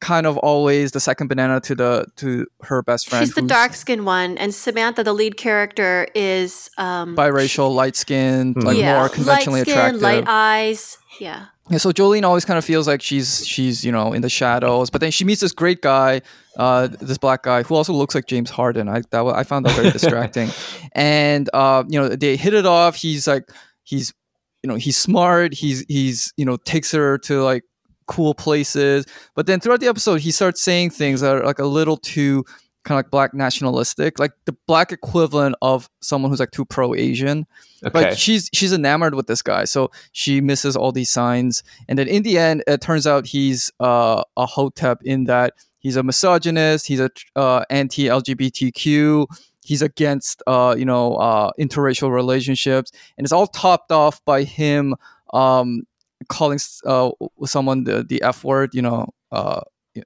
kind 0.00 0.26
of 0.26 0.36
always 0.38 0.92
the 0.92 1.00
second 1.00 1.28
banana 1.28 1.60
to 1.60 1.74
the 1.74 2.06
to 2.16 2.46
her 2.62 2.82
best 2.82 3.08
friend. 3.08 3.26
She's 3.26 3.34
the 3.34 3.42
dark 3.42 3.74
skinned 3.74 4.04
one, 4.04 4.38
and 4.38 4.54
Samantha, 4.54 5.04
the 5.04 5.12
lead 5.12 5.36
character, 5.36 6.08
is 6.14 6.70
um, 6.78 7.16
biracial, 7.16 7.74
light 7.74 7.96
skinned, 7.96 8.62
like 8.62 8.78
yeah. 8.78 8.98
more 8.98 9.08
conventionally 9.08 9.60
light 9.60 9.68
skin, 9.68 9.78
attractive, 9.78 10.02
light 10.02 10.24
eyes. 10.26 10.98
Yeah. 11.20 11.46
Yeah, 11.68 11.78
so 11.78 11.90
Jolene 11.90 12.22
always 12.22 12.44
kind 12.44 12.58
of 12.58 12.64
feels 12.64 12.86
like 12.86 13.02
she's 13.02 13.44
she's 13.44 13.84
you 13.84 13.90
know 13.90 14.12
in 14.12 14.22
the 14.22 14.28
shadows, 14.28 14.88
but 14.88 15.00
then 15.00 15.10
she 15.10 15.24
meets 15.24 15.40
this 15.40 15.52
great 15.52 15.82
guy, 15.82 16.22
uh, 16.56 16.86
this 16.86 17.18
black 17.18 17.42
guy 17.42 17.64
who 17.64 17.74
also 17.74 17.92
looks 17.92 18.14
like 18.14 18.26
James 18.26 18.50
Harden. 18.50 18.88
I 18.88 19.02
that 19.10 19.26
I 19.26 19.42
found 19.42 19.66
that 19.66 19.74
very 19.74 19.90
distracting, 19.90 20.50
and 20.92 21.50
uh, 21.52 21.82
you 21.88 22.00
know 22.00 22.08
they 22.08 22.36
hit 22.36 22.54
it 22.54 22.66
off. 22.66 22.94
He's 22.94 23.26
like 23.26 23.50
he's 23.82 24.14
you 24.62 24.68
know 24.68 24.76
he's 24.76 24.96
smart. 24.96 25.54
He's 25.54 25.84
he's 25.88 26.32
you 26.36 26.44
know 26.44 26.56
takes 26.56 26.92
her 26.92 27.18
to 27.18 27.42
like 27.42 27.64
cool 28.06 28.32
places, 28.32 29.04
but 29.34 29.46
then 29.46 29.58
throughout 29.58 29.80
the 29.80 29.88
episode 29.88 30.20
he 30.20 30.30
starts 30.30 30.62
saying 30.62 30.90
things 30.90 31.20
that 31.20 31.34
are 31.34 31.44
like 31.44 31.58
a 31.58 31.66
little 31.66 31.96
too 31.96 32.44
kind 32.86 32.98
of 32.98 33.04
like 33.04 33.10
black 33.10 33.34
nationalistic, 33.34 34.18
like 34.18 34.32
the 34.44 34.56
black 34.66 34.92
equivalent 34.92 35.56
of 35.60 35.90
someone 36.00 36.30
who's 36.30 36.38
like 36.38 36.52
too 36.52 36.64
pro 36.64 36.94
Asian. 36.94 37.46
Okay. 37.84 37.90
But 37.92 38.18
she's 38.18 38.48
she's 38.54 38.72
enamored 38.72 39.14
with 39.14 39.26
this 39.26 39.42
guy, 39.42 39.64
so 39.64 39.90
she 40.12 40.40
misses 40.40 40.76
all 40.76 40.92
these 40.92 41.10
signs. 41.10 41.64
And 41.88 41.98
then 41.98 42.06
in 42.06 42.22
the 42.22 42.38
end, 42.38 42.62
it 42.66 42.80
turns 42.80 43.06
out 43.06 43.26
he's 43.26 43.72
uh, 43.80 44.22
a 44.36 44.46
hotep 44.46 45.02
in 45.02 45.24
that 45.24 45.54
he's 45.80 45.96
a 45.96 46.02
misogynist, 46.02 46.86
he's 46.86 47.00
a 47.00 47.10
uh, 47.34 47.64
anti 47.70 48.04
LGBTQ, 48.04 49.26
he's 49.64 49.82
against 49.82 50.42
uh, 50.46 50.76
you 50.78 50.84
know 50.84 51.16
uh, 51.16 51.50
interracial 51.58 52.12
relationships, 52.12 52.92
and 53.18 53.24
it's 53.24 53.32
all 53.32 53.48
topped 53.48 53.90
off 53.90 54.24
by 54.24 54.44
him 54.44 54.94
um, 55.34 55.82
calling 56.28 56.60
uh, 56.86 57.10
someone 57.44 57.82
the 57.82 58.04
the 58.04 58.22
f 58.22 58.44
word, 58.44 58.74
you 58.74 58.82
know. 58.82 59.12
Uh, 59.32 59.60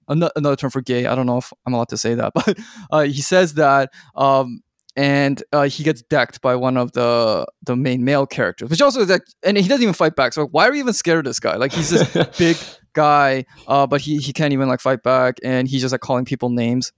another 0.09 0.57
term 0.57 0.71
for 0.71 0.81
gay. 0.81 1.07
I 1.07 1.15
don't 1.15 1.27
know 1.27 1.39
if 1.39 1.53
I'm 1.67 1.75
allowed 1.75 1.89
to 1.91 1.99
say 1.99 2.15
that, 2.15 2.33
but 2.35 2.59
uh, 2.91 3.03
he 3.03 3.21
says 3.21 3.55
that, 3.55 3.91
um, 4.15 4.63
and 4.97 5.43
uh, 5.53 5.65
he 5.65 5.85
gets 5.85 6.03
decked 6.03 6.41
by 6.41 6.57
one 6.57 6.77
of 6.77 6.93
the 6.93 7.47
the 7.63 7.77
main 7.77 8.05
male 8.05 8.27
characters, 8.27 8.71
which 8.71 8.83
also 8.83 9.01
is 9.01 9.09
like, 9.09 9.23
and 9.43 9.57
he 9.57 9.69
doesn't 9.69 9.83
even 9.83 9.95
fight 9.95 10.17
back. 10.17 10.33
So 10.33 10.47
why 10.47 10.69
are 10.69 10.73
we 10.73 10.81
even 10.81 10.93
scared 10.93 11.21
of 11.21 11.25
this 11.31 11.41
guy? 11.41 11.57
Like 11.57 11.73
he's 11.73 11.91
this 11.91 12.29
big 12.39 12.57
guy, 12.93 13.45
uh, 13.69 13.87
but 13.87 14.01
he 14.01 14.19
he 14.19 14.33
can't 14.33 14.53
even 14.53 14.69
like 14.69 14.81
fight 14.81 15.03
back, 15.03 15.37
and 15.45 15.69
he's 15.69 15.81
just 15.81 15.93
like 15.93 16.01
calling 16.01 16.25
people 16.25 16.51
names 16.51 16.93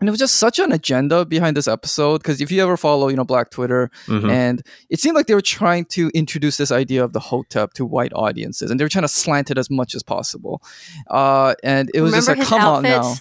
and 0.00 0.08
it 0.08 0.10
was 0.10 0.18
just 0.18 0.36
such 0.36 0.58
an 0.58 0.72
agenda 0.72 1.24
behind 1.24 1.56
this 1.56 1.68
episode 1.68 2.18
because 2.18 2.40
if 2.40 2.50
you 2.50 2.62
ever 2.62 2.76
follow 2.76 3.08
you 3.08 3.16
know 3.16 3.24
black 3.24 3.50
twitter 3.50 3.90
mm-hmm. 4.06 4.28
and 4.28 4.62
it 4.90 5.00
seemed 5.00 5.14
like 5.14 5.26
they 5.26 5.34
were 5.34 5.40
trying 5.40 5.84
to 5.84 6.10
introduce 6.14 6.56
this 6.56 6.70
idea 6.70 7.02
of 7.02 7.12
the 7.12 7.20
hotep 7.20 7.72
to 7.72 7.84
white 7.84 8.12
audiences 8.14 8.70
and 8.70 8.78
they 8.78 8.84
were 8.84 8.88
trying 8.88 9.02
to 9.02 9.08
slant 9.08 9.50
it 9.50 9.58
as 9.58 9.70
much 9.70 9.94
as 9.94 10.02
possible 10.02 10.62
uh, 11.10 11.54
and 11.62 11.90
it 11.94 12.00
was 12.00 12.12
Remember 12.12 12.34
just 12.34 12.50
like 12.50 12.60
come 12.60 12.60
outfits? 12.60 12.94
on 12.94 13.02
now 13.02 13.14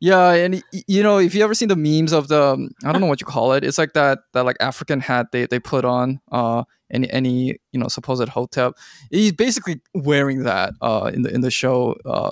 yeah, 0.00 0.32
and 0.32 0.62
you 0.86 1.02
know, 1.02 1.18
if 1.18 1.34
you 1.34 1.44
ever 1.44 1.54
seen 1.54 1.68
the 1.68 1.76
memes 1.76 2.12
of 2.12 2.28
the, 2.28 2.42
um, 2.42 2.70
I 2.84 2.92
don't 2.92 3.02
know 3.02 3.06
what 3.06 3.20
you 3.20 3.26
call 3.26 3.52
it. 3.52 3.64
It's 3.64 3.76
like 3.76 3.92
that 3.92 4.20
that 4.32 4.46
like 4.46 4.56
African 4.60 5.00
hat 5.00 5.26
they, 5.32 5.44
they 5.46 5.60
put 5.60 5.84
on 5.84 6.20
uh 6.32 6.64
any 6.90 7.10
any 7.10 7.56
you 7.72 7.80
know 7.80 7.88
supposed 7.88 8.26
hotep. 8.30 8.74
He's 9.10 9.32
basically 9.32 9.80
wearing 9.94 10.44
that 10.44 10.72
uh 10.80 11.10
in 11.12 11.22
the 11.22 11.34
in 11.34 11.42
the 11.42 11.50
show 11.50 11.96
uh 12.06 12.30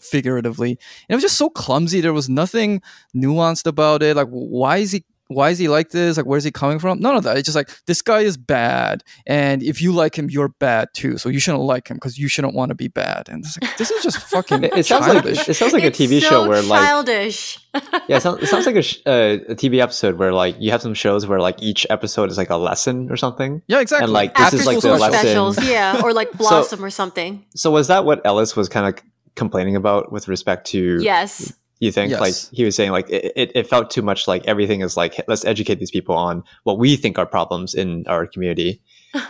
figuratively. 0.00 0.70
And 0.70 0.78
it 1.10 1.14
was 1.14 1.22
just 1.22 1.36
so 1.36 1.50
clumsy. 1.50 2.00
There 2.00 2.14
was 2.14 2.28
nothing 2.30 2.80
nuanced 3.14 3.66
about 3.66 4.02
it. 4.02 4.16
Like 4.16 4.28
why 4.28 4.78
is 4.78 4.92
he 4.92 5.04
why 5.34 5.50
is 5.50 5.58
he 5.58 5.68
like 5.68 5.90
this? 5.90 6.16
Like, 6.16 6.26
where's 6.26 6.44
he 6.44 6.50
coming 6.50 6.78
from? 6.78 7.00
None 7.00 7.16
of 7.16 7.24
that. 7.24 7.36
It's 7.36 7.46
just 7.46 7.56
like 7.56 7.70
this 7.86 8.02
guy 8.02 8.20
is 8.20 8.36
bad, 8.36 9.02
and 9.26 9.62
if 9.62 9.80
you 9.82 9.92
like 9.92 10.18
him, 10.18 10.30
you're 10.30 10.48
bad 10.48 10.88
too. 10.94 11.18
So 11.18 11.28
you 11.28 11.38
shouldn't 11.38 11.62
like 11.62 11.88
him 11.88 11.96
because 11.96 12.18
you 12.18 12.28
shouldn't 12.28 12.54
want 12.54 12.70
to 12.70 12.74
be 12.74 12.88
bad. 12.88 13.28
And 13.28 13.44
like, 13.60 13.76
this 13.76 13.90
is 13.90 14.02
just 14.02 14.18
fucking. 14.30 14.64
it, 14.64 14.86
sounds 14.86 15.06
like 15.06 15.24
it 15.24 15.54
sounds 15.54 15.72
like 15.72 15.84
it's 15.84 15.98
a 15.98 16.02
TV 16.02 16.20
so 16.20 16.28
show 16.28 16.48
where 16.48 16.62
like 16.62 16.80
childish. 16.80 17.58
yeah, 18.08 18.16
it 18.16 18.22
sounds, 18.22 18.42
it 18.42 18.46
sounds 18.46 18.66
like 18.66 18.76
a, 18.76 18.82
sh- 18.82 19.00
uh, 19.06 19.38
a 19.48 19.54
TV 19.54 19.80
episode 19.80 20.18
where 20.18 20.32
like 20.32 20.56
you 20.58 20.70
have 20.70 20.82
some 20.82 20.94
shows 20.94 21.26
where 21.26 21.40
like 21.40 21.62
each 21.62 21.86
episode 21.90 22.30
is 22.30 22.38
like 22.38 22.50
a 22.50 22.56
lesson 22.56 23.10
or 23.10 23.16
something. 23.16 23.62
Yeah, 23.66 23.80
exactly. 23.80 24.04
And 24.04 24.12
like 24.12 24.34
this 24.34 24.46
After 24.46 24.56
is 24.56 24.66
like 24.66 24.80
the 24.80 24.92
lesson. 24.92 25.12
specials, 25.12 25.64
yeah, 25.64 26.00
or 26.02 26.12
like 26.12 26.32
Blossom 26.38 26.78
so, 26.78 26.84
or 26.84 26.90
something. 26.90 27.44
So 27.54 27.70
was 27.70 27.88
that 27.88 28.04
what 28.04 28.24
Ellis 28.24 28.56
was 28.56 28.68
kind 28.68 28.86
of 28.86 29.02
complaining 29.34 29.76
about 29.76 30.12
with 30.12 30.28
respect 30.28 30.66
to 30.66 30.98
yes 31.00 31.54
you 31.82 31.90
think 31.90 32.10
yes. 32.10 32.20
like 32.20 32.34
he 32.52 32.64
was 32.64 32.76
saying 32.76 32.92
like 32.92 33.10
it, 33.10 33.32
it, 33.34 33.52
it, 33.56 33.66
felt 33.66 33.90
too 33.90 34.02
much 34.02 34.28
like 34.28 34.46
everything 34.46 34.82
is 34.82 34.96
like 34.96 35.20
let's 35.26 35.44
educate 35.44 35.80
these 35.80 35.90
people 35.90 36.14
on 36.14 36.44
what 36.62 36.78
we 36.78 36.94
think 36.96 37.18
are 37.18 37.26
problems 37.26 37.74
in 37.74 38.06
our 38.06 38.24
community 38.24 38.80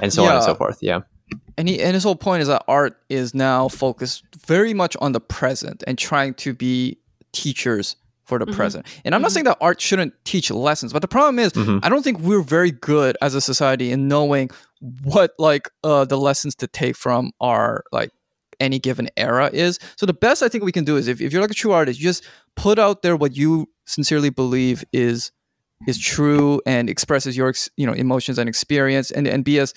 and 0.00 0.12
so 0.12 0.22
yeah. 0.22 0.28
on 0.28 0.36
and 0.36 0.44
so 0.44 0.54
forth 0.54 0.78
yeah 0.82 1.00
and 1.56 1.66
he 1.66 1.80
and 1.82 1.94
his 1.94 2.04
whole 2.04 2.14
point 2.14 2.42
is 2.42 2.48
that 2.48 2.62
art 2.68 3.00
is 3.08 3.34
now 3.34 3.68
focused 3.68 4.24
very 4.46 4.74
much 4.74 4.94
on 5.00 5.12
the 5.12 5.20
present 5.20 5.82
and 5.86 5.96
trying 5.96 6.34
to 6.34 6.52
be 6.52 6.98
teachers 7.32 7.96
for 8.24 8.38
the 8.38 8.44
mm-hmm. 8.44 8.54
present. 8.54 8.86
And 9.04 9.14
I'm 9.14 9.18
mm-hmm. 9.18 9.22
not 9.22 9.32
saying 9.32 9.44
that 9.44 9.58
art 9.60 9.80
shouldn't 9.80 10.14
teach 10.24 10.50
lessons, 10.50 10.92
but 10.92 11.02
the 11.02 11.08
problem 11.08 11.38
is 11.38 11.52
mm-hmm. 11.52 11.78
I 11.82 11.88
don't 11.88 12.02
think 12.02 12.20
we're 12.20 12.42
very 12.42 12.70
good 12.70 13.16
as 13.20 13.34
a 13.34 13.40
society 13.40 13.90
in 13.90 14.08
knowing 14.08 14.50
what 15.02 15.32
like 15.38 15.68
uh, 15.82 16.04
the 16.04 16.18
lessons 16.18 16.54
to 16.56 16.66
take 16.66 16.96
from 16.96 17.32
our 17.40 17.84
like 17.92 18.10
any 18.62 18.78
given 18.78 19.10
era 19.16 19.50
is. 19.52 19.78
So 19.96 20.06
the 20.06 20.14
best 20.14 20.42
I 20.42 20.48
think 20.48 20.64
we 20.64 20.72
can 20.72 20.84
do 20.84 20.96
is 20.96 21.08
if, 21.08 21.20
if 21.20 21.32
you're 21.32 21.42
like 21.42 21.50
a 21.50 21.54
true 21.54 21.72
artist, 21.72 22.00
you 22.00 22.04
just 22.04 22.24
put 22.56 22.78
out 22.78 23.02
there 23.02 23.16
what 23.16 23.36
you 23.36 23.68
sincerely 23.86 24.30
believe 24.30 24.84
is 24.92 25.32
is 25.88 25.98
true 25.98 26.62
and 26.64 26.88
expresses 26.88 27.36
your 27.36 27.52
you 27.76 27.86
know 27.86 27.92
emotions 27.92 28.38
and 28.38 28.48
experience 28.48 29.10
and 29.10 29.26
and 29.26 29.44
be 29.44 29.58
as 29.58 29.74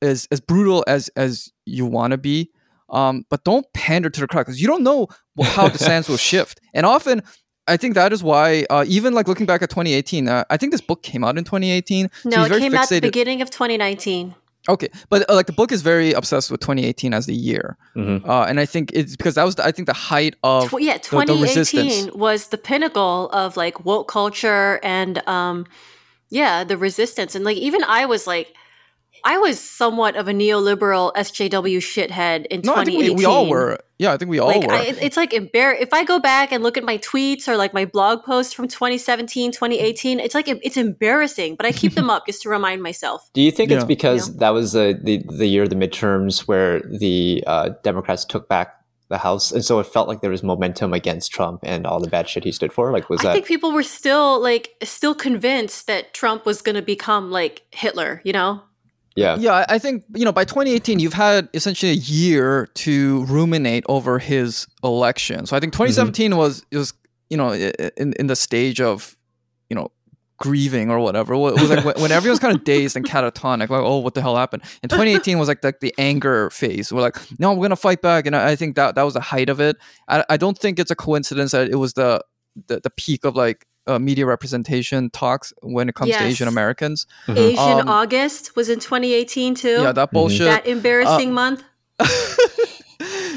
as 0.00 0.26
as 0.30 0.40
brutal 0.40 0.82
as 0.86 1.08
as 1.16 1.52
you 1.66 1.86
want 1.86 2.12
to 2.12 2.18
be. 2.18 2.50
Um, 2.88 3.24
but 3.30 3.44
don't 3.44 3.66
pander 3.72 4.10
to 4.10 4.20
the 4.20 4.26
crowd 4.26 4.42
because 4.42 4.60
you 4.60 4.66
don't 4.66 4.82
know 4.82 5.08
how 5.42 5.68
the 5.68 5.78
sands 5.78 6.08
will 6.08 6.16
shift. 6.30 6.60
And 6.74 6.84
often, 6.84 7.22
I 7.66 7.76
think 7.76 7.94
that 7.94 8.12
is 8.12 8.22
why, 8.22 8.66
uh, 8.68 8.84
even 8.86 9.14
like 9.14 9.28
looking 9.28 9.46
back 9.46 9.62
at 9.62 9.70
2018, 9.70 10.28
uh, 10.28 10.44
I 10.50 10.56
think 10.56 10.72
this 10.72 10.80
book 10.80 11.02
came 11.02 11.24
out 11.24 11.38
in 11.38 11.44
2018. 11.44 12.10
No, 12.24 12.30
so 12.30 12.54
it 12.54 12.58
came 12.58 12.72
fixated. 12.72 12.76
out 12.76 12.88
the 12.88 13.00
beginning 13.00 13.40
of 13.40 13.50
2019. 13.50 14.34
Okay, 14.68 14.88
but 15.08 15.28
uh, 15.28 15.34
like 15.34 15.46
the 15.46 15.52
book 15.52 15.72
is 15.72 15.82
very 15.82 16.12
obsessed 16.12 16.50
with 16.50 16.60
2018 16.60 17.12
as 17.12 17.26
the 17.26 17.34
year, 17.34 17.76
mm-hmm. 17.96 18.28
uh, 18.28 18.44
and 18.44 18.60
I 18.60 18.66
think 18.66 18.92
it's 18.92 19.16
because 19.16 19.34
that 19.34 19.44
was 19.44 19.56
the, 19.56 19.64
I 19.64 19.72
think 19.72 19.86
the 19.86 19.92
height 19.92 20.36
of 20.44 20.70
Tw- 20.70 20.80
yeah 20.80 20.98
2018 20.98 22.06
the, 22.06 22.16
was 22.16 22.48
the 22.48 22.58
pinnacle 22.58 23.28
of 23.30 23.56
like 23.56 23.84
woke 23.84 24.06
culture 24.06 24.78
and 24.84 25.26
um 25.28 25.66
yeah 26.30 26.62
the 26.62 26.76
resistance. 26.76 27.34
And 27.34 27.44
like 27.44 27.56
even 27.56 27.82
I 27.84 28.06
was 28.06 28.28
like 28.28 28.54
I 29.24 29.38
was 29.38 29.60
somewhat 29.60 30.16
of 30.16 30.28
a 30.28 30.32
neoliberal 30.32 31.12
SJW 31.14 31.78
shithead 31.78 32.46
in 32.46 32.60
no, 32.60 32.74
2018. 32.74 32.78
I 32.78 32.84
think 32.84 32.98
we, 32.98 33.14
we 33.14 33.24
all 33.24 33.48
were. 33.48 33.78
Yeah, 33.98 34.12
I 34.12 34.16
think 34.16 34.30
we 34.30 34.40
all 34.40 34.48
like, 34.48 34.66
were. 34.66 34.72
I, 34.72 34.94
it's 35.00 35.16
like 35.16 35.30
embar- 35.30 35.80
if 35.80 35.92
I 35.92 36.02
go 36.04 36.18
back 36.18 36.50
and 36.50 36.62
look 36.62 36.76
at 36.76 36.82
my 36.82 36.98
tweets 36.98 37.46
or 37.46 37.56
like 37.56 37.72
my 37.72 37.84
blog 37.84 38.24
posts 38.24 38.52
from 38.52 38.66
2017, 38.66 39.52
2018, 39.52 40.18
it's 40.18 40.34
like 40.34 40.48
it's 40.48 40.76
embarrassing, 40.76 41.54
but 41.54 41.66
I 41.66 41.72
keep 41.72 41.94
them 41.94 42.10
up 42.10 42.26
just 42.26 42.42
to 42.42 42.48
remind 42.48 42.82
myself. 42.82 43.30
Do 43.32 43.40
you 43.40 43.52
think 43.52 43.70
yeah. 43.70 43.76
it's 43.76 43.84
because 43.84 44.28
you 44.28 44.34
know? 44.34 44.40
that 44.40 44.50
was 44.50 44.72
the, 44.72 44.98
the, 45.00 45.22
the 45.28 45.46
year 45.46 45.62
of 45.62 45.70
the 45.70 45.76
midterms 45.76 46.40
where 46.48 46.80
the 46.80 47.44
uh, 47.46 47.70
Democrats 47.82 48.24
took 48.24 48.48
back 48.48 48.82
the 49.12 49.18
House, 49.18 49.52
and 49.52 49.64
so 49.64 49.78
it 49.78 49.86
felt 49.86 50.08
like 50.08 50.20
there 50.20 50.30
was 50.30 50.42
momentum 50.42 50.92
against 50.92 51.30
Trump 51.30 51.60
and 51.62 51.86
all 51.86 52.00
the 52.00 52.08
bad 52.08 52.28
shit 52.28 52.42
he 52.42 52.50
stood 52.50 52.72
for. 52.72 52.90
Like, 52.90 53.08
was 53.08 53.20
I 53.20 53.24
that? 53.24 53.30
I 53.30 53.32
think 53.34 53.46
people 53.46 53.70
were 53.70 53.84
still 53.84 54.40
like 54.42 54.70
still 54.82 55.14
convinced 55.14 55.86
that 55.86 56.12
Trump 56.12 56.44
was 56.44 56.62
going 56.62 56.74
to 56.74 56.82
become 56.82 57.30
like 57.30 57.62
Hitler. 57.70 58.20
You 58.24 58.32
know, 58.32 58.62
yeah. 59.16 59.36
Yeah, 59.38 59.64
I 59.68 59.78
think, 59.78 60.04
you 60.14 60.24
know, 60.24 60.32
by 60.32 60.44
2018, 60.44 60.98
you've 60.98 61.12
had 61.12 61.48
essentially 61.54 61.92
a 61.92 61.96
year 61.96 62.66
to 62.74 63.24
ruminate 63.24 63.84
over 63.88 64.18
his 64.18 64.66
election. 64.82 65.46
So 65.46 65.56
I 65.56 65.60
think 65.60 65.72
2017 65.72 66.30
mm-hmm. 66.30 66.38
was, 66.38 66.64
was, 66.72 66.94
you 67.30 67.36
know, 67.36 67.52
in, 67.52 68.12
in 68.14 68.26
the 68.26 68.36
stage 68.36 68.80
of, 68.80 69.16
you 69.68 69.76
know, 69.76 69.90
grieving 70.42 70.90
or 70.90 70.98
whatever. 70.98 71.34
It 71.34 71.38
was 71.38 71.70
like 71.70 71.84
when, 71.84 71.94
when 72.02 72.12
everyone's 72.12 72.40
kind 72.40 72.54
of 72.54 72.64
dazed 72.72 72.96
and 72.96 73.06
catatonic, 73.06 73.70
like, 73.70 73.70
oh, 73.70 73.98
what 73.98 74.14
the 74.14 74.20
hell 74.20 74.36
happened? 74.36 74.64
And 74.82 74.90
2018 74.90 75.38
was 75.38 75.46
like 75.46 75.62
the, 75.62 75.72
the 75.80 75.94
anger 75.98 76.50
phase. 76.50 76.92
We're 76.92 77.00
like, 77.00 77.16
no, 77.38 77.54
we're 77.54 77.62
gonna 77.62 77.76
fight 77.76 78.02
back, 78.02 78.26
and 78.26 78.34
I, 78.34 78.50
I 78.50 78.56
think 78.56 78.74
that 78.74 78.96
that 78.96 79.04
was 79.04 79.14
the 79.14 79.20
height 79.20 79.48
of 79.48 79.60
it. 79.60 79.76
I, 80.08 80.24
I 80.28 80.36
don't 80.36 80.58
think 80.58 80.80
it's 80.80 80.90
a 80.90 80.96
coincidence 80.96 81.52
that 81.52 81.68
it 81.68 81.76
was 81.76 81.94
the 81.94 82.22
the, 82.66 82.80
the 82.80 82.90
peak 82.90 83.24
of 83.24 83.36
like 83.36 83.66
uh, 83.86 83.98
media 83.98 84.26
representation 84.26 85.10
talks 85.10 85.52
when 85.62 85.88
it 85.88 85.94
comes 85.94 86.10
Yes. 86.10 86.20
to 86.20 86.26
Asian 86.26 86.48
Americans. 86.48 87.06
Asian 87.28 87.58
Um, 87.80 87.88
August 87.88 88.54
was 88.56 88.68
in 88.68 88.78
2018 88.80 89.54
too. 89.54 89.82
Yeah, 89.82 89.92
that 89.92 90.10
bullshit. 90.12 90.46
that 90.46 90.66
embarrassing 90.66 91.32
month. 91.34 91.62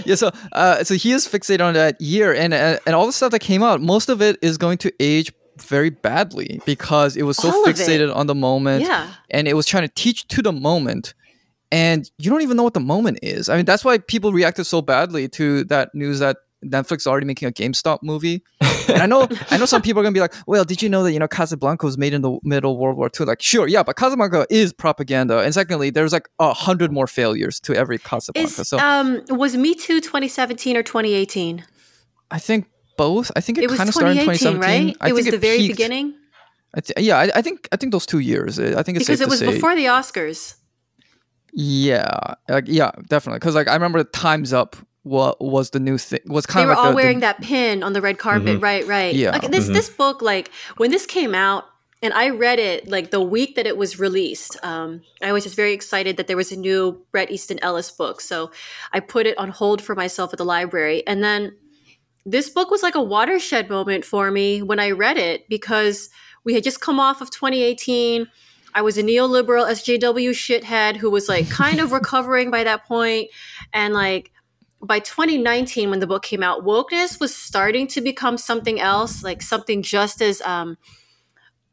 yeah, 0.05 0.15
so 0.15 0.31
uh, 0.51 0.83
so 0.83 0.93
he 0.95 1.11
is 1.11 1.27
fixated 1.27 1.61
on 1.65 1.73
that 1.73 1.99
year, 1.99 2.33
and 2.33 2.53
uh, 2.53 2.77
and 2.85 2.95
all 2.95 3.05
the 3.05 3.13
stuff 3.13 3.31
that 3.31 3.39
came 3.39 3.63
out, 3.63 3.81
most 3.81 4.09
of 4.09 4.21
it 4.21 4.37
is 4.41 4.57
going 4.57 4.77
to 4.79 4.91
age 4.99 5.31
very 5.57 5.89
badly 5.89 6.59
because 6.65 7.15
it 7.15 7.23
was 7.23 7.37
so 7.37 7.47
All 7.49 7.65
fixated 7.65 8.13
on 8.13 8.27
the 8.27 8.35
moment, 8.35 8.83
Yeah. 8.83 9.07
and 9.31 9.47
it 9.47 9.53
was 9.55 9.65
trying 9.65 9.87
to 9.87 9.93
teach 9.95 10.27
to 10.29 10.41
the 10.41 10.51
moment, 10.51 11.13
and 11.71 12.09
you 12.17 12.29
don't 12.29 12.41
even 12.41 12.57
know 12.57 12.63
what 12.63 12.73
the 12.73 12.79
moment 12.81 13.19
is. 13.23 13.49
I 13.49 13.55
mean, 13.55 13.65
that's 13.65 13.83
why 13.85 13.97
people 13.97 14.31
reacted 14.33 14.65
so 14.67 14.81
badly 14.81 15.27
to 15.29 15.63
that 15.65 15.95
news 15.95 16.19
that 16.19 16.37
Netflix 16.63 16.97
is 16.97 17.07
already 17.07 17.25
making 17.25 17.47
a 17.47 17.51
GameStop 17.51 17.99
movie. 18.03 18.43
and 18.89 19.01
I 19.01 19.05
know, 19.05 19.27
I 19.51 19.57
know 19.57 19.65
some 19.65 19.81
people 19.81 19.99
are 19.99 20.03
gonna 20.03 20.13
be 20.13 20.19
like, 20.19 20.33
"Well, 20.47 20.63
did 20.63 20.81
you 20.81 20.89
know 20.89 21.03
that 21.03 21.11
you 21.11 21.19
know 21.19 21.27
Casablanca 21.27 21.85
was 21.85 21.97
made 21.97 22.13
in 22.13 22.21
the 22.21 22.37
middle 22.43 22.73
of 22.73 22.77
World 22.77 22.97
War 22.97 23.09
II?" 23.19 23.25
Like, 23.25 23.41
sure, 23.41 23.67
yeah, 23.67 23.83
but 23.83 23.95
Casablanca 23.97 24.47
is 24.49 24.73
propaganda, 24.73 25.39
and 25.39 25.53
secondly, 25.53 25.89
there's 25.89 26.13
like 26.13 26.29
a 26.39 26.53
hundred 26.53 26.91
more 26.91 27.07
failures 27.07 27.59
to 27.61 27.75
every 27.75 27.97
Casablanca. 27.97 28.61
Is 28.61 28.67
so 28.69 28.77
um 28.79 29.21
was 29.29 29.55
Me 29.57 29.73
Too 29.75 29.99
2017 30.01 30.77
or 30.77 30.83
2018? 30.83 31.65
I 32.31 32.39
think 32.39 32.67
both. 32.97 33.31
I 33.35 33.41
think 33.41 33.57
it, 33.57 33.65
It 33.65 33.71
kind 33.77 33.89
of 33.89 33.93
started 33.95 34.17
in 34.17 34.25
2017. 34.25 34.61
right? 34.61 34.97
I 35.01 35.09
it 35.09 35.13
was 35.13 35.25
think 35.25 35.33
the 35.35 35.39
very 35.39 35.57
peaked- 35.57 35.77
beginning 35.77 36.15
I 36.73 36.81
thi- 36.81 36.93
yeah, 37.03 37.17
I, 37.19 37.31
I 37.35 37.41
think 37.41 37.69
I 37.71 37.77
think 37.77 37.91
those 37.93 38.05
two 38.05 38.19
years. 38.19 38.59
I 38.59 38.83
think 38.83 38.97
it's 38.97 39.05
because 39.07 39.19
safe 39.19 39.27
it 39.27 39.29
was 39.29 39.39
to 39.39 39.45
say. 39.47 39.53
before 39.53 39.75
the 39.75 39.85
Oscars. 39.85 40.55
Yeah, 41.53 42.33
like 42.49 42.65
yeah, 42.67 42.91
definitely. 43.07 43.39
Because 43.39 43.55
like 43.55 43.67
I 43.69 43.73
remember 43.73 44.03
Times 44.03 44.51
Up 44.51 44.75
wa- 45.05 45.35
was 45.39 45.69
the 45.69 45.79
new 45.79 45.97
thing. 45.97 46.19
Was 46.25 46.45
They 46.45 46.53
kind 46.53 46.67
were 46.67 46.73
of 46.73 46.77
like 46.77 46.83
were 46.83 46.87
all 46.87 46.91
the, 46.91 46.95
wearing 46.95 47.17
the, 47.19 47.27
that 47.27 47.41
pin 47.41 47.83
on 47.83 47.93
the 47.93 48.01
red 48.01 48.17
carpet, 48.17 48.61
right? 48.61 48.85
Right. 48.85 49.15
Yeah. 49.15 49.31
Like 49.31 49.49
this 49.49 49.67
this 49.67 49.89
book, 49.89 50.21
like 50.21 50.51
when 50.75 50.91
this 50.91 51.05
came 51.05 51.33
out, 51.33 51.65
and 52.01 52.13
I 52.13 52.29
read 52.29 52.59
it 52.59 52.89
like 52.89 53.11
the 53.11 53.21
week 53.21 53.55
that 53.55 53.65
it 53.65 53.77
was 53.77 53.99
released. 53.99 54.57
Um, 54.63 55.01
I 55.21 55.31
was 55.31 55.43
just 55.43 55.55
very 55.55 55.71
excited 55.71 56.17
that 56.17 56.27
there 56.27 56.35
was 56.35 56.51
a 56.51 56.57
new 56.57 57.05
Bret 57.11 57.31
Easton 57.31 57.59
Ellis 57.63 57.91
book, 57.91 58.19
so 58.19 58.51
I 58.91 58.99
put 58.99 59.25
it 59.25 59.37
on 59.37 59.49
hold 59.49 59.81
for 59.81 59.95
myself 59.95 60.33
at 60.33 60.37
the 60.37 60.45
library, 60.45 61.07
and 61.07 61.23
then 61.23 61.55
this 62.25 62.49
book 62.49 62.71
was 62.71 62.83
like 62.83 62.95
a 62.95 63.01
watershed 63.01 63.69
moment 63.69 64.03
for 64.03 64.31
me 64.31 64.61
when 64.61 64.79
I 64.79 64.91
read 64.91 65.17
it 65.17 65.47
because 65.47 66.09
we 66.43 66.55
had 66.55 66.63
just 66.63 66.81
come 66.81 66.99
off 66.99 67.21
of 67.21 67.29
2018. 67.29 68.27
I 68.73 68.81
was 68.81 68.97
a 68.97 69.03
neoliberal 69.03 69.65
SJW 69.69 70.31
shithead 70.31 70.97
who 70.97 71.09
was 71.09 71.29
like 71.29 71.49
kind 71.49 71.79
of 71.79 71.91
recovering 71.93 72.51
by 72.51 72.63
that 72.63 72.85
point, 72.85 73.29
and 73.71 73.93
like 73.93 74.31
by 74.85 74.99
2019 74.99 75.89
when 75.89 75.99
the 75.99 76.07
book 76.07 76.23
came 76.23 76.43
out 76.43 76.63
wokeness 76.63 77.19
was 77.19 77.35
starting 77.35 77.87
to 77.87 78.01
become 78.01 78.37
something 78.37 78.79
else 78.79 79.23
like 79.23 79.41
something 79.41 79.81
just 79.81 80.21
as 80.21 80.41
um, 80.41 80.77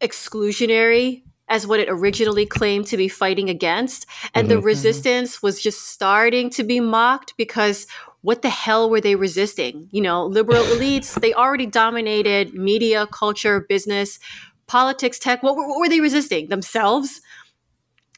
exclusionary 0.00 1.22
as 1.48 1.66
what 1.66 1.80
it 1.80 1.88
originally 1.90 2.46
claimed 2.46 2.86
to 2.86 2.96
be 2.96 3.08
fighting 3.08 3.50
against. 3.50 4.06
And 4.34 4.50
the 4.50 4.58
resistance 4.58 5.42
was 5.42 5.62
just 5.62 5.82
starting 5.82 6.48
to 6.50 6.64
be 6.64 6.80
mocked 6.80 7.34
because 7.36 7.86
what 8.22 8.40
the 8.40 8.48
hell 8.48 8.88
were 8.88 9.02
they 9.02 9.16
resisting? 9.16 9.88
You 9.90 10.00
know 10.00 10.26
liberal 10.26 10.62
elites 10.74 11.20
they 11.20 11.34
already 11.34 11.66
dominated 11.66 12.54
media 12.54 13.06
culture 13.06 13.60
business 13.68 14.18
politics 14.66 15.18
tech. 15.18 15.42
What, 15.42 15.56
what 15.56 15.78
were 15.78 15.88
they 15.88 16.00
resisting? 16.00 16.48
Themselves 16.48 17.20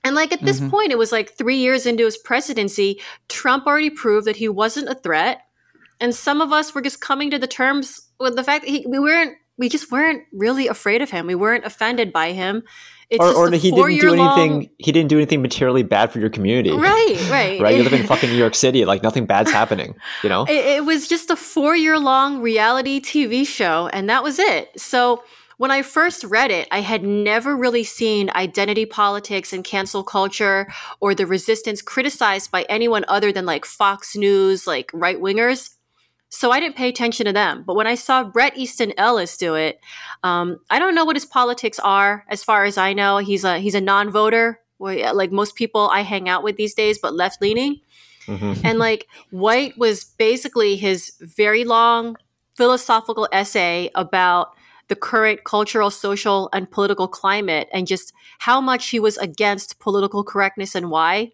and 0.04 0.14
like 0.14 0.32
at 0.32 0.42
this 0.42 0.60
Mhm. 0.60 0.70
point, 0.70 0.92
it 0.92 0.98
was 0.98 1.10
like 1.12 1.36
three 1.36 1.56
years 1.56 1.86
into 1.86 2.04
his 2.04 2.16
presidency, 2.18 3.00
Trump 3.28 3.66
already 3.66 3.90
proved 3.90 4.26
that 4.26 4.36
he 4.36 4.48
wasn't 4.48 4.88
a 4.88 4.94
threat. 4.94 5.40
And 6.00 6.14
some 6.14 6.40
of 6.40 6.52
us 6.52 6.74
were 6.74 6.82
just 6.82 7.00
coming 7.00 7.30
to 7.30 7.38
the 7.38 7.46
terms 7.46 8.02
with 8.20 8.36
the 8.36 8.44
fact 8.44 8.64
that 8.64 8.70
he, 8.70 8.84
we 8.86 8.98
weren't, 8.98 9.36
we 9.56 9.68
just 9.68 9.90
weren't 9.92 10.22
really 10.32 10.66
afraid 10.68 11.00
of 11.02 11.10
him. 11.10 11.26
We 11.26 11.34
weren't 11.36 11.64
offended 11.64 12.12
by 12.12 12.32
him. 12.32 12.62
It's 13.10 13.22
or, 13.22 13.32
or 13.34 13.50
he 13.50 13.58
didn't 13.58 13.74
do 13.76 13.80
four-year-long- 13.82 14.38
anything. 14.40 14.70
He 14.78 14.90
didn't 14.90 15.08
do 15.08 15.16
anything 15.18 15.40
materially 15.42 15.82
bad 15.84 16.10
for 16.12 16.18
your 16.18 16.30
community. 16.30 16.70
Right, 16.72 17.16
right. 17.30 17.60
Right. 17.64 17.76
You 17.76 17.82
live 17.84 17.92
in 17.92 18.06
fucking 18.06 18.30
New 18.30 18.36
York 18.36 18.54
City. 18.54 18.84
Like 18.84 19.02
nothing 19.02 19.26
bad's 19.26 19.50
happening. 19.60 19.94
You 20.22 20.30
know. 20.30 20.44
it, 20.48 20.64
it 20.78 20.84
was 20.84 21.06
just 21.06 21.30
a 21.30 21.36
four 21.36 21.76
year 21.76 21.98
long 21.98 22.40
reality 22.40 23.00
TV 23.00 23.46
show, 23.46 23.88
and 23.92 24.08
that 24.10 24.22
was 24.24 24.38
it. 24.38 24.70
So 24.80 25.22
when 25.56 25.70
I 25.70 25.82
first 25.82 26.24
read 26.24 26.50
it, 26.50 26.68
I 26.70 26.80
had 26.80 27.02
never 27.02 27.56
really 27.56 27.84
seen 27.84 28.30
identity 28.34 28.86
politics 28.86 29.52
and 29.52 29.64
cancel 29.64 30.02
culture 30.02 30.66
or 31.00 31.14
the 31.14 31.26
resistance 31.26 31.82
criticized 31.82 32.50
by 32.50 32.62
anyone 32.68 33.04
other 33.08 33.32
than 33.32 33.46
like 33.46 33.64
Fox 33.64 34.16
News, 34.16 34.66
like 34.66 34.90
right 34.92 35.20
wingers. 35.20 35.70
So 36.28 36.50
I 36.50 36.58
didn't 36.58 36.76
pay 36.76 36.88
attention 36.88 37.26
to 37.26 37.32
them. 37.32 37.62
But 37.64 37.76
when 37.76 37.86
I 37.86 37.94
saw 37.94 38.24
Bret 38.24 38.56
Easton 38.56 38.92
Ellis 38.98 39.36
do 39.36 39.54
it, 39.54 39.78
um, 40.24 40.58
I 40.68 40.80
don't 40.80 40.96
know 40.96 41.04
what 41.04 41.14
his 41.14 41.26
politics 41.26 41.78
are. 41.78 42.24
As 42.28 42.42
far 42.42 42.64
as 42.64 42.76
I 42.76 42.92
know, 42.92 43.18
he's 43.18 43.44
a 43.44 43.60
he's 43.60 43.76
a 43.76 43.80
non 43.80 44.10
voter, 44.10 44.58
like 44.80 45.30
most 45.30 45.54
people 45.54 45.88
I 45.92 46.00
hang 46.00 46.28
out 46.28 46.42
with 46.42 46.56
these 46.56 46.74
days, 46.74 46.98
but 46.98 47.14
left 47.14 47.40
leaning 47.40 47.80
Mhm. 48.26 48.60
and 48.64 48.78
like 48.78 49.06
white 49.30 49.76
was 49.78 50.02
basically 50.04 50.76
his 50.76 51.12
very 51.20 51.62
long 51.62 52.16
philosophical 52.56 53.28
essay 53.30 53.90
about 53.94 54.54
the 54.88 54.96
current 54.96 55.44
cultural 55.44 55.90
social 55.90 56.48
and 56.52 56.70
political 56.70 57.08
climate 57.08 57.68
and 57.72 57.86
just 57.86 58.12
how 58.40 58.60
much 58.60 58.90
he 58.90 59.00
was 59.00 59.16
against 59.18 59.78
political 59.78 60.24
correctness 60.24 60.74
and 60.74 60.90
why 60.90 61.32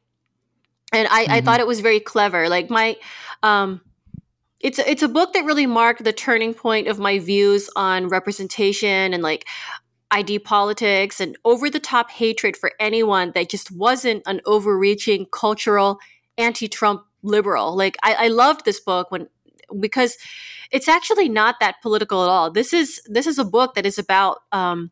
and 0.93 1.09
i, 1.11 1.27
I 1.31 1.41
Mhm. 1.41 1.45
thought 1.45 1.61
it 1.61 1.67
was 1.67 1.81
very 1.81 2.01
clever 2.01 2.49
like 2.49 2.71
my 2.71 2.97
um 3.43 3.81
it's 4.61 4.79
it's 4.79 5.03
a 5.03 5.09
book 5.09 5.33
that 5.33 5.45
really 5.45 5.67
marked 5.67 6.05
the 6.05 6.13
turning 6.13 6.55
point 6.55 6.87
of 6.87 6.99
my 6.99 7.19
views 7.19 7.71
on 7.77 8.09
representation 8.09 9.15
and 9.15 9.23
like 9.23 9.47
ID 10.11 10.41
politics 10.41 11.21
and 11.21 11.37
over 11.45 11.71
the 11.71 11.81
top 11.81 12.11
hatred 12.11 12.57
for 12.57 12.73
anyone 12.81 13.33
that 13.35 13.49
just 13.49 13.71
wasn't 13.71 14.23
an 14.27 14.41
overreaching 14.45 15.27
cultural 15.31 15.99
anti-Trump 16.37 17.05
liberal. 17.23 17.77
Like 17.77 17.97
I, 18.03 18.15
I 18.25 18.29
loved 18.29 18.65
this 18.65 18.81
book 18.81 19.11
when 19.11 19.29
because 19.79 20.17
it's 20.71 20.89
actually 20.89 21.29
not 21.29 21.57
that 21.61 21.83
political 21.83 22.23
at 22.23 22.29
all. 22.29 22.51
This 22.51 22.73
is 22.73 23.01
this 23.07 23.27
is 23.27 23.39
a 23.39 23.45
book 23.45 23.75
that 23.75 23.87
is 23.87 23.99
about 23.99 24.39
um, 24.53 24.91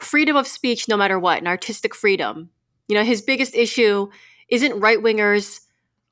freedom 0.00 0.36
of 0.36 0.46
speech, 0.46 0.88
no 0.88 0.96
matter 0.96 1.18
what, 1.18 1.38
and 1.38 1.48
artistic 1.48 1.94
freedom. 1.94 2.50
You 2.88 2.96
know, 2.96 3.04
his 3.04 3.22
biggest 3.22 3.54
issue 3.54 4.08
isn't 4.48 4.80
right 4.80 4.98
wingers 4.98 5.60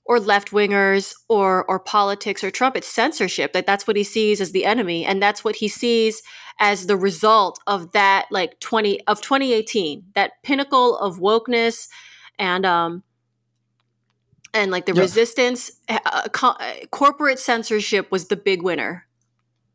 or 0.05 0.21
left 0.21 0.51
wingers 0.51 1.15
or 1.29 1.65
or 1.69 1.79
politics 1.79 2.43
or 2.43 2.51
Trump. 2.51 2.77
It's 2.77 2.89
censorship. 2.89 3.53
That 3.53 3.67
that's 3.67 3.87
what 3.87 3.97
he 3.97 4.05
sees 4.05 4.41
as 4.41 4.53
the 4.53 4.65
enemy, 4.65 5.05
and 5.05 5.23
that's 5.23 5.45
what 5.45 5.57
he 5.57 5.69
sees 5.69 6.23
as 6.59 6.87
the 6.87 6.97
result 6.97 7.61
of 7.67 7.93
that 7.93 8.27
like 8.31 8.59
twenty 8.61 9.05
of 9.07 9.21
twenty 9.21 9.53
eighteen, 9.53 10.05
that 10.15 10.43
pinnacle 10.43 10.97
of 10.99 11.19
wokeness 11.19 11.89
and 12.39 12.65
um 12.67 13.03
and 14.57 14.71
like 14.71 14.87
the 14.87 14.95
Yeah. 14.95 15.03
resistance. 15.03 15.71
Uh, 15.89 16.23
co- 16.33 16.57
uh, 16.59 16.73
corporate 16.91 17.39
censorship 17.39 18.11
was 18.11 18.27
the 18.29 18.37
big 18.37 18.63
winner. 18.63 19.05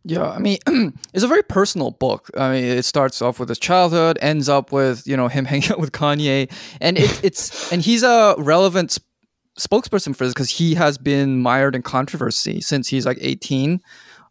Yeah, 0.04 0.28
I 0.30 0.40
mean, 0.40 0.58
it's 1.14 1.24
a 1.24 1.28
very 1.28 1.44
personal 1.44 1.92
book. 1.92 2.30
I 2.36 2.52
mean, 2.54 2.64
it 2.64 2.86
starts 2.86 3.22
off 3.22 3.40
with 3.40 3.50
his 3.50 3.60
childhood, 3.60 4.18
ends 4.22 4.50
up 4.50 4.72
with 4.72 5.06
you 5.06 5.16
know 5.16 5.28
him 5.28 5.46
hanging 5.52 5.72
out 5.72 5.80
with 5.80 5.92
Kanye, 5.92 6.52
and 6.82 6.98
it, 6.98 7.24
it's 7.24 7.72
and 7.72 7.82
he's 7.84 8.04
a 8.04 8.36
relevant 8.40 8.92
sp- 8.98 9.06
spokesperson 9.60 10.16
for 10.16 10.26
this 10.26 10.34
because 10.34 10.50
he 10.50 10.74
has 10.76 10.98
been 10.98 11.40
mired 11.42 11.76
in 11.76 11.82
controversy 11.84 12.62
since 12.62 12.88
he's 12.88 13.06
like 13.06 13.18
18 13.22 13.80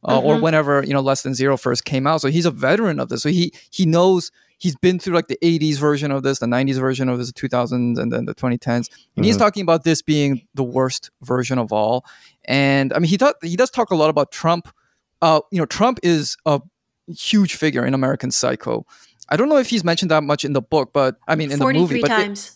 uh, 0.09 0.19
or 0.19 0.37
Mhm. 0.37 0.41
whenever 0.41 0.83
you 0.85 0.93
know 0.93 1.01
less 1.01 1.23
than 1.23 1.35
zero 1.35 1.57
first 1.57 1.85
came 1.85 2.07
out. 2.07 2.21
So 2.21 2.29
he's 2.29 2.47
a 2.47 2.51
veteran 2.51 2.99
of 2.99 3.09
this. 3.09 3.23
So 3.23 3.29
he 3.29 3.53
he 3.71 3.87
knows 3.87 4.33
he's 4.61 4.77
been 4.77 4.99
through 4.99 5.15
like 5.15 5.27
the 5.29 5.39
80s 5.43 5.77
version 5.79 6.11
of 6.13 6.23
this, 6.23 6.39
the 6.39 6.47
90s 6.47 6.79
version 6.79 7.09
of 7.09 7.19
this, 7.19 7.27
the 7.33 7.33
2000s, 7.49 7.99
and 7.99 8.13
then 8.13 8.27
the 8.27 8.35
2010s. 8.35 8.89
And 9.17 9.25
he's 9.25 9.37
Mhm. 9.37 9.41
talking 9.41 9.63
about 9.63 9.85
this 9.85 10.03
being 10.03 10.47
the 10.55 10.63
worst 10.63 11.11
version 11.23 11.59
of 11.59 11.73
all. 11.73 12.05
And 12.45 12.93
I 12.93 12.99
mean, 12.99 13.09
he 13.09 13.17
thought 13.17 13.37
he 13.43 13.57
does 13.57 13.71
talk 13.71 13.91
a 13.91 13.97
lot 13.97 14.11
about 14.11 14.31
Trump. 14.33 14.69
Uh, 15.23 15.41
you 15.51 15.59
know, 15.59 15.67
Trump 15.67 15.99
is 16.03 16.37
a 16.47 16.61
huge 17.09 17.55
figure 17.57 17.85
in 17.85 17.95
American 17.95 18.31
Psycho. 18.31 18.85
I 19.31 19.37
don't 19.37 19.49
know 19.49 19.57
if 19.59 19.69
he's 19.71 19.83
mentioned 19.85 20.11
that 20.11 20.23
much 20.25 20.45
in 20.45 20.53
the 20.53 20.63
book, 20.63 20.91
but 20.93 21.17
I 21.27 21.35
mean 21.37 21.51
in 21.51 21.59
the 21.59 21.65
movie. 21.65 21.79
Forty-three 21.79 22.01
But, 22.03 22.11
it- 22.11 22.15
times. 22.25 22.53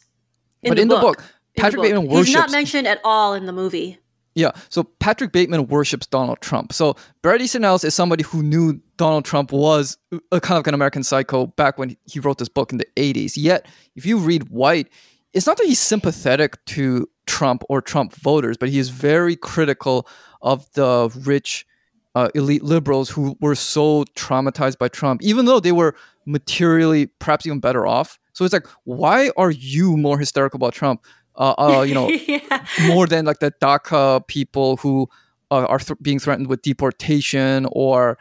but 0.62 0.78
in 0.78 0.88
the 0.88 0.96
book, 1.00 1.18
In 1.18 1.24
the 1.56 1.62
Patrick 1.62 1.76
book. 1.82 1.84
Bateman 1.84 2.24
He's 2.24 2.34
not 2.34 2.50
mentioned 2.50 2.86
at 2.86 3.00
all 3.04 3.34
in 3.34 3.46
the 3.46 3.52
movie. 3.52 3.98
Yeah, 4.34 4.50
so 4.68 4.82
Patrick 4.82 5.32
Bateman 5.32 5.68
worships 5.68 6.06
Donald 6.06 6.40
Trump. 6.40 6.72
So 6.72 6.96
Bret 7.22 7.40
Easton 7.40 7.64
is 7.64 7.94
somebody 7.94 8.24
who 8.24 8.42
knew 8.42 8.80
Donald 8.96 9.24
Trump 9.24 9.52
was 9.52 9.96
a 10.32 10.40
kind 10.40 10.58
of 10.58 10.66
an 10.66 10.74
American 10.74 11.04
psycho 11.04 11.46
back 11.46 11.78
when 11.78 11.96
he 12.06 12.18
wrote 12.18 12.38
this 12.38 12.48
book 12.48 12.72
in 12.72 12.78
the 12.78 12.86
80s. 12.96 13.34
Yet, 13.36 13.66
if 13.94 14.04
you 14.04 14.18
read 14.18 14.48
White, 14.48 14.88
it's 15.32 15.46
not 15.46 15.56
that 15.58 15.66
he's 15.66 15.78
sympathetic 15.78 16.64
to 16.66 17.08
Trump 17.26 17.62
or 17.68 17.80
Trump 17.80 18.12
voters, 18.14 18.56
but 18.56 18.68
he 18.68 18.78
is 18.78 18.88
very 18.88 19.36
critical 19.36 20.06
of 20.42 20.70
the 20.72 21.10
rich 21.24 21.66
uh, 22.14 22.28
elite 22.34 22.62
liberals 22.62 23.10
who 23.10 23.36
were 23.40 23.54
so 23.54 24.04
traumatized 24.16 24.78
by 24.78 24.88
Trump, 24.88 25.22
even 25.22 25.46
though 25.46 25.60
they 25.60 25.72
were 25.72 25.94
materially 26.26 27.06
perhaps 27.06 27.46
even 27.46 27.60
better 27.60 27.86
off. 27.86 28.18
So 28.32 28.44
it's 28.44 28.52
like, 28.52 28.66
why 28.84 29.30
are 29.36 29.50
you 29.50 29.96
more 29.96 30.18
hysterical 30.18 30.58
about 30.58 30.74
Trump? 30.74 31.04
Uh, 31.36 31.54
uh 31.58 31.82
you 31.82 31.94
know, 31.94 32.08
yeah. 32.28 32.64
more 32.86 33.06
than 33.06 33.24
like 33.24 33.40
the 33.40 33.52
DACA 33.60 34.26
people 34.26 34.76
who 34.78 35.08
uh, 35.50 35.66
are 35.66 35.78
th- 35.78 35.98
being 36.00 36.18
threatened 36.18 36.48
with 36.48 36.62
deportation 36.62 37.66
or 37.72 38.18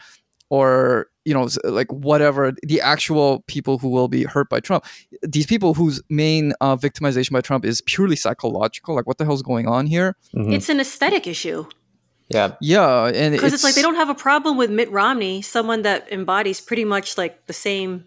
or 0.50 1.08
you 1.26 1.34
know 1.34 1.48
like 1.64 1.92
whatever 1.92 2.54
the 2.64 2.82
actual 2.82 3.44
people 3.48 3.78
who 3.78 3.90
will 3.90 4.08
be 4.08 4.24
hurt 4.24 4.50
by 4.50 4.60
Trump. 4.60 4.86
These 5.22 5.46
people 5.46 5.74
whose 5.74 6.02
main 6.10 6.54
uh, 6.62 6.76
victimization 6.76 7.32
by 7.32 7.42
Trump 7.42 7.66
is 7.66 7.82
purely 7.82 8.16
psychological. 8.16 8.96
Like 8.96 9.08
what 9.08 9.18
the 9.18 9.26
hell's 9.26 9.44
going 9.44 9.68
on 9.68 9.88
here? 9.88 10.16
Mhm. 10.36 10.54
It's 10.54 10.70
an 10.70 10.80
aesthetic 10.80 11.28
issue 11.28 11.66
yeah. 12.30 12.56
Yeah, 12.62 13.12
and 13.14 13.34
because 13.34 13.54
it's, 13.54 13.64
like 13.64 13.76
they 13.76 13.82
don't 13.82 13.96
have 13.96 14.10
a 14.10 14.16
problem 14.16 14.58
with 14.58 14.72
Mitt 14.72 14.92
Romney, 14.92 15.42
someone 15.42 15.84
that 15.84 16.12
embodies 16.12 16.62
pretty 16.62 16.86
much 16.86 17.18
like 17.18 17.46
the 17.46 17.54
same 17.54 18.06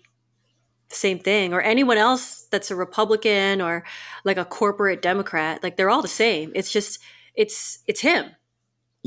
same 0.88 1.18
thing, 1.18 1.52
or 1.52 1.60
anyone 1.60 1.98
else 1.98 2.46
that's 2.50 2.70
a 2.70 2.76
Republican 2.76 3.60
or 3.60 3.84
like 4.24 4.36
a 4.36 4.44
corporate 4.44 5.02
Democrat. 5.02 5.62
Like 5.62 5.76
they're 5.76 5.90
all 5.90 6.02
the 6.02 6.08
same. 6.08 6.52
It's 6.54 6.72
just 6.72 7.00
it's 7.34 7.80
it's 7.86 8.00
him. 8.00 8.26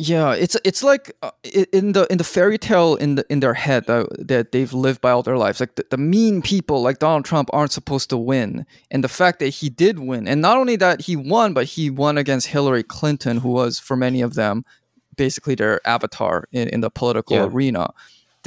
Yeah, 0.02 0.34
it's 0.34 0.56
it's 0.64 0.82
like 0.82 1.12
uh, 1.22 1.32
in 1.74 1.92
the 1.92 2.08
in 2.10 2.20
the 2.20 2.24
fairy 2.24 2.58
tale 2.58 2.96
in 2.96 3.16
the 3.16 3.26
in 3.30 3.42
their 3.42 3.54
head 3.54 3.86
that, 3.88 4.08
that 4.28 4.52
they've 4.54 4.72
lived 4.72 5.02
by 5.02 5.12
all 5.12 5.24
their 5.24 5.36
lives. 5.38 5.60
Like 5.60 5.76
the, 5.76 5.86
the 5.90 5.98
mean 5.98 6.42
people 6.42 6.82
like 6.82 7.00
Donald 7.00 7.26
Trump 7.26 7.50
aren't 7.52 7.74
supposed 7.74 8.10
to 8.12 8.18
win, 8.18 8.66
and 8.90 9.04
the 9.04 9.10
fact 9.10 9.40
that 9.40 9.50
he 9.50 9.70
did 9.70 10.00
win, 10.00 10.26
and 10.26 10.42
not 10.42 10.58
only 10.58 10.78
that 10.78 11.02
he 11.02 11.18
won, 11.18 11.54
but 11.54 11.66
he 11.66 11.90
won 11.90 12.18
against 12.18 12.48
Hillary 12.48 12.84
Clinton, 12.84 13.38
who 13.40 13.50
was 13.50 13.78
for 13.78 13.98
many 13.98 14.22
of 14.22 14.36
them 14.36 14.64
basically 15.18 15.54
their 15.54 15.86
avatar 15.86 16.46
in, 16.54 16.70
in 16.70 16.80
the 16.80 16.90
political 16.90 17.36
Yeah. 17.36 17.44
arena. 17.48 17.90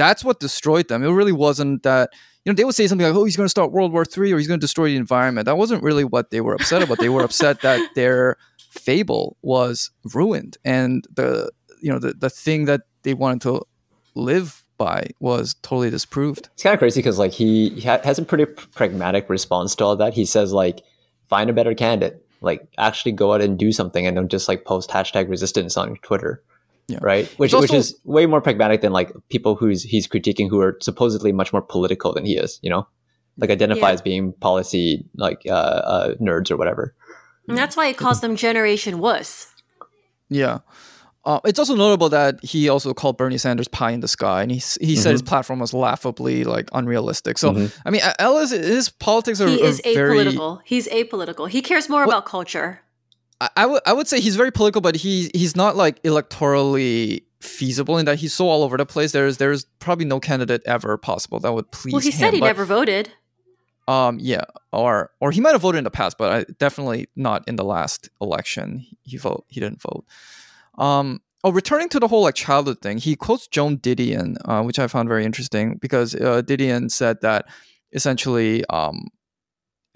That's 0.03 0.24
what 0.24 0.40
destroyed 0.40 0.88
them. 0.88 1.05
It 1.05 1.11
really 1.11 1.32
wasn't 1.32 1.84
that 1.84 2.11
you 2.44 2.53
know 2.53 2.57
they 2.57 2.64
would 2.64 2.74
say 2.74 2.86
something 2.88 3.07
like, 3.07 3.14
"Oh, 3.14 3.24
he's 3.24 3.36
going 3.36 3.44
to 3.44 3.50
start 3.50 3.70
World 3.70 3.92
War 3.92 4.05
Three 4.05 4.32
or 4.32 4.38
he's 4.38 4.48
going 4.48 4.59
to 4.59 4.64
destroy 4.64 4.88
the 4.88 4.96
environment." 4.96 5.44
That 5.46 5.57
wasn't 5.59 5.82
really 5.82 6.05
what 6.05 6.30
they 6.30 6.40
were 6.40 6.55
upset 6.55 6.82
about. 6.82 6.98
they 6.98 7.09
were 7.09 7.22
upset 7.22 7.61
that 7.61 7.80
their 7.94 8.36
fable 8.59 9.36
was 9.42 9.92
ruined, 10.12 10.59
and 10.64 11.07
the 11.14 11.50
you 11.80 11.92
know 11.92 12.00
the 12.00 12.14
the 12.14 12.30
thing 12.30 12.64
that 12.64 12.82
they 13.05 13.14
wanted 13.14 13.42
to 13.42 13.62
live 14.14 14.64
by 14.76 15.07
was 15.20 15.55
totally 15.62 15.90
disproved. 15.90 16.48
It's 16.55 16.64
kind 16.64 16.74
of 16.74 16.80
crazy 16.80 16.98
because 16.98 17.18
like 17.20 17.30
he, 17.30 17.70
he 17.70 17.82
ha- 17.82 18.00
has 18.03 18.18
a 18.18 18.24
pretty 18.24 18.46
pragmatic 18.46 19.30
response 19.30 19.76
to 19.76 19.84
all 19.84 19.96
that. 19.96 20.14
He 20.14 20.24
says 20.24 20.53
like, 20.53 20.82
find 21.28 21.48
a 21.48 21.53
better 21.53 21.74
candidate. 21.74 22.26
Like 22.40 22.66
actually 22.78 23.12
go 23.12 23.32
out 23.32 23.40
and 23.40 23.57
do 23.57 23.70
something 23.70 24.05
and 24.05 24.16
don't 24.16 24.30
just 24.30 24.48
like 24.48 24.64
post 24.64 24.90
hashtag 24.90 25.28
resistance 25.28 25.76
on 25.76 25.94
Twitter. 26.03 26.42
Yeah. 26.93 26.99
Right. 27.01 27.26
Which 27.38 27.53
It's 27.53 27.61
which 27.62 27.72
is 27.72 27.97
way 28.05 28.26
more 28.26 28.40
pragmatic 28.40 28.80
than 28.82 28.93
like 28.93 29.11
people 29.30 29.55
who's 29.55 29.82
he's 29.82 30.07
critiquing 30.07 30.49
who 30.51 30.61
are 30.61 30.76
supposedly 30.80 31.32
much 31.32 31.53
more 31.53 31.62
political 31.62 32.12
than 32.14 32.24
he 32.24 32.36
is. 32.36 32.59
You 32.62 32.70
know, 32.70 32.86
like 33.38 33.51
identify 33.51 33.88
Yeah. 33.88 33.95
as 33.95 34.03
being 34.03 34.32
policy 34.40 35.05
like 35.16 35.40
uh, 35.47 35.53
uh, 35.95 36.14
nerds 36.20 36.51
or 36.51 36.57
whatever. 36.57 36.95
And 37.49 37.57
that's 37.59 37.76
why 37.76 37.88
he 37.88 37.95
calls 37.95 38.20
them 38.20 38.36
Generation 38.36 38.99
Wuss. 38.99 39.49
Yeah. 40.28 40.59
Uh, 41.24 41.38
it's 41.45 41.59
also 41.59 41.76
notable 41.76 42.09
that 42.09 42.43
he 42.45 42.68
also 42.68 42.93
called 42.93 43.16
Bernie 43.16 43.38
Sanders 43.38 43.68
pie 43.68 43.93
in 43.93 44.01
the 44.01 44.09
sky, 44.09 44.43
and 44.43 44.51
he 44.51 44.59
s- 44.59 44.76
he 44.80 44.97
said 44.97 45.12
his 45.12 45.22
platform 45.22 45.61
was 45.61 45.72
laughably 45.72 46.43
like 46.43 46.68
unrealistic. 46.72 47.38
So 47.38 47.53
Mhm. 47.53 47.72
I 47.86 47.90
mean, 47.90 48.01
Ellis, 48.18 48.51
his 48.51 48.88
politics 48.90 49.40
are, 49.40 49.47
He 49.49 49.62
are 49.62 49.66
is 49.66 49.80
very. 49.84 50.18
apolitical. 50.18 50.61
He's 50.64 50.88
apolitical. 50.88 51.49
He 51.49 51.62
cares 51.62 51.88
more 51.88 52.03
about 52.03 52.26
culture. 52.26 52.80
I, 53.43 53.49
I 53.57 53.66
would 53.66 53.82
I 53.86 53.93
would 53.93 54.07
say 54.07 54.20
he's 54.20 54.36
very 54.36 54.53
political, 54.53 54.80
but 54.80 54.95
he 54.95 55.30
he's 55.34 55.57
not 55.57 55.74
like 55.76 56.01
electorally 56.05 57.24
feasible 57.40 57.99
in 57.99 58.07
that 58.07 58.20
he's 58.20 58.32
so 58.32 58.49
all 58.49 58.62
over 58.62 58.76
the 58.76 58.86
place. 58.86 59.11
There's 59.12 59.38
there's 59.38 59.64
probably 59.80 60.05
no 60.05 60.20
candidate 60.20 60.62
ever 60.64 60.97
possible 60.97 61.40
that 61.40 61.53
would 61.53 61.70
please. 61.72 61.93
Well, 61.93 62.01
he 62.01 62.11
him, 62.11 62.18
said 62.18 62.34
he 62.34 62.40
but- 62.40 62.47
never 62.47 62.64
voted. 62.64 63.11
Um, 63.88 64.18
yeah, 64.20 64.45
or 64.72 65.11
or 65.20 65.32
he 65.32 65.40
might 65.40 65.53
have 65.53 65.62
voted 65.62 65.78
in 65.78 65.84
the 65.84 65.90
past, 65.90 66.16
but 66.16 66.32
I, 66.32 66.53
definitely 66.61 67.09
not 67.16 67.43
in 67.49 67.57
the 67.57 67.64
last 67.64 68.09
election. 68.20 68.78
He, 68.78 68.97
he 69.03 69.16
vote 69.16 69.45
he 69.49 69.59
didn't 69.59 69.82
vote. 69.82 70.05
Um, 70.78 71.20
oh, 71.43 71.51
returning 71.51 71.88
to 71.88 71.99
the 71.99 72.07
whole 72.07 72.22
like 72.22 72.36
childhood 72.36 72.80
thing, 72.80 72.99
he 72.99 73.16
quotes 73.16 73.49
Joan 73.49 73.78
Didion, 73.78 74.36
uh, 74.45 74.62
which 74.62 74.78
I 74.78 74.86
found 74.86 75.09
very 75.09 75.24
interesting 75.24 75.78
because 75.82 76.14
uh, 76.14 76.43
Didion 76.43 76.93
said 76.93 77.22
that 77.22 77.47
essentially, 77.90 78.64
um, 78.70 79.09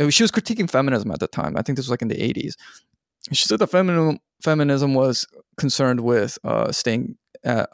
was- 0.00 0.14
she 0.14 0.24
was 0.24 0.32
critiquing 0.32 0.68
feminism 0.68 1.12
at 1.12 1.20
the 1.20 1.28
time. 1.28 1.56
I 1.56 1.62
think 1.62 1.76
this 1.76 1.86
was 1.86 1.90
like 1.92 2.02
in 2.02 2.08
the 2.08 2.20
eighties. 2.20 2.56
She 3.32 3.46
said 3.46 3.58
that 3.58 3.68
feminism 3.68 4.18
feminism 4.42 4.94
was 4.94 5.26
concerned 5.56 6.00
with 6.00 6.38
uh, 6.44 6.72
staying. 6.72 7.16
Uh, 7.44 7.66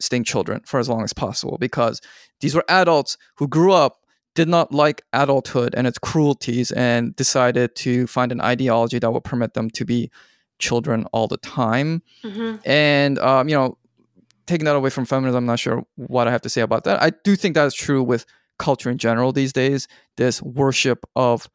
staying 0.00 0.24
children 0.24 0.60
for 0.66 0.80
as 0.80 0.88
long 0.88 1.02
as 1.02 1.12
possible 1.12 1.56
because 1.58 2.00
these 2.40 2.54
were 2.54 2.64
adults 2.68 3.16
who 3.36 3.46
grew 3.46 3.72
up 3.72 4.00
did 4.34 4.48
not 4.48 4.72
like 4.72 5.02
adulthood 5.12 5.72
and 5.76 5.86
its 5.86 5.98
cruelties 5.98 6.72
and 6.72 7.14
decided 7.16 7.74
to 7.76 8.06
find 8.06 8.32
an 8.32 8.40
ideology 8.40 8.98
that 8.98 9.10
would 9.12 9.24
permit 9.24 9.54
them 9.54 9.70
to 9.70 9.84
be 9.84 10.10
children 10.58 11.06
all 11.12 11.28
the 11.28 11.36
time. 11.38 12.02
hmm 12.22 12.56
And, 12.64 13.18
um, 13.20 13.48
you 13.48 13.54
know, 13.54 13.78
taking 14.46 14.64
that 14.64 14.76
away 14.76 14.90
from 14.90 15.04
feminism, 15.04 15.38
I'm 15.38 15.46
not 15.46 15.60
sure 15.60 15.84
what 15.96 16.26
I 16.26 16.32
have 16.32 16.42
to 16.42 16.48
say 16.48 16.60
about 16.60 16.84
that. 16.84 17.02
I 17.02 17.10
do 17.22 17.36
think 17.36 17.54
that 17.54 17.66
is 17.66 17.74
true 17.74 18.02
with 18.02 18.26
culture 18.58 18.90
in 18.90 18.98
general 18.98 19.32
these 19.32 19.52
days. 19.52 19.86
This 20.16 20.42
worship 20.42 21.06
of 21.14 21.48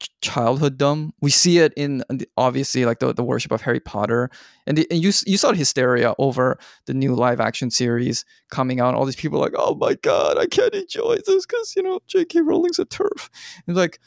ch- 0.00 0.10
childhooddom. 0.22 1.10
We 1.20 1.30
see 1.30 1.58
it 1.58 1.72
in 1.76 2.02
obviously 2.36 2.84
like 2.84 2.98
the, 2.98 3.12
the 3.12 3.24
worship 3.24 3.52
of 3.52 3.62
Harry 3.62 3.80
Potter, 3.80 4.30
and, 4.66 4.78
the, 4.78 4.86
and 4.90 5.02
you 5.02 5.12
you 5.26 5.36
saw 5.36 5.50
the 5.50 5.56
hysteria 5.56 6.14
over 6.18 6.58
the 6.86 6.94
new 6.94 7.14
live 7.14 7.40
action 7.40 7.70
series 7.70 8.24
coming 8.50 8.80
out. 8.80 8.94
All 8.94 9.04
these 9.04 9.16
people 9.16 9.40
like, 9.40 9.54
oh 9.56 9.74
my 9.74 9.94
god, 9.94 10.38
I 10.38 10.46
can't 10.46 10.74
enjoy 10.74 11.16
this 11.26 11.46
because 11.46 11.74
you 11.76 11.82
know 11.82 12.00
J.K. 12.06 12.40
Rowling's 12.40 12.78
a 12.78 12.84
TERF. 12.84 13.28
And 13.66 13.76
like, 13.76 14.00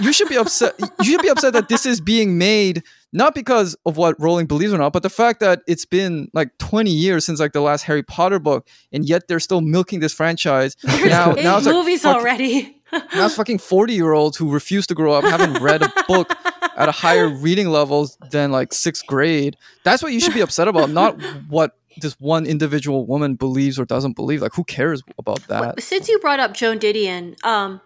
you 0.00 0.12
should 0.12 0.28
be 0.28 0.36
upset. 0.36 0.74
you 1.00 1.12
should 1.12 1.22
be 1.22 1.28
upset 1.28 1.52
that 1.52 1.68
this 1.68 1.86
is 1.86 2.00
being 2.00 2.38
made 2.38 2.82
not 3.12 3.34
because 3.34 3.76
of 3.86 3.96
what 3.96 4.20
Rowling 4.20 4.46
believes 4.46 4.72
or 4.72 4.78
not, 4.78 4.92
but 4.92 5.02
the 5.02 5.10
fact 5.10 5.40
that 5.40 5.62
it's 5.66 5.84
been 5.84 6.28
like 6.34 6.56
20 6.58 6.90
years 6.90 7.24
since 7.24 7.40
like 7.40 7.52
the 7.52 7.60
last 7.60 7.82
Harry 7.82 8.02
Potter 8.02 8.38
book, 8.38 8.66
and 8.92 9.04
yet 9.04 9.28
they're 9.28 9.40
still 9.40 9.60
milking 9.60 10.00
this 10.00 10.12
franchise. 10.12 10.76
now, 10.84 11.34
Eight 11.34 11.44
now 11.44 11.56
it's 11.56 11.66
like 11.66 11.74
movies 11.74 12.02
fuck- 12.02 12.16
already. 12.16 12.80
now 12.92 13.26
it's 13.26 13.36
fucking 13.36 13.58
40 13.58 13.94
year 13.94 14.12
olds 14.12 14.36
who 14.36 14.50
refuse 14.50 14.86
to 14.88 14.94
grow 14.94 15.12
up, 15.12 15.24
haven't 15.24 15.62
read 15.62 15.82
a 15.82 15.92
book 16.06 16.30
at 16.76 16.88
a 16.88 16.92
higher 16.92 17.28
reading 17.28 17.68
levels 17.68 18.18
than 18.30 18.52
like 18.52 18.72
sixth 18.72 19.06
grade. 19.06 19.56
That's 19.84 20.02
what 20.02 20.12
you 20.12 20.20
should 20.20 20.34
be 20.34 20.40
upset 20.40 20.68
about, 20.68 20.90
not 20.90 21.20
what 21.48 21.72
this 22.00 22.14
one 22.20 22.46
individual 22.46 23.06
woman 23.06 23.34
believes 23.34 23.78
or 23.78 23.84
doesn't 23.84 24.14
believe. 24.14 24.42
Like, 24.42 24.54
who 24.54 24.64
cares 24.64 25.02
about 25.18 25.40
that? 25.48 25.82
Since 25.82 26.08
you 26.08 26.18
brought 26.20 26.40
up 26.40 26.54
Joan 26.54 26.78
Didion, 26.78 27.42
um, 27.44 27.80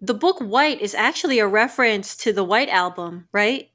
the 0.00 0.14
book 0.14 0.38
White 0.38 0.80
is 0.80 0.94
actually 0.94 1.38
a 1.38 1.46
reference 1.46 2.16
to 2.16 2.32
the 2.32 2.42
White 2.42 2.70
Album, 2.70 3.28
right? 3.32 3.70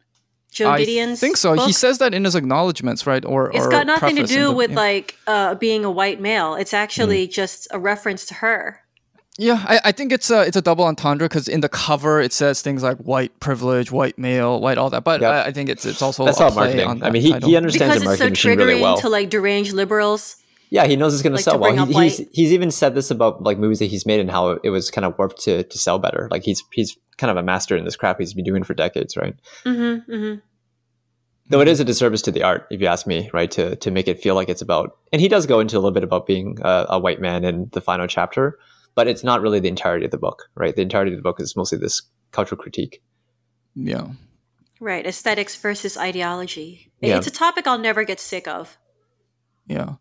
Joan 0.56 0.74
I 0.74 0.82
Didion's 0.86 1.20
think 1.20 1.36
so. 1.38 1.53
He 1.66 1.74
says 1.74 1.97
that 1.99 2.14
in 2.14 2.24
his 2.24 2.34
acknowledgments, 2.34 3.06
right? 3.06 3.24
Or 3.26 3.51
it's 3.53 3.66
or 3.66 3.70
got 3.70 3.86
nothing 3.86 4.16
to 4.16 4.24
do 4.26 4.45
the- 4.45 4.51
with 4.53 4.72
yeah. 4.72 4.76
like 4.78 5.16
uh, 5.28 5.56
being 5.56 5.84
a 5.84 5.91
white 5.91 6.20
male. 6.22 6.56
It's 6.56 6.74
actually 6.74 7.28
just 7.28 7.68
a 7.72 7.78
reference 7.80 8.26
to 8.28 8.36
her. 8.36 8.80
Yeah, 9.38 9.62
I, 9.68 9.82
I 9.86 9.91
think 9.91 10.14
it's 10.14 10.32
a 10.32 10.43
it's 10.47 10.56
a 10.56 10.62
double 10.62 10.86
entendre 10.86 11.28
because 11.28 11.49
in 11.49 11.60
the 11.60 11.68
cover 11.68 12.22
it 12.22 12.32
says 12.32 12.62
things 12.62 12.82
like 12.84 12.95
white 12.99 13.38
privilege, 13.41 13.91
white 13.91 14.18
male, 14.18 14.62
white 14.62 14.78
all 14.78 14.89
that. 14.91 15.03
But 15.03 15.20
Yep. 15.20 15.30
I, 15.34 15.47
I 15.47 15.51
think 15.51 15.68
it's 15.70 15.86
it's 15.86 16.01
also 16.01 16.24
That's 16.24 16.39
a 16.39 16.45
all 16.45 16.51
play 16.51 16.68
marketing. 16.68 16.88
on 16.88 17.03
I 17.03 17.10
mean, 17.10 17.22
he, 17.22 17.32
title. 17.34 17.49
he 17.49 17.58
understands 17.58 17.95
Because 17.95 18.03
the 18.06 18.12
it's 18.12 18.20
so 18.20 18.26
marketing 18.28 18.51
triggering 18.53 18.68
really 18.70 18.82
well. 18.82 18.97
to 18.99 19.10
like 19.10 19.30
deranged 19.30 19.74
liberals. 19.74 20.38
Yeah, 20.70 20.86
he 20.86 20.95
knows 20.95 21.13
it's 21.13 21.24
going 21.24 21.32
to 21.34 21.38
Like, 21.38 21.43
sell 21.43 21.53
to 21.55 21.59
bring 21.59 21.76
well. 21.76 21.86
He, 21.86 21.93
he's 21.93 22.20
white- 22.20 22.30
he's 22.34 22.51
even 22.51 22.72
said 22.72 22.95
this 22.95 23.11
about 23.11 23.43
like 23.43 23.57
movies 23.57 23.80
that 23.80 23.86
he's 23.86 24.05
made 24.05 24.20
and 24.20 24.30
how 24.32 24.49
it 24.63 24.70
was 24.70 24.89
kind 24.91 25.05
of 25.05 25.18
warped 25.18 25.41
to 25.43 25.63
to 25.63 25.78
sell 25.78 25.99
better. 25.99 26.28
Like 26.32 26.43
he's 26.43 26.63
he's 26.72 26.97
kind 27.18 27.32
of 27.32 27.38
a 27.38 27.43
master 27.43 27.78
in 27.78 27.86
this 27.86 27.95
crap 27.95 28.20
he's 28.20 28.34
been 28.34 28.43
doing 28.43 28.63
for 28.63 28.74
decades, 28.74 29.16
right? 29.16 29.36
Mm-hmm, 29.63 30.11
mm-hmm. 30.11 30.39
Though 31.47 31.61
it 31.61 31.68
is 31.68 31.80
a 31.80 31.86
disservice 31.86 32.24
to 32.24 32.32
the 32.32 32.41
art, 32.43 32.66
if 32.72 32.82
you 32.82 32.88
ask 32.88 33.05
me, 33.05 33.30
right? 33.32 33.51
To 33.51 33.76
to 33.76 33.91
make 33.91 34.07
it 34.07 34.20
feel 34.22 34.34
like 34.36 34.49
it's 34.49 34.61
about, 34.63 34.97
and 35.13 35.22
he 35.22 35.28
does 35.28 35.45
go 35.45 35.59
into 35.59 35.76
a 35.76 35.80
little 35.80 35.91
bit 35.91 36.03
about 36.03 36.26
being 36.26 36.57
a, 36.61 36.88
a 36.89 36.99
white 36.99 37.22
man 37.22 37.43
in 37.45 37.70
the 37.74 37.82
final 37.82 38.07
chapter, 38.07 38.57
but 38.95 39.07
it's 39.07 39.24
not 39.24 39.41
really 39.41 39.59
the 39.59 39.68
entirety 39.70 40.05
of 40.05 40.11
the 40.11 40.18
book, 40.18 40.49
right? 40.55 40.76
The 40.76 40.82
entirety 40.82 41.11
of 41.11 41.18
the 41.18 41.24
book 41.24 41.39
is 41.39 41.55
mostly 41.55 41.78
this 41.78 42.01
cultural 42.32 42.59
critique. 42.61 43.01
yeah. 43.76 44.07
Right, 44.82 45.05
aesthetics 45.07 45.55
versus 45.55 45.97
ideology. 45.97 46.91
Yeah. 46.99 47.18
It's 47.18 47.28
a 47.28 47.32
topic 47.32 47.66
I'll 47.66 47.78
never 47.78 48.03
get 48.03 48.20
sick 48.20 48.45
of. 48.45 48.78
Yeah. 49.68 49.93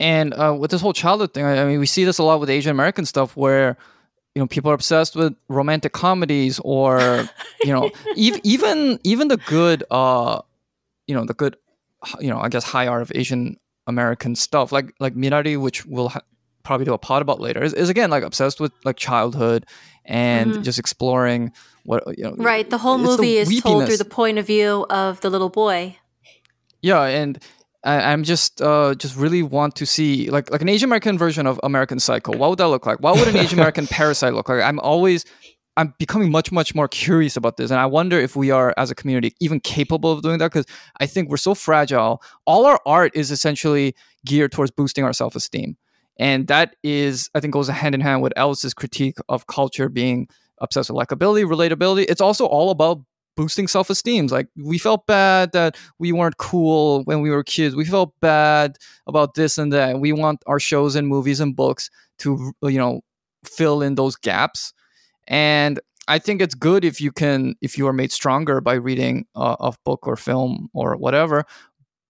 And 0.00 0.32
uh, 0.34 0.54
with 0.58 0.70
this 0.70 0.80
whole 0.80 0.92
childhood 0.92 1.34
thing, 1.34 1.44
I 1.44 1.62
I 1.62 1.64
mean, 1.66 1.80
we 1.80 1.86
see 1.86 2.04
this 2.04 2.18
a 2.18 2.22
lot 2.22 2.40
with 2.40 2.50
Asian 2.50 2.70
American 2.70 3.04
stuff 3.04 3.36
where, 3.36 3.76
you 4.34 4.40
know, 4.42 4.46
people 4.46 4.70
are 4.70 4.74
obsessed 4.74 5.16
with 5.16 5.34
romantic 5.48 5.92
comedies 5.92 6.60
or, 6.64 7.28
you 7.64 7.72
know, 7.72 7.90
ev- 8.16 8.40
even 8.44 9.00
even 9.02 9.28
the 9.28 9.38
good, 9.38 9.82
uh, 9.90 10.40
you 11.08 11.14
know, 11.14 11.24
the 11.24 11.34
good, 11.34 11.56
you 12.20 12.30
know, 12.30 12.38
I 12.38 12.48
guess 12.48 12.64
high 12.64 12.86
art 12.86 13.02
of 13.02 13.10
Asian 13.14 13.58
American 13.88 14.36
stuff 14.36 14.70
like 14.70 14.94
like 15.00 15.14
Minari, 15.14 15.60
which 15.60 15.84
we'll 15.86 16.10
ha- 16.10 16.20
probably 16.62 16.84
do 16.84 16.92
a 16.94 16.98
pod 16.98 17.22
about 17.22 17.40
later, 17.40 17.62
is, 17.64 17.74
is 17.74 17.88
again 17.88 18.10
like 18.10 18.22
obsessed 18.22 18.60
with 18.60 18.70
like 18.84 18.96
childhood 18.96 19.66
and 20.04 20.52
Mhm. 20.52 20.62
just 20.62 20.78
exploring 20.78 21.52
what 21.84 22.04
you 22.16 22.22
know. 22.24 22.34
Right, 22.38 22.68
the 22.70 22.78
whole 22.78 22.94
it's 23.00 23.16
the 23.16 23.22
movie 23.22 23.36
is 23.38 23.60
told 23.60 23.86
through 23.86 23.96
the 23.96 24.04
point 24.04 24.38
of 24.38 24.46
view 24.46 24.86
of 24.90 25.20
the 25.22 25.30
little 25.30 25.48
boy. 25.48 25.96
Yeah, 26.82 27.02
and 27.02 27.42
I, 27.88 28.12
I'm 28.12 28.22
just 28.22 28.60
uh, 28.60 28.94
just 28.94 29.16
really 29.16 29.42
want 29.42 29.74
to 29.76 29.86
see 29.86 30.30
like 30.30 30.50
like 30.50 30.60
an 30.60 30.68
Asian 30.68 30.88
American 30.88 31.16
version 31.16 31.46
of 31.46 31.58
American 31.62 31.98
Psycho. 31.98 32.36
What 32.36 32.50
would 32.50 32.58
that 32.58 32.68
look 32.68 32.84
like? 32.84 33.00
What 33.00 33.16
would 33.16 33.28
an 33.28 33.36
Asian 33.36 33.58
American 33.60 33.86
Parasite 33.86 34.34
look 34.34 34.50
like? 34.50 34.62
I'm 34.62 34.78
always 34.80 35.24
I'm 35.78 35.94
becoming 35.98 36.30
much 36.30 36.52
much 36.52 36.74
more 36.74 36.86
curious 36.86 37.34
about 37.34 37.56
this, 37.56 37.70
and 37.70 37.80
I 37.80 37.86
wonder 37.86 38.20
if 38.20 38.36
we 38.36 38.50
are 38.50 38.74
as 38.76 38.90
a 38.90 38.94
community 38.94 39.34
even 39.40 39.58
capable 39.60 40.12
of 40.12 40.20
doing 40.20 40.38
that 40.38 40.52
because 40.52 40.66
I 41.00 41.06
think 41.06 41.30
we're 41.30 41.38
so 41.38 41.54
fragile. 41.54 42.22
All 42.44 42.66
our 42.66 42.78
art 42.84 43.12
is 43.14 43.30
essentially 43.30 43.94
geared 44.26 44.52
towards 44.52 44.70
boosting 44.70 45.04
our 45.04 45.14
self 45.14 45.34
esteem, 45.34 45.78
and 46.18 46.46
that 46.48 46.76
is 46.82 47.30
I 47.34 47.40
think 47.40 47.54
goes 47.54 47.68
hand 47.68 47.94
in 47.94 48.02
hand 48.02 48.20
with 48.20 48.34
Ellis's 48.36 48.74
critique 48.74 49.16
of 49.30 49.46
culture 49.46 49.88
being 49.88 50.28
obsessed 50.58 50.90
with 50.90 51.08
likability, 51.08 51.46
relatability. 51.46 52.04
It's 52.06 52.20
also 52.20 52.44
all 52.44 52.70
about 52.70 53.00
boosting 53.38 53.68
self-esteem. 53.68 54.26
Like 54.26 54.48
we 54.56 54.78
felt 54.78 55.06
bad 55.06 55.52
that 55.52 55.76
we 56.00 56.10
weren't 56.10 56.38
cool 56.38 57.04
when 57.04 57.20
we 57.20 57.30
were 57.30 57.44
kids. 57.44 57.76
We 57.76 57.84
felt 57.84 58.12
bad 58.20 58.76
about 59.06 59.34
this 59.34 59.58
and 59.58 59.72
that. 59.72 60.00
We 60.00 60.12
want 60.12 60.42
our 60.48 60.58
shows 60.58 60.96
and 60.96 61.06
movies 61.06 61.38
and 61.38 61.54
books 61.54 61.88
to 62.18 62.52
you 62.62 62.78
know 62.78 63.00
fill 63.44 63.80
in 63.80 63.94
those 63.94 64.16
gaps. 64.16 64.74
And 65.28 65.80
i 66.08 66.18
think 66.18 66.40
it's 66.40 66.54
good 66.54 66.84
if 66.84 67.00
you 67.02 67.12
can 67.12 67.54
if 67.60 67.76
you 67.78 67.86
are 67.86 67.92
made 67.92 68.10
stronger 68.10 68.62
by 68.62 68.72
reading 68.72 69.26
a, 69.36 69.56
a 69.60 69.72
book 69.84 70.08
or 70.08 70.16
film 70.16 70.68
or 70.74 70.96
whatever. 70.96 71.44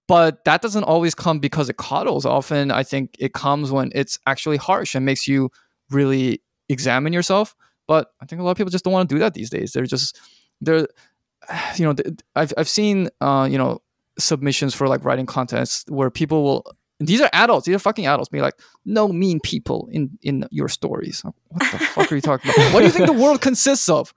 But 0.06 0.44
that 0.46 0.62
doesn't 0.62 0.84
always 0.84 1.14
come 1.14 1.38
because 1.40 1.68
it 1.68 1.76
coddles. 1.76 2.24
Often 2.24 2.70
i 2.70 2.82
think 2.82 3.16
it 3.18 3.34
comes 3.34 3.70
when 3.70 3.92
it's 3.94 4.18
actually 4.26 4.56
harsh 4.56 4.94
and 4.94 5.04
makes 5.04 5.28
you 5.28 5.50
really 5.90 6.40
examine 6.70 7.12
yourself. 7.12 7.54
But 7.86 8.08
i 8.22 8.24
think 8.24 8.40
a 8.40 8.44
lot 8.44 8.52
of 8.52 8.56
people 8.56 8.70
just 8.70 8.84
don't 8.84 8.94
want 8.94 9.10
to 9.10 9.14
do 9.14 9.18
that 9.18 9.34
these 9.34 9.50
days. 9.50 9.72
They're 9.72 9.92
just 9.96 10.18
they're 10.60 10.88
you 11.76 11.84
know 11.84 11.94
i've, 12.36 12.52
I've 12.56 12.68
seen 12.68 13.08
uh, 13.20 13.48
you 13.50 13.58
know 13.58 13.80
submissions 14.18 14.74
for 14.74 14.88
like 14.88 15.04
writing 15.04 15.26
contests 15.26 15.84
where 15.88 16.10
people 16.10 16.42
will 16.42 16.72
these 17.00 17.20
are 17.20 17.30
adults 17.32 17.66
these 17.66 17.76
are 17.76 17.78
fucking 17.78 18.06
adults 18.06 18.28
be 18.28 18.40
like 18.40 18.54
no 18.84 19.08
mean 19.08 19.38
people 19.40 19.88
in 19.92 20.18
in 20.22 20.46
your 20.50 20.68
stories. 20.68 21.22
What 21.48 21.60
the 21.60 21.78
fuck 21.94 22.10
are 22.10 22.14
you 22.14 22.20
talking 22.20 22.50
about? 22.50 22.72
What 22.72 22.80
do 22.80 22.86
you 22.86 22.92
think 22.92 23.06
the 23.06 23.12
world 23.12 23.40
consists 23.40 23.88
of? 23.88 24.12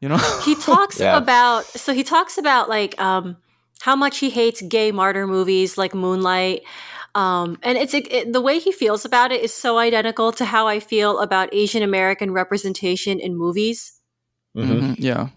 You 0.00 0.08
know? 0.08 0.18
He 0.44 0.54
talks 0.56 1.00
Yeah. 1.04 1.16
about 1.16 1.64
so 1.66 1.92
he 1.94 2.02
talks 2.02 2.38
about 2.38 2.68
like 2.68 3.00
um 3.00 3.36
how 3.80 3.94
much 3.94 4.18
he 4.18 4.30
hates 4.30 4.62
gay 4.62 4.90
martyr 4.92 5.26
movies 5.26 5.78
like 5.78 5.94
moonlight 5.94 6.62
um 7.14 7.58
and 7.62 7.78
it's 7.78 7.94
it, 7.94 8.32
the 8.32 8.40
way 8.40 8.58
he 8.58 8.72
feels 8.72 9.04
about 9.04 9.30
it 9.30 9.42
is 9.42 9.52
so 9.52 9.78
identical 9.78 10.32
to 10.32 10.44
how 10.44 10.66
i 10.66 10.80
feel 10.80 11.18
about 11.20 11.52
asian 11.52 11.82
american 11.82 12.32
representation 12.32 13.20
in 13.20 13.36
movies. 13.36 14.00
Mhm. 14.56 14.80
Mhm, 14.80 14.96
yeah 14.98 15.28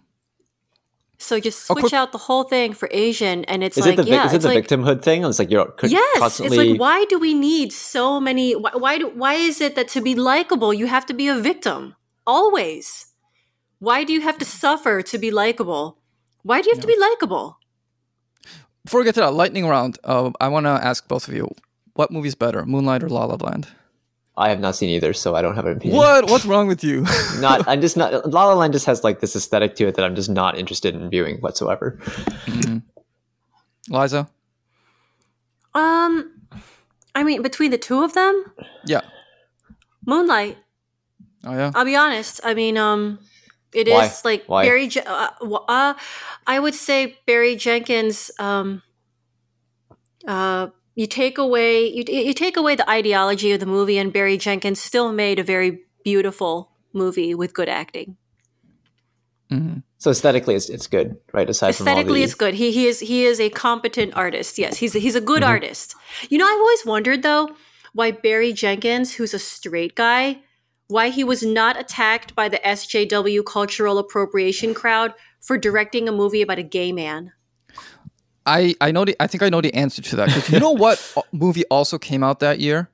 so 1.18 1.39
just 1.39 1.70
Oh, 1.70 1.74
switch 1.74 1.84
quick- 1.86 1.93
out 1.93 2.11
the 2.11 2.18
whole 2.20 2.43
thing 2.43 2.74
for 2.74 2.88
asian 2.91 3.43
and 3.45 3.63
it's 3.63 3.78
Is 3.78 3.86
like 3.86 3.97
it 3.99 4.03
the 4.05 4.09
yeah 4.11 4.26
is 4.28 4.34
it 4.34 4.36
it's 4.38 4.45
the 4.45 4.53
like 4.53 4.63
victimhood 4.68 5.01
thing? 5.01 5.24
It's 5.26 5.39
like 5.39 5.49
you're 5.51 5.65
co- 5.72 5.88
yes 5.88 6.20
constantly. 6.20 6.57
it's 6.57 6.72
like 6.72 6.80
why 6.80 7.05
do 7.09 7.18
we 7.20 7.34
need 7.34 7.74
so 7.74 8.20
many 8.20 8.55
why, 8.55 8.72
why 8.76 8.97
do 8.99 9.09
why 9.09 9.34
is 9.34 9.59
it 9.61 9.76
that 9.76 9.88
to 9.89 10.01
be 10.01 10.13
likable 10.15 10.74
you 10.74 10.86
have 10.88 11.05
to 11.07 11.13
be 11.13 11.28
a 11.28 11.36
victim? 11.36 11.95
Always. 12.26 13.07
Why 13.80 14.03
do 14.03 14.11
you 14.13 14.22
have 14.22 14.38
to 14.39 14.45
suffer 14.45 15.01
to 15.01 15.18
be 15.18 15.30
likable? 15.32 15.97
Why 16.43 16.61
do 16.61 16.70
you 16.70 16.76
have 16.76 16.82
to 16.82 16.88
be 16.88 16.97
likable? 16.99 17.57
Before 18.84 18.99
we 19.01 19.05
get 19.05 19.15
to 19.15 19.22
that 19.22 19.34
lightning 19.34 19.65
round 19.68 19.97
uh, 20.03 20.32
i 20.39 20.47
want 20.47 20.65
to 20.65 20.70
ask 20.89 21.07
both 21.07 21.28
of 21.28 21.34
you 21.34 21.47
what 21.93 22.11
movie's 22.11 22.36
better 22.36 22.65
moonlight 22.65 23.03
or 23.03 23.09
la 23.09 23.26
la 23.26 23.36
land 23.36 23.68
I 24.38 24.49
have 24.49 24.59
not 24.59 24.75
seen 24.75 24.89
either, 24.89 25.13
so 25.13 25.33
I 25.35 25.41
don't 25.41 25.55
have 25.55 25.65
an 25.65 25.77
opinion. 25.77 25.97
what 25.97 26.29
what's 26.29 26.45
wrong 26.45 26.67
with 26.67 26.83
you 26.83 27.05
Not. 27.39 27.67
I'm 27.67 27.81
just 27.81 27.97
not. 27.97 28.13
La 28.29 28.45
La 28.45 28.53
Land 28.53 28.71
just 28.73 28.85
has 28.85 29.03
like 29.03 29.19
this 29.19 29.35
aesthetic 29.35 29.75
to 29.77 29.88
it 29.88 29.95
that 29.95 30.05
I'm 30.05 30.15
just 30.15 30.29
not 30.29 30.57
interested 30.57 30.93
in 30.95 31.09
viewing 31.09 31.38
whatsoever. 31.41 31.97
Mhm. 32.45 32.83
liza 33.89 34.27
Um, 35.73 36.31
I 37.15 37.23
mean, 37.23 37.41
between 37.41 37.71
the 37.71 37.77
two 37.77 38.03
of 38.03 38.13
them, 38.13 38.45
yeah 38.85 39.01
Moonlight. 40.05 40.57
oh 41.45 41.53
yeah 41.53 41.71
I'll 41.75 41.85
be 41.85 41.95
honest. 41.95 42.39
I 42.43 42.53
mean, 42.53 42.77
um, 42.77 43.19
it 43.73 43.88
is 43.88 43.93
Why? 43.93 44.11
like 44.23 44.43
Why? 44.47 44.63
Barry. 44.65 44.88
Je- 44.88 45.01
uh, 45.01 45.29
uh, 45.67 45.93
I 46.45 46.59
would 46.59 46.75
say 46.75 47.17
Barry 47.25 47.55
Jenkins. 47.55 48.31
Um, 48.39 48.81
uh, 50.27 50.67
you 50.97 51.05
take 51.05 51.37
away 51.37 51.87
you 51.87 52.03
you 52.07 52.33
take 52.33 52.57
away 52.57 52.75
the 52.75 52.89
ideology 52.89 53.51
of 53.51 53.59
the 53.59 53.67
movie, 53.67 53.99
and 53.99 54.11
Barry 54.11 54.35
Jenkins 54.35 54.81
still 54.81 55.13
made 55.13 55.37
a 55.37 55.43
very 55.43 55.81
beautiful 56.03 56.71
movie 56.91 57.35
with 57.35 57.53
good 57.53 57.69
acting. 57.69 58.17
Mhm. 59.51 59.83
So 59.99 60.09
aesthetically, 60.09 60.55
it's, 60.55 60.69
it's 60.69 60.87
good, 60.87 61.15
right? 61.33 61.49
Aside 61.49 61.75
from 61.75 61.87
all 61.87 61.93
Aesthetically, 61.93 62.19
the, 62.21 62.23
it's 62.25 62.33
good. 62.33 62.55
He 62.55 62.71
he 62.71 62.87
is 62.87 62.99
he 62.99 63.25
is 63.25 63.39
a 63.39 63.49
competent 63.51 64.15
artist. 64.15 64.57
Yes, 64.57 64.77
he's 64.77 64.95
a, 64.95 64.99
he's 64.99 65.15
a 65.15 65.21
good 65.21 65.43
Mhm. 65.43 65.47
artist. 65.47 65.95
You 66.29 66.39
know, 66.39 66.45
I've 66.45 66.59
always 66.59 66.85
wondered 66.85 67.21
though 67.21 67.49
why 67.93 68.09
Barry 68.11 68.51
Jenkins, 68.51 69.13
who's 69.13 69.35
a 69.35 69.39
straight 69.39 69.95
guy, 69.95 70.41
why 70.87 71.09
he 71.09 71.23
was 71.23 71.43
not 71.43 71.79
attacked 71.79 72.33
by 72.35 72.49
the 72.49 72.59
SJW 72.67 73.43
cultural 73.45 73.99
appropriation 73.99 74.73
crowd 74.73 75.13
for 75.41 75.57
directing 75.59 76.09
a 76.09 76.11
movie 76.11 76.41
about 76.41 76.57
a 76.59 76.63
gay 76.63 76.91
man. 76.91 77.33
I, 78.47 78.73
I 78.81 78.91
know 78.91 79.05
the 79.05 79.15
I 79.19 79.27
think 79.27 79.43
I 79.43 79.49
know 79.49 79.61
the 79.61 79.73
answer 79.75 80.01
to 80.01 80.15
that. 80.15 80.29
'Cause 80.29 80.49
you 80.49 80.59
know 80.59 80.71
what 80.71 80.97
movie 81.31 81.65
also 81.65 81.97
came 81.99 82.23
out 82.23 82.39
that 82.39 82.59
year? 82.59 82.89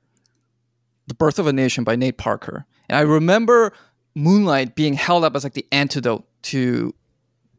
The 1.06 1.14
Birth 1.14 1.38
of 1.38 1.46
a 1.46 1.52
Nation 1.52 1.84
by 1.84 1.96
Nate 1.96 2.18
Parker. 2.18 2.66
And 2.88 2.96
I 2.98 3.02
remember 3.02 3.72
Moonlight 4.14 4.74
being 4.74 4.94
held 4.94 5.24
up 5.24 5.34
as 5.36 5.44
like 5.44 5.54
the 5.54 5.66
antidote 5.72 6.24
to 6.44 6.94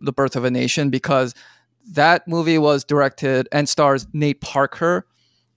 The 0.01 0.11
Birth 0.11 0.35
of 0.35 0.43
a 0.45 0.51
Nation 0.51 0.89
because 0.89 1.33
that 1.93 2.27
movie 2.27 2.57
was 2.57 2.83
directed 2.83 3.47
and 3.51 3.69
stars 3.69 4.07
Nate 4.13 4.41
Parker, 4.41 5.05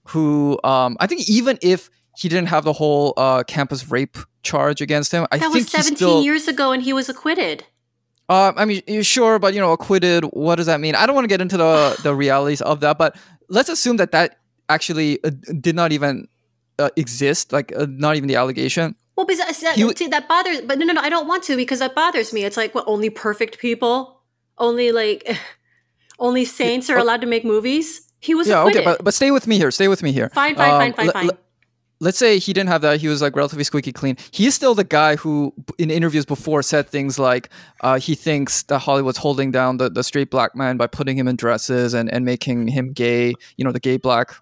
who 0.05 0.59
um, 0.63 0.97
I 0.99 1.07
think 1.07 1.27
even 1.29 1.57
if 1.61 1.89
he 2.17 2.29
didn't 2.29 2.49
have 2.49 2.63
the 2.63 2.73
whole 2.73 3.13
uh, 3.17 3.43
campus 3.43 3.89
rape 3.89 4.17
charge 4.43 4.81
against 4.81 5.11
him, 5.11 5.25
I 5.31 5.37
That 5.37 5.51
think 5.51 5.53
was 5.55 5.63
he 5.65 5.69
17 5.69 5.95
still, 5.97 6.23
years 6.23 6.47
ago 6.47 6.71
and 6.71 6.83
he 6.83 6.93
was 6.93 7.09
acquitted. 7.09 7.65
Uh, 8.29 8.53
I 8.55 8.65
mean, 8.65 8.81
you 8.87 9.03
sure, 9.03 9.39
but 9.39 9.53
you 9.53 9.59
know, 9.59 9.71
acquitted. 9.71 10.23
What 10.25 10.55
does 10.55 10.67
that 10.67 10.79
mean? 10.79 10.95
I 10.95 11.05
don't 11.05 11.15
want 11.15 11.25
to 11.25 11.29
get 11.29 11.41
into 11.41 11.57
the 11.57 11.99
the 12.03 12.15
realities 12.15 12.61
of 12.61 12.79
that, 12.81 12.97
but 12.97 13.17
let's 13.49 13.69
assume 13.69 13.97
that 13.97 14.11
that 14.11 14.37
actually 14.69 15.21
uh, 15.23 15.31
did 15.59 15.75
not 15.75 15.91
even 15.91 16.27
uh, 16.77 16.89
exist, 16.95 17.51
like 17.51 17.73
uh, 17.75 17.87
not 17.89 18.15
even 18.15 18.27
the 18.27 18.35
allegation. 18.35 18.95
Well, 19.15 19.25
because 19.25 19.59
that, 19.59 19.75
He 19.75 19.91
see, 19.95 20.07
that 20.07 20.29
bothers. 20.29 20.61
But 20.61 20.79
no, 20.79 20.85
no, 20.85 20.93
no. 20.93 21.01
I 21.01 21.09
don't 21.09 21.27
want 21.27 21.43
to 21.43 21.57
because 21.57 21.79
that 21.79 21.93
bothers 21.93 22.31
me. 22.31 22.45
It's 22.45 22.55
like 22.55 22.73
what 22.73 22.85
only 22.87 23.09
perfect 23.09 23.59
people, 23.59 24.21
only 24.57 24.93
like, 24.93 25.37
only 26.19 26.45
saints 26.45 26.89
are 26.89 26.97
allowed 26.97 27.21
to 27.21 27.27
make 27.27 27.43
movies. 27.43 28.09
He 28.21 28.33
was 28.33 28.47
yeah, 28.47 28.59
acquitted. 28.59 28.81
okay, 28.81 28.85
but 28.85 29.03
but 29.03 29.13
stay 29.13 29.31
with 29.31 29.45
me 29.47 29.57
here. 29.57 29.71
Stay 29.71 29.87
with 29.89 30.03
me 30.03 30.11
here. 30.13 30.29
fine, 30.29 30.55
fine, 30.55 30.71
Um, 30.71 30.79
fine, 30.79 30.93
fine, 30.93 31.05
le- 31.07 31.13
fine. 31.13 31.29
Le- 31.99 32.05
let's 32.05 32.17
say 32.17 32.39
he 32.39 32.53
didn't 32.53 32.69
have 32.69 32.81
that. 32.81 32.99
He 32.99 33.07
was 33.07 33.21
like 33.21 33.35
relatively 33.35 33.63
squeaky 33.63 33.91
clean. 33.91 34.17
He's 34.31 34.55
still 34.55 34.75
the 34.75 34.83
guy 34.83 35.15
who, 35.15 35.53
in 35.77 35.91
interviews 35.91 36.25
before, 36.25 36.61
said 36.63 36.87
things 36.87 37.19
like 37.19 37.49
uh, 37.81 37.99
he 37.99 38.15
thinks 38.15 38.63
that 38.63 38.79
Hollywood's 38.79 39.17
holding 39.17 39.51
down 39.51 39.77
the, 39.77 39.89
the 39.89 40.03
straight 40.03 40.29
black 40.29 40.55
man 40.55 40.77
by 40.77 40.87
putting 40.87 41.17
him 41.17 41.27
in 41.27 41.35
dresses 41.35 41.93
and, 41.93 42.11
and 42.11 42.25
making 42.25 42.67
him 42.69 42.93
gay. 42.93 43.33
You 43.57 43.65
know, 43.65 43.71
the 43.71 43.79
gay 43.79 43.97
black 43.97 44.35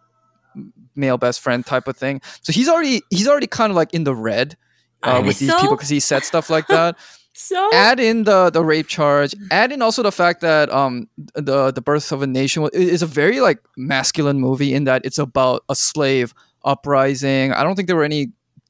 male 0.95 1.17
best 1.17 1.39
friend 1.39 1.65
type 1.65 1.87
of 1.87 1.95
thing. 1.97 2.21
So 2.41 2.51
he's 2.51 2.67
already 2.67 3.01
he's 3.09 3.27
already 3.27 3.47
kind 3.47 3.69
of 3.69 3.75
like 3.75 3.93
in 3.93 4.03
the 4.03 4.15
red 4.15 4.57
uh, 5.03 5.21
with 5.25 5.39
these 5.39 5.49
so- 5.49 5.59
people 5.59 5.75
because 5.75 5.89
he 5.89 5.99
said 5.99 6.23
stuff 6.23 6.49
like 6.49 6.67
that. 6.67 6.97
so 7.39 7.69
add 7.71 7.99
in 7.99 8.23
the 8.23 8.49
the 8.49 8.63
rape 8.63 8.87
charge 8.87 9.35
add 9.51 9.71
in 9.71 9.79
also 9.79 10.01
the 10.01 10.11
fact 10.11 10.41
that 10.41 10.73
um 10.73 11.07
the 11.35 11.69
the 11.69 11.81
birth 11.83 12.11
of 12.11 12.23
a 12.23 12.27
nation 12.27 12.67
is 12.73 13.03
a 13.03 13.05
very 13.05 13.39
like 13.39 13.59
masculine 13.77 14.39
movie 14.39 14.73
in 14.73 14.85
that 14.85 15.05
it's 15.05 15.19
about 15.19 15.63
a 15.69 15.75
slave 15.75 16.33
uprising. 16.67 17.53
I 17.53 17.63
don't 17.63 17.75
think 17.75 17.87
there 17.87 17.95
were 17.95 18.03
any 18.03 18.27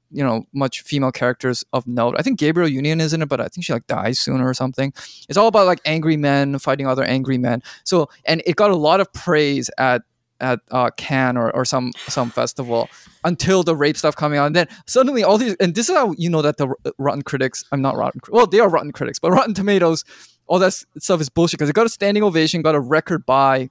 you 0.09 0.23
know 0.23 0.45
much 0.53 0.81
female 0.81 1.11
characters 1.11 1.65
of 1.73 1.85
note. 1.85 2.15
I 2.17 2.21
think 2.21 2.39
gabrielle 2.39 2.69
union 2.69 3.01
is 3.01 3.11
in 3.13 3.21
it 3.21 3.27
but 3.27 3.41
i 3.41 3.47
think 3.49 3.65
she 3.65 3.73
like 3.73 3.87
dies 3.87 4.19
sooner 4.19 4.47
or 4.47 4.53
something. 4.53 4.93
It's 5.27 5.37
all 5.37 5.47
about 5.47 5.65
like 5.65 5.81
angry 5.83 6.15
men 6.15 6.57
fighting 6.59 6.87
other 6.87 7.03
angry 7.03 7.37
men. 7.37 7.61
So 7.83 8.09
and 8.23 8.41
it 8.45 8.55
got 8.55 8.71
a 8.71 8.75
lot 8.75 9.01
of 9.01 9.11
praise 9.11 9.69
at 9.77 10.03
at 10.39 10.59
uh, 10.71 10.91
Cannes 10.97 11.37
or, 11.37 11.53
or 11.55 11.65
some 11.65 11.91
some 12.07 12.29
festival 12.29 12.89
until 13.23 13.63
the 13.63 13.75
rape 13.75 13.97
stuff 13.97 14.15
coming 14.15 14.39
out. 14.39 14.45
And 14.45 14.55
then 14.55 14.67
suddenly 14.85 15.23
all 15.23 15.37
these, 15.37 15.55
and 15.55 15.75
this 15.75 15.89
is 15.89 15.95
how 15.95 16.13
you 16.17 16.29
know 16.29 16.41
that 16.41 16.57
the 16.57 16.73
Rotten 16.97 17.23
Critics, 17.23 17.63
I'm 17.71 17.81
not 17.81 17.97
Rotten, 17.97 18.21
well, 18.29 18.47
they 18.47 18.59
are 18.59 18.69
Rotten 18.69 18.91
Critics, 18.91 19.19
but 19.19 19.31
Rotten 19.31 19.53
Tomatoes, 19.53 20.03
all 20.47 20.59
that 20.59 20.73
stuff 20.99 21.21
is 21.21 21.29
bullshit 21.29 21.59
because 21.59 21.69
it 21.69 21.73
got 21.73 21.85
a 21.85 21.89
standing 21.89 22.23
ovation, 22.23 22.61
got 22.61 22.75
a 22.75 22.79
record 22.79 23.25
buy 23.25 23.69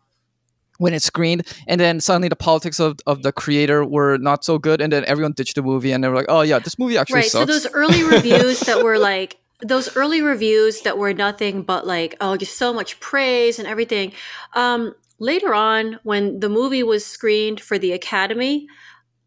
when 0.79 0.95
it 0.95 1.03
screened, 1.03 1.47
and 1.67 1.81
then 1.81 2.01
suddenly 2.01 2.29
the 2.29 2.37
politics 2.37 2.81
of, 2.81 2.99
of 3.07 3.23
the 3.23 3.33
creator 3.33 3.85
were 3.85 4.19
not 4.19 4.45
so 4.45 4.59
good, 4.59 4.81
and 4.81 4.93
then 4.93 5.05
everyone 5.07 5.33
ditched 5.33 5.55
the 5.55 5.63
movie, 5.63 5.93
and 5.93 6.03
they 6.03 6.09
were 6.09 6.15
like, 6.15 6.27
oh 6.29 6.43
yeah, 6.43 6.59
this 6.59 6.79
movie 6.79 6.97
actually 6.99 7.21
right. 7.21 7.31
So 7.31 7.45
those 7.45 7.67
early 7.73 8.03
reviews 8.15 8.61
that 8.61 8.83
were 8.83 8.99
like 8.99 9.39
those 9.63 9.95
early 9.97 10.21
reviews 10.21 10.83
that 10.83 10.99
were 10.99 11.15
nothing 11.15 11.63
but 11.63 11.87
like 11.87 12.15
oh 12.21 12.37
just 12.37 12.59
so 12.59 12.73
much 12.73 13.01
praise 13.01 13.59
and 13.59 13.67
everything. 13.67 14.13
Um, 14.55 14.95
later 15.19 15.55
on, 15.55 15.99
when 16.03 16.41
the 16.41 16.49
movie 16.49 16.83
was 16.83 17.07
screened 17.07 17.61
for 17.61 17.79
the 17.79 17.93
Academy, 17.93 18.69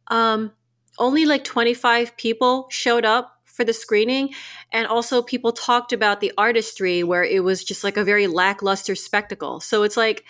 um, 0.08 0.52
only 0.98 1.26
like 1.26 1.44
twenty 1.44 1.74
five 1.74 2.16
people 2.18 2.68
showed 2.70 3.06
up 3.06 3.38
for 3.46 3.64
the 3.64 3.74
screening, 3.74 4.34
and 4.72 4.88
also 4.88 5.22
people 5.22 5.52
talked 5.52 5.92
about 5.92 6.22
the 6.22 6.32
artistry 6.38 7.04
where 7.04 7.24
it 7.24 7.44
was 7.44 7.64
just 7.64 7.84
like 7.84 7.98
a 7.98 8.04
very 8.04 8.28
lackluster 8.28 8.96
spectacle. 8.96 9.60
So 9.60 9.84
it's 9.84 9.98
like. 9.98 10.26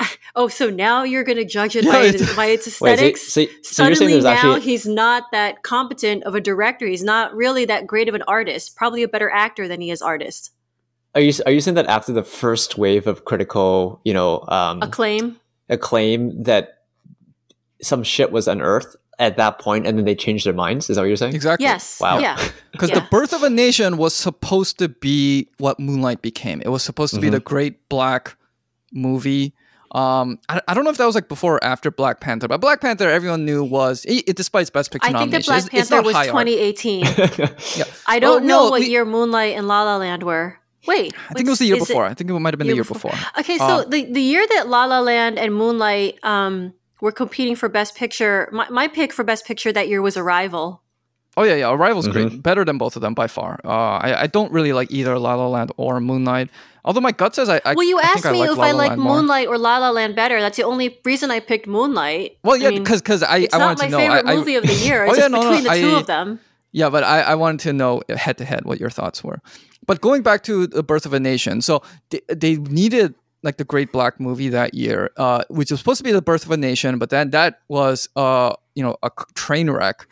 oh, 0.36 0.48
so 0.48 0.70
now 0.70 1.02
you're 1.02 1.24
going 1.24 1.38
to 1.38 1.44
judge 1.44 1.76
it 1.76 1.84
Yeah, 1.86 1.92
by, 1.92 2.02
it's- 2.04 2.20
its, 2.22 2.34
by 2.36 2.46
its 2.46 2.66
Wait, 2.80 2.98
so, 2.98 3.04
aesthetics? 3.04 3.22
so, 3.22 3.30
so 3.32 3.40
you're 3.42 3.50
saying 3.52 3.62
Suddenly 3.94 4.12
there's 4.12 4.24
now 4.24 4.30
actually 4.32 4.60
he's 4.60 4.86
not 4.86 5.24
that 5.32 5.62
competent 5.62 6.24
of 6.24 6.34
a 6.34 6.40
director. 6.40 6.86
He's 6.86 7.04
not 7.04 7.34
really 7.34 7.64
that 7.66 7.86
great 7.86 8.08
of 8.08 8.14
an 8.14 8.22
artist. 8.22 8.76
Probably 8.76 9.02
a 9.02 9.08
better 9.08 9.30
actor 9.30 9.68
than 9.68 9.80
he 9.80 9.90
is 9.90 10.02
artist. 10.02 10.50
are 11.14 11.20
you 11.20 11.32
are 11.46 11.52
you 11.52 11.60
saying 11.60 11.74
that 11.76 11.86
after 11.86 12.12
the 12.12 12.24
first 12.24 12.78
wave 12.78 13.06
of 13.06 13.24
critical 13.24 14.00
you 14.04 14.14
know 14.14 14.44
um, 14.48 14.80
Acclaim. 14.82 15.36
acclaim 15.68 16.42
that 16.44 16.78
some 17.82 18.02
shit 18.02 18.30
was 18.32 18.46
unearthed 18.48 18.96
at 19.18 19.36
that 19.36 19.58
point 19.58 19.86
and 19.86 19.98
then 19.98 20.04
they 20.04 20.14
changed 20.14 20.46
their 20.46 20.52
minds? 20.54 20.88
Is 20.88 20.96
that 20.96 21.02
what 21.02 21.08
you're 21.08 21.16
saying? 21.16 21.34
Exactly. 21.34 21.64
Yes. 21.64 22.00
Wow. 22.00 22.18
Yeah. 22.18 22.40
Because 22.72 22.88
Yeah. 22.90 23.00
the 23.00 23.06
birth 23.10 23.32
of 23.32 23.42
a 23.42 23.50
nation 23.50 23.96
was 23.98 24.14
supposed 24.14 24.78
to 24.78 24.88
be 24.88 25.48
what 25.58 25.78
Moonlight 25.78 26.22
became. 26.22 26.60
It 26.62 26.68
was 26.68 26.82
supposed 26.82 27.12
to 27.14 27.20
be 27.20 27.28
Mhm. 27.28 27.32
the 27.32 27.40
great 27.40 27.88
black 27.88 28.36
movie. 28.92 29.52
Um, 29.92 30.38
I, 30.48 30.60
I 30.68 30.74
don't 30.74 30.84
know 30.84 30.90
if 30.90 30.96
that 30.96 31.04
was 31.04 31.14
like 31.14 31.28
before 31.28 31.56
or 31.56 31.64
after 31.64 31.90
Black 31.90 32.20
Panther, 32.20 32.48
but 32.48 32.60
Black 32.62 32.80
Panther 32.80 33.10
everyone 33.10 33.44
knew 33.44 33.62
was 33.62 34.04
it, 34.06 34.24
it 34.26 34.36
despite 34.36 34.62
its 34.62 34.70
Best 34.70 34.90
Picture 34.90 35.14
I 35.14 35.18
think 35.18 35.32
that 35.32 35.46
nomination. 35.46 35.68
Black 35.70 35.74
it's, 35.74 35.90
it's 35.90 35.90
Panther 35.90 35.96
not 35.96 36.14
was 36.14 36.26
2018. 36.26 37.76
Yeah. 37.76 37.84
I 38.06 38.18
don't 38.18 38.42
Oh, 38.42 38.46
know 38.46 38.64
no, 38.64 38.70
what 38.70 38.80
we- 38.80 38.88
year 38.88 39.04
Moonlight 39.04 39.56
and 39.56 39.68
La 39.68 39.82
La 39.82 39.96
Land 39.98 40.22
were. 40.22 40.58
Wait. 40.86 41.14
I 41.30 41.34
think 41.34 41.46
it 41.46 41.50
was 41.50 41.58
the 41.60 41.66
year 41.66 41.76
is 41.76 41.86
before. 41.86 42.04
I 42.06 42.14
think 42.14 42.28
it 42.30 42.32
might 42.40 42.54
have 42.54 42.58
been 42.58 42.66
the 42.68 42.74
year 42.74 42.84
before. 42.84 43.12
Okay, 43.38 43.56
so 43.58 43.64
Uh, 43.64 43.84
the, 43.84 44.04
the 44.10 44.20
year 44.20 44.44
that 44.56 44.68
La 44.68 44.84
La 44.86 45.00
Land 45.00 45.38
and 45.38 45.54
Moonlight 45.54 46.18
um, 46.24 46.74
were 47.00 47.12
competing 47.12 47.54
for 47.54 47.68
Best 47.68 47.94
Picture, 47.94 48.48
my, 48.50 48.68
my 48.70 48.88
pick 48.88 49.12
for 49.12 49.22
Best 49.24 49.44
Picture 49.46 49.72
that 49.72 49.88
year 49.88 50.02
was 50.02 50.16
Arrival. 50.16 50.82
Oh 51.36 51.44
yeah, 51.44 51.54
yeah. 51.54 51.70
Arrival's 51.72 52.06
Mm-hmm. 52.08 52.28
great, 52.28 52.42
better 52.42 52.64
than 52.64 52.76
both 52.78 52.94
of 52.96 53.02
them 53.02 53.14
by 53.14 53.26
far. 53.26 53.58
Uh, 53.64 53.68
I, 53.68 54.22
I 54.22 54.26
don't 54.26 54.52
really 54.52 54.72
like 54.72 54.90
either 54.92 55.18
La 55.18 55.34
La 55.34 55.48
Land 55.48 55.72
or 55.76 56.00
Moonlight. 56.00 56.50
Although 56.84 57.00
my 57.00 57.12
gut 57.12 57.34
says 57.34 57.48
I. 57.48 57.60
I 57.64 57.74
Well, 57.74 57.86
you 57.86 57.98
I 57.98 58.02
think 58.02 58.16
asked 58.16 58.26
I 58.26 58.32
me 58.32 58.40
like 58.40 58.50
if 58.50 58.58
La 58.58 58.64
I 58.64 58.70
La 58.72 58.78
like 58.78 58.88
Land 58.90 59.00
more. 59.00 59.14
Moonlight 59.16 59.48
or 59.48 59.56
La 59.56 59.78
La 59.78 59.90
Land 59.90 60.14
better. 60.16 60.40
That's 60.40 60.56
the 60.56 60.64
only 60.64 60.98
reason 61.04 61.30
I 61.30 61.40
picked 61.40 61.66
Moonlight. 61.66 62.36
Well, 62.42 62.56
yeah, 62.56 62.68
I 62.68 62.70
mean, 62.72 62.82
because 62.82 63.00
because 63.00 63.22
I 63.22 63.38
it's 63.38 63.54
I 63.54 63.58
not 63.58 63.78
my 63.78 63.84
to 63.86 63.90
know. 63.92 63.98
favorite 63.98 64.26
I, 64.26 64.32
I- 64.32 64.36
movie 64.36 64.56
of 64.56 64.64
the 64.66 64.74
year. 64.74 65.04
It's 65.06 65.12
Oh, 65.12 65.16
yeah, 65.16 65.20
just 65.22 65.30
no, 65.30 65.40
no, 65.42 65.48
between 65.50 65.64
the 65.64 65.80
two 65.80 65.96
I- 65.96 66.00
of 66.00 66.06
them. 66.06 66.40
Yeah, 66.72 66.88
but 66.90 67.04
I, 67.04 67.20
I 67.20 67.34
wanted 67.34 67.60
to 67.60 67.72
know 67.74 68.00
head 68.08 68.38
to 68.38 68.44
head 68.46 68.64
what 68.64 68.80
your 68.80 68.88
thoughts 68.90 69.22
were. 69.22 69.40
But 69.86 70.00
going 70.00 70.22
back 70.22 70.42
to 70.44 70.66
the 70.66 70.82
birth 70.82 71.04
of 71.06 71.12
a 71.12 71.20
nation, 71.20 71.60
so 71.60 71.82
they, 72.10 72.20
they 72.28 72.56
needed 72.56 73.14
like 73.42 73.56
the 73.58 73.64
great 73.64 73.92
black 73.92 74.18
movie 74.20 74.48
that 74.48 74.72
year, 74.74 75.10
uh, 75.18 75.44
which 75.50 75.70
was 75.70 75.80
supposed 75.80 75.98
to 75.98 76.04
be 76.04 76.12
the 76.12 76.22
birth 76.22 76.44
of 76.46 76.50
a 76.50 76.56
nation, 76.56 76.98
but 76.98 77.10
then 77.10 77.30
that 77.30 77.60
was 77.68 78.08
uh, 78.16 78.54
you 78.74 78.82
know 78.82 78.96
a 79.02 79.10
train 79.34 79.70
wreck. 79.70 80.06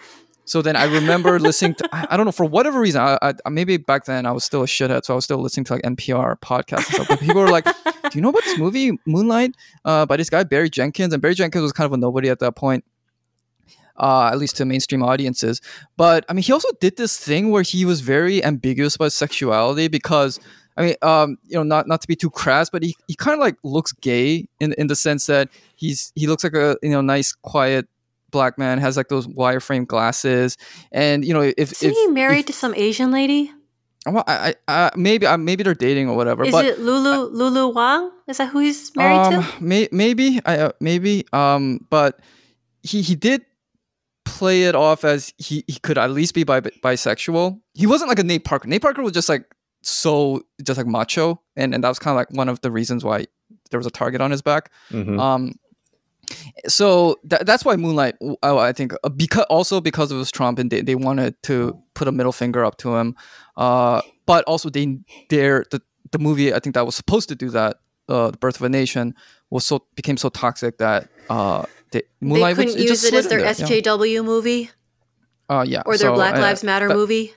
So 0.44 0.62
then 0.62 0.76
I 0.76 0.84
remember 0.84 1.38
listening 1.38 1.74
to 1.76 1.88
I, 1.92 2.08
I 2.10 2.16
don't 2.16 2.26
know 2.26 2.32
for 2.32 2.44
whatever 2.44 2.80
reason 2.80 3.00
I, 3.00 3.18
I 3.22 3.48
maybe 3.48 3.76
back 3.76 4.04
then 4.04 4.26
I 4.26 4.32
was 4.32 4.44
still 4.44 4.62
a 4.62 4.66
shithead, 4.66 5.04
so 5.04 5.14
I 5.14 5.16
was 5.16 5.24
still 5.24 5.38
listening 5.38 5.64
to 5.64 5.74
like 5.74 5.82
NPR 5.82 6.40
podcasts 6.40 6.86
and 6.86 6.94
stuff. 6.94 7.08
But 7.08 7.20
people 7.20 7.40
were 7.40 7.48
like, 7.48 7.64
"Do 7.64 8.10
you 8.14 8.20
know 8.20 8.30
about 8.30 8.44
this 8.44 8.58
movie 8.58 8.92
Moonlight 9.06 9.54
uh, 9.84 10.06
by 10.06 10.16
this 10.16 10.30
guy 10.30 10.42
Barry 10.44 10.70
Jenkins?" 10.70 11.12
And 11.12 11.22
Barry 11.22 11.34
Jenkins 11.34 11.62
was 11.62 11.72
kind 11.72 11.86
of 11.86 11.92
a 11.92 11.96
nobody 11.96 12.28
at 12.28 12.40
that 12.40 12.56
point. 12.56 12.84
Uh, 13.96 14.30
at 14.32 14.38
least 14.38 14.56
to 14.56 14.64
mainstream 14.64 15.02
audiences. 15.02 15.60
But 15.98 16.24
I 16.28 16.32
mean, 16.32 16.42
he 16.42 16.52
also 16.52 16.68
did 16.80 16.96
this 16.96 17.18
thing 17.18 17.50
where 17.50 17.62
he 17.62 17.84
was 17.84 18.00
very 18.00 18.42
ambiguous 18.42 18.96
about 18.96 19.12
sexuality 19.12 19.88
because 19.88 20.40
I 20.76 20.82
mean, 20.82 20.94
um, 21.02 21.36
you 21.44 21.56
know, 21.56 21.62
not 21.62 21.86
not 21.86 22.00
to 22.00 22.08
be 22.08 22.16
too 22.16 22.30
crass, 22.30 22.70
but 22.70 22.82
he, 22.82 22.96
he 23.06 23.14
kind 23.14 23.34
of 23.34 23.40
like 23.40 23.56
looks 23.62 23.92
gay 23.92 24.48
in 24.58 24.72
in 24.74 24.86
the 24.86 24.96
sense 24.96 25.26
that 25.26 25.50
he's 25.76 26.12
he 26.14 26.26
looks 26.26 26.42
like 26.42 26.54
a 26.54 26.76
you 26.82 26.90
know 26.90 27.02
nice 27.02 27.34
quiet 27.34 27.86
black 28.30 28.58
man 28.58 28.78
has 28.78 28.96
like 28.96 29.08
those 29.08 29.26
wireframe 29.26 29.86
glasses 29.86 30.56
and 30.92 31.24
you 31.24 31.32
know 31.34 31.40
if 31.42 31.72
Isn't 31.72 31.92
he 31.92 32.06
married 32.08 32.40
if- 32.40 32.46
to 32.46 32.52
some 32.52 32.74
Asian 32.74 33.10
lady? 33.10 33.52
well, 34.06 34.24
I, 34.26 34.54
I, 34.66 34.86
I 34.86 34.90
maybe 34.96 35.26
uh, 35.26 35.36
maybe 35.36 35.62
they're 35.62 35.74
dating 35.74 36.08
or 36.08 36.16
whatever 36.16 36.44
Is 36.44 36.52
but 36.52 36.64
it 36.64 36.78
Lulu 36.80 37.28
Lulu 37.30 37.68
Wang? 37.68 38.10
Is 38.28 38.38
that 38.38 38.48
who 38.48 38.60
he's 38.60 38.94
married 38.96 39.34
um, 39.36 39.42
to? 39.44 39.62
May, 39.62 39.88
maybe 39.92 40.40
I 40.46 40.56
uh, 40.58 40.72
maybe 40.80 41.26
um 41.32 41.86
but 41.90 42.20
he 42.82 43.02
he 43.02 43.14
did 43.14 43.44
play 44.24 44.62
it 44.64 44.74
off 44.74 45.04
as 45.04 45.34
he, 45.38 45.64
he 45.66 45.78
could 45.80 45.98
at 45.98 46.10
least 46.10 46.34
be 46.34 46.44
bi- 46.44 46.60
bisexual. 46.60 47.60
He 47.74 47.86
wasn't 47.86 48.08
like 48.08 48.18
a 48.18 48.22
Nate 48.24 48.44
Parker. 48.44 48.68
Nate 48.68 48.80
Parker 48.80 49.02
was 49.02 49.12
just 49.12 49.28
like 49.28 49.44
so 49.82 50.42
just 50.62 50.78
like 50.78 50.86
macho 50.86 51.40
and 51.56 51.74
and 51.74 51.82
that 51.84 51.88
was 51.88 51.98
kind 51.98 52.12
of 52.12 52.16
like 52.16 52.30
one 52.30 52.48
of 52.48 52.60
the 52.60 52.70
reasons 52.70 53.02
why 53.04 53.26
there 53.70 53.78
was 53.78 53.86
a 53.86 53.90
target 53.90 54.20
on 54.20 54.30
his 54.30 54.40
back. 54.42 54.70
Mhm. 54.90 55.18
Um 55.20 55.52
so 56.68 57.16
tha- 57.24 57.42
that's 57.44 57.64
why 57.64 57.76
Moonlight 57.76 58.16
oh, 58.42 58.58
I 58.58 58.72
think 58.72 58.92
uh, 59.04 59.08
because 59.08 59.44
also 59.50 59.80
because 59.80 60.12
it 60.12 60.16
was 60.16 60.30
Trump 60.30 60.58
and 60.58 60.70
they, 60.70 60.80
they 60.82 60.94
wanted 60.94 61.40
to 61.44 61.80
put 61.94 62.08
a 62.08 62.12
middle 62.12 62.32
finger 62.32 62.64
up 62.64 62.76
to 62.78 62.96
him. 62.96 63.16
Uh 63.56 64.02
but 64.26 64.44
also 64.44 64.70
they 64.70 64.98
dare 65.28 65.64
the 65.70 65.80
the 66.12 66.18
movie 66.18 66.52
I 66.54 66.58
think 66.60 66.74
that 66.74 66.86
was 66.86 66.94
supposed 66.94 67.28
to 67.30 67.34
do 67.34 67.50
that 67.50 67.78
uh, 68.08 68.30
the 68.30 68.38
birth 68.38 68.56
of 68.56 68.62
a 68.62 68.68
nation 68.68 69.14
was 69.50 69.64
so 69.66 69.84
became 69.94 70.16
so 70.16 70.28
toxic 70.28 70.78
that 70.78 71.08
uh, 71.28 71.64
they, 71.92 72.00
They 72.00 72.06
Moonlight 72.20 72.56
couldn't 72.56 72.74
was, 72.74 72.82
it 72.82 72.88
use 72.88 73.02
just 73.02 73.12
it 73.12 73.16
as 73.16 73.28
their 73.28 73.40
there, 73.40 73.48
yeah. 73.48 73.82
SJW 73.82 74.24
movie 74.24 74.70
Uh, 75.48 75.64
yeah, 75.66 75.82
or 75.86 75.96
their 75.96 76.10
so, 76.10 76.14
Black 76.14 76.34
Lives 76.36 76.62
Matter 76.64 76.88
that- 76.88 76.94
movie. 76.96 77.34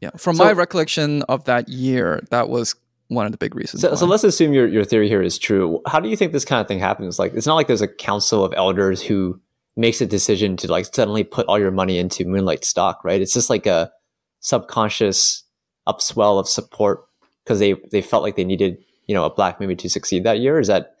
Yeah, 0.00 0.10
from 0.16 0.36
So- 0.36 0.44
my 0.44 0.52
recollection 0.52 1.22
of 1.22 1.44
that 1.44 1.68
year, 1.68 2.22
that 2.30 2.48
was 2.48 2.74
one 3.08 3.26
of 3.26 3.32
the 3.32 3.38
big 3.38 3.54
reasons. 3.54 3.82
So, 3.82 3.94
so 3.94 4.06
let's 4.06 4.24
assume 4.24 4.52
your, 4.52 4.66
your 4.66 4.84
theory 4.84 5.08
here 5.08 5.22
is 5.22 5.38
true. 5.38 5.80
How 5.86 6.00
do 6.00 6.08
you 6.08 6.16
think 6.16 6.32
this 6.32 6.44
kind 6.44 6.60
of 6.60 6.66
thing 6.68 6.78
happens? 6.78 7.18
Like, 7.18 7.34
it's 7.34 7.46
not 7.46 7.54
like 7.54 7.66
there's 7.66 7.82
a 7.82 7.88
council 7.88 8.44
of 8.44 8.52
elders 8.56 9.02
who 9.02 9.40
makes 9.76 10.00
a 10.00 10.06
decision 10.06 10.56
to 10.56 10.70
like 10.70 10.86
suddenly 10.86 11.22
put 11.22 11.46
all 11.46 11.58
your 11.58 11.70
money 11.70 11.98
into 11.98 12.24
Moonlight 12.24 12.64
stock, 12.64 13.04
right? 13.04 13.20
It's 13.20 13.34
just 13.34 13.50
like 13.50 13.66
a 13.66 13.90
subconscious 14.40 15.44
upswell 15.86 16.38
of 16.40 16.48
support 16.48 17.04
because 17.44 17.58
they 17.58 17.74
they 17.92 18.02
felt 18.02 18.22
like 18.22 18.36
they 18.36 18.44
needed 18.44 18.78
you 19.06 19.14
know 19.14 19.24
a 19.24 19.30
black 19.30 19.60
movie 19.60 19.76
to 19.76 19.88
succeed 19.90 20.24
that 20.24 20.40
year. 20.40 20.58
Is 20.58 20.66
that 20.68 20.96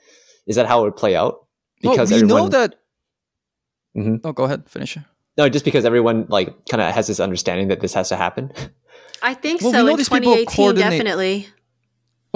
is 0.46 0.56
that 0.56 0.66
how 0.66 0.80
it 0.80 0.84
would 0.84 0.96
play 0.96 1.16
out? 1.16 1.46
well, 1.82 2.06
we 2.06 2.22
know 2.22 2.48
that. 2.48 2.76
Mhm. 3.96 4.20
Oh, 4.24 4.32
go 4.32 4.44
ahead, 4.44 4.68
finish 4.68 4.96
no, 5.38 5.48
just 5.50 5.64
because 5.66 5.84
everyone 5.84 6.26
like 6.28 6.66
kind 6.66 6.80
of 6.80 6.94
has 6.94 7.06
this 7.06 7.20
understanding 7.20 7.68
that 7.68 7.80
this 7.80 7.92
has 7.94 8.08
to 8.08 8.16
happen. 8.16 8.52
I 9.22 9.34
think 9.34 9.60
Well, 9.60 9.70
we 9.72 9.76
so. 9.78 9.84
know 9.84 9.90
In 9.92 9.96
these 9.98 10.08
people 10.08 10.32
2018, 10.32 10.56
coordinate- 10.56 10.90
definitely. 10.90 11.48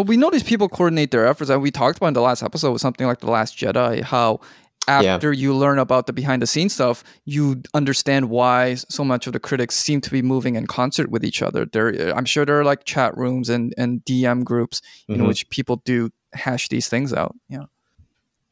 Well, 0.00 0.06
we 0.06 0.16
know 0.16 0.30
these 0.30 0.42
people 0.42 0.66
coordinate 0.70 1.10
their 1.10 1.26
efforts, 1.26 1.50
and 1.50 1.60
we 1.60 1.70
talked 1.70 1.98
about 1.98 2.06
in 2.08 2.14
the 2.14 2.22
last 2.22 2.42
episode 2.42 2.72
with 2.72 2.80
something 2.80 3.06
like 3.06 3.20
the 3.20 3.30
Last 3.30 3.54
Jedi 3.58 4.00
how 4.02 4.40
after 4.88 5.30
you 5.30 5.54
learn 5.54 5.78
about 5.78 6.06
the 6.06 6.12
behind 6.14 6.40
the 6.40 6.46
scenes 6.46 6.72
stuff, 6.72 7.04
you 7.26 7.60
understand 7.74 8.30
why 8.30 8.76
so 8.76 9.04
much 9.04 9.26
of 9.26 9.34
the 9.34 9.38
critics 9.38 9.76
seem 9.76 10.00
to 10.00 10.10
be 10.10 10.22
moving 10.22 10.54
in 10.56 10.66
concert 10.66 11.10
with 11.10 11.22
each 11.22 11.42
other. 11.42 11.66
There, 11.66 11.90
I'm 12.16 12.24
sure 12.24 12.46
there 12.46 12.58
are 12.58 12.64
like 12.64 12.84
chat 12.84 13.14
rooms 13.14 13.50
and 13.50 13.74
and 13.76 14.02
DM 14.06 14.42
groups 14.42 14.80
in 15.06 15.18
Mhm. 15.18 15.28
which 15.28 15.46
people 15.50 15.82
do 15.84 16.08
hash 16.32 16.68
these 16.68 16.88
things 16.88 17.12
out. 17.12 17.36
Yeah. 17.50 17.64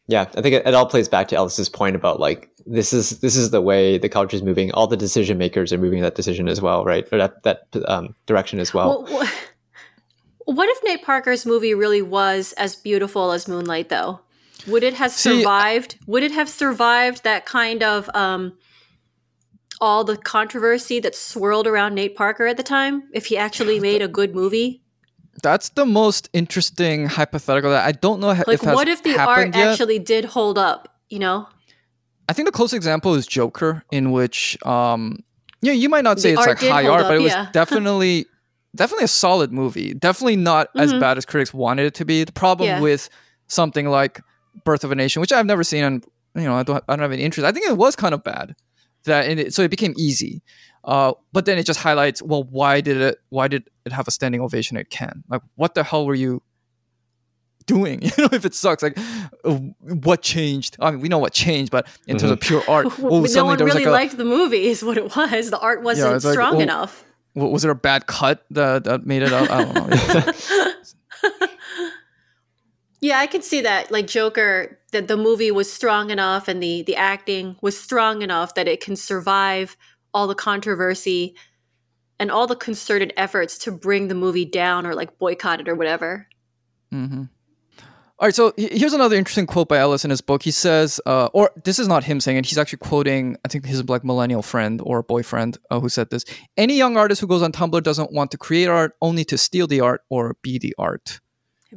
Yeah, 0.07 0.27
I 0.37 0.43
think 0.43 0.55
it, 0.55 0.67
it 0.67 0.75
all 0.75 0.85
plays 0.87 1.09
back 1.09 1.29
to 1.29 1.37
Ellis's 1.37 1.71
point 1.71 1.97
about 1.97 2.21
like 2.21 2.51
this 2.67 2.93
is 2.93 3.21
this 3.21 3.37
is 3.37 3.53
the 3.53 3.63
way 3.63 3.97
the 3.97 4.11
culture 4.11 4.37
is 4.37 4.43
moving. 4.43 4.71
All 4.73 4.87
the 4.87 4.99
decision 4.99 5.39
makers 5.39 5.73
are 5.73 5.79
moving 5.79 6.03
that 6.03 6.15
decision 6.15 6.47
as 6.47 6.61
well, 6.61 6.85
right? 6.85 7.09
Or 7.11 7.17
that 7.17 7.43
that 7.45 7.63
um, 7.87 8.15
direction 8.27 8.61
as 8.61 8.75
well. 8.75 9.07
Well, 9.11 9.25
wh- 9.25 9.33
what 10.55 10.69
if 10.69 10.79
Nate 10.85 11.05
Parker's 11.05 11.45
movie 11.45 11.75
really 11.75 12.03
was 12.03 12.53
as 12.55 12.75
beautiful 12.77 13.33
as 13.33 13.47
Moonlight, 13.49 13.89
though? 13.89 14.21
Would 14.67 14.83
it 14.83 14.95
have 14.95 15.13
See, 15.13 15.39
survived? 15.41 15.97
would 16.07 16.23
it 16.23 16.33
have 16.33 16.49
survived 16.49 17.25
that 17.25 17.47
kind 17.47 17.83
of 17.83 18.11
um, 18.15 18.55
all 19.81 20.05
the 20.05 20.17
controversy 20.17 21.01
that 21.01 21.15
swirled 21.15 21.67
around 21.67 21.95
Nate 21.95 22.17
Parker 22.17 22.47
at 22.47 22.57
the 22.57 22.63
time? 22.63 23.05
If 23.13 23.27
he 23.27 23.37
actually 23.37 23.79
made 23.81 24.03
a 24.03 24.09
good 24.09 24.35
movie, 24.35 24.83
That's 25.43 25.69
the 25.71 25.87
most 25.87 26.29
interesting 26.33 27.07
hypothetical 27.07 27.71
that 27.71 27.87
I 27.87 27.93
don't 27.93 28.19
know 28.21 28.29
like 28.29 28.49
if 28.49 28.61
has 28.63 28.75
what 28.75 28.89
if 28.89 29.03
the 29.05 29.17
art 29.19 29.55
yet. 29.55 29.69
actually 29.69 29.99
did 30.01 30.25
hold 30.25 30.59
up? 30.59 30.89
You 31.09 31.21
know, 31.21 31.47
I 32.29 32.33
think 32.33 32.47
the 32.47 32.53
closest 32.53 32.75
example 32.75 33.15
is 33.15 33.27
Joker, 33.27 33.85
in 33.93 34.11
which 34.11 34.59
um 34.67 35.23
yeah, 35.61 35.73
you 35.73 35.89
might 35.89 36.05
not 36.05 36.19
say 36.21 36.35
The 36.35 36.41
it's 36.41 36.47
like 36.47 36.61
high 36.61 36.87
art, 36.89 37.03
up, 37.03 37.09
but 37.09 37.17
it 37.17 37.23
was 37.23 37.33
definitely 37.53 38.27
definitely 38.75 39.05
a 39.05 39.09
solid 39.09 39.53
movie. 39.53 39.95
Definitely 39.95 40.37
not 40.37 40.69
as 40.77 40.93
Mhm. 40.93 41.01
bad 41.01 41.19
as 41.19 41.25
critics 41.25 41.53
wanted 41.55 41.87
it 41.87 41.95
to 41.95 42.05
be. 42.05 42.25
The 42.25 42.33
problem 42.33 42.69
Yeah. 42.69 42.81
with 42.81 43.09
something 43.47 43.89
like 43.89 44.21
Birth 44.65 44.85
of 44.85 44.93
a 44.93 44.95
Nation, 44.95 45.21
which 45.21 45.33
I've 45.33 45.47
never 45.47 45.65
seen 45.65 45.85
and 45.85 46.05
you 46.35 46.43
know, 46.45 46.55
I 46.55 46.63
don't 46.63 46.83
I 46.89 46.95
don't 46.95 47.03
have 47.03 47.13
any 47.13 47.23
interest. 47.23 47.47
I 47.47 47.53
think 47.53 47.67
it 47.69 47.77
was 47.77 47.97
kind 47.97 48.15
of 48.15 48.23
bad. 48.23 48.55
That 49.05 49.27
and 49.29 49.41
it, 49.41 49.55
so 49.55 49.63
it 49.63 49.71
became 49.71 49.95
easy. 49.97 50.43
Uh, 50.85 51.13
but 51.33 51.45
then 51.45 51.59
it 51.59 51.67
just 51.67 51.81
highlights 51.81 52.23
well 52.23 52.45
why 52.45 52.81
did 52.81 52.97
it 52.99 53.19
why 53.31 53.49
did 53.49 53.69
it 53.85 53.93
have 53.93 54.07
a 54.07 54.11
standing 54.11 54.41
ovation 54.41 54.77
at 54.77 54.91
Cannes? 54.91 55.25
Like 55.29 55.43
what 55.57 55.75
the 55.75 55.83
hell 55.83 56.07
were 56.07 56.15
you 56.15 56.43
doing? 57.67 58.01
You 58.17 58.25
know, 58.25 58.29
if 58.33 58.45
it 58.45 58.55
sucks, 58.55 58.83
like 58.83 58.99
uh, 59.45 59.55
what 59.81 60.23
changed? 60.23 60.77
I 60.81 60.91
mean, 60.91 61.01
we 61.01 61.09
know 61.09 61.19
what 61.19 61.33
changed, 61.33 61.71
but 61.71 61.87
in 62.07 62.17
terms 62.19 62.33
of 62.33 62.41
pure 62.41 62.63
art, 62.69 62.99
well, 62.99 63.21
no 63.23 63.45
one 63.45 63.59
really 63.59 63.85
like 63.85 63.87
a 63.87 63.91
liked 63.91 64.17
the 64.17 64.25
movie. 64.25 64.67
Is 64.67 64.83
what 64.83 64.97
it 64.97 65.15
was. 65.15 65.51
The 65.51 65.59
art 65.59 65.83
wasn't 65.83 66.15
it's 66.17 66.25
like, 66.25 66.33
strong 66.33 66.57
oh, 66.57 66.61
enough. 66.61 67.05
Wa- 67.39 67.49
was 67.49 67.63
there 67.63 67.71
a 67.71 67.75
bad 67.75 68.07
cut 68.07 68.45
that, 68.51 68.85
that 68.85 69.07
made 69.07 69.23
it 69.23 69.33
out? 69.33 69.51
I 69.51 69.65
don't 69.65 69.75
know. 69.75 70.73
Yeah, 73.01 73.19
I 73.19 73.27
can 73.27 73.43
see 73.43 73.61
that. 73.61 73.91
Like 73.91 74.07
Joker, 74.07 74.79
that 74.93 75.09
the 75.09 75.17
movie 75.17 75.51
was 75.51 75.73
strong 75.73 76.11
enough 76.11 76.49
and 76.49 76.63
the 76.63 76.83
the 76.83 76.97
acting 76.97 77.57
was 77.61 77.79
strong 77.79 78.23
enough 78.23 78.55
that 78.55 78.67
it 78.69 78.81
can 78.83 78.97
survive 78.97 79.77
all 80.13 80.27
the 80.27 80.35
controversy 80.35 81.37
and 82.19 82.31
all 82.31 82.47
the 82.47 82.57
concerted 82.57 83.13
efforts 83.17 83.57
to 83.59 83.71
bring 83.71 84.09
the 84.09 84.15
movie 84.15 84.45
down 84.45 84.87
or 84.87 84.95
like 84.95 85.19
boycott 85.19 85.61
it 85.61 85.69
or 85.69 85.75
whatever. 85.75 86.27
hmm 86.91 87.25
All 88.21 88.27
right, 88.27 88.35
so 88.35 88.53
here's 88.57 88.95
another 88.95 89.15
interesting 89.15 89.47
quote 89.47 89.69
by 89.69 89.79
Ellis 89.79 90.05
in 90.05 90.11
his 90.11 90.21
book. 90.21 90.43
He 90.43 90.51
says, 90.51 91.01
uh, 91.07 91.27
or 91.33 91.53
this 91.65 91.79
is 91.79 91.87
not 91.87 92.03
him 92.03 92.19
saying 92.19 92.37
it, 92.37 92.47
he's 92.47 92.59
actually 92.59 92.79
quoting, 92.79 93.37
I 93.45 93.49
think 93.49 93.65
his 93.65 93.89
like 93.89 94.03
millennial 94.03 94.43
friend 94.43 94.81
or 94.83 95.05
boyfriend 95.05 95.57
uh, 95.71 95.79
who 95.79 95.89
said 95.89 96.11
this. 96.11 96.25
Any 96.57 96.77
young 96.77 96.97
artist 96.97 97.21
who 97.21 97.29
goes 97.29 97.43
on 97.43 97.53
Tumblr 97.53 97.81
doesn't 97.81 98.13
want 98.13 98.33
to 98.33 98.37
create 98.37 98.67
art, 98.67 98.97
only 99.01 99.25
to 99.27 99.39
steal 99.39 99.69
the 99.69 99.81
art 99.81 100.03
or 100.11 100.37
be 100.43 100.59
the 100.59 100.75
art. 100.79 101.21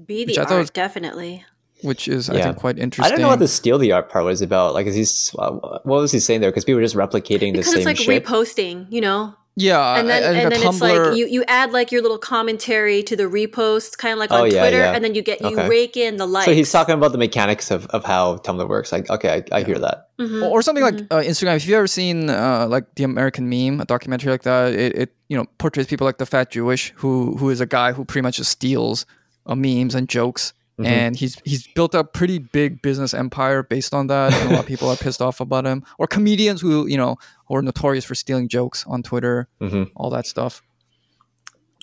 Be 0.08 0.26
the 0.26 0.40
art, 0.40 0.50
was, 0.50 0.72
definitely. 0.72 1.46
Which 1.84 2.08
is, 2.08 2.28
yeah. 2.28 2.40
I 2.40 2.42
think, 2.42 2.58
quite 2.58 2.80
interesting. 2.80 3.06
I 3.06 3.16
don't 3.16 3.22
know 3.22 3.28
what 3.28 3.38
the 3.38 3.48
steal 3.48 3.78
the 3.78 3.92
art 3.92 4.10
part 4.10 4.26
was 4.26 4.42
about. 4.42 4.74
Like, 4.74 4.88
is 4.88 4.96
he, 4.96 5.38
what 5.38 5.86
was 5.86 6.12
he 6.12 6.20
saying 6.20 6.42
there? 6.42 6.50
Because 6.50 6.66
people 6.66 6.78
were 6.78 6.84
just 6.84 6.96
replicating 6.96 7.52
because 7.52 7.68
the 7.68 7.84
same 7.84 7.86
Because 7.86 7.86
it's 7.86 7.86
like 7.86 7.98
shit. 7.98 8.26
reposting, 8.26 8.88
you 8.90 9.02
know? 9.02 9.36
Yeah, 9.56 10.00
and 10.00 10.08
then 10.08 10.24
and 10.24 10.52
then 10.52 10.62
Tumblr... 10.62 10.70
it's 10.70 10.82
like 10.82 11.18
you 11.18 11.28
you 11.28 11.44
add 11.46 11.74
like 11.74 11.92
your 11.92 12.02
little 12.02 12.18
commentary 12.18 13.04
to 13.04 13.18
the 13.18 13.24
repost, 13.24 13.98
kind 13.98 14.14
of 14.14 14.20
like 14.20 14.32
on 14.32 14.42
oh, 14.42 14.44
yeah, 14.46 14.62
Twitter, 14.62 14.78
yeah. 14.78 14.94
and 14.94 15.04
then 15.04 15.14
you 15.14 15.22
get 15.22 15.42
you 15.42 15.48
okay. 15.48 15.68
rake 15.68 15.98
in 15.98 16.16
the 16.16 16.26
likes. 16.26 16.46
So 16.46 16.54
he's 16.54 16.72
talking 16.72 16.96
about 16.96 17.12
the 17.12 17.18
mechanics 17.18 17.70
of, 17.70 17.86
of 17.88 18.06
how 18.06 18.38
Tumblr 18.38 18.68
works. 18.68 18.94
Like, 18.94 19.10
okay, 19.10 19.44
I, 19.52 19.56
I 19.56 19.60
yeah. 19.60 19.66
hear 19.66 19.80
that. 19.80 20.10
Mm-hmm. 20.20 20.44
Or 20.44 20.62
something 20.62 20.84
mm-hmm. 20.84 21.08
like 21.12 21.26
uh, 21.26 21.30
Instagram. 21.30 21.58
If 21.58 21.68
you 21.68 21.76
ever 21.76 21.88
seen 21.88 22.30
uh, 22.30 22.68
like 22.70 22.96
the 22.96 23.04
American 23.04 23.50
Meme, 23.50 23.82
a 23.82 23.86
documentary 23.86 24.32
like 24.32 24.44
that, 24.44 24.74
it, 24.74 24.96
it 24.96 25.16
you 25.28 25.36
know 25.36 25.46
portrays 25.58 25.86
people 25.86 26.06
like 26.06 26.18
the 26.18 26.26
fat 26.26 26.50
Jewish 26.50 26.94
who 26.96 27.36
who 27.36 27.50
is 27.50 27.60
a 27.60 27.66
guy 27.66 27.92
who 27.92 28.06
pretty 28.06 28.24
much 28.24 28.38
just 28.38 28.52
steals 28.52 29.06
uh, 29.46 29.56
memes 29.56 29.96
and 29.96 30.08
jokes 30.08 30.54
Mm-hmm. 30.80 30.86
and 30.86 31.16
he's 31.16 31.40
he's 31.44 31.68
built 31.68 31.94
a 31.94 32.04
pretty 32.04 32.40
big 32.40 32.82
business 32.82 33.14
empire 33.14 33.62
based 33.62 33.94
on 33.94 34.08
that. 34.08 34.34
And 34.34 34.52
a 34.52 34.54
lot 34.54 34.62
of 34.62 34.66
people 34.66 34.90
are 34.90 34.96
pissed 35.06 35.22
off 35.22 35.40
about 35.40 35.66
him, 35.66 35.84
or 36.00 36.08
comedians 36.08 36.62
who 36.62 36.88
you 36.88 36.98
know 36.98 37.18
who 37.48 37.56
are 37.56 37.62
notorious 37.62 38.06
for 38.06 38.16
stealing 38.16 38.48
jokes 38.48 38.86
on 38.88 39.04
Twitter, 39.04 39.48
mm-hmm. 39.60 39.84
all 39.96 40.10
that 40.10 40.26
stuff. 40.26 40.64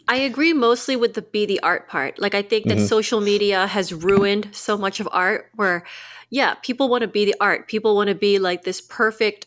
I 0.08 0.16
agree 0.16 0.54
mostly 0.54 0.96
with 0.96 1.14
the 1.14 1.22
be 1.22 1.44
the 1.44 1.60
art 1.60 1.86
part. 1.86 2.18
Like 2.18 2.34
I 2.34 2.40
think 2.40 2.66
that 2.66 2.78
mm-hmm. 2.78 2.86
social 2.86 3.20
media 3.20 3.66
has 3.66 3.92
ruined 3.92 4.48
so 4.52 4.78
much 4.78 5.00
of 5.00 5.08
art. 5.12 5.50
Where, 5.54 5.84
yeah, 6.30 6.54
people 6.54 6.88
want 6.88 7.02
to 7.02 7.08
be 7.08 7.26
the 7.26 7.36
art. 7.40 7.68
People 7.68 7.94
want 7.94 8.08
to 8.08 8.14
be 8.14 8.38
like 8.38 8.64
this 8.64 8.80
perfect 8.80 9.46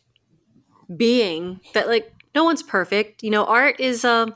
being 0.95 1.61
that 1.73 1.87
like 1.87 2.13
no 2.35 2.43
one's 2.43 2.61
perfect. 2.61 3.23
You 3.23 3.31
know, 3.31 3.43
art 3.43 3.79
is 3.79 4.05
um 4.05 4.35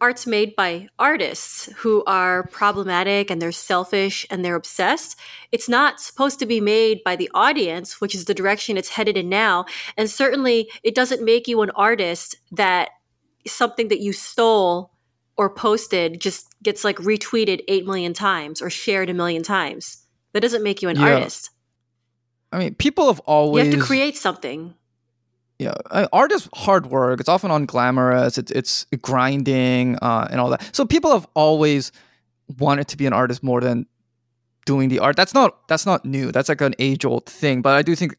art's 0.00 0.26
made 0.26 0.56
by 0.56 0.88
artists 0.98 1.70
who 1.76 2.02
are 2.06 2.46
problematic 2.48 3.30
and 3.30 3.40
they're 3.40 3.52
selfish 3.52 4.26
and 4.30 4.44
they're 4.44 4.56
obsessed. 4.56 5.18
It's 5.52 5.68
not 5.68 6.00
supposed 6.00 6.38
to 6.38 6.46
be 6.46 6.60
made 6.60 7.04
by 7.04 7.16
the 7.16 7.30
audience, 7.34 8.00
which 8.00 8.14
is 8.14 8.24
the 8.24 8.34
direction 8.34 8.76
it's 8.76 8.90
headed 8.90 9.16
in 9.16 9.28
now. 9.28 9.66
And 9.96 10.08
certainly 10.08 10.70
it 10.82 10.94
doesn't 10.94 11.24
make 11.24 11.48
you 11.48 11.62
an 11.62 11.70
artist 11.70 12.36
that 12.52 12.90
something 13.46 13.88
that 13.88 14.00
you 14.00 14.12
stole 14.12 14.92
or 15.36 15.48
posted 15.48 16.20
just 16.20 16.48
gets 16.62 16.84
like 16.84 16.96
retweeted 16.96 17.62
8 17.68 17.86
million 17.86 18.12
times 18.12 18.60
or 18.60 18.70
shared 18.70 19.10
a 19.10 19.14
million 19.14 19.42
times. 19.42 20.04
That 20.32 20.40
doesn't 20.40 20.62
make 20.62 20.82
you 20.82 20.88
an 20.88 20.96
yeah. 20.96 21.14
artist. 21.14 21.50
I 22.52 22.58
mean, 22.58 22.74
people 22.74 23.06
have 23.06 23.20
always. 23.20 23.66
You 23.66 23.70
have 23.70 23.80
to 23.80 23.86
create 23.86 24.16
something 24.16 24.74
yeah, 25.60 25.74
art 26.10 26.32
is 26.32 26.48
hard 26.54 26.86
work. 26.86 27.20
It's 27.20 27.28
often 27.28 27.50
unglamorous. 27.50 28.38
It's 28.38 28.50
it's 28.50 28.86
grinding 29.02 29.96
uh, 30.00 30.26
and 30.30 30.40
all 30.40 30.48
that. 30.48 30.74
So 30.74 30.86
people 30.86 31.12
have 31.12 31.28
always 31.34 31.92
wanted 32.58 32.88
to 32.88 32.96
be 32.96 33.04
an 33.04 33.12
artist 33.12 33.42
more 33.42 33.60
than 33.60 33.86
doing 34.64 34.88
the 34.88 35.00
art. 35.00 35.16
That's 35.16 35.34
not 35.34 35.68
that's 35.68 35.84
not 35.84 36.02
new. 36.06 36.32
That's 36.32 36.48
like 36.48 36.62
an 36.62 36.74
age 36.78 37.04
old 37.04 37.26
thing. 37.26 37.60
But 37.60 37.76
I 37.76 37.82
do 37.82 37.94
think 37.94 38.16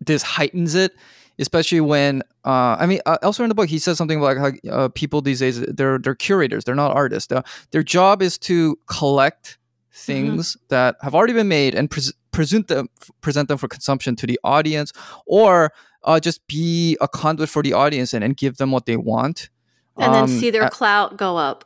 this 0.00 0.24
heightens 0.24 0.74
it, 0.74 0.96
especially 1.38 1.80
when 1.80 2.22
uh, 2.44 2.74
I 2.80 2.86
mean 2.86 2.98
uh, 3.06 3.18
elsewhere 3.22 3.44
in 3.44 3.50
the 3.50 3.54
book 3.54 3.68
he 3.68 3.78
says 3.78 3.96
something 3.96 4.20
like 4.20 4.36
how 4.36 4.50
uh, 4.68 4.88
people 4.88 5.20
these 5.20 5.38
days 5.38 5.60
they're 5.60 5.98
they're 5.98 6.16
curators. 6.16 6.64
They're 6.64 6.74
not 6.74 6.90
artists. 6.90 7.32
their 7.70 7.84
job 7.84 8.20
is 8.20 8.36
to 8.38 8.76
collect 8.86 9.58
things 9.92 10.56
mm-hmm. 10.56 10.64
that 10.70 10.96
have 11.02 11.14
already 11.14 11.34
been 11.34 11.46
made 11.46 11.76
and 11.76 11.88
pre- 11.88 12.02
present 12.32 12.66
them 12.66 12.88
present 13.20 13.46
them 13.46 13.58
for 13.58 13.68
consumption 13.68 14.16
to 14.16 14.26
the 14.26 14.40
audience 14.42 14.92
or 15.24 15.70
uh, 16.04 16.20
just 16.20 16.46
be 16.46 16.96
a 17.00 17.08
conduit 17.08 17.48
for 17.48 17.62
the 17.62 17.72
audience 17.72 18.12
and, 18.14 18.22
and 18.22 18.36
give 18.36 18.56
them 18.56 18.70
what 18.70 18.86
they 18.86 18.96
want. 18.96 19.50
And 19.96 20.14
um, 20.14 20.28
then 20.28 20.38
see 20.40 20.50
their 20.50 20.68
clout 20.68 21.16
go 21.16 21.36
up. 21.36 21.64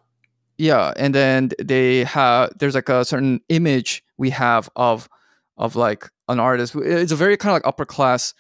Yeah 0.56 0.92
and 0.96 1.14
then 1.14 1.50
they 1.62 2.02
have 2.04 2.50
there's 2.58 2.74
like 2.74 2.88
a 2.88 3.04
certain 3.04 3.40
image 3.48 4.02
we 4.16 4.30
have 4.30 4.68
of 4.74 5.08
of 5.56 5.76
like 5.76 6.10
an 6.28 6.40
artist. 6.40 6.74
It's 6.74 7.12
a 7.12 7.16
very 7.16 7.36
kind 7.36 7.50
of 7.50 7.54
like 7.56 7.66
upper 7.66 7.84
class 7.84 8.34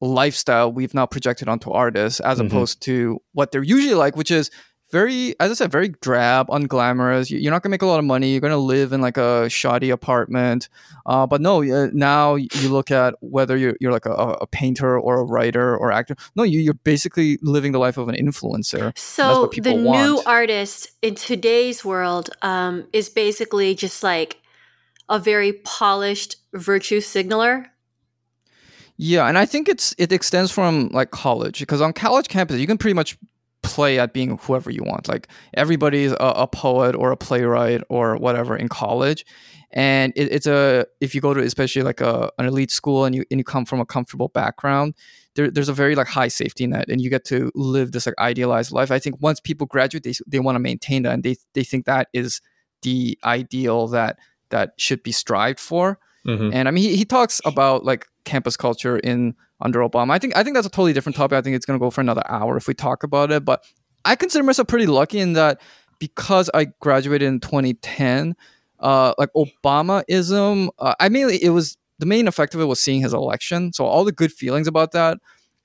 lifestyle 0.00 0.72
we've 0.72 0.94
now 0.94 1.06
projected 1.06 1.48
onto 1.48 1.70
artists 1.70 2.20
as 2.20 2.38
mm-hmm. 2.38 2.46
opposed 2.46 2.80
to 2.82 3.20
what 3.32 3.50
they're 3.50 3.64
usually 3.64 3.94
like 3.94 4.16
which 4.16 4.30
is 4.30 4.50
very, 4.90 5.38
as 5.38 5.50
I 5.50 5.54
said, 5.54 5.70
very 5.70 5.88
drab, 5.88 6.48
unglamorous. 6.48 7.30
You're 7.30 7.52
not 7.52 7.62
gonna 7.62 7.70
make 7.70 7.82
a 7.82 7.86
lot 7.86 7.98
of 7.98 8.04
money. 8.04 8.30
You're 8.30 8.40
gonna 8.40 8.56
live 8.56 8.92
in 8.92 9.00
like 9.00 9.16
a 9.16 9.48
shoddy 9.48 9.90
apartment. 9.90 10.68
Uh, 11.04 11.26
but 11.26 11.40
no, 11.40 11.62
uh, 11.62 11.88
now 11.92 12.36
you 12.36 12.68
look 12.68 12.90
at 12.90 13.14
whether 13.20 13.56
you're, 13.56 13.76
you're 13.80 13.92
like 13.92 14.06
a, 14.06 14.12
a, 14.12 14.46
painter 14.46 14.98
or 14.98 15.20
a 15.20 15.24
writer 15.24 15.76
or 15.76 15.92
actor. 15.92 16.16
No, 16.36 16.42
you, 16.42 16.70
are 16.70 16.74
basically 16.74 17.38
living 17.42 17.72
the 17.72 17.78
life 17.78 17.98
of 17.98 18.08
an 18.08 18.14
influencer. 18.14 18.96
So 18.96 19.50
the 19.54 19.74
want. 19.74 20.00
new 20.00 20.22
artist 20.24 20.90
in 21.02 21.14
today's 21.14 21.84
world 21.84 22.30
um, 22.42 22.86
is 22.92 23.08
basically 23.08 23.74
just 23.74 24.02
like 24.02 24.38
a 25.08 25.18
very 25.18 25.52
polished 25.52 26.36
virtue 26.54 27.00
signaler. 27.00 27.72
Yeah, 28.96 29.28
and 29.28 29.38
I 29.38 29.46
think 29.46 29.68
it's 29.68 29.94
it 29.96 30.12
extends 30.12 30.50
from 30.50 30.88
like 30.88 31.12
college 31.12 31.60
because 31.60 31.80
on 31.80 31.92
college 31.92 32.28
campus 32.28 32.58
you 32.58 32.66
can 32.66 32.78
pretty 32.78 32.94
much 32.94 33.16
play 33.62 33.98
at 33.98 34.12
being 34.12 34.38
whoever 34.38 34.70
you 34.70 34.82
want. 34.82 35.08
Like 35.08 35.28
everybody's 35.54 36.12
a, 36.12 36.16
a 36.36 36.46
poet 36.46 36.94
or 36.94 37.10
a 37.10 37.16
playwright 37.16 37.82
or 37.88 38.16
whatever 38.16 38.56
in 38.56 38.68
college, 38.68 39.24
and 39.72 40.12
it, 40.16 40.32
it's 40.32 40.46
a 40.46 40.86
if 41.00 41.14
you 41.14 41.20
go 41.20 41.34
to 41.34 41.40
especially 41.40 41.82
like 41.82 42.00
a, 42.00 42.30
an 42.38 42.46
elite 42.46 42.70
school 42.70 43.04
and 43.04 43.14
you 43.14 43.24
and 43.30 43.40
you 43.40 43.44
come 43.44 43.64
from 43.64 43.80
a 43.80 43.86
comfortable 43.86 44.28
background, 44.28 44.94
there, 45.34 45.50
there's 45.50 45.68
a 45.68 45.74
very 45.74 45.94
like 45.94 46.08
high 46.08 46.28
safety 46.28 46.66
net, 46.66 46.88
and 46.88 47.00
you 47.00 47.10
get 47.10 47.24
to 47.26 47.50
live 47.54 47.92
this 47.92 48.06
like 48.06 48.14
idealized 48.18 48.72
life. 48.72 48.90
I 48.90 48.98
think 48.98 49.20
once 49.20 49.40
people 49.40 49.66
graduate, 49.66 50.04
they 50.04 50.14
they 50.26 50.40
want 50.40 50.56
to 50.56 50.60
maintain 50.60 51.02
that, 51.02 51.14
and 51.14 51.22
they 51.22 51.36
they 51.54 51.64
think 51.64 51.86
that 51.86 52.08
is 52.12 52.40
the 52.82 53.18
ideal 53.24 53.88
that 53.88 54.18
that 54.50 54.72
should 54.78 55.02
be 55.02 55.12
strived 55.12 55.60
for. 55.60 55.98
Mm-hmm. 56.26 56.50
And 56.52 56.68
I 56.68 56.70
mean, 56.70 56.84
he, 56.84 56.96
he 56.96 57.04
talks 57.04 57.40
about 57.44 57.84
like 57.84 58.06
campus 58.24 58.56
culture 58.56 58.98
in 58.98 59.34
under 59.60 59.80
Obama. 59.80 60.12
I 60.12 60.18
think 60.18 60.36
I 60.36 60.42
think 60.42 60.54
that's 60.54 60.66
a 60.66 60.70
totally 60.70 60.92
different 60.92 61.16
topic. 61.16 61.36
I 61.36 61.42
think 61.42 61.56
it's 61.56 61.66
going 61.66 61.78
to 61.78 61.84
go 61.84 61.90
for 61.90 62.00
another 62.00 62.22
hour 62.28 62.56
if 62.56 62.68
we 62.68 62.74
talk 62.74 63.02
about 63.02 63.30
it. 63.30 63.44
But 63.44 63.64
I 64.04 64.16
consider 64.16 64.44
myself 64.44 64.68
pretty 64.68 64.86
lucky 64.86 65.18
in 65.18 65.34
that 65.34 65.60
because 65.98 66.50
I 66.54 66.66
graduated 66.80 67.28
in 67.28 67.40
2010, 67.40 68.36
uh, 68.80 69.14
like 69.18 69.30
Obamaism. 69.36 70.68
Uh, 70.78 70.94
I 71.00 71.08
mean, 71.08 71.28
it 71.30 71.50
was 71.50 71.76
the 71.98 72.06
main 72.06 72.28
effect 72.28 72.54
of 72.54 72.60
it 72.60 72.66
was 72.66 72.80
seeing 72.80 73.02
his 73.02 73.12
election. 73.12 73.72
So 73.72 73.84
all 73.84 74.04
the 74.04 74.12
good 74.12 74.32
feelings 74.32 74.68
about 74.68 74.92
that, 74.92 75.18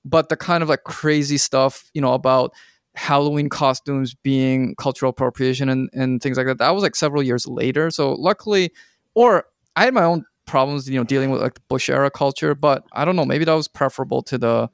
but 0.03 0.29
the 0.29 0.35
kind 0.35 0.63
of 0.63 0.69
like 0.69 0.83
crazy 0.83 1.37
stuff, 1.37 1.89
you 1.93 2.01
know, 2.01 2.13
about 2.13 2.53
Halloween 2.95 3.49
costumes 3.49 4.13
being 4.13 4.75
cultural 4.75 5.11
appropriation 5.11 5.69
and, 5.69 5.89
and 5.93 6.21
things 6.21 6.37
like 6.37 6.47
that. 6.47 6.57
That 6.59 6.71
was 6.71 6.83
like 6.83 6.95
several 6.95 7.23
years 7.23 7.47
later. 7.47 7.89
So 7.91 8.13
luckily, 8.13 8.71
or 9.15 9.45
I 9.75 9.85
had 9.85 9.93
my 9.93 10.03
own 10.03 10.25
problems, 10.45 10.89
you 10.89 10.97
know, 10.97 11.03
dealing 11.03 11.29
with 11.29 11.41
like 11.41 11.55
the 11.55 11.61
Bush 11.67 11.89
era 11.89 12.09
culture. 12.11 12.55
But 12.55 12.83
I 12.93 13.05
don't 13.05 13.15
know, 13.15 13.25
maybe 13.25 13.45
that 13.45 13.53
was 13.53 13.67
preferable 13.67 14.21
to 14.23 14.37
the 14.37 14.69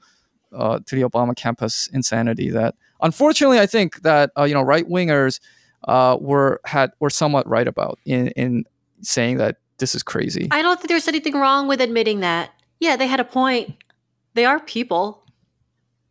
uh, 0.53 0.79
to 0.85 0.95
the 0.95 1.01
Obama 1.03 1.35
campus 1.35 1.87
insanity. 1.93 2.49
That 2.49 2.75
unfortunately, 3.01 3.59
I 3.59 3.65
think 3.65 4.01
that 4.01 4.31
uh, 4.37 4.43
you 4.43 4.53
know 4.53 4.61
right 4.61 4.87
wingers 4.87 5.39
uh, 5.87 6.17
were 6.19 6.61
had 6.65 6.91
were 6.99 7.09
somewhat 7.09 7.47
right 7.47 7.67
about 7.67 7.99
in 8.05 8.29
in 8.29 8.65
saying 9.01 9.37
that 9.37 9.57
this 9.77 9.95
is 9.95 10.03
crazy. 10.03 10.47
I 10.51 10.61
don't 10.61 10.77
think 10.77 10.89
there's 10.89 11.07
anything 11.07 11.35
wrong 11.35 11.67
with 11.67 11.81
admitting 11.81 12.19
that. 12.19 12.51
Yeah, 12.79 12.95
they 12.95 13.07
had 13.07 13.19
a 13.19 13.25
point. 13.25 13.75
They 14.33 14.45
are 14.45 14.59
people. 14.59 15.23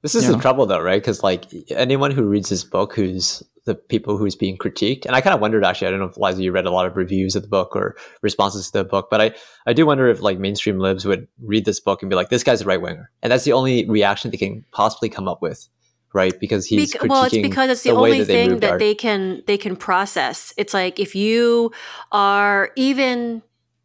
This 0.03 0.15
is 0.15 0.25
yeah. 0.25 0.33
the 0.33 0.39
trouble, 0.39 0.67
though, 0.67 0.81
right? 0.81 1.01
Because 1.01 1.23
like 1.23 1.47
anyone 1.71 2.11
who 2.11 2.25
reads 2.25 2.49
this 2.49 2.65
book 2.65 2.95
who's 2.95 3.43
the 3.69 3.75
people 3.75 4.17
who's 4.17 4.35
being 4.35 4.57
critiqued. 4.57 5.07
And 5.07 5.15
I 5.15 5.21
kind 5.21 5.35
of 5.35 5.41
wondered 5.41 5.65
actually, 5.65 5.89
I 5.89 5.91
don't 5.91 6.01
know 6.01 6.07
if 6.07 6.17
Liza, 6.17 6.43
you 6.43 6.51
read 6.51 6.67
a 6.67 6.71
lot 6.71 6.87
of 6.87 6.97
reviews 6.97 7.37
of 7.37 7.43
the 7.43 7.49
book 7.49 7.77
or 7.77 7.97
responses 8.23 8.71
to 8.71 8.79
the 8.79 8.85
book, 8.85 9.09
but 9.11 9.21
I, 9.21 9.35
I 9.67 9.73
do 9.75 9.87
wonder 9.87 10.09
if 10.09 10.21
like 10.21 10.39
mainstream 10.39 10.79
libs 10.79 11.05
would 11.05 11.29
read 11.43 11.67
this 11.67 11.79
book 11.79 12.03
and 12.03 12.09
be 12.09 12.17
like, 12.17 12.31
this 12.31 12.43
guy's 12.43 12.63
a 12.63 12.65
right 12.65 12.81
winger. 12.81 13.11
And 13.23 13.31
that's 13.31 13.45
the 13.45 13.53
only 13.53 13.89
reaction 13.89 14.31
they 14.31 14.39
can 14.39 14.65
possibly 14.73 15.09
come 15.09 15.29
up 15.29 15.43
with. 15.43 15.69
Right, 16.15 16.41
because 16.41 16.65
he's 16.65 16.97
well. 17.05 17.25
It's 17.25 17.37
because 17.37 17.69
it's 17.69 17.83
the, 17.83 17.91
the 17.91 17.97
only 17.97 18.21
that 18.21 18.25
thing 18.25 18.61
that 18.61 18.71
art. 18.71 18.79
they 18.79 18.95
can 18.95 19.43
they 19.47 19.59
can 19.59 19.77
process. 19.77 20.55
It's 20.57 20.73
like 20.73 20.99
if 20.99 21.15
you 21.15 21.71
are 22.13 22.71
even 22.77 23.43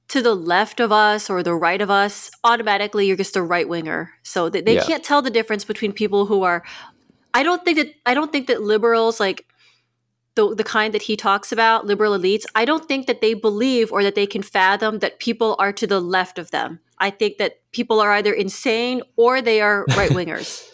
to 0.07 0.21
the 0.21 0.33
left 0.33 0.79
of 0.79 0.93
us 0.93 1.29
or 1.29 1.43
the 1.43 1.53
right 1.53 1.81
of 1.81 1.91
us, 1.91 2.31
automatically 2.45 3.07
you're 3.07 3.17
just 3.17 3.35
a 3.35 3.41
right 3.41 3.67
winger. 3.67 4.11
So 4.23 4.47
they, 4.47 4.61
they 4.61 4.75
yeah. 4.75 4.85
can't 4.85 5.03
tell 5.03 5.21
the 5.21 5.29
difference 5.29 5.65
between 5.65 5.91
people 5.91 6.25
who 6.25 6.43
are. 6.43 6.63
I 7.33 7.43
don't 7.43 7.65
think 7.65 7.77
that 7.77 7.93
I 8.05 8.13
don't 8.13 8.31
think 8.31 8.47
that 8.47 8.61
liberals 8.61 9.19
like 9.19 9.45
the, 10.35 10.55
the 10.55 10.63
kind 10.63 10.93
that 10.93 11.03
he 11.03 11.15
talks 11.15 11.51
about, 11.51 11.85
liberal 11.85 12.17
elites, 12.17 12.45
I 12.55 12.65
don't 12.65 12.87
think 12.87 13.07
that 13.07 13.21
they 13.21 13.33
believe 13.33 13.91
or 13.91 14.03
that 14.03 14.15
they 14.15 14.25
can 14.25 14.41
fathom 14.41 14.99
that 14.99 15.19
people 15.19 15.55
are 15.59 15.71
to 15.73 15.85
the 15.85 15.99
left 15.99 16.39
of 16.39 16.51
them. 16.51 16.79
I 16.97 17.09
think 17.09 17.37
that 17.37 17.59
people 17.71 17.99
are 17.99 18.11
either 18.11 18.33
insane 18.33 19.01
or 19.15 19.41
they 19.41 19.61
are 19.61 19.85
right 19.97 20.11
wingers. 20.11 20.67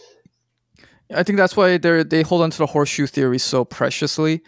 I 1.13 1.23
think 1.23 1.37
that's 1.37 1.57
why 1.57 1.77
they 1.77 2.03
they 2.03 2.21
hold 2.21 2.43
on 2.43 2.51
to 2.51 2.57
the 2.57 2.67
horseshoe 2.67 3.07
theory 3.07 3.39
so 3.39 3.65
preciously. 3.65 4.41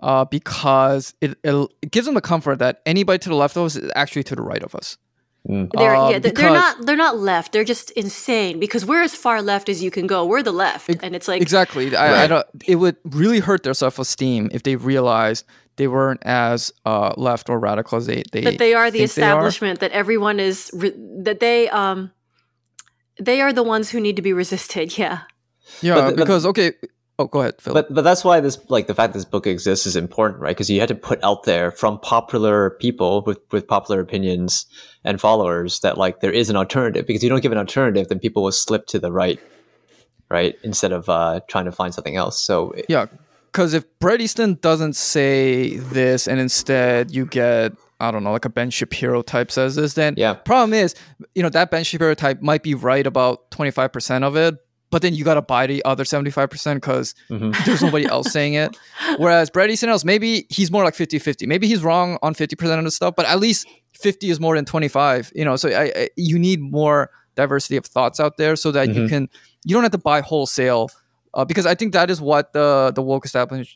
uh, 0.00 0.24
because 0.24 1.14
it, 1.20 1.38
it 1.42 1.68
it 1.82 1.90
gives 1.90 2.06
them 2.06 2.14
the 2.14 2.20
comfort 2.20 2.58
that 2.58 2.82
anybody 2.84 3.18
to 3.18 3.28
the 3.28 3.34
left 3.34 3.56
of 3.56 3.64
us 3.64 3.76
is 3.76 3.90
actually 3.96 4.22
to 4.24 4.36
the 4.36 4.42
right 4.42 4.62
of 4.62 4.74
us. 4.74 4.98
Mm. 5.48 5.70
They're 5.76 5.94
Um, 5.94 6.10
yeah, 6.10 6.18
they're, 6.18 6.32
they're 6.32 6.50
not 6.50 6.86
they're 6.86 6.96
not 6.96 7.18
left. 7.18 7.52
They're 7.52 7.64
just 7.64 7.90
insane 7.92 8.58
because 8.58 8.86
we're 8.86 9.02
as 9.02 9.14
far 9.14 9.42
left 9.42 9.68
as 9.68 9.82
you 9.82 9.90
can 9.90 10.06
go. 10.06 10.24
We're 10.24 10.42
the 10.42 10.52
left, 10.52 10.88
Ex- 10.88 11.00
and 11.02 11.14
it's 11.14 11.28
like 11.28 11.42
Exactly. 11.42 11.94
I, 11.94 12.24
I 12.24 12.26
don't. 12.26 12.46
It 12.66 12.76
would 12.76 12.96
really 13.04 13.40
hurt 13.40 13.62
their 13.62 13.74
self 13.74 13.98
esteem 13.98 14.48
if 14.52 14.62
they 14.62 14.76
realized 14.76 15.44
they 15.76 15.86
weren't 15.86 16.22
as 16.24 16.72
uh, 16.86 17.12
left 17.18 17.50
or 17.50 17.58
radical 17.58 17.98
as 17.98 18.06
they 18.06 18.22
they. 18.32 18.40
that 18.40 18.58
they 18.58 18.72
are 18.72 18.90
the 18.90 19.00
think 19.00 19.12
they 19.12 19.22
are. 19.22 19.26
establishment. 19.36 19.80
That 19.80 19.90
everyone 19.92 20.40
is 20.40 20.70
re- 20.72 20.94
that 21.24 21.40
they 21.40 21.68
um 21.68 22.10
they 23.20 23.40
are 23.42 23.52
the 23.52 23.62
ones 23.62 23.90
who 23.90 24.00
need 24.00 24.16
to 24.16 24.22
be 24.22 24.32
resisted. 24.32 24.96
Yeah. 24.98 25.20
Yeah, 25.82 25.94
But 25.94 26.00
the- 26.02 26.16
but- 26.16 26.16
because 26.24 26.46
okay. 26.46 26.72
Oh, 27.18 27.26
go 27.26 27.40
ahead, 27.40 27.54
Phil. 27.60 27.74
But 27.74 27.94
but 27.94 28.02
that's 28.02 28.24
why 28.24 28.40
this 28.40 28.58
like 28.68 28.88
the 28.88 28.94
fact 28.94 29.14
this 29.14 29.24
book 29.24 29.46
exists 29.46 29.86
is 29.86 29.94
important, 29.94 30.40
right? 30.40 30.56
Because 30.56 30.68
you 30.68 30.80
had 30.80 30.88
to 30.88 30.96
put 30.96 31.22
out 31.22 31.44
there 31.44 31.70
from 31.70 32.00
popular 32.00 32.70
people 32.70 33.22
with 33.22 33.38
with 33.52 33.68
popular 33.68 34.00
opinions 34.00 34.66
and 35.04 35.20
followers 35.20 35.78
that 35.80 35.96
like 35.96 36.20
there 36.20 36.32
is 36.32 36.50
an 36.50 36.56
alternative. 36.56 37.06
Because 37.06 37.22
you 37.22 37.28
don't 37.28 37.40
give 37.40 37.52
an 37.52 37.58
alternative, 37.58 38.08
then 38.08 38.18
people 38.18 38.42
will 38.42 38.52
slip 38.52 38.86
to 38.86 38.98
the 38.98 39.12
right, 39.12 39.38
right, 40.28 40.56
instead 40.64 40.90
of 40.90 41.08
uh, 41.08 41.40
trying 41.48 41.66
to 41.66 41.72
find 41.72 41.94
something 41.94 42.16
else. 42.16 42.42
So 42.42 42.74
Yeah, 42.88 43.06
because 43.52 43.74
if 43.74 43.84
Bret 44.00 44.20
Easton 44.20 44.58
doesn't 44.60 44.96
say 44.96 45.76
this 45.76 46.26
and 46.26 46.40
instead 46.40 47.12
you 47.12 47.26
get 47.26 47.72
I 48.00 48.10
don't 48.10 48.24
know 48.24 48.32
like 48.32 48.44
a 48.44 48.50
Ben 48.50 48.70
Shapiro 48.70 49.22
type 49.22 49.52
says 49.52 49.76
this, 49.76 49.94
then 49.94 50.14
Yeah. 50.16 50.34
problem 50.34 50.74
is 50.74 50.96
you 51.36 51.44
know 51.44 51.48
that 51.50 51.70
Ben 51.70 51.84
Shapiro 51.84 52.14
type 52.14 52.42
might 52.42 52.64
be 52.64 52.74
right 52.74 53.06
about 53.06 53.52
twenty 53.52 53.70
five 53.70 53.92
percent 53.92 54.24
of 54.24 54.34
it, 54.34 54.56
but 54.94 55.02
then 55.02 55.12
you 55.14 55.24
got 55.24 55.34
to 55.34 55.42
buy 55.42 55.66
the 55.66 55.84
other 55.84 56.04
seventy 56.04 56.30
five 56.30 56.48
percent 56.50 56.76
because 56.80 57.14
Mhm. 57.30 57.50
there's 57.66 57.82
nobody 57.82 58.06
else 58.06 58.30
saying 58.30 58.54
it. 58.54 58.70
Whereas 59.18 59.50
Bret 59.50 59.68
Easton 59.70 59.88
Ellis, 59.90 60.04
maybe 60.04 60.46
he's 60.50 60.70
more 60.70 60.84
like 60.84 60.94
50-50. 60.94 61.46
Maybe 61.48 61.66
he's 61.66 61.82
wrong 61.82 62.18
on 62.22 62.32
fifty 62.34 62.54
percent 62.56 62.78
of 62.78 62.84
the 62.84 62.90
stuff, 62.92 63.14
but 63.16 63.26
at 63.26 63.40
least 63.40 63.66
fifty 63.92 64.30
is 64.30 64.38
more 64.38 64.54
than 64.54 64.64
twenty 64.64 64.88
five. 64.88 65.32
You 65.34 65.44
know, 65.44 65.56
so 65.56 65.68
I, 65.68 65.84
I, 66.02 66.08
you 66.16 66.38
need 66.38 66.60
more 66.60 67.10
diversity 67.34 67.76
of 67.76 67.84
thoughts 67.86 68.20
out 68.20 68.36
there 68.36 68.54
so 68.56 68.70
that 68.70 68.86
you 68.94 69.02
Mhm. 69.02 69.08
can 69.08 69.28
you 69.64 69.74
don't 69.74 69.82
have 69.82 69.92
to 69.92 69.98
buy 69.98 70.20
wholesale 70.20 70.88
uh, 71.34 71.44
because 71.44 71.66
I 71.66 71.74
think 71.74 71.92
that 71.94 72.08
is 72.10 72.20
what 72.20 72.52
the 72.52 72.92
the 72.94 73.02
woke 73.02 73.24
establishment 73.26 73.68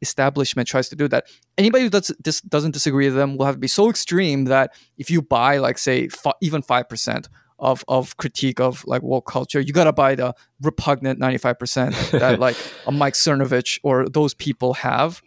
establishment 0.00 0.68
tries 0.68 0.88
to 0.88 0.96
do. 0.96 1.08
That 1.08 1.24
anybody 1.58 1.84
who 1.84 1.90
does 1.90 2.10
this 2.24 2.40
doesn't 2.40 2.72
disagree 2.72 3.06
with 3.06 3.14
them 3.14 3.36
will 3.36 3.46
have 3.46 3.54
to 3.54 3.60
be 3.60 3.68
so 3.68 3.88
extreme 3.90 4.46
that 4.46 4.72
if 4.98 5.10
you 5.10 5.22
buy 5.22 5.58
like 5.58 5.78
say 5.78 6.08
fi- 6.08 6.32
even 6.40 6.62
five 6.62 6.88
percent 6.88 7.28
of 7.62 7.82
of 7.88 8.16
critique 8.18 8.60
of 8.60 8.84
like 8.86 9.02
woke 9.02 9.26
culture, 9.26 9.60
you 9.60 9.72
gotta 9.72 9.92
buy 9.92 10.14
the 10.16 10.34
repugnant 10.60 11.18
ninety 11.18 11.38
five 11.38 11.58
percent 11.58 11.94
that 12.10 12.38
like 12.40 12.56
a 12.86 12.92
Mike 12.92 13.14
Cernovich 13.14 13.78
or 13.82 14.06
those 14.08 14.34
people 14.34 14.74
have. 14.74 15.22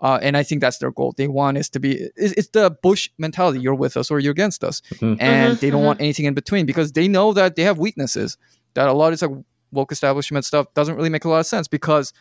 Uh, 0.00 0.18
and 0.20 0.36
I 0.36 0.42
think 0.42 0.60
that's 0.60 0.78
their 0.78 0.90
goal. 0.90 1.14
They 1.16 1.28
want 1.28 1.58
is 1.58 1.68
to 1.70 1.78
be 1.80 2.08
it's, 2.16 2.32
it's 2.34 2.48
the 2.48 2.70
Bush 2.82 3.08
mentality: 3.18 3.60
you're 3.60 3.74
with 3.74 3.96
us 3.96 4.10
or 4.10 4.18
you're 4.20 4.32
against 4.32 4.64
us, 4.64 4.80
Mhm. 4.94 5.16
and 5.20 5.56
Mhm, 5.56 5.60
they 5.60 5.70
don't 5.70 5.82
mhm. 5.82 5.86
want 5.86 6.00
anything 6.00 6.24
in 6.24 6.34
between 6.34 6.66
because 6.66 6.92
they 6.92 7.06
know 7.08 7.32
that 7.34 7.54
they 7.56 7.62
have 7.62 7.78
weaknesses. 7.78 8.36
That 8.74 8.88
a 8.88 8.92
lot 8.92 9.12
of 9.12 9.18
this 9.20 9.22
like 9.28 9.44
woke 9.70 9.92
establishment 9.92 10.44
stuff 10.44 10.66
doesn't 10.74 10.96
really 10.96 11.08
make 11.10 11.24
a 11.24 11.28
lot 11.28 11.38
of 11.40 11.46
sense 11.46 11.68
because 11.68 12.12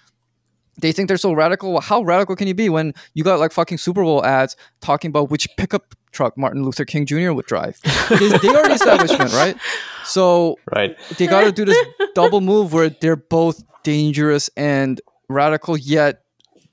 they 0.79 0.91
think 0.91 1.07
they're 1.07 1.17
so 1.17 1.33
radical. 1.33 1.79
How 1.81 2.01
radical 2.03 2.35
can 2.35 2.47
you 2.47 2.53
be 2.53 2.69
when 2.69 2.93
you 3.15 3.23
got 3.23 3.39
like 3.39 3.51
fucking 3.51 3.77
Super 3.79 4.03
Bowl 4.03 4.23
ads 4.25 4.55
talking 4.81 5.09
about 5.09 5.29
which 5.31 5.47
pickup 5.57 5.95
truck 6.11 6.37
Martin 6.37 6.63
Luther 6.63 6.85
King 6.85 7.05
Jr. 7.05 7.31
would 7.31 7.45
drive? 7.45 7.79
they, 8.09 8.29
they 8.29 8.49
are 8.49 8.67
the 8.67 8.73
establishment, 8.73 9.33
right? 9.33 9.57
So 10.03 10.57
right, 10.73 10.97
they 11.17 11.27
got 11.27 11.41
to 11.41 11.51
do 11.51 11.65
this 11.65 11.77
double 12.15 12.41
move 12.41 12.73
where 12.73 12.89
they're 12.89 13.15
both 13.15 13.63
dangerous 13.83 14.49
and 14.55 15.01
radical, 15.29 15.77
yet 15.77 16.23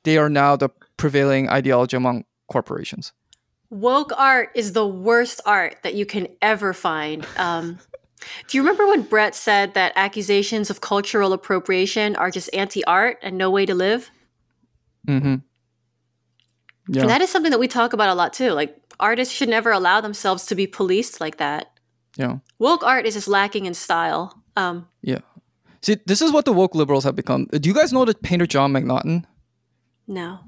they 0.04 0.18
are 0.18 0.28
now 0.28 0.56
the 0.56 0.70
prevailing 0.96 1.48
ideology 1.48 1.96
among 1.96 2.24
corporations. 2.48 3.12
Woke 3.70 4.12
art 4.16 4.50
is 4.54 4.72
the 4.72 4.86
worst 4.86 5.40
art 5.44 5.76
that 5.82 5.94
you 5.94 6.06
can 6.06 6.28
ever 6.40 6.72
find. 6.72 7.26
Um, 7.36 7.78
do 8.48 8.56
you 8.56 8.62
remember 8.62 8.86
when 8.86 9.02
Bret 9.02 9.34
said 9.34 9.74
that 9.74 9.92
accusations 9.94 10.70
of 10.70 10.80
cultural 10.80 11.32
appropriation 11.32 12.16
are 12.16 12.30
just 12.30 12.52
anti 12.54 12.84
art 12.84 13.18
and 13.22 13.36
no 13.36 13.50
way 13.50 13.66
to 13.66 13.74
live? 13.74 14.10
Mm-hmm. 15.06 15.36
Yeah. 16.90 17.02
And 17.02 17.10
that 17.10 17.20
is 17.20 17.30
something 17.30 17.50
that 17.50 17.60
we 17.60 17.68
talk 17.68 17.92
about 17.92 18.08
a 18.08 18.14
lot 18.14 18.32
too. 18.32 18.52
Like, 18.52 18.77
artists 19.00 19.32
should 19.34 19.48
never 19.48 19.70
allow 19.70 20.00
themselves 20.00 20.46
to 20.46 20.54
be 20.54 20.66
policed 20.66 21.20
like 21.20 21.36
that. 21.38 21.70
yeah. 22.16 22.38
Woke 22.58 22.82
art 22.82 23.06
is 23.06 23.14
just 23.14 23.28
lacking 23.28 23.66
in 23.66 23.74
style. 23.74 24.42
Um, 24.56 24.88
Yeah. 25.02 25.18
See, 25.80 25.96
this 26.06 26.20
is 26.20 26.32
what 26.32 26.44
the 26.44 26.52
woke 26.52 26.74
liberals 26.74 27.04
have 27.04 27.14
become. 27.14 27.46
Do 27.46 27.68
you 27.68 27.74
guys 27.74 27.92
know 27.92 28.04
the 28.04 28.14
painter 28.14 28.46
Jon 28.46 28.72
McNaughton? 28.72 29.24
no. 30.06 30.40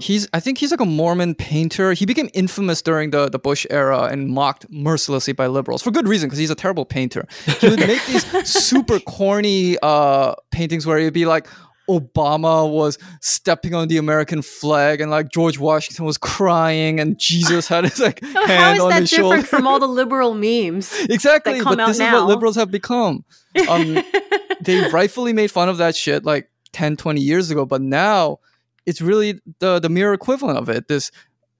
He's 0.00 0.28
I 0.34 0.40
think 0.40 0.58
he's 0.58 0.70
like 0.70 0.80
a 0.80 0.84
Mormon 0.84 1.34
painter. 1.34 1.94
He 1.94 2.04
became 2.04 2.28
infamous 2.34 2.82
during 2.82 3.10
the, 3.10 3.30
the 3.30 3.38
Bush 3.38 3.64
era 3.70 4.02
and 4.12 4.28
mocked 4.28 4.66
mercilessly 4.70 5.32
by 5.32 5.46
liberals 5.46 5.80
for 5.82 5.90
good 5.90 6.06
reason 6.06 6.28
because 6.28 6.38
he's 6.38 6.50
a 6.50 6.54
terrible 6.54 6.84
painter. 6.84 7.26
He 7.58 7.70
would 7.70 7.78
make 7.80 8.04
these 8.04 8.26
super 8.44 9.00
corny 9.00 9.78
uh, 9.82 10.34
paintings 10.50 10.84
where 10.86 10.98
he'd 10.98 11.14
be 11.14 11.24
like 11.24 11.46
Obama 11.88 12.70
was 12.70 12.98
stepping 13.20 13.74
on 13.74 13.88
the 13.88 13.96
American 13.96 14.42
flag 14.42 15.00
and 15.00 15.10
like 15.10 15.30
George 15.30 15.58
Washington 15.58 16.04
was 16.04 16.18
crying 16.18 17.00
and 17.00 17.18
Jesus 17.18 17.66
had 17.68 17.84
his 17.84 17.98
like 18.00 18.20
How 18.24 18.46
hand 18.46 18.76
is 18.78 18.82
on 18.84 18.90
that 18.90 19.00
his 19.02 19.10
different 19.10 19.32
shoulder. 19.32 19.46
from 19.46 19.66
all 19.66 19.78
the 19.80 19.86
liberal 19.88 20.34
memes? 20.44 20.92
exactly, 21.08 21.58
that 21.60 21.64
but 21.64 21.76
this 21.86 21.96
is 21.98 22.02
what 22.12 22.26
liberals 22.26 22.56
have 22.56 22.70
become. 22.70 23.24
Um, 23.68 24.02
they 24.60 24.88
rightfully 24.90 25.32
made 25.32 25.50
fun 25.50 25.68
of 25.68 25.78
that 25.78 25.96
shit 25.96 26.24
like 26.24 26.50
10 26.72 26.96
20 26.96 27.20
years 27.20 27.50
ago 27.50 27.64
but 27.64 27.80
now 27.80 28.38
it's 28.84 29.00
really 29.00 29.40
the 29.60 29.78
the 29.80 29.88
mirror 29.88 30.12
equivalent 30.12 30.58
of 30.58 30.68
it 30.68 30.86
this 30.88 31.10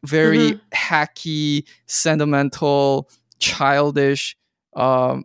very 0.05 0.53
Mhm. 0.53 0.61
hacky 0.75 1.65
sentimental 1.87 3.09
childish 3.39 4.37
um 4.77 5.25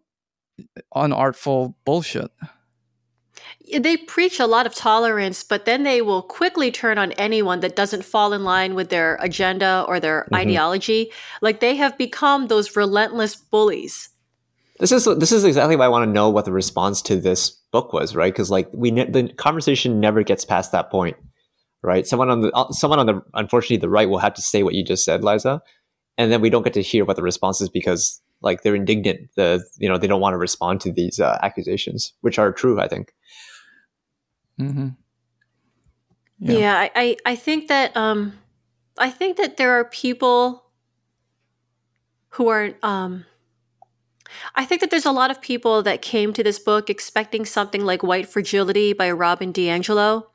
unartful 0.95 1.75
bullshit 1.85 2.31
they 3.79 3.97
preach 3.97 4.39
a 4.39 4.45
lot 4.47 4.65
of 4.65 4.75
tolerance, 4.75 5.43
but 5.43 5.65
then 5.65 5.83
they 5.83 6.01
will 6.01 6.21
quickly 6.21 6.71
turn 6.71 6.97
on 6.97 7.11
anyone 7.13 7.59
that 7.61 7.75
doesn't 7.75 8.05
fall 8.05 8.33
in 8.33 8.43
line 8.43 8.75
with 8.75 8.89
their 8.89 9.17
agenda 9.21 9.85
or 9.87 9.99
their 9.99 10.27
Mhm. 10.31 10.37
ideology. 10.37 11.11
Like 11.41 11.59
they 11.59 11.75
have 11.75 11.97
become 11.97 12.47
those 12.47 12.75
relentless 12.75 13.35
bullies. 13.35 14.09
this 14.79 14.91
is 14.91 15.05
this 15.17 15.31
is 15.31 15.43
exactly 15.45 15.75
why 15.75 15.85
I 15.85 15.87
want 15.89 16.03
to 16.05 16.11
know 16.11 16.29
what 16.29 16.45
the 16.45 16.51
response 16.51 17.01
to 17.03 17.15
this 17.15 17.51
book 17.71 17.93
was, 17.93 18.15
right? 18.15 18.33
Because 18.33 18.49
like 18.51 18.67
we 18.73 18.91
ne- 18.91 19.09
the 19.09 19.29
conversation 19.33 19.99
never 19.99 20.23
gets 20.23 20.43
past 20.43 20.71
that 20.71 20.89
point, 20.89 21.15
right? 21.83 22.05
Someone 22.07 22.29
on 22.29 22.41
the 22.41 22.51
uh, 22.51 22.69
someone 22.71 22.99
on 22.99 23.05
the 23.05 23.21
unfortunately 23.33 23.77
the 23.77 23.87
right 23.89 24.09
will 24.09 24.17
have 24.17 24.33
to 24.33 24.41
say 24.41 24.63
what 24.63 24.73
you 24.73 24.83
just 24.83 25.05
said, 25.05 25.23
Liza, 25.23 25.61
and 26.17 26.31
then 26.31 26.41
we 26.41 26.49
don't 26.49 26.63
get 26.63 26.73
to 26.73 26.81
hear 26.81 27.05
what 27.05 27.15
the 27.15 27.23
response 27.23 27.61
is 27.61 27.69
because 27.69 28.19
like 28.41 28.63
they're 28.63 28.75
indignant. 28.75 29.29
The 29.35 29.63
you 29.77 29.87
know 29.87 29.97
they 29.97 30.07
don't 30.07 30.21
want 30.21 30.33
to 30.33 30.37
respond 30.37 30.81
to 30.81 30.91
these 30.91 31.19
uh, 31.19 31.37
accusations, 31.41 32.11
which 32.21 32.37
are 32.37 32.51
true, 32.51 32.81
I 32.81 32.87
think. 32.87 33.13
Mm-hmm. 34.59 34.89
Yeah. 36.39 36.57
Yeah, 36.57 36.75
I, 36.77 36.91
I, 36.95 37.17
I 37.25 37.35
think 37.35 37.67
that 37.69 37.95
um 37.95 38.33
I 38.97 39.09
think 39.09 39.37
that 39.37 39.57
there 39.57 39.71
are 39.79 39.85
people 39.85 40.65
who 42.29 42.47
are 42.47 42.71
um 42.83 43.25
I 44.55 44.65
think 44.65 44.81
that 44.81 44.89
there's 44.89 45.05
a 45.05 45.11
lot 45.11 45.31
of 45.31 45.41
people 45.41 45.83
that 45.83 46.01
came 46.01 46.33
to 46.33 46.43
this 46.43 46.59
book 46.59 46.89
expecting 46.89 47.45
something 47.45 47.85
like 47.85 48.03
White 48.03 48.27
Fragility 48.27 48.93
by 48.93 49.11
Robin 49.11 49.53
DiAngelo. 49.53 50.25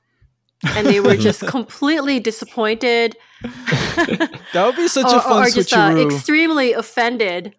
And 0.65 0.87
they 0.87 1.01
were 1.01 1.17
just 1.17 1.47
completely 1.47 2.21
disappointed. 2.21 3.17
that 3.43 4.55
would 4.55 4.77
be 4.77 4.89
such 4.89 5.13
or, 5.13 5.17
a 5.17 5.21
fun 5.21 5.47
or 5.47 5.51
just 5.51 5.73
uh, 5.73 5.97
extremely 5.99 6.73
offended. 6.73 7.55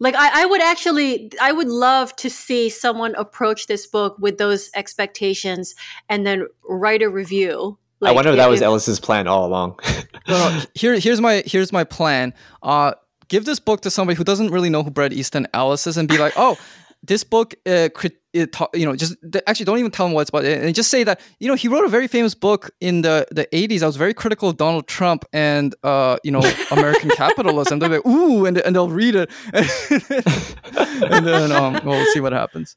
Like 0.00 0.14
I, 0.16 0.42
I 0.42 0.46
would 0.46 0.62
actually, 0.62 1.30
I 1.40 1.52
would 1.52 1.68
love 1.68 2.16
to 2.16 2.30
see 2.30 2.68
someone 2.70 3.14
approach 3.16 3.66
this 3.66 3.86
book 3.86 4.16
with 4.18 4.38
those 4.38 4.70
expectations 4.74 5.74
and 6.08 6.26
then 6.26 6.46
write 6.68 7.02
a 7.02 7.08
review. 7.10 7.78
I 8.02 8.12
wonder 8.12 8.30
if 8.30 8.36
that 8.36 8.48
was 8.48 8.60
if- 8.62 8.64
Ellis's 8.64 8.98
plan 8.98 9.28
all 9.28 9.46
along. 9.46 9.78
No, 10.28 10.36
no, 10.36 10.60
here, 10.74 10.98
here's 11.00 11.20
my 11.20 11.42
here's 11.44 11.72
my 11.72 11.82
plan. 11.82 12.34
Uh, 12.62 12.92
give 13.28 13.46
this 13.46 13.58
book 13.58 13.80
to 13.80 13.90
somebody 13.90 14.16
who 14.16 14.22
doesn't 14.22 14.50
really 14.50 14.70
know 14.70 14.84
who 14.84 14.90
Bret 14.90 15.12
Easton 15.12 15.48
Ellis 15.52 15.86
is, 15.88 15.96
and 15.96 16.06
be 16.08 16.18
like, 16.18 16.34
"Oh, 16.36 16.56
this 17.02 17.24
book, 17.24 17.54
uh, 17.66 17.88
it 18.32 18.52
ta- 18.52 18.68
you 18.74 18.84
know, 18.84 18.94
just 18.94 19.16
actually 19.46 19.64
don't 19.64 19.78
even 19.78 19.90
tell 19.90 20.06
him 20.06 20.12
what 20.12 20.22
it's 20.22 20.30
about, 20.30 20.44
and 20.44 20.74
just 20.74 20.90
say 20.90 21.02
that 21.04 21.20
you 21.40 21.48
know 21.48 21.54
he 21.54 21.68
wrote 21.68 21.84
a 21.84 21.88
very 21.88 22.06
famous 22.06 22.34
book 22.34 22.70
in 22.80 23.02
the 23.02 23.26
the 23.30 23.46
'80s. 23.46 23.82
I 23.82 23.86
was 23.86 23.96
very 23.96 24.14
critical 24.14 24.48
of 24.50 24.56
Donald 24.56 24.86
Trump 24.86 25.24
and 25.32 25.74
uh, 25.82 26.18
you 26.22 26.30
know 26.30 26.42
American 26.70 27.10
capitalism. 27.10 27.78
They're 27.78 27.88
like, 27.88 28.06
"Ooh," 28.06 28.46
and 28.46 28.58
and 28.58 28.74
they'll 28.74 28.90
read 28.90 29.14
it, 29.16 29.30
and 29.52 31.26
then 31.26 31.52
um, 31.52 31.80
we'll 31.84 32.04
see 32.12 32.20
what 32.20 32.32
happens. 32.32 32.76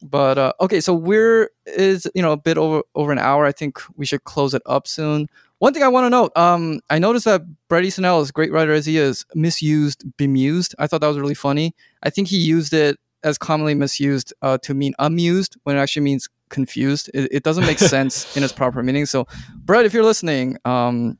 But 0.00 0.38
uh, 0.38 0.52
okay, 0.60 0.80
so 0.80 0.94
we're 0.94 1.50
is 1.66 2.06
you 2.14 2.22
know 2.22 2.32
a 2.32 2.36
bit 2.36 2.56
over 2.56 2.82
over 2.94 3.12
an 3.12 3.18
hour. 3.18 3.44
I 3.44 3.52
think 3.52 3.80
we 3.96 4.06
should 4.06 4.24
close 4.24 4.54
it 4.54 4.62
up 4.66 4.86
soon. 4.86 5.28
One 5.58 5.74
thing 5.74 5.82
I 5.82 5.88
want 5.88 6.04
to 6.04 6.10
note, 6.10 6.30
um, 6.36 6.80
I 6.88 7.00
noticed 7.00 7.24
that 7.24 7.42
Bret 7.68 7.84
Easton 7.84 8.04
Ellis, 8.04 8.30
great 8.30 8.52
writer 8.52 8.72
as 8.72 8.86
he 8.86 8.96
is, 8.96 9.24
misused 9.34 10.04
"bemused." 10.16 10.74
I 10.78 10.86
thought 10.86 11.00
that 11.00 11.08
was 11.08 11.18
really 11.18 11.34
funny. 11.34 11.74
I 12.02 12.10
think 12.10 12.28
he 12.28 12.38
used 12.38 12.72
it 12.72 12.96
as 13.24 13.38
commonly 13.38 13.74
misused 13.74 14.32
uh, 14.42 14.58
to 14.58 14.74
mean 14.74 14.94
amused 14.98 15.56
when 15.64 15.76
it 15.76 15.80
actually 15.80 16.02
means 16.02 16.28
confused. 16.48 17.10
It, 17.14 17.28
it 17.32 17.42
doesn't 17.42 17.66
make 17.66 17.78
sense 17.96 18.36
in 18.36 18.42
its 18.42 18.52
proper 18.52 18.82
meaning. 18.82 19.06
So, 19.06 19.26
Bret, 19.56 19.84
if 19.84 19.92
you're 19.92 20.04
listening, 20.04 20.58
um, 20.64 21.18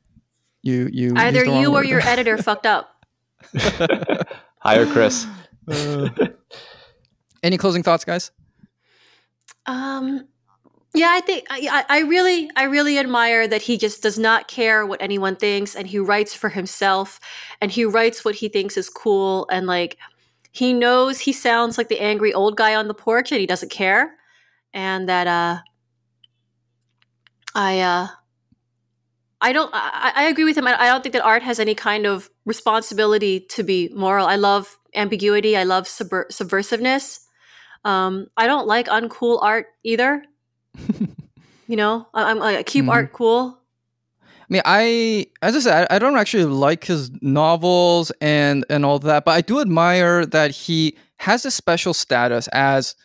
you 0.61 0.89
you 0.91 1.13
Either 1.15 1.39
used 1.39 1.47
the 1.47 1.51
wrong 1.51 1.61
you 1.61 1.69
or 1.69 1.73
word 1.73 1.87
your 1.87 2.01
editor 2.01 2.37
fucked 2.41 2.65
up. 2.65 3.05
Hire 4.59 4.85
Chris. 4.85 5.25
Uh, 5.67 6.09
any 7.43 7.57
closing 7.57 7.83
thoughts, 7.83 8.03
guys? 8.03 8.31
Um, 9.65 10.27
yeah, 10.93 11.11
I 11.11 11.21
think 11.21 11.45
I, 11.49 11.85
I 11.89 11.97
I 11.97 12.01
really, 12.01 12.49
I 12.55 12.63
really 12.63 12.97
admire 12.97 13.47
that 13.47 13.61
he 13.61 13.77
just 13.77 14.01
does 14.01 14.17
not 14.17 14.47
care 14.47 14.85
what 14.85 15.01
anyone 15.01 15.35
thinks, 15.35 15.75
and 15.75 15.87
he 15.87 15.99
writes 15.99 16.33
for 16.33 16.49
himself, 16.49 17.19
and 17.61 17.71
he 17.71 17.85
writes 17.85 18.25
what 18.25 18.35
he 18.35 18.49
thinks 18.49 18.75
is 18.75 18.89
cool, 18.89 19.47
and 19.51 19.67
like 19.67 19.97
he 20.51 20.73
knows 20.73 21.21
he 21.21 21.33
sounds 21.33 21.77
like 21.77 21.89
the 21.89 21.99
angry 21.99 22.33
old 22.33 22.55
guy 22.57 22.75
on 22.75 22.87
the 22.87 22.93
porch, 22.93 23.31
and 23.31 23.39
he 23.39 23.47
doesn't 23.47 23.69
care, 23.71 24.15
and 24.73 25.07
that 25.09 25.27
uh, 25.27 25.59
I 27.55 27.79
uh, 27.79 28.07
I 29.41 29.53
don't, 29.53 29.69
I, 29.73 30.11
I 30.15 30.23
agree 30.23 30.43
with 30.43 30.57
him. 30.57 30.67
I, 30.67 30.79
I 30.81 30.87
don't 30.87 31.01
think 31.01 31.13
that 31.13 31.23
art 31.23 31.43
has 31.43 31.59
any 31.59 31.73
kind 31.75 32.05
of 32.05 32.29
responsibility 32.45 33.39
to 33.51 33.63
be 33.63 33.89
moral. 33.95 34.27
I 34.27 34.35
love 34.35 34.77
ambiguity. 34.95 35.55
I 35.55 35.63
love 35.63 35.85
subver- 35.85 36.27
subversiveness. 36.29 37.19
Um, 37.85 38.27
I 38.35 38.47
don't 38.47 38.67
like 38.67 38.87
uncool 38.87 39.39
art 39.41 39.67
either. 39.83 40.23
you 41.67 41.75
know, 41.77 42.07
I, 42.13 42.31
I'm 42.31 42.41
I 42.41 42.63
keep 42.63 42.85
Mhm. 42.85 42.91
art 42.91 43.13
cool. 43.13 43.58
I 44.49 44.53
mean, 44.53 44.61
I 44.65 45.27
as 45.41 45.55
I 45.55 45.59
said, 45.59 45.87
I, 45.89 45.95
I 45.95 45.99
don't 45.99 46.17
actually 46.17 46.45
like 46.45 46.85
his 46.85 47.11
novels 47.21 48.11
and 48.19 48.65
and 48.69 48.83
all 48.85 48.99
that, 48.99 49.25
but 49.25 49.31
I 49.31 49.41
do 49.41 49.59
admire 49.61 50.25
that 50.25 50.51
he 50.51 50.97
has 51.17 51.45
a 51.45 51.51
special 51.51 51.93
status 51.93 52.47
as 52.49 52.95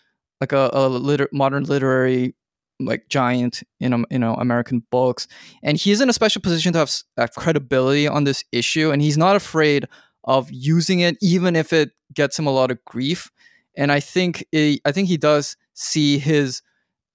like 0.41 0.53
a, 0.53 0.71
a 0.73 0.89
liter- 0.89 1.29
modern 1.33 1.65
literary 1.65 2.35
like 2.81 3.09
giant 3.09 3.63
in 3.79 3.93
um, 3.93 4.07
you 4.11 4.19
know 4.19 4.35
American 4.35 4.85
books, 4.91 5.29
and 5.63 5.77
he's 5.77 6.01
in 6.01 6.09
a 6.09 6.15
special 6.15 6.41
position 6.41 6.73
to 6.73 6.79
have, 6.81 6.93
have 7.19 7.33
credibility 7.33 8.09
on 8.09 8.25
this 8.25 8.43
issue, 8.51 8.91
and 8.91 9.03
he's 9.03 9.19
not 9.19 9.37
afraid 9.37 9.87
of 10.25 10.51
using 10.51 11.01
it, 11.01 11.17
even 11.21 11.55
if 11.57 11.73
it 11.73 11.91
gets 12.15 12.39
him 12.39 12.47
a 12.47 12.51
lot 12.51 12.71
of 12.71 12.83
grief. 12.87 13.31
And 13.77 13.93
I 13.93 14.01
think 14.01 14.47
it, 14.51 14.81
I 14.87 14.93
think 14.93 15.09
he 15.09 15.19
does 15.19 15.57
see 15.75 16.19
his 16.19 16.63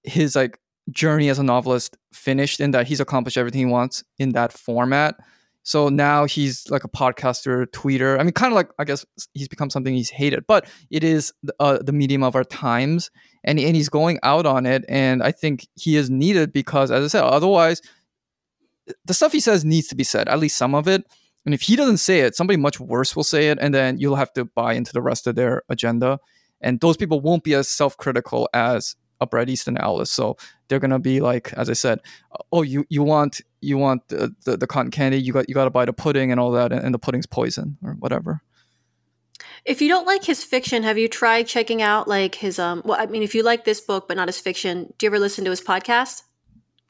his 0.03 0.35
like 0.35 0.59
journey 0.91 1.29
as 1.29 1.39
a 1.39 1.43
novelist 1.43 1.97
finished 2.13 2.59
in 2.59 2.71
that 2.71 2.87
he's 2.87 2.99
accomplished 2.99 3.37
everything 3.37 3.59
he 3.59 3.65
wants 3.71 4.03
in 4.17 4.31
that 4.31 4.53
format. 4.53 5.15
So 5.63 5.89
now 5.89 6.25
he's 6.25 6.69
like 6.69 6.83
a 6.83 6.89
podcaster, 6.89 7.67
tweeter. 7.67 8.19
I 8.19 8.23
mean, 8.23 8.31
kind 8.31 8.51
of 8.51 8.55
like 8.55 8.69
I 8.79 8.85
guess 8.85 9.05
he's 9.33 9.47
become 9.47 9.69
something 9.69 9.93
he's 9.93 10.09
hated, 10.09 10.45
but 10.47 10.67
it 10.89 11.03
is 11.03 11.33
uh, 11.59 11.79
the 11.81 11.91
medium 11.91 12.23
of 12.23 12.35
our 12.35 12.43
times, 12.45 13.11
and 13.43 13.59
and 13.59 13.75
he's 13.75 13.89
going 13.89 14.19
out 14.23 14.45
on 14.45 14.65
it. 14.65 14.85
And 14.87 15.21
I 15.21 15.31
think 15.31 15.67
he 15.75 15.95
is 15.97 16.09
needed 16.09 16.53
because, 16.53 16.91
as 16.91 17.03
I 17.03 17.07
said, 17.07 17.23
otherwise, 17.23 17.81
the 19.05 19.13
stuff 19.13 19.31
he 19.31 19.39
says 19.39 19.63
needs 19.65 19.87
to 19.89 19.95
be 19.95 20.03
said. 20.03 20.27
At 20.29 20.39
least 20.39 20.57
some 20.57 20.73
of 20.73 20.87
it. 20.87 21.03
And 21.45 21.53
if 21.53 21.61
he 21.61 21.75
doesn't 21.75 21.97
say 21.97 22.21
it, 22.21 22.35
somebody 22.35 22.57
much 22.57 22.79
worse 22.79 23.15
will 23.15 23.23
say 23.23 23.49
it, 23.49 23.59
and 23.61 23.73
then 23.73 23.99
you'll 23.99 24.15
have 24.15 24.33
to 24.33 24.45
buy 24.45 24.73
into 24.73 24.93
the 24.93 25.01
rest 25.01 25.27
of 25.27 25.35
their 25.35 25.63
agenda. 25.69 26.19
And 26.61 26.79
those 26.79 26.97
people 26.97 27.21
won't 27.21 27.43
be 27.43 27.53
as 27.53 27.69
self-critical 27.69 28.49
as 28.53 28.95
a 29.21 29.27
Bret 29.27 29.49
Easton 29.49 29.77
Ellis. 29.77 30.11
So 30.11 30.37
they're 30.67 30.79
gonna 30.79 30.99
be 30.99 31.19
like, 31.21 31.53
as 31.53 31.69
I 31.69 31.73
said, 31.73 31.99
oh, 32.51 32.61
you 32.61 32.85
you 32.89 33.03
want 33.03 33.41
you 33.61 33.77
want 33.77 34.07
the, 34.07 34.33
the, 34.45 34.57
the 34.57 34.67
cotton 34.67 34.91
candy, 34.91 35.21
you 35.21 35.33
got 35.33 35.49
you 35.49 35.55
got 35.55 35.65
to 35.65 35.69
buy 35.69 35.85
the 35.85 35.93
pudding 35.93 36.31
and 36.31 36.39
all 36.39 36.51
that, 36.51 36.71
and, 36.71 36.83
and 36.83 36.93
the 36.93 36.99
pudding's 36.99 37.25
poison 37.25 37.77
or 37.83 37.93
whatever. 37.93 38.41
If 39.65 39.81
you 39.81 39.89
don't 39.89 40.07
like 40.07 40.23
his 40.23 40.43
fiction, 40.43 40.83
have 40.83 40.97
you 40.97 41.07
tried 41.07 41.43
checking 41.43 41.81
out 41.81 42.07
like 42.07 42.35
his 42.35 42.59
um? 42.59 42.81
Well, 42.85 42.99
I 42.99 43.05
mean, 43.05 43.23
if 43.23 43.35
you 43.35 43.43
like 43.43 43.65
this 43.65 43.81
book 43.81 44.07
but 44.07 44.17
not 44.17 44.27
his 44.27 44.39
fiction, 44.39 44.93
do 44.97 45.05
you 45.05 45.09
ever 45.09 45.19
listen 45.19 45.43
to 45.45 45.49
his 45.49 45.61
podcast? 45.61 46.23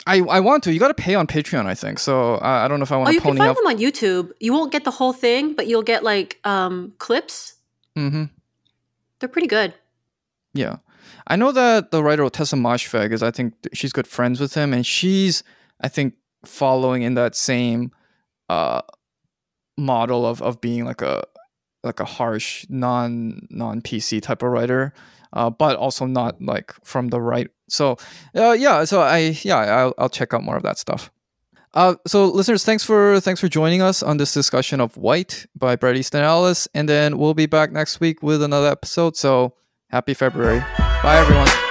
I, 0.07 0.21
I 0.21 0.39
want 0.39 0.63
to. 0.63 0.73
You 0.73 0.79
got 0.79 0.87
to 0.87 0.93
pay 0.93 1.15
on 1.15 1.27
Patreon, 1.27 1.65
I 1.65 1.75
think. 1.75 1.99
So 1.99 2.35
I, 2.35 2.65
I 2.65 2.67
don't 2.67 2.79
know 2.79 2.83
if 2.83 2.91
I 2.91 2.97
want 2.97 3.07
to. 3.07 3.11
Oh, 3.11 3.13
you 3.13 3.21
can 3.21 3.37
find 3.37 3.49
up. 3.49 3.57
them 3.57 3.67
on 3.67 3.77
YouTube. 3.77 4.31
You 4.39 4.53
won't 4.53 4.71
get 4.71 4.85
the 4.85 4.91
whole 4.91 5.13
thing, 5.13 5.53
but 5.53 5.67
you'll 5.67 5.83
get 5.83 6.03
like 6.03 6.39
um 6.43 6.93
clips. 6.99 7.55
Mm-hmm. 7.97 8.25
They're 9.19 9.29
pretty 9.29 9.47
good. 9.47 9.73
Yeah, 10.53 10.77
I 11.29 11.35
know 11.35 11.51
that 11.51 11.91
the 11.91 12.03
writer 12.03 12.27
Tessa 12.29 12.55
Moshfegh 12.55 13.11
is. 13.11 13.21
I 13.21 13.31
think 13.31 13.53
she's 13.73 13.93
good 13.93 14.07
friends 14.07 14.39
with 14.39 14.55
him, 14.55 14.73
and 14.73 14.85
she's 14.85 15.43
I 15.79 15.87
think 15.87 16.15
following 16.45 17.03
in 17.03 17.13
that 17.15 17.35
same 17.35 17.91
uh 18.49 18.81
model 19.77 20.25
of 20.25 20.41
of 20.41 20.59
being 20.59 20.85
like 20.85 21.01
a 21.01 21.23
like 21.83 21.99
a 21.99 22.05
harsh 22.05 22.65
non 22.69 23.47
non 23.49 23.81
PC 23.81 24.21
type 24.21 24.43
of 24.43 24.49
writer, 24.49 24.93
uh, 25.33 25.49
but 25.49 25.75
also 25.77 26.05
not 26.05 26.41
like 26.41 26.73
from 26.83 27.09
the 27.09 27.21
right. 27.21 27.47
So 27.69 27.97
uh, 28.35 28.51
yeah, 28.51 28.83
so 28.83 29.01
I 29.01 29.37
yeah 29.43 29.57
I'll, 29.57 29.93
I'll 29.97 30.09
check 30.09 30.33
out 30.33 30.43
more 30.43 30.57
of 30.57 30.63
that 30.63 30.77
stuff. 30.77 31.11
Uh, 31.75 31.95
so 32.07 32.25
listeners, 32.25 32.63
thanks 32.63 32.83
for 32.83 33.19
thanks 33.19 33.39
for 33.39 33.47
joining 33.47 33.81
us 33.81 34.01
on 34.01 34.17
this 34.17 34.33
discussion 34.33 34.81
of 34.81 34.97
White 34.97 35.45
by 35.55 35.75
Bret 35.75 35.95
Easton 35.95 36.23
Ellis, 36.23 36.67
and 36.73 36.89
then 36.89 37.17
we'll 37.17 37.35
be 37.35 37.45
back 37.45 37.71
next 37.71 37.99
week 37.99 38.23
with 38.23 38.41
another 38.41 38.67
episode. 38.67 39.15
So 39.15 39.53
happy 39.89 40.15
February! 40.15 40.63
Bye 41.01 41.17
everyone. 41.17 41.68